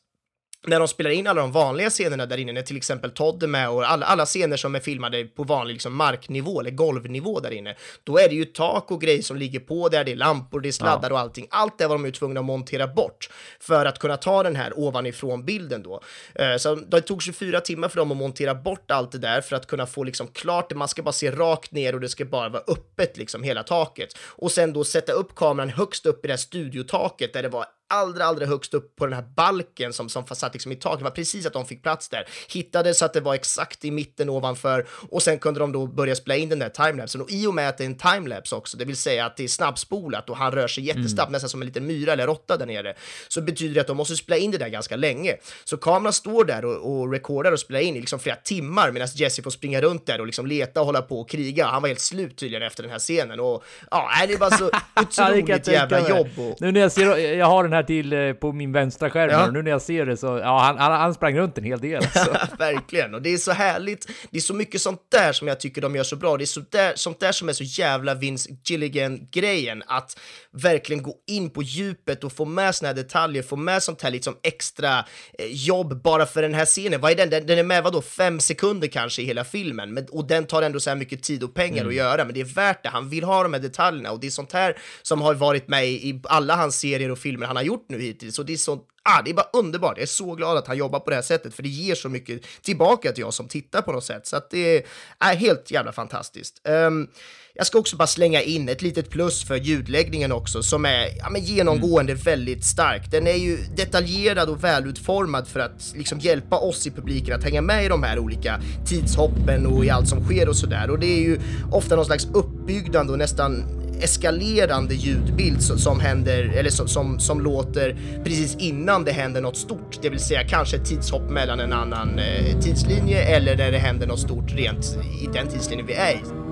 när 0.66 0.78
de 0.78 0.88
spelar 0.88 1.10
in 1.10 1.26
alla 1.26 1.40
de 1.40 1.52
vanliga 1.52 1.90
scenerna 1.90 2.26
där 2.26 2.36
inne, 2.38 2.52
när 2.52 2.62
till 2.62 2.76
exempel 2.76 3.10
Todd 3.10 3.42
är 3.42 3.46
med 3.46 3.70
och 3.70 3.90
alla, 3.90 4.06
alla 4.06 4.26
scener 4.26 4.56
som 4.56 4.74
är 4.74 4.80
filmade 4.80 5.24
på 5.24 5.44
vanlig 5.44 5.72
liksom, 5.72 5.96
marknivå 5.96 6.60
eller 6.60 6.70
golvnivå 6.70 7.40
där 7.40 7.50
inne, 7.50 7.74
då 8.04 8.18
är 8.18 8.28
det 8.28 8.34
ju 8.34 8.44
tak 8.44 8.90
och 8.90 9.00
grejer 9.00 9.22
som 9.22 9.36
ligger 9.36 9.60
på 9.60 9.88
där, 9.88 10.04
det 10.04 10.12
är 10.12 10.16
lampor, 10.16 10.60
det 10.60 10.68
är 10.68 10.72
sladdar 10.72 11.10
och 11.12 11.18
allting. 11.18 11.46
Allt 11.50 11.78
det 11.78 11.86
var 11.86 11.94
de 11.94 12.04
ju 12.04 12.12
tvungna 12.12 12.40
att 12.40 12.46
montera 12.46 12.86
bort 12.86 13.28
för 13.60 13.86
att 13.86 13.98
kunna 13.98 14.16
ta 14.16 14.42
den 14.42 14.56
här 14.56 14.78
ovanifrån 14.78 15.44
bilden 15.44 15.82
då. 15.82 16.00
Eh, 16.34 16.56
Så 16.56 16.74
det 16.74 17.00
tog 17.00 17.22
24 17.22 17.60
timmar 17.60 17.88
för 17.88 17.96
dem 17.96 18.10
att 18.10 18.16
montera 18.16 18.54
bort 18.54 18.90
allt 18.90 19.12
det 19.12 19.18
där 19.18 19.40
för 19.40 19.56
att 19.56 19.66
kunna 19.66 19.86
få 19.86 20.04
liksom 20.04 20.28
klart 20.28 20.68
det. 20.68 20.74
Man 20.74 20.88
ska 20.88 21.02
bara 21.02 21.12
se 21.12 21.30
rakt 21.30 21.72
ner 21.72 21.94
och 21.94 22.00
det 22.00 22.08
ska 22.08 22.24
bara 22.24 22.48
vara 22.48 22.62
öppet 22.68 23.16
liksom 23.16 23.42
hela 23.42 23.62
taket. 23.62 24.08
Och 24.18 24.52
sen 24.52 24.72
då 24.72 24.84
sätta 24.84 25.12
upp 25.12 25.34
kameran 25.34 25.68
högst 25.70 26.06
upp 26.06 26.24
i 26.24 26.28
det 26.28 26.32
här 26.32 26.38
studiotaket 26.38 27.32
där 27.32 27.42
det 27.42 27.48
var 27.48 27.66
allra, 27.88 28.24
allra 28.24 28.46
högst 28.46 28.74
upp 28.74 28.96
på 28.96 29.06
den 29.06 29.14
här 29.14 29.24
balken 29.36 29.92
som, 29.92 30.08
som 30.08 30.26
satt 30.26 30.52
liksom 30.52 30.72
i 30.72 30.76
taket. 30.76 30.98
Det 30.98 31.04
var 31.04 31.10
precis 31.10 31.46
att 31.46 31.52
de 31.52 31.66
fick 31.66 31.82
plats 31.82 32.08
där. 32.08 32.28
Hittade 32.48 32.94
så 32.94 33.04
att 33.04 33.12
det 33.12 33.20
var 33.20 33.34
exakt 33.34 33.84
i 33.84 33.90
mitten 33.90 34.28
ovanför 34.28 34.86
och 35.10 35.22
sen 35.22 35.38
kunde 35.38 35.60
de 35.60 35.72
då 35.72 35.86
börja 35.86 36.14
spela 36.14 36.36
in 36.36 36.48
den 36.48 36.58
där 36.58 36.68
timelapsen. 36.68 37.20
Och 37.20 37.30
i 37.30 37.46
och 37.46 37.54
med 37.54 37.68
att 37.68 37.78
det 37.78 37.84
är 37.84 37.86
en 37.86 37.98
timelapse 37.98 38.56
också, 38.56 38.76
det 38.76 38.84
vill 38.84 38.96
säga 38.96 39.26
att 39.26 39.36
det 39.36 39.44
är 39.44 39.48
snabbspolat 39.48 40.30
och 40.30 40.36
han 40.36 40.52
rör 40.52 40.68
sig 40.68 40.84
jättesnabbt, 40.84 41.32
nästan 41.32 41.50
som 41.50 41.62
en 41.62 41.66
liten 41.66 41.86
myra 41.86 42.12
eller 42.12 42.26
råtta 42.26 42.56
där 42.56 42.66
nere, 42.66 42.94
så 43.28 43.40
betyder 43.40 43.74
det 43.74 43.80
att 43.80 43.86
de 43.86 43.96
måste 43.96 44.16
spela 44.16 44.36
in 44.36 44.50
det 44.50 44.58
där 44.58 44.68
ganska 44.68 44.96
länge. 44.96 45.36
Så 45.64 45.76
kameran 45.76 46.12
står 46.12 46.44
där 46.44 46.64
och, 46.64 46.92
och 46.92 47.12
recordar 47.12 47.52
och 47.52 47.60
spelar 47.60 47.80
in 47.80 47.96
i 47.96 48.00
liksom 48.00 48.18
flera 48.18 48.36
timmar 48.36 48.90
medan 48.90 49.08
Jesse 49.14 49.42
får 49.42 49.50
springa 49.50 49.80
runt 49.80 50.06
där 50.06 50.20
och 50.20 50.26
liksom 50.26 50.46
leta 50.46 50.80
och 50.80 50.86
hålla 50.86 51.02
på 51.02 51.20
och 51.20 51.28
kriga. 51.28 51.66
Han 51.66 51.82
var 51.82 51.88
helt 51.88 52.00
slut 52.00 52.36
tydligen 52.36 52.66
efter 52.66 52.82
den 52.82 52.92
här 52.92 52.98
scenen 52.98 53.40
och 53.40 53.64
ja, 53.90 54.10
det 54.28 54.56
så 54.58 54.70
det 54.94 55.06
kan 55.16 55.34
jag 55.34 55.38
otroligt 55.38 55.66
jävla 55.66 56.08
jobb. 56.08 56.28
Och, 56.36 56.60
Nu 56.60 56.72
när 56.72 56.80
jag 56.80 56.92
ser, 56.92 57.16
jag 57.16 57.46
har 57.46 57.62
den 57.62 57.72
här 57.74 57.82
till 57.82 58.12
eh, 58.12 58.32
på 58.32 58.52
min 58.52 58.72
vänstra 58.72 59.10
skärm 59.10 59.30
Ja. 59.30 59.46
och 59.46 59.52
nu 59.52 59.62
när 59.62 59.70
jag 59.70 59.82
ser 59.82 60.06
det 60.06 60.16
så, 60.16 60.26
ja 60.26 60.58
han, 60.58 60.78
han, 60.78 60.92
han 60.92 61.14
sprang 61.14 61.38
runt 61.38 61.58
en 61.58 61.64
hel 61.64 61.80
del 61.80 61.96
alltså. 61.96 62.36
Verkligen, 62.58 63.14
och 63.14 63.22
det 63.22 63.32
är 63.34 63.36
så 63.38 63.52
härligt. 63.52 64.08
Det 64.30 64.36
är 64.36 64.40
så 64.40 64.54
mycket 64.54 64.80
sånt 64.80 65.00
där 65.12 65.32
som 65.32 65.48
jag 65.48 65.60
tycker 65.60 65.80
de 65.82 65.96
gör 65.96 66.04
så 66.04 66.16
bra. 66.16 66.36
Det 66.36 66.44
är 66.44 66.46
så 66.46 66.60
där, 66.70 66.92
sånt 66.96 67.20
där 67.20 67.32
som 67.32 67.48
är 67.48 67.52
så 67.52 67.64
jävla 67.64 68.14
Vince 68.14 68.50
Gilligan-grejen, 68.64 69.82
att 69.86 70.18
verkligen 70.52 71.02
gå 71.02 71.14
in 71.26 71.50
på 71.50 71.62
djupet 71.62 72.24
och 72.24 72.32
få 72.32 72.44
med 72.44 72.74
såna 72.74 72.88
här 72.88 72.94
detaljer, 72.94 73.42
få 73.42 73.56
med 73.56 73.82
sånt 73.82 74.02
här 74.02 74.10
liksom 74.10 74.36
extra 74.42 74.98
eh, 74.98 75.46
jobb 75.48 76.02
bara 76.02 76.26
för 76.26 76.42
den 76.42 76.54
här 76.54 76.64
scenen. 76.66 77.00
Vad 77.00 77.10
är 77.12 77.16
den? 77.16 77.30
Den, 77.30 77.46
den 77.46 77.58
är 77.58 77.62
med 77.62 77.82
vadå, 77.82 78.02
fem 78.02 78.40
sekunder 78.40 78.88
kanske 78.88 79.22
i 79.22 79.24
hela 79.24 79.44
filmen, 79.44 79.94
men, 79.94 80.06
och 80.10 80.26
den 80.26 80.46
tar 80.46 80.62
ändå 80.62 80.80
så 80.80 80.90
här 80.90 80.96
mycket 80.96 81.22
tid 81.22 81.42
och 81.42 81.54
pengar 81.54 81.86
att 81.86 81.94
göra, 81.94 82.24
men 82.24 82.34
det 82.34 82.40
är 82.40 82.44
värt 82.44 82.82
det. 82.82 82.88
Han 82.88 83.08
vill 83.08 83.24
ha 83.24 83.42
de 83.42 83.52
här 83.52 83.60
detaljerna 83.60 84.10
och 84.10 84.20
det 84.20 84.26
är 84.26 84.30
sånt 84.30 84.52
här 84.52 84.76
som 85.02 85.22
har 85.22 85.34
varit 85.34 85.68
med 85.68 85.88
i 85.88 86.04
i 86.04 86.20
alla 86.24 86.56
hans 86.56 86.76
serier 86.80 87.10
och 87.10 87.18
filmer 87.18 87.46
han 87.46 87.56
har 87.56 87.62
gjort 87.64 87.86
nu 87.88 88.00
hittills. 88.00 88.38
Och 88.38 88.46
det 88.46 88.52
är 88.52 88.56
sånt 88.56 88.88
Ah, 89.06 89.22
det 89.22 89.30
är 89.30 89.34
bara 89.34 89.48
underbart. 89.52 89.96
Jag 89.96 90.02
är 90.02 90.06
så 90.06 90.34
glad 90.34 90.56
att 90.56 90.66
han 90.66 90.76
jobbar 90.76 91.00
på 91.00 91.10
det 91.10 91.16
här 91.16 91.22
sättet, 91.22 91.54
för 91.54 91.62
det 91.62 91.68
ger 91.68 91.94
så 91.94 92.08
mycket 92.08 92.42
tillbaka 92.62 93.12
till 93.12 93.20
jag 93.20 93.34
som 93.34 93.48
tittar 93.48 93.82
på 93.82 93.92
något 93.92 94.04
sätt. 94.04 94.26
Så 94.26 94.36
att 94.36 94.50
det 94.50 94.84
är 95.18 95.36
helt 95.36 95.70
jävla 95.70 95.92
fantastiskt. 95.92 96.60
Ehm, 96.68 97.08
jag 97.54 97.66
ska 97.66 97.78
också 97.78 97.96
bara 97.96 98.06
slänga 98.06 98.42
in 98.42 98.68
ett 98.68 98.82
litet 98.82 99.10
plus 99.10 99.44
för 99.44 99.56
ljudläggningen 99.56 100.32
också, 100.32 100.62
som 100.62 100.84
är 100.84 101.08
ja, 101.18 101.30
men 101.30 101.44
genomgående 101.44 102.14
väldigt 102.14 102.64
stark. 102.64 103.10
Den 103.10 103.26
är 103.26 103.36
ju 103.36 103.56
detaljerad 103.76 104.48
och 104.48 104.64
välutformad 104.64 105.48
för 105.48 105.60
att 105.60 105.92
liksom 105.96 106.18
hjälpa 106.18 106.58
oss 106.58 106.86
i 106.86 106.90
publiken 106.90 107.34
att 107.34 107.44
hänga 107.44 107.62
med 107.62 107.84
i 107.84 107.88
de 107.88 108.02
här 108.02 108.18
olika 108.18 108.60
tidshoppen 108.86 109.66
och 109.66 109.84
i 109.84 109.90
allt 109.90 110.08
som 110.08 110.24
sker 110.24 110.48
och 110.48 110.56
sådär. 110.56 110.90
Och 110.90 110.98
det 110.98 111.06
är 111.06 111.20
ju 111.20 111.40
ofta 111.72 111.96
någon 111.96 112.06
slags 112.06 112.26
uppbyggnad 112.32 113.10
och 113.10 113.18
nästan 113.18 113.64
eskalerande 114.00 114.94
ljudbild 114.94 115.62
som, 115.62 116.00
händer, 116.00 116.52
eller 116.56 116.70
som, 116.70 116.88
som, 116.88 117.18
som 117.18 117.40
låter 117.40 117.96
precis 118.24 118.56
innan 118.56 119.04
det 119.04 119.12
händer 119.12 119.40
något 119.40 119.56
stort, 119.56 119.98
det 120.02 120.10
vill 120.10 120.20
säga 120.20 120.44
kanske 120.44 120.76
ett 120.76 120.84
tidshopp 120.84 121.30
mellan 121.30 121.60
en 121.60 121.72
annan 121.72 122.18
eh, 122.18 122.60
tidslinje 122.60 123.22
eller 123.22 123.56
när 123.56 123.72
det 123.72 123.78
händer 123.78 124.06
något 124.06 124.20
stort 124.20 124.52
rent 124.52 124.98
i 125.22 125.28
den 125.32 125.48
tidslinjen 125.48 125.86
vi 125.86 125.94
är 125.94 126.12
i. 126.12 126.44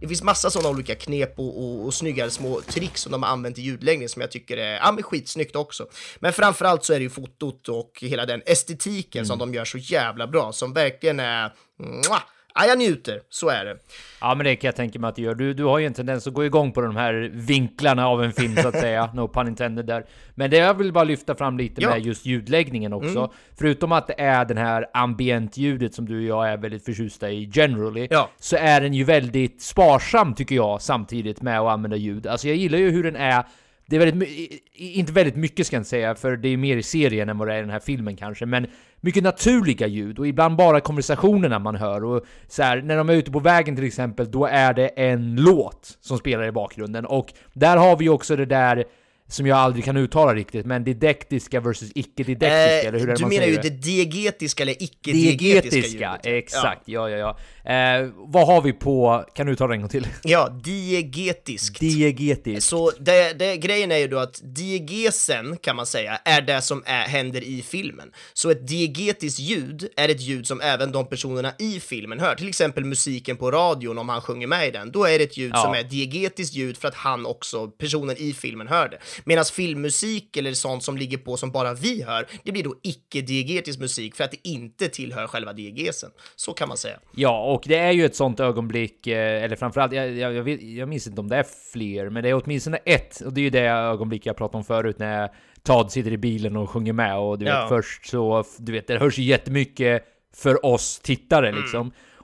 Det 0.00 0.08
finns 0.08 0.22
massa 0.22 0.50
sådana 0.50 0.68
olika 0.68 0.94
knep 0.94 1.38
och, 1.38 1.64
och, 1.64 1.84
och 1.84 1.94
snyggare 1.94 2.30
små 2.30 2.60
tricks 2.60 3.00
som 3.02 3.12
de 3.12 3.22
har 3.22 3.30
använt 3.30 3.58
i 3.58 3.62
ljudläggning 3.62 4.08
som 4.08 4.22
jag 4.22 4.30
tycker 4.30 4.56
är 4.56 4.76
ja, 4.76 4.92
men 4.92 5.02
skitsnyggt 5.02 5.56
också. 5.56 5.86
Men 6.18 6.32
framförallt 6.32 6.84
så 6.84 6.92
är 6.92 6.98
det 6.98 7.02
ju 7.02 7.10
fotot 7.10 7.68
och 7.68 7.98
hela 8.00 8.26
den 8.26 8.42
estetiken 8.46 9.26
som 9.26 9.38
de 9.38 9.54
gör 9.54 9.64
så 9.64 9.78
jävla 9.78 10.26
bra, 10.26 10.52
som 10.52 10.72
verkligen 10.72 11.20
är... 11.20 11.52
Mwah! 11.78 12.22
Ja, 12.54 12.64
jag 12.66 12.78
njuter, 12.78 13.20
så 13.28 13.48
är 13.48 13.64
det. 13.64 13.76
Ja 14.20 14.34
men 14.34 14.44
det 14.44 14.56
kan 14.56 14.68
jag 14.68 14.76
tänka 14.76 14.98
mig 14.98 15.08
att 15.08 15.16
du 15.16 15.22
gör. 15.22 15.34
Du, 15.34 15.54
du 15.54 15.64
har 15.64 15.78
ju 15.78 15.86
en 15.86 15.94
tendens 15.94 16.26
att 16.26 16.34
gå 16.34 16.44
igång 16.44 16.72
på 16.72 16.80
de 16.80 16.96
här 16.96 17.30
vinklarna 17.32 18.08
av 18.08 18.24
en 18.24 18.32
film 18.32 18.56
så 18.56 18.68
att 18.68 18.78
säga. 18.80 19.10
no 19.14 19.28
pun 19.28 19.48
intended 19.48 19.86
där. 19.86 20.04
Men 20.34 20.50
det 20.50 20.56
jag 20.56 20.74
vill 20.74 20.92
bara 20.92 21.04
lyfta 21.04 21.34
fram 21.34 21.58
lite 21.58 21.82
Ja. 21.82 21.90
med 21.90 22.00
just 22.00 22.26
ljudläggningen 22.26 22.92
också. 22.92 23.32
Förutom 23.58 23.92
att 23.92 24.06
det 24.06 24.20
är 24.20 24.44
den 24.44 24.58
här 24.58 24.86
ambient-ljudet 24.94 25.94
som 25.94 26.06
du 26.06 26.16
och 26.18 26.24
jag 26.44 26.52
är 26.52 26.56
väldigt 26.56 26.84
förtjusta 26.84 27.30
i 27.30 27.50
generally. 27.52 28.08
Ja. 28.10 28.30
Så 28.40 28.56
är 28.56 28.80
den 28.80 28.94
ju 28.94 29.04
väldigt 29.04 29.62
sparsam 29.62 30.34
tycker 30.34 30.54
jag 30.54 30.82
samtidigt 30.82 31.42
med 31.42 31.60
att 31.60 31.68
använda 31.72 31.96
ljud. 31.96 32.26
Alltså 32.26 32.48
jag 32.48 32.56
gillar 32.56 32.78
ju 32.78 32.90
hur 32.90 33.02
den 33.04 33.16
är 33.16 33.44
det 33.88 33.96
är 33.96 34.00
väldigt, 34.00 34.50
inte 34.74 35.12
väldigt 35.12 35.36
mycket 35.36 35.66
ska 35.66 35.76
jag 35.76 35.80
inte 35.80 35.90
säga, 35.90 36.14
för 36.14 36.36
det 36.36 36.48
är 36.48 36.56
mer 36.56 36.76
i 36.76 36.82
serien 36.82 37.28
än 37.28 37.38
vad 37.38 37.48
det 37.48 37.54
är 37.54 37.58
i 37.58 37.60
den 37.60 37.70
här 37.70 37.80
filmen 37.80 38.16
kanske, 38.16 38.46
men 38.46 38.66
mycket 39.00 39.22
naturliga 39.22 39.86
ljud 39.86 40.18
och 40.18 40.26
ibland 40.26 40.56
bara 40.56 40.80
konversationerna 40.80 41.58
man 41.58 41.76
hör 41.76 42.04
och 42.04 42.24
så 42.48 42.62
här, 42.62 42.82
när 42.82 42.96
de 42.96 43.08
är 43.08 43.14
ute 43.14 43.30
på 43.30 43.40
vägen 43.40 43.76
till 43.76 43.84
exempel, 43.84 44.30
då 44.30 44.46
är 44.46 44.74
det 44.74 44.88
en 44.88 45.36
låt 45.36 45.98
som 46.00 46.18
spelar 46.18 46.46
i 46.46 46.52
bakgrunden 46.52 47.06
och 47.06 47.32
där 47.52 47.76
har 47.76 47.96
vi 47.96 48.08
också 48.08 48.36
det 48.36 48.46
där 48.46 48.84
som 49.28 49.46
jag 49.46 49.58
aldrig 49.58 49.84
kan 49.84 49.96
uttala 49.96 50.34
riktigt, 50.34 50.66
men 50.66 50.84
didaktiska 50.84 51.60
versus 51.60 51.90
icke-didaktiska, 51.94 52.88
eller 52.88 52.98
hur 52.98 53.08
är 53.10 53.14
det 53.16 53.22
Eh, 53.22 53.28
du 53.28 53.34
menar 53.36 53.46
ju 53.46 53.56
det? 53.56 53.70
diegetiska 53.70 54.62
eller 54.62 54.82
icke-diegetiska 54.82 55.70
Diegetiska, 55.70 56.18
exakt, 56.22 56.82
ja, 56.84 57.10
ja, 57.10 57.16
ja. 57.16 57.38
Eh, 57.72 58.08
vad 58.16 58.46
har 58.46 58.62
vi 58.62 58.72
på, 58.72 59.24
kan 59.34 59.46
du 59.46 59.52
uttala 59.52 59.68
det 59.68 59.74
en 59.74 59.80
gång 59.80 59.90
till? 59.90 60.06
Ja, 60.22 60.48
diegetiskt. 60.64 61.80
Diegetiskt. 61.80 62.68
Så 62.68 62.90
det, 63.00 63.38
det, 63.38 63.56
grejen 63.56 63.92
är 63.92 63.96
ju 63.96 64.08
då 64.08 64.18
att 64.18 64.40
diegesen 64.44 65.56
kan 65.56 65.76
man 65.76 65.86
säga 65.86 66.16
är 66.24 66.40
det 66.42 66.60
som 66.62 66.82
är, 66.86 67.00
händer 67.02 67.40
i 67.44 67.62
filmen. 67.62 68.12
Så 68.32 68.50
ett 68.50 68.68
diegetiskt 68.68 69.38
ljud 69.40 69.88
är 69.96 70.08
ett 70.08 70.20
ljud 70.20 70.46
som 70.46 70.60
även 70.60 70.92
de 70.92 71.06
personerna 71.08 71.52
i 71.58 71.80
filmen 71.80 72.20
hör. 72.20 72.34
Till 72.34 72.48
exempel 72.48 72.84
musiken 72.84 73.36
på 73.36 73.50
radion 73.50 73.98
om 73.98 74.08
han 74.08 74.20
sjunger 74.20 74.46
med 74.46 74.68
i 74.68 74.70
den. 74.70 74.90
Då 74.92 75.04
är 75.04 75.18
det 75.18 75.24
ett 75.24 75.36
ljud 75.36 75.52
Ja. 75.54 75.62
som 75.62 75.74
är 75.74 75.82
diegetiskt 75.82 76.54
ljud 76.54 76.76
för 76.76 76.88
att 76.88 76.94
han 76.94 77.26
också, 77.26 77.66
personen 77.68 78.16
i 78.18 78.32
filmen 78.32 78.68
hör 78.68 78.88
det. 78.88 78.98
Medan 79.24 79.44
filmmusik 79.44 80.36
eller 80.36 80.52
sånt 80.52 80.82
som 80.82 80.96
ligger 80.96 81.18
på 81.18 81.36
som 81.36 81.50
bara 81.50 81.74
vi 81.74 82.02
hör, 82.02 82.26
det 82.44 82.52
blir 82.52 82.64
då 82.64 82.74
icke-diegetisk 82.82 83.80
musik 83.80 84.14
för 84.16 84.24
att 84.24 84.30
det 84.30 84.48
inte 84.48 84.88
tillhör 84.88 85.26
själva 85.26 85.52
diegesen. 85.52 86.10
Så 86.36 86.52
kan 86.52 86.68
man 86.68 86.76
säga. 86.76 86.98
Ja, 87.14 87.44
och 87.54 87.62
det 87.66 87.76
är 87.76 87.92
ju 87.92 88.04
ett 88.04 88.16
sånt 88.16 88.40
ögonblick, 88.40 89.06
eh, 89.06 89.42
eller 89.44 89.56
framförallt, 89.56 89.92
jag, 89.92 90.10
jag, 90.16 90.34
jag, 90.34 90.62
jag 90.62 90.88
minns 90.88 91.06
inte 91.06 91.20
om 91.20 91.28
det 91.28 91.36
är 91.36 91.46
fler, 91.72 92.10
men 92.10 92.22
det 92.22 92.28
är 92.28 92.42
åtminstone 92.44 92.76
ett, 92.76 93.20
och 93.20 93.32
det 93.32 93.40
är 93.40 93.42
ju 93.42 93.50
det 93.50 93.60
ögonblick 93.68 94.26
jag 94.26 94.36
pratade 94.36 94.58
om 94.58 94.64
förut 94.64 94.98
när 94.98 95.28
Todd 95.62 95.92
sitter 95.92 96.12
i 96.12 96.18
bilen 96.18 96.56
och 96.56 96.70
sjunger 96.70 96.92
med, 96.92 97.18
och 97.18 97.38
du 97.38 97.44
vet 97.44 97.54
Ja. 97.54 97.66
först 97.68 98.06
så, 98.06 98.44
du 98.58 98.72
vet, 98.72 98.86
det 98.86 98.98
hörs 98.98 99.18
ju 99.18 99.22
jättemycket 99.22 100.02
för 100.36 100.66
oss 100.66 100.98
tittare 100.98 101.48
Mm. 101.48 101.62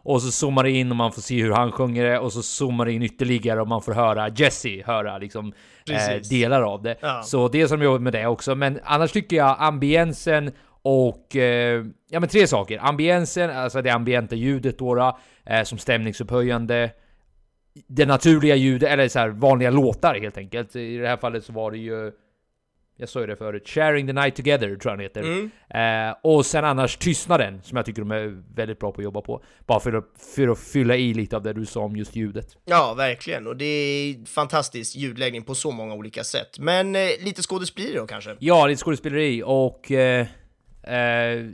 Och 0.05 0.22
så 0.22 0.30
zoomar 0.30 0.62
det 0.64 0.70
in 0.70 0.90
och 0.90 0.96
man 0.96 1.12
får 1.12 1.22
se 1.22 1.42
hur 1.42 1.52
han 1.52 1.72
sjunger 1.72 2.05
det, 2.05 2.18
och 2.18 2.32
så 2.32 2.42
zoomar 2.42 2.84
det 2.84 2.92
in 2.92 3.02
ytterligare 3.02 3.61
och 3.61 3.68
man 3.68 3.82
får 3.82 3.92
höra 3.92 4.28
Jesse 4.28 4.82
höra 4.86 5.18
liksom 5.18 5.52
eh, 5.90 6.20
delar 6.30 6.62
av 6.62 6.82
det. 6.82 6.96
Ja. 7.00 7.22
Så 7.22 7.48
det 7.48 7.68
som 7.68 7.82
jobbar 7.82 7.98
med 7.98 8.12
det 8.12 8.26
också, 8.26 8.55
men 8.55 8.80
annars 8.84 9.12
tycker 9.12 9.36
jag 9.36 9.57
ambiensen 9.59 10.52
och, 10.82 11.36
eh, 11.36 11.84
ja 12.11 12.20
men 12.20 12.28
tre 12.28 12.46
saker. 12.46 12.78
Ambiensen, 12.82 13.50
alltså 13.50 13.82
det 13.82 13.90
ambienta 13.90 14.34
ljudet 14.34 14.78
då, 14.78 14.94
då 14.94 15.18
eh, 15.46 15.62
som 15.62 15.78
stämningsupphöjande. 15.78 16.90
Det 17.86 18.07
naturliga 18.07 18.55
ljudet, 18.55 18.90
eller 18.90 19.09
så 19.09 19.18
här 19.18 19.28
vanliga 19.28 19.70
låtar 19.70 20.14
helt 20.14 20.38
enkelt. 20.38 20.76
I 20.76 20.96
det 20.96 21.09
här 21.09 21.16
fallet 21.16 21.44
så 21.44 21.52
var 21.52 21.70
det 21.70 21.78
ju, 21.78 22.12
jag 22.97 23.09
sa 23.09 23.20
ju 23.20 23.26
det 23.26 23.36
förut, 23.36 23.68
Sharing 23.68 24.07
the 24.07 24.12
Night 24.12 24.36
Together 24.36 24.76
tror 24.76 24.92
jag 24.92 24.99
den 24.99 25.01
heter. 25.01 25.20
Mm. 25.20 25.51
Eh, 26.09 26.16
och 26.22 26.47
sen 26.47 26.64
annars 26.64 26.97
tystnaden, 26.97 27.62
som 27.62 27.76
jag 27.76 27.86
tycker 27.86 28.03
de 28.03 28.11
är 28.11 28.42
väldigt 28.55 28.78
bra 28.78 28.92
på 28.92 29.01
att 29.01 29.05
jobba 29.05 29.20
på. 29.20 29.45
Bara 29.66 29.80
för 29.80 29.92
att, 29.92 30.05
för 30.34 30.49
att 30.49 30.59
fylla 30.59 30.97
i 30.97 31.14
lite 31.14 31.36
av 31.36 31.42
det 31.42 31.53
du 31.53 31.66
sa 31.66 31.80
om 31.80 31.97
just 31.97 32.16
ljudet. 32.16 32.57
Ja, 32.64 32.95
verkligen. 32.95 33.47
Och 33.47 33.57
det 33.57 33.64
är 33.64 34.26
fantastisk 34.26 34.97
ljudläggning 34.97 35.42
på 35.42 35.55
så 35.55 35.70
många 35.70 35.95
olika 35.95 36.24
sätt. 36.24 36.59
Men 36.59 36.97
eh, 36.97 37.09
lite 37.20 37.42
skådespeleri 37.42 37.95
då 37.95 38.07
kanske? 38.07 38.36
Ja, 38.38 38.66
lite 38.66 38.82
skådespeleri 38.82 39.42
och... 39.47 39.90
Eh, 39.90 40.26
Eh, 40.86 41.47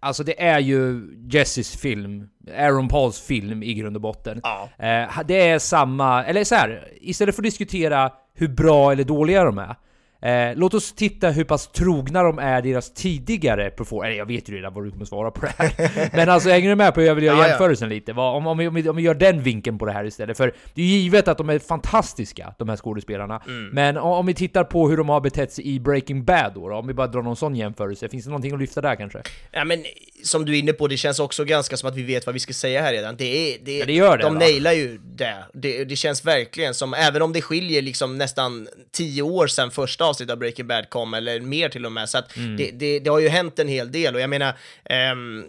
alltså 0.00 0.24
det 0.24 0.42
är 0.42 0.58
ju 0.58 1.08
Jessys 1.30 1.76
film, 1.76 2.28
Aaron 2.56 2.88
Pauls 2.88 3.20
film 3.20 3.62
i 3.62 3.74
grund 3.74 3.96
och 3.96 4.02
botten. 4.02 4.40
Ja. 4.42 4.68
Eh, 4.78 5.20
det 5.26 5.48
är 5.48 5.58
samma, 5.58 6.24
eller 6.24 6.44
så 6.44 6.54
här, 6.54 6.88
istället 7.00 7.34
för 7.34 7.42
att 7.42 7.44
diskutera 7.44 8.12
hur 8.34 8.48
bra 8.48 8.92
eller 8.92 9.04
dåliga 9.04 9.44
de 9.44 9.58
är, 9.58 9.76
Eh, 10.22 10.56
låt 10.56 10.74
oss 10.74 10.92
titta 10.92 11.30
hur 11.30 11.44
pass 11.44 11.66
trogna 11.68 12.22
de 12.22 12.38
är 12.38 12.62
deras 12.62 12.92
tidigare 12.94 13.70
performance. 13.70 14.12
Jag 14.16 14.26
vet 14.26 14.48
ju 14.48 14.56
redan 14.56 14.74
vad 14.74 14.84
du 14.84 14.90
kommer 14.90 15.04
svara 15.04 15.30
på 15.30 15.40
det 15.46 15.52
här. 15.58 16.10
Men 16.16 16.28
alltså 16.28 16.48
hänger 16.50 16.68
du 16.68 16.74
med 16.76 16.94
på 16.94 17.00
hur 17.00 17.06
jag 17.08 17.14
vill 17.14 17.24
göra 17.24 17.36
Ja, 17.36 17.42
ja. 17.42 17.48
jämförelsen 17.48 17.88
lite? 17.88 18.12
Vad- 18.12 18.36
Om, 18.36 18.46
om, 18.46 18.58
vi, 18.58 18.68
om, 18.68 18.74
vi, 18.74 18.88
om 18.88 18.96
vi 18.96 19.02
gör 19.02 19.14
den 19.14 19.42
vinkeln 19.42 19.78
på 19.78 19.84
det 19.86 19.92
här 19.92 20.04
istället. 20.04 20.36
För 20.36 20.52
det 20.74 20.82
är 20.82 20.86
givet 20.86 21.28
att 21.28 21.38
de 21.38 21.48
är 21.50 21.58
fantastiska, 21.58 22.54
de 22.58 22.68
här 22.68 22.76
skådespelarna. 22.76 23.40
Mm. 23.46 23.68
Men 23.68 23.96
om, 23.96 24.12
om 24.12 24.26
vi 24.26 24.34
tittar 24.34 24.64
på 24.64 24.88
hur 24.88 24.96
de 24.96 25.08
har 25.08 25.20
betett 25.20 25.52
sig 25.52 25.68
i 25.68 25.80
Breaking 25.80 26.24
Bad 26.24 26.52
då, 26.54 26.68
då, 26.68 26.76
om 26.76 26.86
vi 26.86 26.94
bara 26.94 27.06
drar 27.06 27.22
någon 27.22 27.36
sån 27.36 27.56
jämförelse. 27.56 28.08
Finns 28.08 28.24
det 28.24 28.30
någonting 28.30 28.52
att 28.54 28.60
lyfta 28.60 28.80
där 28.80 28.94
kanske? 28.96 29.22
Ja, 29.50 29.64
men 29.64 29.84
som 30.24 30.44
du 30.44 30.54
är 30.54 30.58
inne 30.58 30.72
på, 30.72 30.88
det 30.88 30.96
känns 30.96 31.18
också 31.18 31.44
ganska 31.44 31.76
som 31.76 31.88
att 31.88 31.96
vi 31.96 32.02
vet 32.02 32.26
vad 32.26 32.32
vi 32.32 32.38
ska 32.40 32.52
säga 32.52 32.82
här 32.82 32.92
redan. 32.92 33.16
Det, 33.16 33.54
är, 33.54 33.58
det, 33.62 33.78
Ja, 33.78 33.86
det 33.86 33.92
gör 33.92 34.16
det, 34.18 34.22
de 34.24 34.34
va? 34.34 34.40
nailar 34.40 34.72
ju 34.72 34.98
det. 35.04 35.36
det. 35.54 35.84
Det 35.84 35.96
känns 35.96 36.24
verkligen 36.24 36.74
som, 36.74 36.94
även 36.94 37.22
om 37.22 37.32
det 37.32 37.42
skiljer 37.42 37.82
liksom 37.82 38.18
nästan 38.18 38.68
tio 38.92 39.22
år 39.22 39.46
sedan 39.46 39.70
första 39.70 40.04
avsnittet 40.04 40.32
av 40.32 40.38
Breaking 40.38 40.66
Bad 40.66 40.90
kom, 40.90 41.14
eller 41.14 41.40
mer 41.40 41.68
till 41.68 41.86
och 41.86 41.92
med, 41.92 42.08
så 42.08 42.18
att 42.18 42.36
Mm. 42.36 42.56
det, 42.56 42.98
det, 42.98 43.10
har 43.10 43.18
ju 43.18 43.28
hänt 43.28 43.58
en 43.58 43.68
hel 43.68 43.92
del. 43.92 44.14
Och 44.14 44.20
jag 44.20 44.30
menar, 44.30 44.52
ehm, 44.84 45.44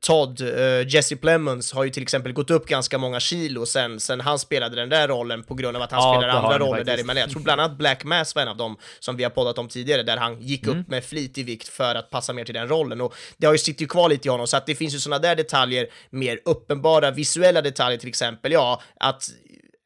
Todd, 0.00 0.40
eh, 0.40 0.88
Jesse 0.88 1.16
Plemons 1.16 1.72
har 1.72 1.84
ju 1.84 1.90
till 1.90 2.02
exempel 2.02 2.32
gått 2.32 2.50
upp 2.50 2.66
ganska 2.66 2.98
många 2.98 3.20
kilo 3.20 3.66
sen, 3.66 4.00
sen 4.00 4.20
han 4.20 4.38
spelade 4.38 4.76
den 4.76 4.88
där 4.88 5.08
rollen 5.08 5.42
på 5.44 5.54
grund 5.54 5.76
av 5.76 5.82
att 5.82 5.92
han 5.92 6.00
Ja, 6.00 6.06
har 6.14 6.28
andra 6.28 6.58
roller 6.58 6.70
faktiskt. 6.70 6.86
däremellan. 6.96 7.20
Jag 7.20 7.30
tror 7.30 7.42
bland 7.42 7.60
annat 7.60 7.78
Black 7.78 8.04
Mass 8.04 8.34
var 8.34 8.42
en 8.42 8.48
av 8.48 8.56
dem 8.56 8.76
som 8.98 9.16
vi 9.16 9.22
har 9.22 9.30
poddat 9.30 9.58
om 9.58 9.68
tidigare, 9.68 10.02
där 10.02 10.16
han 10.16 10.40
gick 10.42 10.66
Mm. 10.66 10.80
upp 10.80 10.88
med 10.88 11.04
flit 11.04 11.38
i 11.38 11.42
vikt 11.42 11.68
för 11.68 11.94
att 11.94 12.10
passa 12.10 12.32
mer 12.32 12.44
till 12.44 12.54
den 12.54 12.68
rollen. 12.68 13.00
Och 13.00 13.14
det 13.36 13.46
har 13.46 13.54
ju 13.54 13.58
sitter 13.58 13.82
ju 13.82 13.88
kvar 13.88 14.08
lite 14.08 14.28
i 14.28 14.30
honom, 14.30 14.46
så 14.46 14.56
att 14.56 14.66
det 14.66 14.74
finns 14.74 14.94
ju 14.94 14.98
sådana 14.98 15.18
där 15.18 15.36
detaljer, 15.36 15.86
mer 16.10 16.40
uppenbara 16.44 17.10
visuella 17.10 17.62
detaljer 17.62 17.98
till 17.98 18.08
exempel, 18.08 18.52
ja, 18.52 18.82
att 19.00 19.22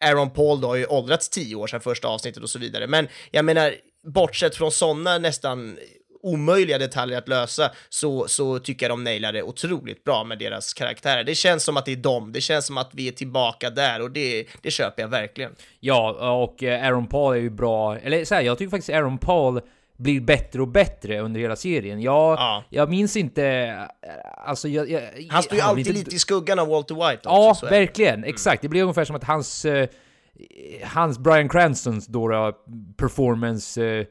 Aaron 0.05 0.31
Paul 0.31 0.61
då 0.61 0.69
har 0.69 0.77
ju 0.77 0.87
åldrats 0.87 1.29
tio 1.29 1.55
år 1.57 1.67
sedan 1.67 1.81
första 1.81 2.09
avsnittet 2.09 2.43
och 2.43 2.51
så 2.51 2.59
vidare. 2.59 2.87
Men 2.87 3.09
jag 3.31 3.45
menar, 3.45 3.75
bortsett 4.07 4.57
från 4.57 4.73
sådana 4.73 5.19
nästan 5.19 5.77
omöjliga 6.23 6.79
detaljer 6.79 7.19
att 7.19 7.29
lösa 7.29 7.71
så, 7.89 8.29
så 8.29 8.59
tycker 8.59 8.87
jag 8.87 8.91
de 8.93 9.05
nailar 9.05 9.33
det 9.33 9.43
otroligt 9.43 10.05
bra 10.05 10.25
med 10.25 10.39
deras 10.39 10.75
karaktärer. 10.75 11.25
Det 11.25 11.35
känns 11.35 11.65
som 11.65 11.77
att 11.77 11.85
det 11.87 11.93
är 11.93 11.97
dem, 11.97 12.33
det 12.33 12.41
känns 12.41 12.67
som 12.67 12.79
att 12.79 12.91
vi 12.93 13.09
är 13.09 13.13
tillbaka 13.13 13.71
där 13.71 14.03
och 14.03 14.11
det, 14.11 14.45
det 14.63 14.71
köper 14.71 15.03
jag 15.03 15.09
verkligen. 15.09 15.53
Ja, 15.81 16.33
och 16.43 16.63
eh, 16.63 16.87
Aaron 16.87 17.07
Paul 17.07 17.37
är 17.37 17.41
ju 17.41 17.51
bra. 17.51 17.99
Eller 17.99 18.25
så 18.25 18.35
här, 18.35 18.43
jag 18.43 18.59
tycker 18.59 18.71
faktiskt 18.71 18.91
Aaron 18.91 19.19
Paul 19.19 19.61
blir 19.97 20.21
bättre 20.21 20.61
och 20.63 20.69
bättre 20.69 21.21
under 21.21 21.41
hela 21.41 21.57
serien. 21.57 22.01
Jag, 22.03 22.39
Ja. 22.39 22.65
jag 22.71 22.91
minns 22.91 23.17
inte... 23.17 23.45
eh, 23.47 24.49
Alltså, 24.49 24.69
jag, 24.69 24.91
jag, 24.91 25.03
Han 25.31 25.43
står 25.43 25.57
ju 25.57 25.63
alltid 25.63 25.87
inte- 25.87 25.99
lite 25.99 26.17
i 26.17 26.19
skuggan 26.19 26.59
av 26.59 26.69
Walter 26.69 26.95
White 26.95 27.29
också. 27.29 27.67
Ja, 27.67 27.71
verkligen. 27.71 28.25
Exakt. 28.25 28.63
Det 28.63 28.69
blir 28.69 28.83
ungefär 28.83 29.05
som 29.05 29.17
att 29.17 29.25
hans... 29.25 29.65
eh, 29.65 29.89
hans 30.85 31.19
Brian 31.19 31.49
Cranstons 31.49 32.07
då 32.07 32.53
performance... 32.97 34.05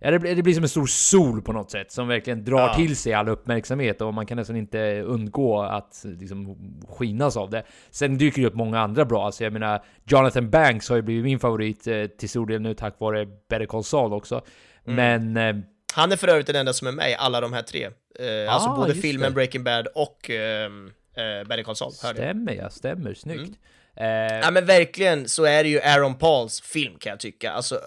ja, 0.00 0.10
det, 0.10 0.18
blir, 0.18 0.36
det 0.36 0.42
blir 0.42 0.54
som 0.54 0.62
en 0.62 0.68
stor 0.68 0.86
sol 0.86 1.42
på 1.42 1.52
något 1.52 1.70
sätt 1.70 1.92
som 1.92 2.08
verkligen 2.08 2.44
drar 2.44 2.58
Ja. 2.60 2.74
till 2.74 2.96
sig 2.96 3.12
all 3.14 3.28
uppmärksamhet 3.28 4.00
och 4.00 4.14
man 4.14 4.26
kan 4.26 4.36
nästan 4.36 4.56
inte 4.56 5.00
undgå 5.00 5.62
att 5.62 6.02
liksom 6.04 6.56
skinas 6.88 7.36
av 7.36 7.50
det. 7.50 7.62
Sen 7.90 8.18
dyker 8.18 8.42
det 8.42 8.48
upp 8.48 8.54
många 8.54 8.80
andra 8.80 9.04
bra, 9.04 9.26
alltså 9.26 9.44
jag 9.44 9.52
menar 9.52 9.84
Jonathan 10.06 10.50
Banks 10.50 10.88
har 10.88 10.96
ju 10.96 11.02
blivit 11.02 11.24
min 11.24 11.38
favorit 11.38 11.86
eh, 11.86 12.04
till 12.06 12.28
stor 12.28 12.46
del 12.46 12.60
nu 12.60 12.74
tack 12.74 13.00
vare 13.00 13.26
Better 13.26 13.66
Call 13.66 13.84
Saul 13.84 14.12
också. 14.12 14.42
Mm. 14.86 14.96
Men... 15.32 15.56
Eh, 15.56 15.62
Han 15.94 16.12
är 16.12 16.16
för 16.16 16.28
övrigt 16.28 16.46
den 16.46 16.56
enda 16.56 16.72
som 16.72 16.88
är 16.88 16.92
med 16.92 17.10
i 17.10 17.14
alla 17.18 17.40
de 17.40 17.52
här 17.52 17.62
tre. 17.62 17.84
Eh, 17.84 18.52
alltså 18.54 18.68
Ah, 18.68 18.76
både 18.76 18.88
just 18.88 19.02
filmen 19.02 19.30
det. 19.30 19.34
Breaking 19.34 19.64
Bad 19.64 19.86
och 19.94 20.30
ehm, 20.30 20.86
eh, 21.16 21.48
Better 21.48 21.62
Call 21.62 21.76
Saul. 21.76 21.92
stämmer 21.92 22.52
ja, 22.52 22.70
stämmer. 22.70 23.14
Snyggt. 23.14 23.58
Mm. 23.96 24.40
Ja 24.42 24.50
men 24.50 24.66
verkligen 24.66 25.28
så 25.28 25.44
är 25.44 25.62
det 25.62 25.68
ju 25.68 25.80
Aaron 25.80 26.14
Pauls 26.14 26.60
film 26.60 26.94
kan 26.98 27.10
jag 27.10 27.20
tycka. 27.20 27.50
Alltså, 27.50 27.80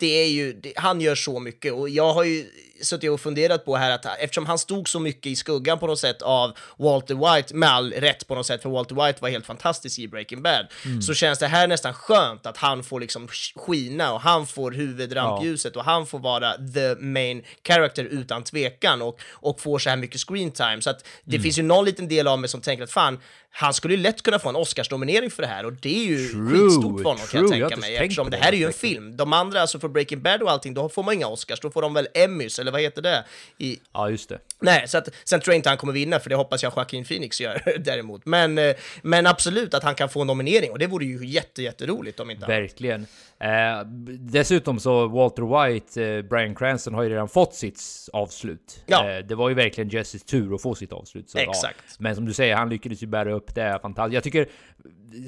det 0.00 0.22
är 0.22 0.28
ju, 0.28 0.52
det, 0.52 0.72
han 0.76 1.00
gör 1.00 1.14
så 1.14 1.40
mycket. 1.40 1.72
Och 1.72 1.88
jag 1.88 2.12
har 2.12 2.24
ju 2.24 2.46
suttit 2.82 3.10
och 3.10 3.20
funderat 3.20 3.64
på 3.64 3.76
här 3.76 3.90
att 3.90 4.06
eftersom 4.20 4.46
han 4.46 4.58
stod 4.58 4.88
så 4.88 5.00
mycket 5.00 5.26
i 5.26 5.36
skuggan 5.36 5.78
på 5.78 5.86
något 5.86 5.98
sätt 5.98 6.22
av 6.22 6.52
Walter 6.78 7.34
White, 7.36 7.54
med 7.54 7.68
all 7.68 7.92
rätt 7.92 8.26
på 8.26 8.34
något 8.34 8.46
sätt, 8.46 8.62
för 8.62 8.70
Walter 8.70 9.06
White 9.06 9.18
var 9.22 9.28
helt 9.28 9.46
fantastisk 9.46 9.98
i 9.98 10.08
Breaking 10.08 10.42
Bad, 10.42 10.66
så 11.02 11.14
känns 11.14 11.38
det 11.38 11.46
här 11.46 11.66
nästan 11.66 11.94
skönt 11.94 12.46
att 12.46 12.56
han 12.56 12.82
får 12.84 13.00
liksom 13.00 13.26
sk- 13.28 13.58
skina 13.58 14.12
och 14.12 14.20
han 14.20 14.46
får 14.46 14.70
huvudrampljuset 14.72 15.76
och 15.76 15.84
han 15.84 16.06
får 16.06 16.18
vara 16.18 16.52
the 16.52 16.94
main 17.00 17.42
character 17.66 18.04
utan 18.04 18.44
tvekan 18.44 19.02
och, 19.02 19.20
och 19.30 19.60
får 19.60 19.78
så 19.78 19.90
här 19.90 19.96
mycket 19.96 20.20
screen 20.20 20.50
time. 20.50 20.82
Så 20.82 20.90
att 20.90 21.06
det 21.24 21.40
finns 21.40 21.58
ju 21.58 21.62
någon 21.62 21.84
liten 21.84 22.08
del 22.08 22.28
av 22.28 22.38
mig 22.38 22.48
som 22.48 22.60
tänker 22.60 22.84
att 22.84 22.92
fan, 22.92 23.18
han 23.52 23.74
skulle 23.74 23.94
ju 23.94 24.00
lätt 24.00 24.22
kunna 24.22 24.38
få 24.38 24.48
en 24.48 24.56
Oscarsnominering 24.56 25.30
för 25.30 25.42
det 25.42 25.48
här 25.48 25.66
och 25.66 25.72
det 25.72 25.98
är 25.98 26.04
ju 26.04 26.28
True, 26.28 26.50
skitstort 26.50 26.96
för 27.02 27.04
honom 27.04 27.26
kan 27.26 27.26
true. 27.26 27.40
jag 27.40 27.42
Jag 27.42 27.50
tänka 27.50 27.74
inte 27.74 27.80
mig. 27.80 27.96
Eftersom 27.96 28.30
det 28.30 28.36
här 28.36 28.52
är 28.52 28.56
ju 28.56 28.64
en 28.64 28.72
film. 28.72 29.16
De 29.16 29.32
andra, 29.32 29.60
alltså 29.60 29.78
för 29.78 29.88
Breaking 29.88 30.22
Bad 30.22 30.42
och 30.42 30.50
allting, 30.50 30.74
då 30.74 30.88
får 30.88 31.02
man 31.02 31.14
inga 31.14 31.26
Oscars, 31.26 31.60
då 31.60 31.70
får 31.70 31.82
de 31.82 31.94
väl 31.94 32.08
Emmys, 32.14 32.58
eller 32.58 32.72
vad 32.72 32.80
heter 32.80 33.02
det? 33.02 33.24
I, 33.58 33.78
ja, 33.92 34.10
just 34.10 34.28
det. 34.28 34.38
Nej, 34.60 34.88
så 34.88 34.98
att, 34.98 35.08
sen 35.24 35.40
tror 35.40 35.52
jag 35.52 35.58
inte 35.58 35.68
han 35.68 35.78
kommer 35.78 35.92
vinna, 35.92 36.20
för 36.20 36.30
det 36.30 36.36
hoppas 36.36 36.62
jag 36.62 36.72
Joaquin 36.76 37.04
Phoenix 37.04 37.40
gör 37.40 37.76
däremot. 37.84 38.26
Men, 38.26 38.58
eh, 38.58 38.76
men 39.02 39.26
absolut 39.26 39.74
att 39.74 39.82
han 39.82 39.94
kan 39.94 40.08
få 40.08 40.20
en 40.20 40.26
nominering, 40.26 40.70
och 40.70 40.78
det 40.78 40.86
vore 40.86 41.04
ju 41.04 41.26
jätte, 41.26 41.62
jätteroligt 41.62 42.20
om 42.20 42.30
inte. 42.30 42.46
Verkligen. 42.46 43.06
Eh, 43.40 43.86
dessutom 44.18 44.78
så 44.80 45.08
Walter 45.08 45.42
White, 45.72 46.04
eh, 46.04 46.22
Brian 46.22 46.54
Cranston 46.54 46.94
har 46.94 47.02
ju 47.02 47.08
redan 47.08 47.28
fått 47.28 47.54
sitt 47.54 47.80
avslut. 48.12 48.82
Ja. 48.86 49.10
Eh, 49.10 49.18
det 49.26 49.34
var 49.34 49.48
ju 49.48 49.54
verkligen 49.54 49.90
Jesses 49.90 50.22
tur 50.24 50.54
att 50.54 50.62
få 50.62 50.74
sitt 50.74 50.92
avslut. 50.92 51.30
Så, 51.30 51.38
ja. 51.38 51.42
Exakt. 51.50 51.98
Men 51.98 52.14
som 52.16 52.24
du 52.24 52.32
säger, 52.32 52.56
han 52.56 52.68
lyckades 52.68 53.02
ju 53.02 53.06
bära 53.06 53.32
upp 53.32 53.54
det 53.54 53.78
fantastiskt. 53.82 54.14
Jag 54.14 54.24
tycker 54.24 54.46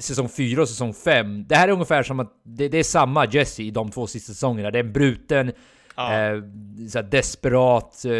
säsong 0.01 0.29
4 0.29 0.61
och 0.61 0.69
säsong 0.69 0.93
5, 0.93 1.45
det 1.47 1.55
här 1.55 1.67
är 1.67 1.71
ungefär 1.71 2.03
som 2.03 2.19
att 2.19 2.31
det, 2.43 2.67
det 2.69 2.77
är 2.77 2.83
samma 2.83 3.25
Jesse 3.27 3.63
i 3.63 3.71
de 3.71 3.91
två 3.91 4.07
sista 4.07 4.33
säsongerna. 4.33 4.71
Det 4.71 4.79
är 4.79 4.83
en 4.83 4.93
bruten, 4.93 5.51
Ja. 5.95 6.19
eh, 6.19 6.41
så 6.89 7.01
desperat, 7.01 8.05
eh, 8.05 8.11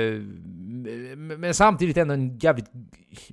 men 1.17 1.53
samtidigt 1.53 1.97
ändå 1.97 2.13
en 2.13 2.37
jävligt 2.37 2.65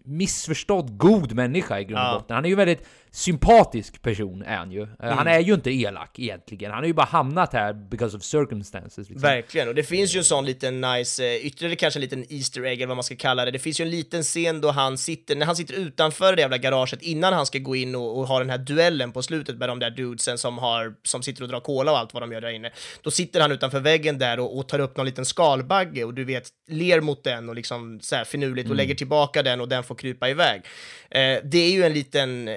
missförstådd 0.04 0.98
god 0.98 1.32
människa 1.32 1.80
i 1.80 1.84
grund 1.84 1.98
och 2.02 2.06
Ja. 2.08 2.18
botten. 2.18 2.34
Han 2.34 2.44
är 2.44 2.48
ju 2.48 2.52
en 2.52 2.58
väldigt 2.58 2.86
sympatisk 3.12 4.02
person, 4.02 4.42
är 4.42 4.56
han 4.56 4.72
ju. 4.72 4.82
Eh, 4.82 4.88
Han 4.98 5.12
Mm. 5.12 5.26
är 5.26 5.40
ju 5.40 5.54
inte 5.54 5.70
elak 5.70 6.18
egentligen. 6.18 6.70
Han 6.70 6.80
har 6.80 6.86
ju 6.86 6.92
bara 6.92 7.06
hamnat 7.06 7.52
här 7.52 7.72
because 7.72 8.16
of 8.16 8.22
circumstances. 8.22 8.96
Liksom. 9.08 9.20
Verkligen, 9.20 9.68
och 9.68 9.74
det 9.74 9.82
finns 9.82 10.14
ju 10.14 10.18
en 10.18 10.24
sån 10.24 10.44
liten 10.46 10.80
nice, 10.80 11.24
eh, 11.26 11.46
ytterligare 11.46 11.76
kanske 11.76 11.98
en 11.98 12.02
liten 12.02 12.24
Easter 12.32 12.64
egg 12.64 12.78
eller 12.78 12.86
vad 12.86 12.96
man 12.96 13.04
ska 13.04 13.16
kalla 13.16 13.44
det. 13.44 13.50
Det 13.50 13.58
finns 13.58 13.80
ju 13.80 13.84
en 13.84 13.90
liten 13.90 14.22
scen 14.22 14.60
då 14.60 14.70
han 14.70 14.98
sitter, 14.98 15.36
när 15.36 15.46
han 15.46 15.56
sitter 15.56 15.74
utanför 15.74 16.36
det 16.36 16.42
jävla 16.42 16.58
garaget 16.58 17.02
innan 17.02 17.32
han 17.32 17.46
ska 17.46 17.58
gå 17.58 17.76
in 17.76 17.94
och, 17.94 18.18
och 18.18 18.26
ha 18.26 18.38
den 18.38 18.50
här 18.50 18.58
duellen 18.58 19.12
på 19.12 19.22
slutet 19.22 19.56
med 19.56 19.68
de 19.68 19.78
där 19.78 19.90
dudesen 19.90 20.38
som, 20.38 20.58
har, 20.58 20.94
som 21.02 21.22
sitter 21.22 21.42
och 21.42 21.48
drar 21.48 21.60
cola 21.60 21.92
och 21.92 21.98
allt 21.98 22.14
vad 22.14 22.22
de 22.22 22.32
gör 22.32 22.40
där 22.40 22.50
inne. 22.50 22.70
Då 23.02 23.10
sitter 23.10 23.40
han 23.40 23.52
utanför 23.52 23.80
väggen 23.80 24.18
där 24.18 24.40
och, 24.40 24.58
och 24.58 24.68
tar 24.68 24.78
upp 24.78 24.96
någon 24.96 25.06
liten 25.06 25.24
skalbagge 25.24 26.04
och 26.04 26.14
du 26.14 26.24
vet, 26.24 26.48
ler 26.70 27.00
mot 27.00 27.24
den 27.24 27.48
och 27.48 27.54
liksom 27.54 28.00
så 28.02 28.16
här 28.16 28.24
finurligt 28.24 28.70
och 28.70 28.76
lägger 28.76 28.94
tillbaka 28.94 29.42
den 29.42 29.60
och 29.60 29.68
den 29.70 29.84
får 29.84 29.94
krypa 29.94 30.28
iväg. 30.28 30.62
Eh, 31.10 31.38
det 31.44 31.58
är 31.58 31.70
ju 31.70 31.82
en 31.84 31.92
liten 31.92 32.48
eh, 32.48 32.54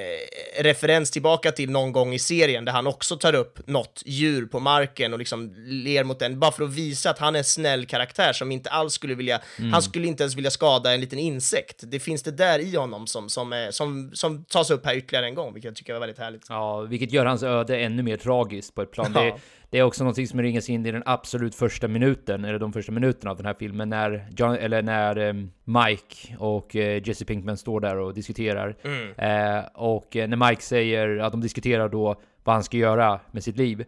referens 0.59 1.11
tillbaka 1.11 1.51
till 1.51 1.69
någon 1.69 1.91
gång 1.91 2.13
i 2.13 2.19
serien 2.19 2.65
där 2.65 2.71
han 2.71 2.87
också 2.87 3.17
tar 3.17 3.35
upp 3.35 3.67
något 3.67 4.03
djur 4.05 4.45
på 4.45 4.59
marken 4.59 5.13
och 5.13 5.19
liksom 5.19 5.53
ler 5.57 6.03
mot 6.03 6.19
den, 6.19 6.39
bara 6.39 6.51
för 6.51 6.63
att 6.63 6.73
visa 6.73 7.09
att 7.09 7.19
han 7.19 7.35
är 7.35 7.39
en 7.39 7.45
snäll 7.45 7.85
karaktär 7.85 8.33
som 8.33 8.51
inte 8.51 8.69
alls 8.69 8.93
skulle 8.93 9.15
vilja, 9.15 9.41
han 9.71 9.81
skulle 9.81 10.07
inte 10.07 10.23
ens 10.23 10.35
vilja 10.35 10.51
skada 10.51 10.93
en 10.93 11.01
liten 11.01 11.19
insekt. 11.19 11.83
Det 11.83 11.99
finns 11.99 12.23
det 12.23 12.31
där 12.31 12.59
i 12.59 12.75
honom 12.75 13.07
som, 13.07 13.29
som, 13.29 13.53
är, 13.53 13.71
som, 13.71 14.11
som 14.13 14.43
tas 14.43 14.71
upp 14.71 14.85
här 14.85 14.95
ytterligare 14.95 15.25
en 15.25 15.35
gång, 15.35 15.53
vilket 15.53 15.69
jag 15.69 15.75
tycker 15.75 15.93
var 15.93 15.99
väldigt 15.99 16.19
härligt. 16.19 16.45
Ja, 16.49 16.81
vilket 16.81 17.11
gör 17.11 17.25
hans 17.25 17.43
öde 17.43 17.77
ännu 17.77 18.03
mer 18.03 18.17
tragiskt 18.17 18.75
på 18.75 18.81
ett 18.81 18.91
plan. 18.91 19.11
Ja. 19.15 19.21
det 19.21 19.39
är 19.79 19.83
också 19.83 20.03
någonting 20.03 20.27
som 20.27 20.41
ringas 20.41 20.69
in 20.69 20.85
i 20.85 20.91
den 20.91 21.03
absolut 21.05 21.55
första 21.55 21.87
minuten, 21.87 22.45
eller 22.45 22.59
de 22.59 22.73
första 22.73 22.91
minuterna 22.91 23.31
av 23.31 23.37
den 23.37 23.45
här 23.45 23.55
filmen, 23.59 23.89
när, 23.89 24.27
John, 24.37 24.55
eller 24.55 24.81
när 24.81 25.15
em, 25.15 25.51
Mike 25.63 26.35
och 26.37 26.75
eh, 26.75 27.07
Jesse 27.07 27.25
Pinkman 27.25 27.57
står 27.57 27.79
där 27.79 27.97
och 27.97 28.13
diskuterar. 28.13 28.75
Eh, 29.17 29.65
och 29.73 30.15
eh, 30.15 30.27
när 30.27 30.49
Mike 30.49 30.61
säger 30.61 31.17
att 31.17 31.31
de 31.31 31.41
diskuterar 31.41 31.89
då 31.89 32.15
vad 32.43 32.55
han 32.55 32.63
ska 32.63 32.77
göra 32.77 33.19
med 33.31 33.43
sitt 33.43 33.57
liv. 33.57 33.85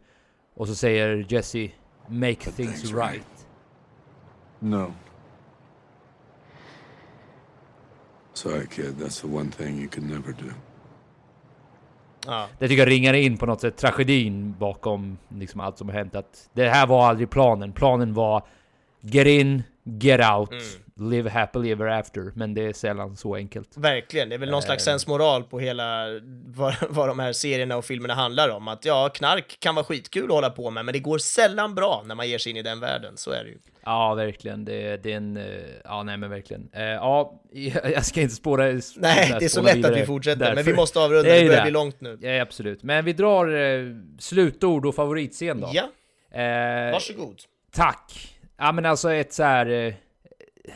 Och 0.56 0.68
så 0.68 0.76
säger 0.76 1.26
Jesse 1.30 1.70
“Make 2.08 2.52
things 2.52 2.94
right”. 2.94 3.48
No. 4.60 4.94
Sorry, 8.34 8.68
kid. 8.68 8.96
That's 9.00 9.22
the 9.22 9.28
one 9.28 9.52
thing 9.52 9.80
you 9.80 9.88
could 9.88 10.10
never 10.10 10.34
do. 10.34 10.52
Ja. 12.26 12.48
Det 12.60 12.68
tycker 12.68 12.82
jag 12.82 12.92
ringar 12.92 13.14
in 13.14 13.38
på 13.38 13.46
något 13.46 13.62
sätt 13.62 13.78
tragedin 13.78 14.56
bakom 14.60 15.18
liksom 15.30 15.60
allt 15.60 15.78
som 15.78 15.90
har 15.90 15.96
hänt. 15.96 16.16
Att 16.16 16.50
det 16.54 16.70
här 16.70 16.88
var 16.88 17.08
aldrig 17.08 17.30
planen. 17.30 17.72
Planen 17.72 18.14
var 18.14 18.44
get 19.02 19.28
in, 19.28 19.64
get 19.84 20.32
out. 20.32 20.50
Live 21.00 21.30
happily 21.30 21.72
ever 21.72 21.88
after, 21.88 22.32
men 22.36 22.54
det 22.54 22.66
är 22.66 22.74
sällan 22.74 23.16
så 23.16 23.36
enkelt. 23.36 23.78
Verkligen, 23.78 24.30
det 24.30 24.36
är 24.36 24.39
väl 24.39 24.52
någon 24.52 24.62
slags 24.62 24.84
sensmoral 24.84 25.43
på 25.43 25.60
hela 25.60 26.06
vad, 26.46 26.76
vad 26.89 27.08
de 27.08 27.20
här 27.20 27.34
serierna 27.34 27.78
och 27.78 27.86
filmerna 27.86 28.14
handlar 28.14 28.50
om. 28.50 28.68
Att 28.68 28.86
ja, 28.86 29.10
knark 29.14 29.58
kan 29.60 29.76
vara 29.76 29.86
skitkul 29.86 30.24
att 30.24 30.30
hålla 30.32 30.50
på 30.50 30.70
med, 30.72 30.86
men 30.86 30.93
det 30.93 31.00
går 31.00 31.18
sällan 31.18 31.76
bra 31.76 32.04
när 32.06 32.16
man 32.16 32.30
ger 32.30 32.38
sig 32.38 32.50
in 32.52 32.58
i 32.58 32.62
den 32.62 32.80
världen. 32.80 33.18
Så 33.18 33.32
är 33.32 33.43
det 33.43 33.50
ju. 33.50 33.58
Ja, 33.86 34.14
verkligen. 34.14 34.66
Det, 34.66 34.98
det 35.04 35.12
är 35.14 35.18
en... 35.18 35.38
eh, 35.38 35.43
Ja, 35.84 36.04
nej 36.04 36.18
men 36.18 36.30
verkligen. 36.30 36.70
Eh, 36.74 36.84
Ja, 36.84 37.41
jag 37.84 38.06
ska 38.06 38.22
inte 38.22 38.36
spåra... 38.36 38.64
Nej, 38.64 38.82
spåra 38.82 39.39
det 39.39 39.46
är 39.46 39.50
så 39.50 39.62
lätt 39.62 39.86
att 39.86 39.98
vi 39.98 40.06
fortsätter, 40.06 40.46
men 40.46 40.56
därför. 40.56 40.72
vi 40.72 40.78
måste 40.78 41.00
avrunda, 41.00 41.24
Det 41.30 41.36
är 41.38 41.41
det 41.41 41.48
börjar 41.48 41.60
det. 41.60 41.66
bli 41.66 41.72
långt 41.72 42.02
nu. 42.02 42.18
Ja, 42.22 42.41
absolut. 42.41 42.84
Men 42.84 43.06
vi 43.06 43.14
drar 43.14 43.56
eh, 43.56 43.86
slutord 44.20 44.86
och 44.86 44.96
favoritscen 44.96 45.62
då. 45.62 45.70
Ja, 45.74 45.84
Eh, 46.32 46.91
varsågod. 46.91 47.41
Tack! 47.72 48.38
Ja 48.58 48.72
men 48.72 48.86
alltså 48.86 49.14
ett 49.14 49.34
så 49.34 49.43
här... 49.43 49.96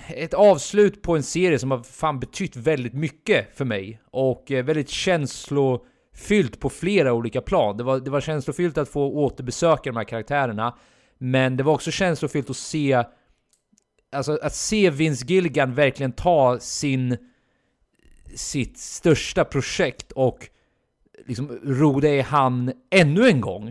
Ett 0.07 0.33
avslut 0.33 1.01
på 1.01 1.15
en 1.15 1.23
serie 1.23 1.59
som 1.59 1.71
har 1.71 1.83
fan 1.83 2.19
betytt 2.19 2.55
väldigt 2.55 2.93
mycket 2.93 3.57
för 3.57 3.65
mig. 3.65 4.01
Och 4.11 4.51
eh, 4.51 4.65
väldigt 4.65 4.89
känslofyllt 4.89 6.59
på 6.59 6.69
flera 6.69 7.13
olika 7.13 7.41
plan. 7.41 7.77
Det 7.77 7.83
var, 7.83 7.99
det 7.99 8.11
var 8.11 8.21
känslofyllt 8.21 8.77
att 8.77 8.89
få 8.89 9.11
återbesöka 9.13 9.81
de 9.83 9.97
här 9.97 10.03
karaktärerna. 10.03 10.77
Men 11.17 11.57
det 11.57 11.63
var 11.63 11.73
också 11.73 11.91
känslofyllt 11.91 12.49
att 12.49 12.57
se... 12.57 13.03
Alltså 14.11 14.39
att 14.41 14.55
se 14.55 14.89
Vince 14.89 15.25
Gilligan 15.27 15.75
verkligen 15.75 16.11
ta 16.11 16.59
sin... 16.59 17.17
Sitt 18.35 18.77
största 18.77 19.45
projekt 19.45 20.11
och 20.11 20.49
liksom 21.27 21.59
roda 21.63 22.09
i 22.09 22.21
hamn 22.21 22.73
ännu 22.89 23.27
en 23.27 23.41
gång. 23.41 23.67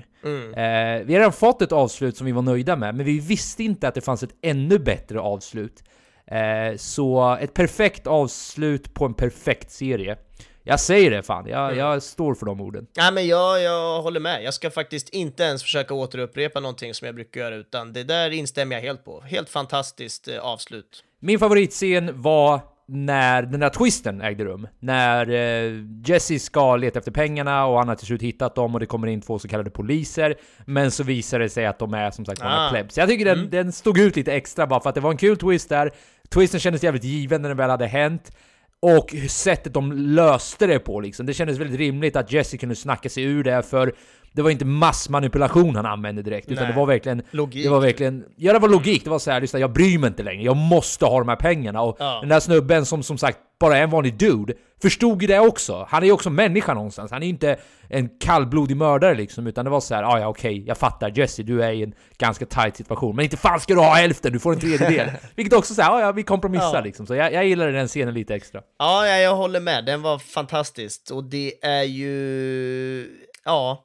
Eh, 0.52 1.04
vi 1.04 1.14
har 1.14 1.18
redan 1.18 1.32
fått 1.32 1.62
ett 1.62 1.72
avslut 1.72 2.16
som 2.16 2.26
vi 2.26 2.32
var 2.32 2.42
nöjda 2.42 2.76
med, 2.76 2.94
men 2.94 3.06
vi 3.06 3.18
visste 3.18 3.64
inte 3.64 3.88
att 3.88 3.94
det 3.94 4.00
fanns 4.00 4.22
ett 4.22 4.34
ännu 4.42 4.78
bättre 4.78 5.20
avslut. 5.20 5.84
Eh, 6.30 6.76
så 6.76 7.38
ett 7.40 7.54
perfekt 7.54 8.06
avslut 8.06 8.94
på 8.94 9.04
en 9.04 9.14
perfekt 9.14 9.70
serie. 9.70 10.16
Jag 10.62 10.80
säger 10.80 11.10
det 11.10 11.22
fan, 11.22 11.46
jag, 11.48 11.76
jag 11.76 12.02
står 12.02 12.34
för 12.34 12.46
de 12.46 12.60
orden. 12.60 12.86
Nej, 12.96 13.12
men 13.12 13.26
jag, 13.26 13.62
jag 13.62 14.02
håller 14.02 14.20
med. 14.20 14.42
Jag 14.42 14.54
ska 14.54 14.70
faktiskt 14.70 15.08
inte 15.08 15.42
ens 15.42 15.62
försöka 15.62 15.94
återupprepa 15.94 16.60
någonting 16.60 16.94
som 16.94 17.06
jag 17.06 17.14
brukar 17.14 17.40
göra, 17.40 17.54
utan 17.54 17.92
det 17.92 18.04
där 18.04 18.30
instämmer 18.30 18.76
jag 18.76 18.82
helt 18.82 19.04
på. 19.04 19.20
Helt 19.20 19.48
fantastiskt 19.48 20.28
eh, 20.28 20.38
avslut. 20.38 21.04
Min 21.20 21.38
favoritscen 21.38 22.22
var 22.22 22.60
när 22.90 23.42
den 23.42 23.60
där 23.60 23.68
twisten 23.70 24.20
ägde 24.20 24.44
rum. 24.44 24.68
När 24.80 25.30
eh, 25.30 25.72
Jesse 26.04 26.38
ska 26.38 26.76
leta 26.76 26.98
efter 26.98 27.12
pengarna 27.12 27.66
och 27.66 27.78
han 27.78 27.88
har 27.88 27.94
till 27.94 28.06
slut 28.06 28.22
hittat 28.22 28.54
dem 28.54 28.74
och 28.74 28.80
det 28.80 28.86
kommer 28.86 29.06
in 29.06 29.20
två 29.20 29.38
så 29.38 29.48
kallade 29.48 29.70
poliser. 29.70 30.34
Men 30.64 30.90
så 30.90 31.04
visar 31.04 31.38
det 31.38 31.48
sig 31.48 31.66
att 31.66 31.78
de 31.78 31.94
är 31.94 32.10
som 32.10 32.24
sagt 32.24 32.40
bara 32.42 32.66
Ah. 32.66 32.70
plebs. 32.70 32.96
Jag 32.98 33.08
tycker 33.08 33.24
den, 33.24 33.50
den 33.50 33.72
stod 33.72 33.98
ut 33.98 34.16
lite 34.16 34.32
extra 34.32 34.66
bara 34.66 34.80
för 34.80 34.88
att 34.88 34.94
det 34.94 35.00
var 35.00 35.10
en 35.10 35.16
kul 35.16 35.36
twist 35.36 35.68
där. 35.68 35.90
Twisten 36.28 36.60
kändes 36.60 36.82
jävligt 36.82 37.04
given 37.04 37.42
när 37.42 37.48
den 37.48 37.58
väl 37.58 37.70
hade 37.70 37.86
hänt. 37.86 38.32
Och 38.80 39.14
sättet 39.28 39.74
de 39.74 39.92
löste 39.92 40.66
det 40.66 40.78
på 40.78 41.00
liksom. 41.00 41.26
Det 41.26 41.34
kändes 41.34 41.58
väldigt 41.58 41.78
rimligt 41.78 42.16
att 42.16 42.32
Jesse 42.32 42.56
kunde 42.56 42.76
snacka 42.76 43.08
sig 43.08 43.24
ur 43.24 43.44
det 43.44 43.62
för 43.62 43.94
det 44.32 44.42
var 44.42 44.50
inte 44.50 44.64
massmanipulation 44.64 45.76
han 45.76 45.86
använde 45.86 46.22
direkt, 46.22 46.50
utan 46.50 46.64
Nej. 46.64 46.72
det 46.72 46.78
var 46.78 46.86
verkligen... 46.86 47.22
Logik, 47.30 47.64
Det 47.64 47.70
var 47.70 47.80
verkligen... 47.80 48.24
Ja, 48.36 48.52
det 48.52 48.58
var 48.58 48.68
logik. 48.68 49.04
Det 49.04 49.10
var 49.10 49.18
så 49.18 49.30
här, 49.30 49.40
lyssna, 49.40 49.58
jag 49.58 49.72
bryr 49.72 49.98
mig 49.98 50.08
inte 50.08 50.22
längre. 50.22 50.42
Jag 50.42 50.56
måste 50.56 51.04
ha 51.06 51.18
de 51.18 51.28
här 51.28 51.36
pengarna. 51.36 51.82
Och 51.82 51.96
Ja. 52.00 52.18
den 52.20 52.28
där 52.28 52.40
snubben 52.40 52.86
som 52.86 53.02
som 53.02 53.18
sagt 53.18 53.38
bara 53.60 53.78
är 53.78 53.82
en 53.82 53.90
vanlig 53.90 54.18
dude, 54.18 54.54
förstod 54.82 55.22
ju 55.22 55.28
det 55.28 55.38
också. 55.40 55.86
Han 55.90 56.02
är 56.02 56.06
ju 56.06 56.12
också 56.12 56.30
människa 56.30 56.74
någonstans. 56.74 57.10
Han 57.10 57.22
är 57.22 57.26
ju 57.26 57.30
inte 57.32 57.56
en 57.88 58.08
kallblodig 58.20 58.76
mördare 58.76 59.14
liksom, 59.14 59.46
utan 59.46 59.64
det 59.64 59.70
var 59.70 59.80
så 59.80 59.94
här, 59.94 60.02
ah, 60.02 60.20
ja 60.20 60.28
okej, 60.28 60.64
jag 60.66 60.78
fattar 60.78 61.12
Jesse, 61.18 61.42
du 61.42 61.62
är 61.62 61.72
i 61.72 61.82
en 61.82 61.92
ganska 62.18 62.46
tight 62.46 62.76
situation. 62.76 63.16
Men 63.16 63.22
inte 63.24 63.36
fan 63.36 63.60
ska 63.60 63.74
du 63.74 63.80
ha 63.80 63.94
hälften, 63.94 64.32
du 64.32 64.38
får 64.38 64.52
en 64.52 64.60
tredjedel. 64.60 65.10
Vilket 65.36 65.54
också 65.54 65.74
säger, 65.74 65.90
ah, 65.90 66.00
ja 66.00 66.12
vi 66.12 66.22
kompromissar 66.22 66.74
Ja. 66.74 66.80
liksom. 66.80 67.06
Så 67.06 67.14
jag, 67.14 67.32
jag 67.32 67.46
gillade 67.46 67.72
den 67.72 67.88
scenen 67.88 68.14
lite 68.14 68.34
extra. 68.34 68.60
Ja, 68.78 69.06
ja, 69.06 69.16
jag 69.16 69.36
håller 69.36 69.60
med. 69.60 69.84
Den 69.84 70.02
var 70.02 70.18
fantastisk. 70.18 71.10
Och 71.12 71.24
det 71.24 71.52
är 71.64 71.82
ju... 71.82 73.06
Ja, 73.44 73.84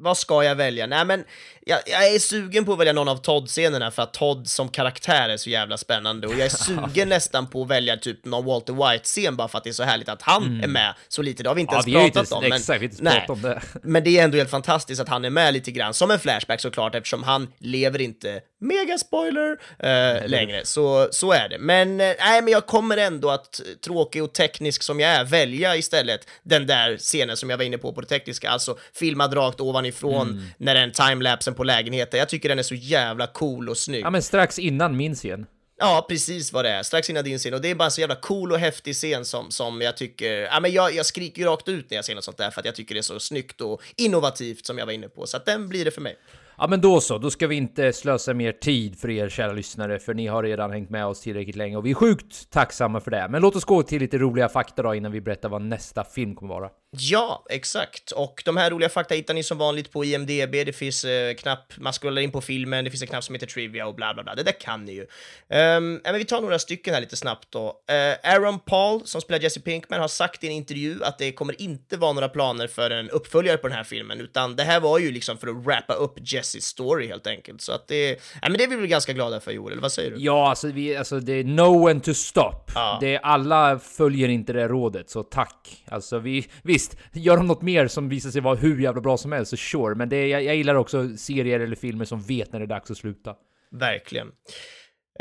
vad 0.00 0.18
ska 0.18 0.44
jag 0.44 0.54
välja? 0.54 0.86
Nej, 0.86 1.04
men 1.04 1.24
jag, 1.66 1.80
jag 1.86 2.14
är 2.14 2.18
sugen 2.18 2.64
på 2.64 2.72
att 2.72 2.78
välja 2.78 2.92
någon 2.92 3.08
av 3.08 3.16
Todd-scenerna 3.16 3.90
för 3.90 4.02
att 4.02 4.12
Todd 4.14 4.48
som 4.48 4.68
karaktär 4.68 5.28
är 5.28 5.36
så 5.36 5.50
jävla 5.50 5.76
spännande. 5.76 6.26
Och 6.26 6.32
jag 6.32 6.40
är 6.40 6.48
sugen 6.88 7.08
nästan 7.08 7.46
på 7.46 7.62
att 7.62 7.68
välja 7.68 7.96
typ 7.96 8.24
någon 8.24 8.44
Walter 8.44 8.72
White-scen 8.72 9.36
bara 9.36 9.48
för 9.48 9.58
att 9.58 9.64
det 9.64 9.70
är 9.70 9.74
så 9.74 9.82
härligt 9.82 10.08
att 10.08 10.22
han 10.22 10.60
är 10.62 10.68
med 10.68 10.94
så 11.08 11.22
lite. 11.22 11.42
Det 11.42 11.48
har 11.50 11.54
vi 11.54 11.60
inte 11.60 11.72
Mm. 11.72 11.76
Ja, 11.76 11.78
ens 11.78 11.86
vi 11.86 11.94
har 11.94 12.00
ju 12.00 12.06
inte, 12.06 12.18
pratat 12.18 12.32
om. 12.32 12.42
Men, 12.42 12.52
exakt, 12.52 12.80
vi 12.80 12.84
inte 12.84 13.02
nej. 13.02 13.24
pratat 13.26 13.30
om 13.30 13.42
det. 13.42 13.62
Men 13.82 14.04
det 14.04 14.18
är 14.18 14.24
ändå 14.24 14.36
helt 14.36 14.50
fantastiskt 14.50 15.00
att 15.00 15.08
han 15.08 15.24
är 15.24 15.30
med 15.30 15.54
lite 15.54 15.70
grann, 15.70 15.94
som 15.94 16.10
en 16.10 16.18
flashback 16.18 16.60
såklart, 16.60 16.94
eftersom 16.94 17.22
han 17.22 17.52
lever 17.58 18.00
inte, 18.00 18.40
mega 18.62 18.98
spoiler, 18.98 19.58
eh, 19.78 20.28
längre. 20.28 20.60
Så, 20.64 21.08
så 21.10 21.32
är 21.32 21.48
det. 21.48 21.58
Men, 21.58 22.00
eh, 22.00 22.14
nej, 22.18 22.42
men 22.42 22.52
jag 22.52 22.66
kommer 22.66 22.96
ändå 22.96 23.30
att, 23.30 23.60
tråkig 23.84 24.22
och 24.22 24.32
teknisk 24.32 24.82
som 24.82 25.00
jag 25.00 25.10
är, 25.10 25.24
välja 25.24 25.76
istället 25.76 26.28
den 26.42 26.66
där 26.66 26.96
scenen 26.96 27.36
som 27.36 27.50
jag 27.50 27.56
var 27.56 27.64
inne 27.64 27.78
på, 27.78 27.92
på 27.92 28.00
det 28.00 28.06
tekniska, 28.06 28.50
alltså 28.50 28.78
filmad 28.92 29.36
rakt 29.36 29.60
ovanifrån 29.60 30.28
Mm. 30.30 30.44
när 30.56 30.74
den 30.74 30.92
timelapsen 30.92 31.54
på 31.54 31.64
lägenheten. 31.64 32.18
Jag 32.18 32.28
tycker 32.28 32.48
den 32.48 32.58
är 32.58 32.62
så 32.62 32.74
jävla 32.74 33.26
cool 33.26 33.68
och 33.68 33.78
snygg. 33.78 34.04
Ja 34.04 34.10
men 34.10 34.22
strax 34.22 34.58
innan 34.58 34.96
min 34.96 35.14
scen. 35.14 35.46
Ja, 35.78 36.06
precis 36.08 36.52
vad 36.52 36.64
det 36.64 36.70
är. 36.70 36.82
Strax 36.82 37.10
innan 37.10 37.24
din 37.24 37.38
scen. 37.38 37.54
Och 37.54 37.60
det 37.60 37.70
är 37.70 37.74
bara 37.74 37.84
en 37.84 37.90
så 37.90 38.00
jävla 38.00 38.14
cool 38.14 38.52
och 38.52 38.58
häftig 38.58 38.94
scen 38.94 39.24
som, 39.24 39.50
som 39.50 39.80
jag 39.80 39.96
tycker... 39.96 40.32
Ja, 40.32 40.60
men 40.60 40.72
jag, 40.72 40.94
jag 40.94 41.06
skriker 41.06 41.44
rakt 41.44 41.68
ut 41.68 41.90
när 41.90 41.96
jag 41.96 42.04
ser 42.04 42.14
något 42.14 42.24
sånt 42.24 42.36
där 42.36 42.50
för 42.50 42.60
att 42.60 42.64
jag 42.66 42.74
tycker 42.74 42.94
det 42.94 43.00
är 43.00 43.02
så 43.02 43.20
snyggt 43.20 43.60
och 43.60 43.82
innovativt 43.96 44.66
som 44.66 44.78
jag 44.78 44.86
var 44.86 44.92
inne 44.92 45.08
på. 45.08 45.26
Så 45.26 45.36
att 45.36 45.46
den 45.46 45.68
blir 45.68 45.84
det 45.84 45.90
för 45.90 46.00
mig. 46.00 46.16
Ja 46.58 46.66
men 46.66 46.80
då 46.80 47.00
så, 47.00 47.18
då 47.18 47.30
ska 47.30 47.46
vi 47.46 47.56
inte 47.56 47.92
slösa 47.92 48.34
mer 48.34 48.52
tid 48.52 48.98
för 48.98 49.10
er 49.10 49.28
kära 49.28 49.52
lyssnare, 49.52 49.98
för 49.98 50.14
ni 50.14 50.26
har 50.26 50.42
redan 50.42 50.70
hängt 50.70 50.90
med 50.90 51.06
oss 51.06 51.20
tillräckligt 51.20 51.56
länge 51.56 51.76
och 51.76 51.86
vi 51.86 51.90
är 51.90 51.94
sjukt 51.94 52.50
tacksamma 52.50 53.00
för 53.00 53.10
det. 53.10 53.28
Men 53.30 53.42
låt 53.42 53.56
oss 53.56 53.64
gå 53.64 53.82
till 53.82 54.00
lite 54.00 54.18
roliga 54.18 54.48
fakta 54.48 54.82
då 54.82 54.94
innan 54.94 55.12
vi 55.12 55.20
berättar 55.20 55.48
vad 55.48 55.62
nästa 55.62 56.04
film 56.04 56.34
kommer 56.34 56.54
vara. 56.54 56.70
Ja, 56.96 57.46
exakt. 57.50 58.10
Och 58.10 58.42
de 58.44 58.56
här 58.56 58.70
roliga 58.70 58.88
fakta 58.88 59.14
hittar 59.14 59.34
ni 59.34 59.42
som 59.42 59.58
vanligt 59.58 59.92
på 59.92 60.04
IMDB. 60.04 60.52
Det 60.52 60.76
finns 60.76 61.04
eh, 61.04 61.34
knapp, 61.34 61.72
man 61.76 61.92
scrollar 61.92 62.22
in 62.22 62.32
på 62.32 62.40
filmen, 62.40 62.84
det 62.84 62.90
finns 62.90 63.02
en 63.02 63.08
knapp 63.08 63.24
som 63.24 63.34
heter 63.34 63.46
Trivia 63.46 63.86
och 63.86 63.94
bla 63.94 64.14
bla 64.14 64.22
bla. 64.22 64.34
Det 64.34 64.42
där 64.42 64.60
kan 64.60 64.84
ni 64.84 64.92
ju. 64.92 65.02
Um, 65.02 66.00
men 66.04 66.14
vi 66.14 66.24
tar 66.24 66.40
några 66.40 66.58
stycken 66.58 66.94
här 66.94 67.00
lite 67.00 67.16
snabbt 67.16 67.48
då. 67.50 67.66
Uh, 67.66 68.32
Aaron 68.32 68.58
Paul, 68.60 69.06
som 69.06 69.20
spelar 69.20 69.40
Jesse 69.40 69.60
Pinkman, 69.60 70.00
har 70.00 70.08
sagt 70.08 70.44
i 70.44 70.46
en 70.46 70.52
intervju 70.52 71.04
att 71.04 71.18
det 71.18 71.32
kommer 71.32 71.62
inte 71.62 71.96
vara 71.96 72.12
några 72.12 72.28
planer 72.28 72.66
för 72.66 72.90
en 72.90 73.10
uppföljare 73.10 73.56
på 73.56 73.68
den 73.68 73.76
här 73.76 73.84
filmen, 73.84 74.20
utan 74.20 74.56
det 74.56 74.62
här 74.62 74.80
var 74.80 74.98
ju 74.98 75.12
liksom 75.12 75.38
för 75.38 75.48
att 75.48 75.66
wrappa 75.66 75.94
upp 75.94 76.18
Jesse 76.20 76.41
Jesses 76.42 76.64
story 76.64 77.06
helt 77.06 77.26
enkelt. 77.26 77.60
Så 77.60 77.72
att 77.72 77.88
det, 77.88 78.10
ja, 78.10 78.48
men 78.48 78.52
det 78.52 78.64
är 78.64 78.68
vi 78.68 78.76
väl 78.76 78.86
ganska 78.86 79.12
glada 79.12 79.40
för 79.40 79.52
Joel, 79.52 79.72
eller 79.72 79.82
vad 79.82 79.92
säger 79.92 80.10
du? 80.10 80.16
Ja, 80.18 80.48
alltså, 80.48 80.68
vi, 80.68 80.96
alltså 80.96 81.20
det 81.20 81.32
är 81.32 81.44
no 81.44 81.86
when 81.86 82.00
to 82.00 82.14
stop. 82.14 82.64
Ja. 82.74 82.98
Det 83.00 83.14
är, 83.14 83.20
alla 83.20 83.78
följer 83.78 84.28
inte 84.28 84.52
det 84.52 84.68
rådet, 84.68 85.10
så 85.10 85.22
tack. 85.22 85.84
Alltså 85.86 86.18
vi, 86.18 86.46
visst, 86.62 86.96
gör 87.12 87.36
de 87.36 87.46
något 87.46 87.62
mer 87.62 87.88
som 87.88 88.08
visar 88.08 88.30
sig 88.30 88.40
vara 88.40 88.54
hur 88.54 88.80
jävla 88.80 89.00
bra 89.00 89.16
som 89.16 89.32
helst, 89.32 89.50
så 89.50 89.56
sure. 89.56 89.94
Men 89.94 90.08
det, 90.08 90.26
jag, 90.28 90.44
jag 90.44 90.56
gillar 90.56 90.74
också 90.74 91.16
serier 91.16 91.60
eller 91.60 91.76
filmer 91.76 92.04
som 92.04 92.22
vet 92.22 92.52
när 92.52 92.60
det 92.60 92.64
är 92.64 92.68
dags 92.68 92.90
att 92.90 92.96
sluta. 92.96 93.34
Verkligen. 93.70 94.28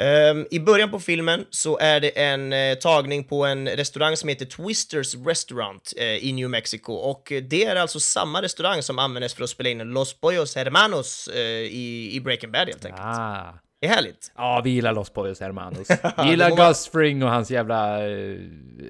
Ehm, 0.02 0.47
I 0.52 0.60
början 0.60 0.91
på 0.91 0.99
filmen 0.99 1.45
så 1.49 1.78
är 1.78 1.99
det 1.99 2.10
en 2.24 2.54
eh, 2.54 2.76
tagning 2.76 3.24
på 3.24 3.45
en 3.45 3.68
restaurang 3.68 4.18
som 4.18 4.30
heter 4.30 4.45
Twisters 4.45 5.16
Restaurant 5.16 5.93
eh, 5.97 6.06
i 6.06 6.34
New 6.34 6.49
Mexico 6.49 6.93
och 6.93 7.34
det 7.49 7.66
är 7.66 7.76
alltså 7.76 7.99
samma 7.99 8.41
restaurang 8.41 8.82
som 8.82 8.99
användes 8.99 9.34
för 9.34 9.43
att 9.43 9.49
spela 9.49 9.70
in 9.70 9.78
Los 9.78 10.14
Pollos 10.14 10.56
Hermanos 10.56 11.28
eh, 11.28 11.41
i, 11.41 12.10
i 12.14 12.22
Breaking 12.22 12.52
Bad 12.52 12.68
helt 12.68 12.86
enkelt. 12.86 13.06
Ah. 13.06 13.54
Det 13.82 13.88
är 13.88 13.91
härligt. 13.91 14.32
Ja, 14.36 14.62
vi 14.64 14.70
gillar 14.70 14.93
Los 14.93 15.10
Pollos 15.10 15.39
Hermanos. 15.39 15.88
Vi 16.18 16.30
gillar 16.30 16.49
man- 16.49 16.68
Gus 16.68 16.88
Fring 16.88 17.24
och 17.24 17.30
hans 17.30 17.52
jävla... 17.52 17.97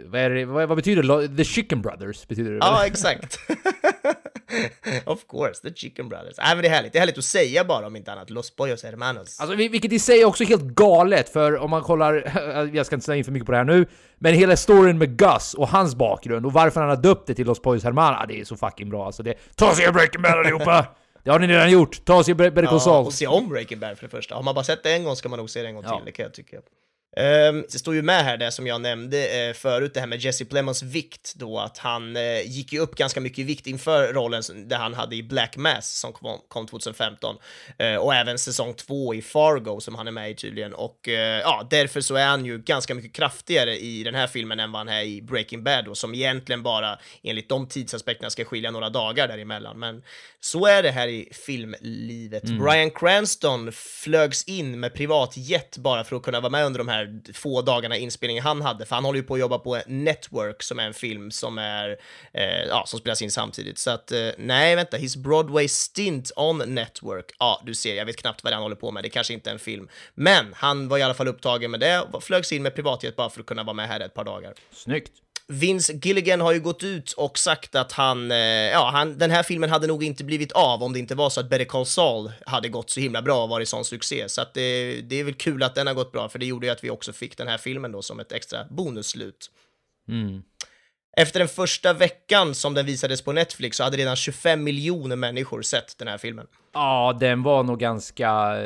vad, 0.05 0.31
det, 0.31 0.45
vad, 0.45 0.67
vad 0.67 0.77
betyder 0.77 1.03
det? 1.03 1.37
The 1.37 1.43
Chicken 1.43 1.81
Brothers 1.81 2.27
betyder 2.27 2.51
det 2.51 2.57
väl? 2.57 2.67
Ja, 2.67 2.85
exakt. 2.85 3.39
of 5.05 5.19
course, 5.27 5.61
the 5.69 5.73
Chicken 5.75 6.09
Brothers. 6.09 6.33
Nej, 6.37 6.55
men 6.55 6.61
det 6.61 6.67
är 6.67 6.73
härligt. 6.73 6.93
Det 6.93 6.97
är 6.97 6.99
härligt 6.99 7.17
att 7.17 7.23
säga 7.23 7.63
bara 7.63 7.87
om 7.87 7.95
inte 7.95 8.11
annat. 8.11 8.29
Los 8.29 8.55
Pollos 8.55 8.83
Hermanos. 8.83 9.39
Alltså, 9.39 9.55
vil- 9.55 9.71
vilket 9.71 9.91
i 9.93 9.99
sig 9.99 10.21
är 10.21 10.25
också 10.25 10.43
helt 10.43 10.63
galet, 10.63 11.29
för 11.29 11.57
om 11.57 11.69
man 11.69 11.81
kollar, 11.81 12.13
jag 12.73 12.85
ska 12.85 12.95
inte 12.95 13.05
säga 13.05 13.15
in 13.15 13.23
för 13.23 13.31
mycket 13.31 13.45
på 13.45 13.51
det 13.51 13.57
här 13.57 13.65
nu, 13.65 13.85
men 14.19 14.33
hela 14.33 14.55
storyn 14.57 14.97
med 14.97 15.17
Gus 15.17 15.53
och 15.53 15.67
hans 15.67 15.95
bakgrund 15.95 16.45
och 16.45 16.53
varför 16.53 16.79
han 16.81 16.89
har 16.89 16.97
döpt 16.97 17.27
det 17.27 17.33
till 17.33 17.45
Los 17.47 17.61
Pollos 17.61 17.83
Hermanos, 17.83 18.25
det 18.27 18.39
är 18.39 18.45
så 18.45 18.55
fucking 18.57 18.89
bra 18.89 19.05
alltså. 19.05 19.23
Det, 19.23 19.33
ta 19.55 19.69
och 19.69 19.75
se 19.75 19.91
Breaking 19.91 20.21
Bad 20.21 20.31
allihopa! 20.39 20.85
Det 21.23 21.31
har 21.31 21.39
ni 21.39 21.47
redan 21.47 21.71
gjort, 21.71 22.05
ta 22.05 22.15
och 22.17 22.25
se 22.25 22.33
Better 22.33 22.65
Call 22.65 22.79
Ja, 22.85 22.97
och 22.99 23.13
se 23.13 23.27
om 23.27 23.49
Breaking 23.49 23.79
Bad 23.79 23.97
för 23.97 24.05
det 24.05 24.11
första. 24.11 24.35
Har 24.35 24.43
man 24.43 24.55
bara 24.55 24.63
sett 24.63 24.83
det 24.83 24.93
en 24.93 25.03
gång 25.03 25.15
ska 25.15 25.29
man 25.29 25.39
nog 25.39 25.49
se 25.49 25.61
det 25.61 25.67
en 25.67 25.75
gång 25.75 25.83
Ja. 25.87 25.95
till, 25.95 26.05
det 26.05 26.11
kan 26.11 26.23
jag 26.23 26.33
tycka. 26.33 26.57
Ehm, 27.17 27.65
det 27.71 27.79
står 27.79 27.95
ju 27.95 28.01
med 28.01 28.23
här 28.25 28.37
det 28.37 28.51
som 28.51 28.67
jag 28.67 28.81
nämnde 28.81 29.47
eh, 29.47 29.53
förut, 29.53 29.93
det 29.93 29.99
här 29.99 30.07
med 30.07 30.19
Jesse 30.19 30.45
Plemons 30.45 30.83
vikt 30.83 31.33
då, 31.35 31.59
att 31.59 31.77
han 31.77 32.15
eh, 32.15 32.41
gick 32.45 32.73
ju 32.73 32.79
upp 32.79 32.95
ganska 32.95 33.21
mycket 33.21 33.39
i 33.39 33.43
vikt 33.43 33.67
inför 33.67 34.13
rollen 34.13 34.43
som- 34.43 34.67
där 34.67 34.77
han 34.77 34.93
hade 34.93 35.15
i 35.15 35.23
Black 35.23 35.57
Mass 35.57 35.99
som 35.99 36.13
kom, 36.13 36.39
kom 36.47 36.67
2015 36.67 37.35
Eh, 37.77 37.95
och 37.95 38.15
även 38.15 38.39
säsong 38.39 38.73
två 38.73 39.13
i 39.13 39.21
Fargo 39.21 39.79
som 39.79 39.95
han 39.95 40.07
är 40.07 40.11
med 40.11 40.31
i 40.31 40.35
tydligen. 40.35 40.73
Och 40.73 41.07
ja, 41.43 41.67
därför 41.69 42.01
så 42.01 42.15
är 42.15 42.25
han 42.25 42.45
ju 42.45 42.57
ganska 42.57 42.95
mycket 42.95 43.13
kraftigare 43.13 43.77
i 43.77 44.03
den 44.03 44.15
här 44.15 44.27
filmen 44.27 44.59
än 44.59 44.71
vad 44.71 44.79
han 44.79 44.89
är 44.89 45.01
i 45.01 45.21
Breaking 45.21 45.63
Bad 45.63 45.85
då, 45.85 45.95
som 45.95 46.13
egentligen 46.15 46.63
bara 46.63 46.99
enligt 47.23 47.49
de 47.49 47.67
tidsaspekterna 47.67 48.29
ska 48.29 48.45
skilja 48.45 48.71
några 48.71 48.89
dagar 48.89 49.27
däremellan, 49.27 49.79
men 49.79 50.03
så 50.39 50.65
är 50.65 50.83
det 50.83 50.91
här 50.91 51.07
i 51.07 51.29
filmlivet. 51.45 52.43
Bryan 52.43 52.91
Cranston 52.91 53.71
flögs 53.71 54.43
in 54.43 54.79
med 54.79 54.93
privatjet 54.93 55.77
bara 55.77 56.03
för 56.03 56.15
att 56.15 56.23
kunna 56.23 56.39
vara 56.39 56.49
med 56.51 56.65
under 56.65 56.77
de 56.77 56.87
här 56.87 57.00
här 57.01 57.33
få 57.33 57.61
dagarna 57.61 57.97
inspelning 57.97 58.41
han 58.41 58.61
hade, 58.61 58.85
för 58.85 58.95
han 58.95 59.05
håller 59.05 59.19
ju 59.19 59.23
på 59.23 59.33
att 59.33 59.39
jobba 59.39 59.57
på 59.57 59.81
Network 59.87 60.63
som 60.63 60.79
är 60.79 60.87
en 60.87 60.93
film 60.93 61.31
som 61.31 61.57
är, 61.57 61.97
eh, 62.33 62.63
ja, 62.69 62.83
som 62.87 62.99
spelas 62.99 63.21
in 63.21 63.31
samtidigt. 63.31 63.77
Så 63.77 63.91
att, 63.91 64.11
eh, 64.11 64.29
nej, 64.37 64.75
vänta, 64.75 64.97
his 64.97 65.15
Broadway 65.15 65.67
stint 65.67 66.31
on 66.35 66.57
Network, 66.57 67.25
ja, 67.39 67.61
du 67.65 67.73
ser, 67.75 67.95
jag 67.95 68.05
vet 68.05 68.17
knappt 68.17 68.43
vad 68.43 68.53
han 68.53 68.61
håller 68.61 68.75
på 68.75 68.91
med, 68.91 69.03
det 69.03 69.09
kanske 69.09 69.33
inte 69.33 69.49
är 69.49 69.53
en 69.53 69.59
film. 69.59 69.89
Men 70.13 70.53
han 70.53 70.87
var 70.87 70.97
i 70.97 71.01
alla 71.01 71.13
fall 71.13 71.27
upptagen 71.27 71.71
med 71.71 71.79
det, 71.79 72.01
och 72.01 72.23
flögs 72.23 72.51
in 72.51 72.63
med 72.63 72.75
privatjet 72.75 73.15
bara 73.15 73.29
för 73.29 73.39
att 73.39 73.45
kunna 73.45 73.63
vara 73.63 73.73
med 73.73 73.87
här 73.87 73.99
ett 73.99 74.13
par 74.13 74.23
dagar. 74.23 74.53
Snyggt. 74.71 75.11
Vince 75.51 75.93
Gilligan 75.93 76.41
har 76.41 76.53
ju 76.53 76.59
gått 76.59 76.83
ut 76.83 77.11
och 77.11 77.37
sagt 77.37 77.75
att 77.75 77.91
han, 77.91 78.31
eh, 78.31 78.37
ja, 78.37 78.89
han, 78.93 79.17
den 79.17 79.31
här 79.31 79.43
filmen 79.43 79.69
hade 79.69 79.87
nog 79.87 80.03
inte 80.03 80.23
blivit 80.23 80.51
av 80.51 80.83
om 80.83 80.93
det 80.93 80.99
inte 80.99 81.15
var 81.15 81.29
så 81.29 81.39
att 81.39 81.49
Better 81.49 81.65
Call 81.65 81.85
Saul 81.85 82.31
hade 82.45 82.69
gått 82.69 82.89
så 82.89 82.99
himla 82.99 83.21
bra 83.21 83.43
och 83.43 83.49
varit 83.49 83.69
sån 83.69 83.85
succé. 83.85 84.29
Så 84.29 84.41
att 84.41 84.53
det, 84.53 85.01
det 85.01 85.19
är 85.19 85.23
väl 85.23 85.33
kul 85.33 85.63
att 85.63 85.75
den 85.75 85.87
har 85.87 85.93
gått 85.93 86.11
bra, 86.11 86.29
för 86.29 86.39
det 86.39 86.45
gjorde 86.45 86.65
ju 86.65 86.71
att 86.71 86.83
vi 86.83 86.89
också 86.89 87.13
fick 87.13 87.37
den 87.37 87.47
här 87.47 87.57
filmen 87.57 87.91
då 87.91 88.01
som 88.01 88.19
ett 88.19 88.31
extra 88.31 88.65
bonusslut. 88.69 89.51
Mm. 90.09 90.43
Efter 91.17 91.39
den 91.39 91.47
första 91.47 91.93
veckan 91.93 92.55
som 92.55 92.73
den 92.73 92.85
visades 92.85 93.21
på 93.21 93.31
Netflix 93.31 93.77
så 93.77 93.83
hade 93.83 93.97
redan 93.97 94.15
25 94.15 94.63
miljoner 94.63 95.15
människor 95.15 95.61
sett 95.61 95.97
den 95.97 96.07
här 96.07 96.17
filmen. 96.17 96.47
Ja, 96.73 97.17
den 97.19 97.43
var 97.43 97.63
nog 97.63 97.79
ganska... 97.79 98.57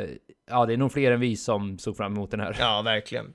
Ja, 0.50 0.66
det 0.66 0.72
är 0.72 0.76
nog 0.76 0.92
fler 0.92 1.12
än 1.12 1.20
vi 1.20 1.36
som 1.36 1.78
såg 1.78 1.96
fram 1.96 2.12
emot 2.12 2.30
den 2.30 2.40
här. 2.40 2.56
Ja, 2.58 2.82
verkligen. 2.82 3.26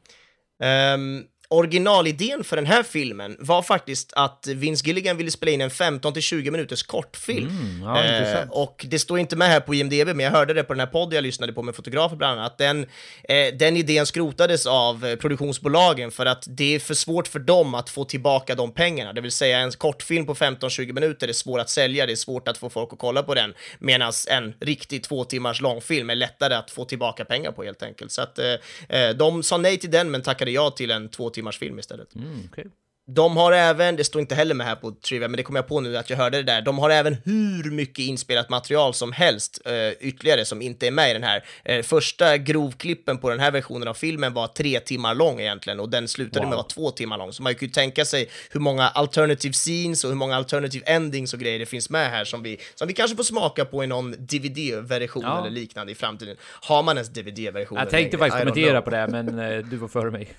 Um, 0.94 1.26
originalidén 1.52 2.44
för 2.44 2.56
den 2.56 2.66
här 2.66 2.84
filmen 2.84 3.38
var 3.40 3.62
faktiskt 3.62 4.14
att 4.14 4.48
Vince 4.48 4.88
Gilligan 4.88 5.18
ville 5.18 5.32
spela 5.32 5.52
in 5.52 5.62
en 5.62 5.70
15 5.70 6.14
till 6.14 6.22
20 6.22 6.52
minuters 6.52 6.84
kortfilm. 6.84 7.48
Mm, 7.48 7.84
ja, 7.84 8.04
eh, 8.04 8.50
och 8.50 8.86
det 8.90 9.00
står 9.00 9.20
inte 9.20 9.36
med 9.36 9.48
här 9.48 9.60
på 9.60 9.76
IMDB, 9.76 10.08
men 10.08 10.20
jag 10.20 10.32
hörde 10.32 10.54
det 10.54 10.64
på 10.64 10.74
den 10.74 10.80
här 10.80 10.88
podden 10.88 11.16
jag 11.16 11.24
lyssnade 11.24 11.54
på 11.54 11.64
med 11.64 11.76
fotografer 11.76 12.16
bland 12.16 12.40
annat, 12.40 12.52
att 12.52 12.58
den, 12.58 12.86
eh, 13.24 13.54
den 13.54 13.78
idén 13.78 14.06
skrotades 14.06 14.66
av 14.66 15.06
eh, 15.06 15.16
produktionsbolagen 15.16 16.12
för 16.12 16.26
att 16.26 16.46
det 16.48 16.76
är 16.76 16.80
för 16.80 16.94
svårt 16.94 17.28
för 17.28 17.40
dem 17.40 17.76
att 17.76 17.90
få 17.90 18.06
tillbaka 18.06 18.56
de 18.56 18.74
pengarna. 18.74 19.14
Det 19.14 19.22
vill 19.22 19.32
säga 19.32 19.60
en 19.60 19.72
kortfilm 19.72 20.26
på 20.26 20.36
15-20 20.36 20.94
minuter 20.94 21.28
är 21.28 21.34
svår 21.34 21.60
att 21.60 21.70
sälja, 21.70 22.06
det 22.06 22.12
är 22.12 22.16
svårt 22.16 22.48
att 22.48 22.58
få 22.58 22.70
folk 22.70 22.94
att 22.94 23.00
kolla 23.00 23.24
på 23.24 23.36
den, 23.36 23.54
medan 23.80 24.12
en 24.30 24.54
riktig 24.60 25.04
två 25.04 25.24
timmars 25.24 25.62
långfilm 25.62 26.10
är 26.10 26.16
lättare 26.16 26.54
att 26.54 26.72
få 26.72 26.86
tillbaka 26.86 27.26
pengar 27.26 27.52
på 27.52 27.64
helt 27.64 27.84
enkelt. 27.84 28.12
Så 28.12 28.22
att 28.22 28.40
eh, 28.40 28.54
eh 28.90 29.10
de 29.10 29.44
sa 29.44 29.58
nej 29.58 29.78
till 29.78 29.92
den, 29.92 30.12
men 30.12 30.22
tackade 30.22 30.52
ja 30.52 30.70
till 30.70 30.92
en 30.92 31.10
två 31.10 31.30
timmars 31.30 31.41
film 31.52 31.80
istället. 31.80 32.16
Mm, 32.16 32.46
okay. 32.52 32.66
De 33.08 33.38
har 33.38 33.52
även, 33.52 33.96
det 33.96 34.04
står 34.04 34.22
inte 34.22 34.36
heller 34.36 34.56
med 34.56 34.68
här 34.68 34.76
på 34.76 34.92
Trivia, 34.92 35.28
men 35.28 35.38
det 35.38 35.44
kommer 35.44 35.60
jag 35.60 35.68
på 35.68 35.80
nu 35.80 35.98
att 35.98 36.10
jag 36.10 36.18
hörde 36.18 36.38
det 36.38 36.44
där, 36.44 36.62
de 36.62 36.80
har 36.80 36.90
även 36.90 37.18
hur 37.26 37.72
mycket 37.72 38.00
inspelat 38.00 38.50
material 38.50 38.94
som 38.94 39.12
helst 39.12 39.62
uh, 39.68 40.08
ytterligare 40.08 40.46
som 40.46 40.62
inte 40.62 40.88
är 40.88 40.92
med 40.92 41.10
i 41.10 41.14
den 41.14 41.24
här. 41.24 41.44
Uh, 41.70 41.82
första 41.82 42.38
grovklippen 42.38 43.18
på 43.18 43.30
den 43.30 43.40
här 43.40 43.52
versionen 43.52 43.88
av 43.88 43.94
filmen 43.94 44.34
var 44.34 44.48
tre 44.48 44.80
timmar 44.80 45.16
lång 45.16 45.40
egentligen 45.40 45.80
och 45.80 45.90
den 45.90 46.08
slutade 46.08 46.46
wow. 46.46 46.50
med 46.50 46.60
att 46.60 46.78
vara 46.78 46.88
två 46.88 46.92
timmar 46.92 47.18
lång. 47.18 47.34
Så 47.34 47.44
man 47.44 47.56
kan 47.56 47.68
ju 47.68 47.72
tänka 47.72 48.06
sig 48.06 48.30
hur 48.50 48.60
många 48.60 48.88
alternative 48.88 49.54
scenes 49.54 50.04
och 50.04 50.10
hur 50.10 50.18
många 50.18 50.36
alternative 50.36 50.86
endings 50.86 51.34
och 51.34 51.40
grejer 51.40 51.60
det 51.60 51.66
finns 51.66 51.90
med 51.90 52.10
här 52.12 52.26
som 52.26 52.44
vi, 52.44 52.58
som 52.76 52.88
vi 52.88 52.94
kanske 52.94 53.18
får 53.18 53.24
smaka 53.24 53.66
på 53.66 53.84
i 53.84 53.88
någon 53.88 54.12
DVD-version 54.12 55.24
ja. 55.24 55.40
eller 55.40 55.50
liknande 55.50 55.92
i 55.92 55.96
framtiden. 55.96 56.38
Har 56.62 56.84
man 56.84 56.98
ens 56.98 57.10
DVD-version? 57.10 57.78
Jag 57.78 57.90
tänkte 57.90 58.18
faktiskt 58.18 58.40
kommentera 58.40 58.82
på 58.82 58.90
det, 58.90 59.08
men 59.08 59.40
uh, 59.40 59.66
du 59.66 59.78
var 59.78 59.88
före 59.88 60.12
mig. 60.12 60.36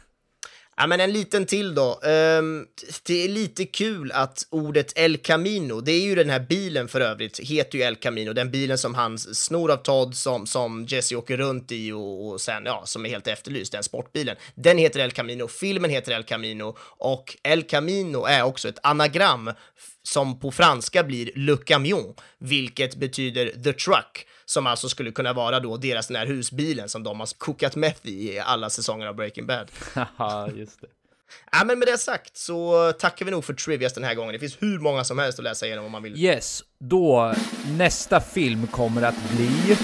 Ja, 0.76 0.86
men 0.86 1.00
en 1.00 1.12
liten 1.12 1.46
till 1.46 1.74
då. 1.74 2.00
Um, 2.02 2.66
det 3.02 3.24
är 3.24 3.28
lite 3.28 3.64
kul 3.64 4.12
att 4.12 4.46
ordet 4.50 4.98
El 4.98 5.16
Camino, 5.16 5.80
det 5.80 5.92
är 5.92 6.00
ju 6.00 6.14
den 6.14 6.30
här 6.30 6.40
bilen 6.40 6.88
för 6.88 7.00
övrigt, 7.00 7.38
heter 7.38 7.78
ju 7.78 7.84
El 7.84 7.96
Camino, 7.96 8.32
den 8.32 8.50
bilen 8.50 8.78
som 8.78 8.94
han 8.94 9.18
snor 9.18 9.70
av 9.70 9.76
Todd, 9.76 10.16
som, 10.16 10.46
som 10.46 10.84
Jesse 10.84 11.16
åker 11.16 11.36
runt 11.36 11.72
i 11.72 11.92
och, 11.92 12.28
och 12.28 12.40
sen, 12.40 12.62
ja, 12.66 12.82
som 12.84 13.06
är 13.06 13.10
helt 13.10 13.26
efterlyst, 13.26 13.72
den 13.72 13.82
sportbilen. 13.82 14.36
Den 14.54 14.78
heter 14.78 15.00
El 15.00 15.12
Camino, 15.12 15.48
filmen 15.48 15.90
heter 15.90 16.12
El 16.12 16.24
Camino 16.24 16.76
och 16.80 17.36
El 17.42 17.62
Camino 17.62 18.24
är 18.24 18.42
också 18.42 18.68
ett 18.68 18.78
anagram 18.82 19.50
som 20.02 20.40
på 20.40 20.50
franska 20.50 21.04
blir 21.04 21.30
Le 21.34 21.56
Camion, 21.56 22.14
vilket 22.38 22.96
betyder 22.96 23.62
the 23.64 23.72
truck 23.72 24.26
som 24.44 24.66
alltså 24.66 24.88
skulle 24.88 25.10
kunna 25.10 25.32
vara 25.32 25.60
då 25.60 25.76
deras 25.76 26.06
den 26.06 26.16
här 26.16 26.26
husbilen 26.26 26.88
som 26.88 27.02
de 27.02 27.20
har 27.20 27.38
kokat 27.38 27.76
meth 27.76 28.06
i 28.06 28.38
alla 28.38 28.70
säsonger 28.70 29.06
av 29.06 29.14
Breaking 29.14 29.46
Bad. 29.46 29.70
Ja, 30.18 30.48
just 30.56 30.80
det. 30.80 30.86
Ja, 31.52 31.64
men 31.64 31.78
med 31.78 31.88
det 31.88 31.98
sagt 31.98 32.36
så 32.36 32.92
tackar 32.92 33.24
vi 33.24 33.30
nog 33.30 33.44
för 33.44 33.54
Trivias 33.54 33.92
den 33.92 34.04
här 34.04 34.14
gången. 34.14 34.32
Det 34.32 34.38
finns 34.38 34.56
hur 34.62 34.78
många 34.78 35.04
som 35.04 35.18
helst 35.18 35.38
att 35.38 35.44
läsa 35.44 35.66
igenom 35.66 35.84
om 35.84 35.92
man 35.92 36.02
vill. 36.02 36.18
Yes, 36.18 36.64
då 36.78 37.34
nästa 37.66 38.20
film 38.20 38.66
kommer 38.66 39.02
att 39.02 39.30
bli 39.30 39.76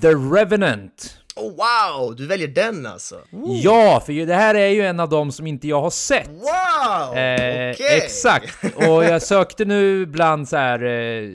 The 0.00 0.08
Revenant. 0.08 1.18
Oh, 1.36 1.50
wow, 1.50 2.16
du 2.16 2.26
väljer 2.26 2.48
den 2.48 2.86
alltså? 2.86 3.14
Ooh. 3.32 3.60
Ja, 3.60 4.02
för 4.06 4.26
det 4.26 4.34
här 4.34 4.54
är 4.54 4.68
ju 4.68 4.82
en 4.82 5.00
av 5.00 5.08
dem 5.08 5.32
som 5.32 5.46
inte 5.46 5.68
jag 5.68 5.80
har 5.80 5.90
sett. 5.90 6.28
Wow! 6.28 7.16
Eh, 7.16 7.70
okay. 7.70 7.96
Exakt, 7.96 8.64
och 8.76 9.04
jag 9.04 9.22
sökte 9.22 9.64
nu 9.64 10.06
bland 10.06 10.48
så 10.48 10.56
här. 10.56 10.84
Eh, 10.84 11.30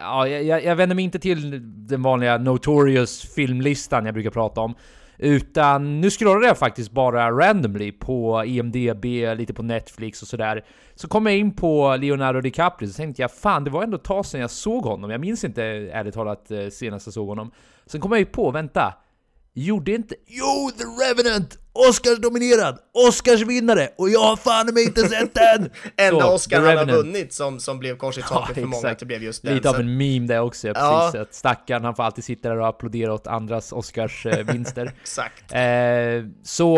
ja, 0.00 0.28
jag, 0.28 0.64
jag 0.64 0.76
vänder 0.76 0.96
mig 0.96 1.04
inte 1.04 1.18
till 1.18 1.60
den 1.88 2.02
vanliga 2.02 2.38
Notorious 2.38 3.34
filmlistan 3.34 4.04
jag 4.04 4.14
brukar 4.14 4.30
prata 4.30 4.60
om. 4.60 4.74
Utan 5.18 6.00
nu 6.00 6.10
scrollade 6.10 6.46
jag 6.46 6.58
faktiskt 6.58 6.90
bara 6.90 7.30
randomly 7.30 7.92
på 7.92 8.44
IMDB, 8.44 9.04
lite 9.36 9.54
på 9.54 9.62
Netflix 9.62 10.22
och 10.22 10.28
sådär. 10.28 10.64
Så 10.94 11.08
kom 11.08 11.26
jag 11.26 11.36
in 11.36 11.56
på 11.56 11.96
Leonardo 11.96 12.40
DiCaprio, 12.40 12.88
så 12.88 12.94
tänkte 12.94 13.22
jag 13.22 13.32
fan, 13.32 13.64
det 13.64 13.70
var 13.70 13.82
ändå 13.82 13.96
ett 13.96 14.04
tag 14.04 14.26
sedan 14.26 14.40
jag 14.40 14.50
såg 14.50 14.84
honom. 14.84 15.10
Jag 15.10 15.20
minns 15.20 15.44
inte 15.44 15.62
ärligt 15.92 16.14
talat 16.14 16.50
eh, 16.50 16.68
senast 16.68 17.06
jag 17.06 17.14
såg 17.14 17.28
honom. 17.28 17.50
Sen 17.86 18.00
kom 18.00 18.12
jag 18.12 18.18
ju 18.18 18.26
på, 18.26 18.50
vänta, 18.50 18.94
gjorde 19.64 19.92
inte... 19.92 20.14
Jo, 20.26 20.70
The 20.78 20.84
Revenant! 20.84 21.58
Oscars-nominerad! 21.72 22.78
Oscarsvinnare! 22.92 23.88
Och 23.96 24.10
jag 24.10 24.20
har 24.20 24.36
fan 24.36 24.74
mig 24.74 24.84
inte 24.84 25.08
sett 25.08 25.34
den! 25.34 25.70
Enda 25.96 26.20
så, 26.20 26.32
Oscar 26.32 26.60
han 26.60 26.76
har 26.76 26.96
vunnit 26.96 27.32
som, 27.32 27.60
som 27.60 27.78
blev 27.78 27.96
kors 27.96 28.18
i 28.18 28.22
taket 28.22 28.56
ja, 28.56 28.62
för 28.62 28.68
många, 28.68 28.90
att 28.90 28.98
det 28.98 29.06
blev 29.06 29.22
just 29.22 29.42
den. 29.42 29.54
Lite 29.54 29.70
av 29.70 29.80
en 29.80 29.96
meme 29.96 30.26
där 30.26 30.40
också, 30.40 30.68
ja, 30.68 30.74
precis. 30.74 31.14
Ja. 31.14 31.22
Att 31.22 31.34
stackaren, 31.34 31.84
han 31.84 31.94
får 31.94 32.02
alltid 32.02 32.24
sitta 32.24 32.48
där 32.48 32.56
och 32.56 32.68
applådera 32.68 33.14
åt 33.14 33.26
andras 33.26 33.72
Oscarsvinster. 33.72 34.92
Exakt. 35.02 35.52
Eh, 35.52 35.60
så 36.42 36.76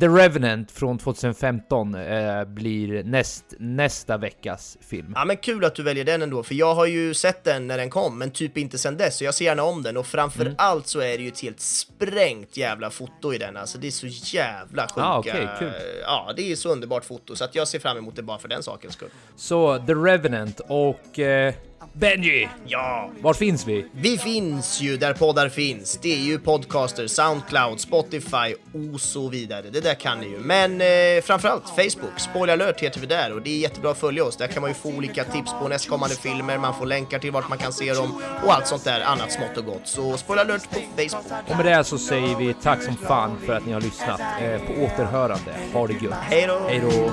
The 0.00 0.08
Revenant 0.08 0.70
från 0.70 0.98
2015 0.98 1.94
eh, 1.94 2.44
blir 2.44 3.04
näst, 3.04 3.44
nästa 3.58 4.16
veckas 4.16 4.78
film. 4.80 5.12
Ja 5.14 5.24
men 5.24 5.36
kul 5.36 5.64
att 5.64 5.74
du 5.74 5.82
väljer 5.82 6.04
den 6.04 6.22
ändå, 6.22 6.42
för 6.42 6.54
jag 6.54 6.74
har 6.74 6.86
ju 6.86 7.14
sett 7.14 7.44
den 7.44 7.66
när 7.66 7.78
den 7.78 7.90
kom, 7.90 8.18
men 8.18 8.30
typ 8.30 8.58
inte 8.58 8.78
sen 8.78 8.96
dess, 8.96 9.16
så 9.16 9.24
jag 9.24 9.34
ser 9.34 9.44
gärna 9.44 9.62
om 9.62 9.82
den. 9.82 9.96
Och 9.96 10.06
framför 10.06 10.40
mm. 10.40 10.54
allt 10.58 10.86
så 10.86 11.00
är 11.00 11.18
det 11.18 11.22
ju 11.22 11.28
ett 11.28 11.40
helt 11.40 11.60
sprängt 11.60 12.56
jävla 12.56 12.90
foto 12.90 13.34
i 13.34 13.38
den, 13.38 13.56
alltså 13.56 13.78
det 13.78 13.86
är 13.86 13.90
så 13.90 14.06
jävla 14.22 14.88
sjuka. 14.88 15.06
Ah, 15.06 15.18
okay, 15.18 15.46
cool. 15.58 15.72
Ja, 16.02 16.32
det 16.36 16.52
är 16.52 16.56
så 16.56 16.68
underbart 16.68 17.04
foto 17.04 17.36
så 17.36 17.44
att 17.44 17.54
jag 17.54 17.68
ser 17.68 17.78
fram 17.78 17.96
emot 17.96 18.16
det 18.16 18.22
bara 18.22 18.38
för 18.38 18.48
den 18.48 18.62
sakens 18.62 18.94
skull. 18.94 19.10
Så 19.36 19.78
The 19.78 19.94
Revenant 19.94 20.60
och 20.68 21.18
eh, 21.18 21.54
Benji! 21.94 22.48
Ja! 22.66 23.10
Var 23.20 23.34
finns 23.34 23.66
vi? 23.66 23.86
Vi 23.92 24.18
finns 24.18 24.80
ju 24.80 24.96
där 24.96 25.14
poddar 25.14 25.48
finns. 25.48 25.98
Det 26.02 26.12
är 26.12 26.18
ju 26.24 26.38
Podcaster, 26.38 27.06
Soundcloud, 27.06 27.80
Spotify 27.80 28.54
och 28.94 29.00
så 29.00 29.28
vidare. 29.28 29.70
Det 29.70 29.80
där 29.80 29.94
kan 29.94 30.18
ni 30.20 30.26
ju. 30.26 30.38
Men 30.38 30.80
eh, 30.80 31.22
framförallt 31.22 31.68
Facebook. 31.68 32.20
Spoiler 32.20 32.52
alert 32.52 32.80
heter 32.80 33.00
vi 33.00 33.06
där 33.06 33.32
och 33.32 33.42
det 33.42 33.50
är 33.50 33.58
jättebra 33.58 33.90
att 33.90 33.98
följa 33.98 34.24
oss. 34.24 34.36
Där 34.36 34.46
kan 34.46 34.60
man 34.60 34.70
ju 34.70 34.74
få 34.74 34.88
olika 34.88 35.24
tips 35.24 35.52
på 35.60 35.68
nästkommande 35.68 36.14
filmer, 36.14 36.58
man 36.58 36.74
får 36.74 36.86
länkar 36.86 37.18
till 37.18 37.30
vart 37.30 37.48
man 37.48 37.58
kan 37.58 37.72
se 37.72 37.94
dem 37.94 38.22
och 38.44 38.54
allt 38.54 38.66
sånt 38.66 38.84
där 38.84 39.00
annat 39.00 39.32
smått 39.32 39.56
och 39.56 39.64
gott. 39.64 39.86
Så 39.88 40.16
spoiler 40.16 40.44
alert 40.44 40.70
på 40.70 40.80
Facebook. 40.96 41.26
Och 41.48 41.56
med 41.56 41.66
det 41.66 41.84
så 41.84 41.98
säger 41.98 42.36
vi 42.36 42.54
tack 42.54 42.82
som 42.82 42.96
fan 42.96 43.38
för 43.46 43.52
att 43.52 43.66
ni 43.66 43.72
har 43.72 43.80
lyssnat. 43.80 44.20
Eh, 44.20 44.60
på 44.60 44.72
återhörande. 44.84 45.54
Ha 45.72 45.86
det 45.86 45.92
gött. 45.92 46.14
Hej 46.20 46.46
då! 46.46 46.60
Hej 46.68 46.80
då! 46.80 47.10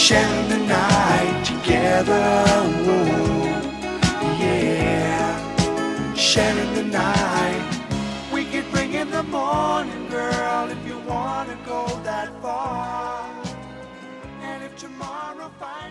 Sharing 0.00 0.48
the 0.48 0.56
night 0.56 1.44
together. 1.44 2.24
Whoa, 2.86 3.60
yeah, 4.40 6.14
sharing 6.14 6.72
the 6.74 6.84
night. 6.84 7.80
We 8.32 8.46
could 8.46 8.68
bring 8.70 8.94
in 8.94 9.10
the 9.10 9.22
morning, 9.22 10.08
girl, 10.08 10.70
if 10.70 10.84
you 10.86 10.98
wanna 11.00 11.56
go 11.66 11.86
that 12.02 12.28
far. 12.40 13.30
And 14.40 14.64
if 14.64 14.74
tomorrow 14.76 15.50
finds 15.60 15.89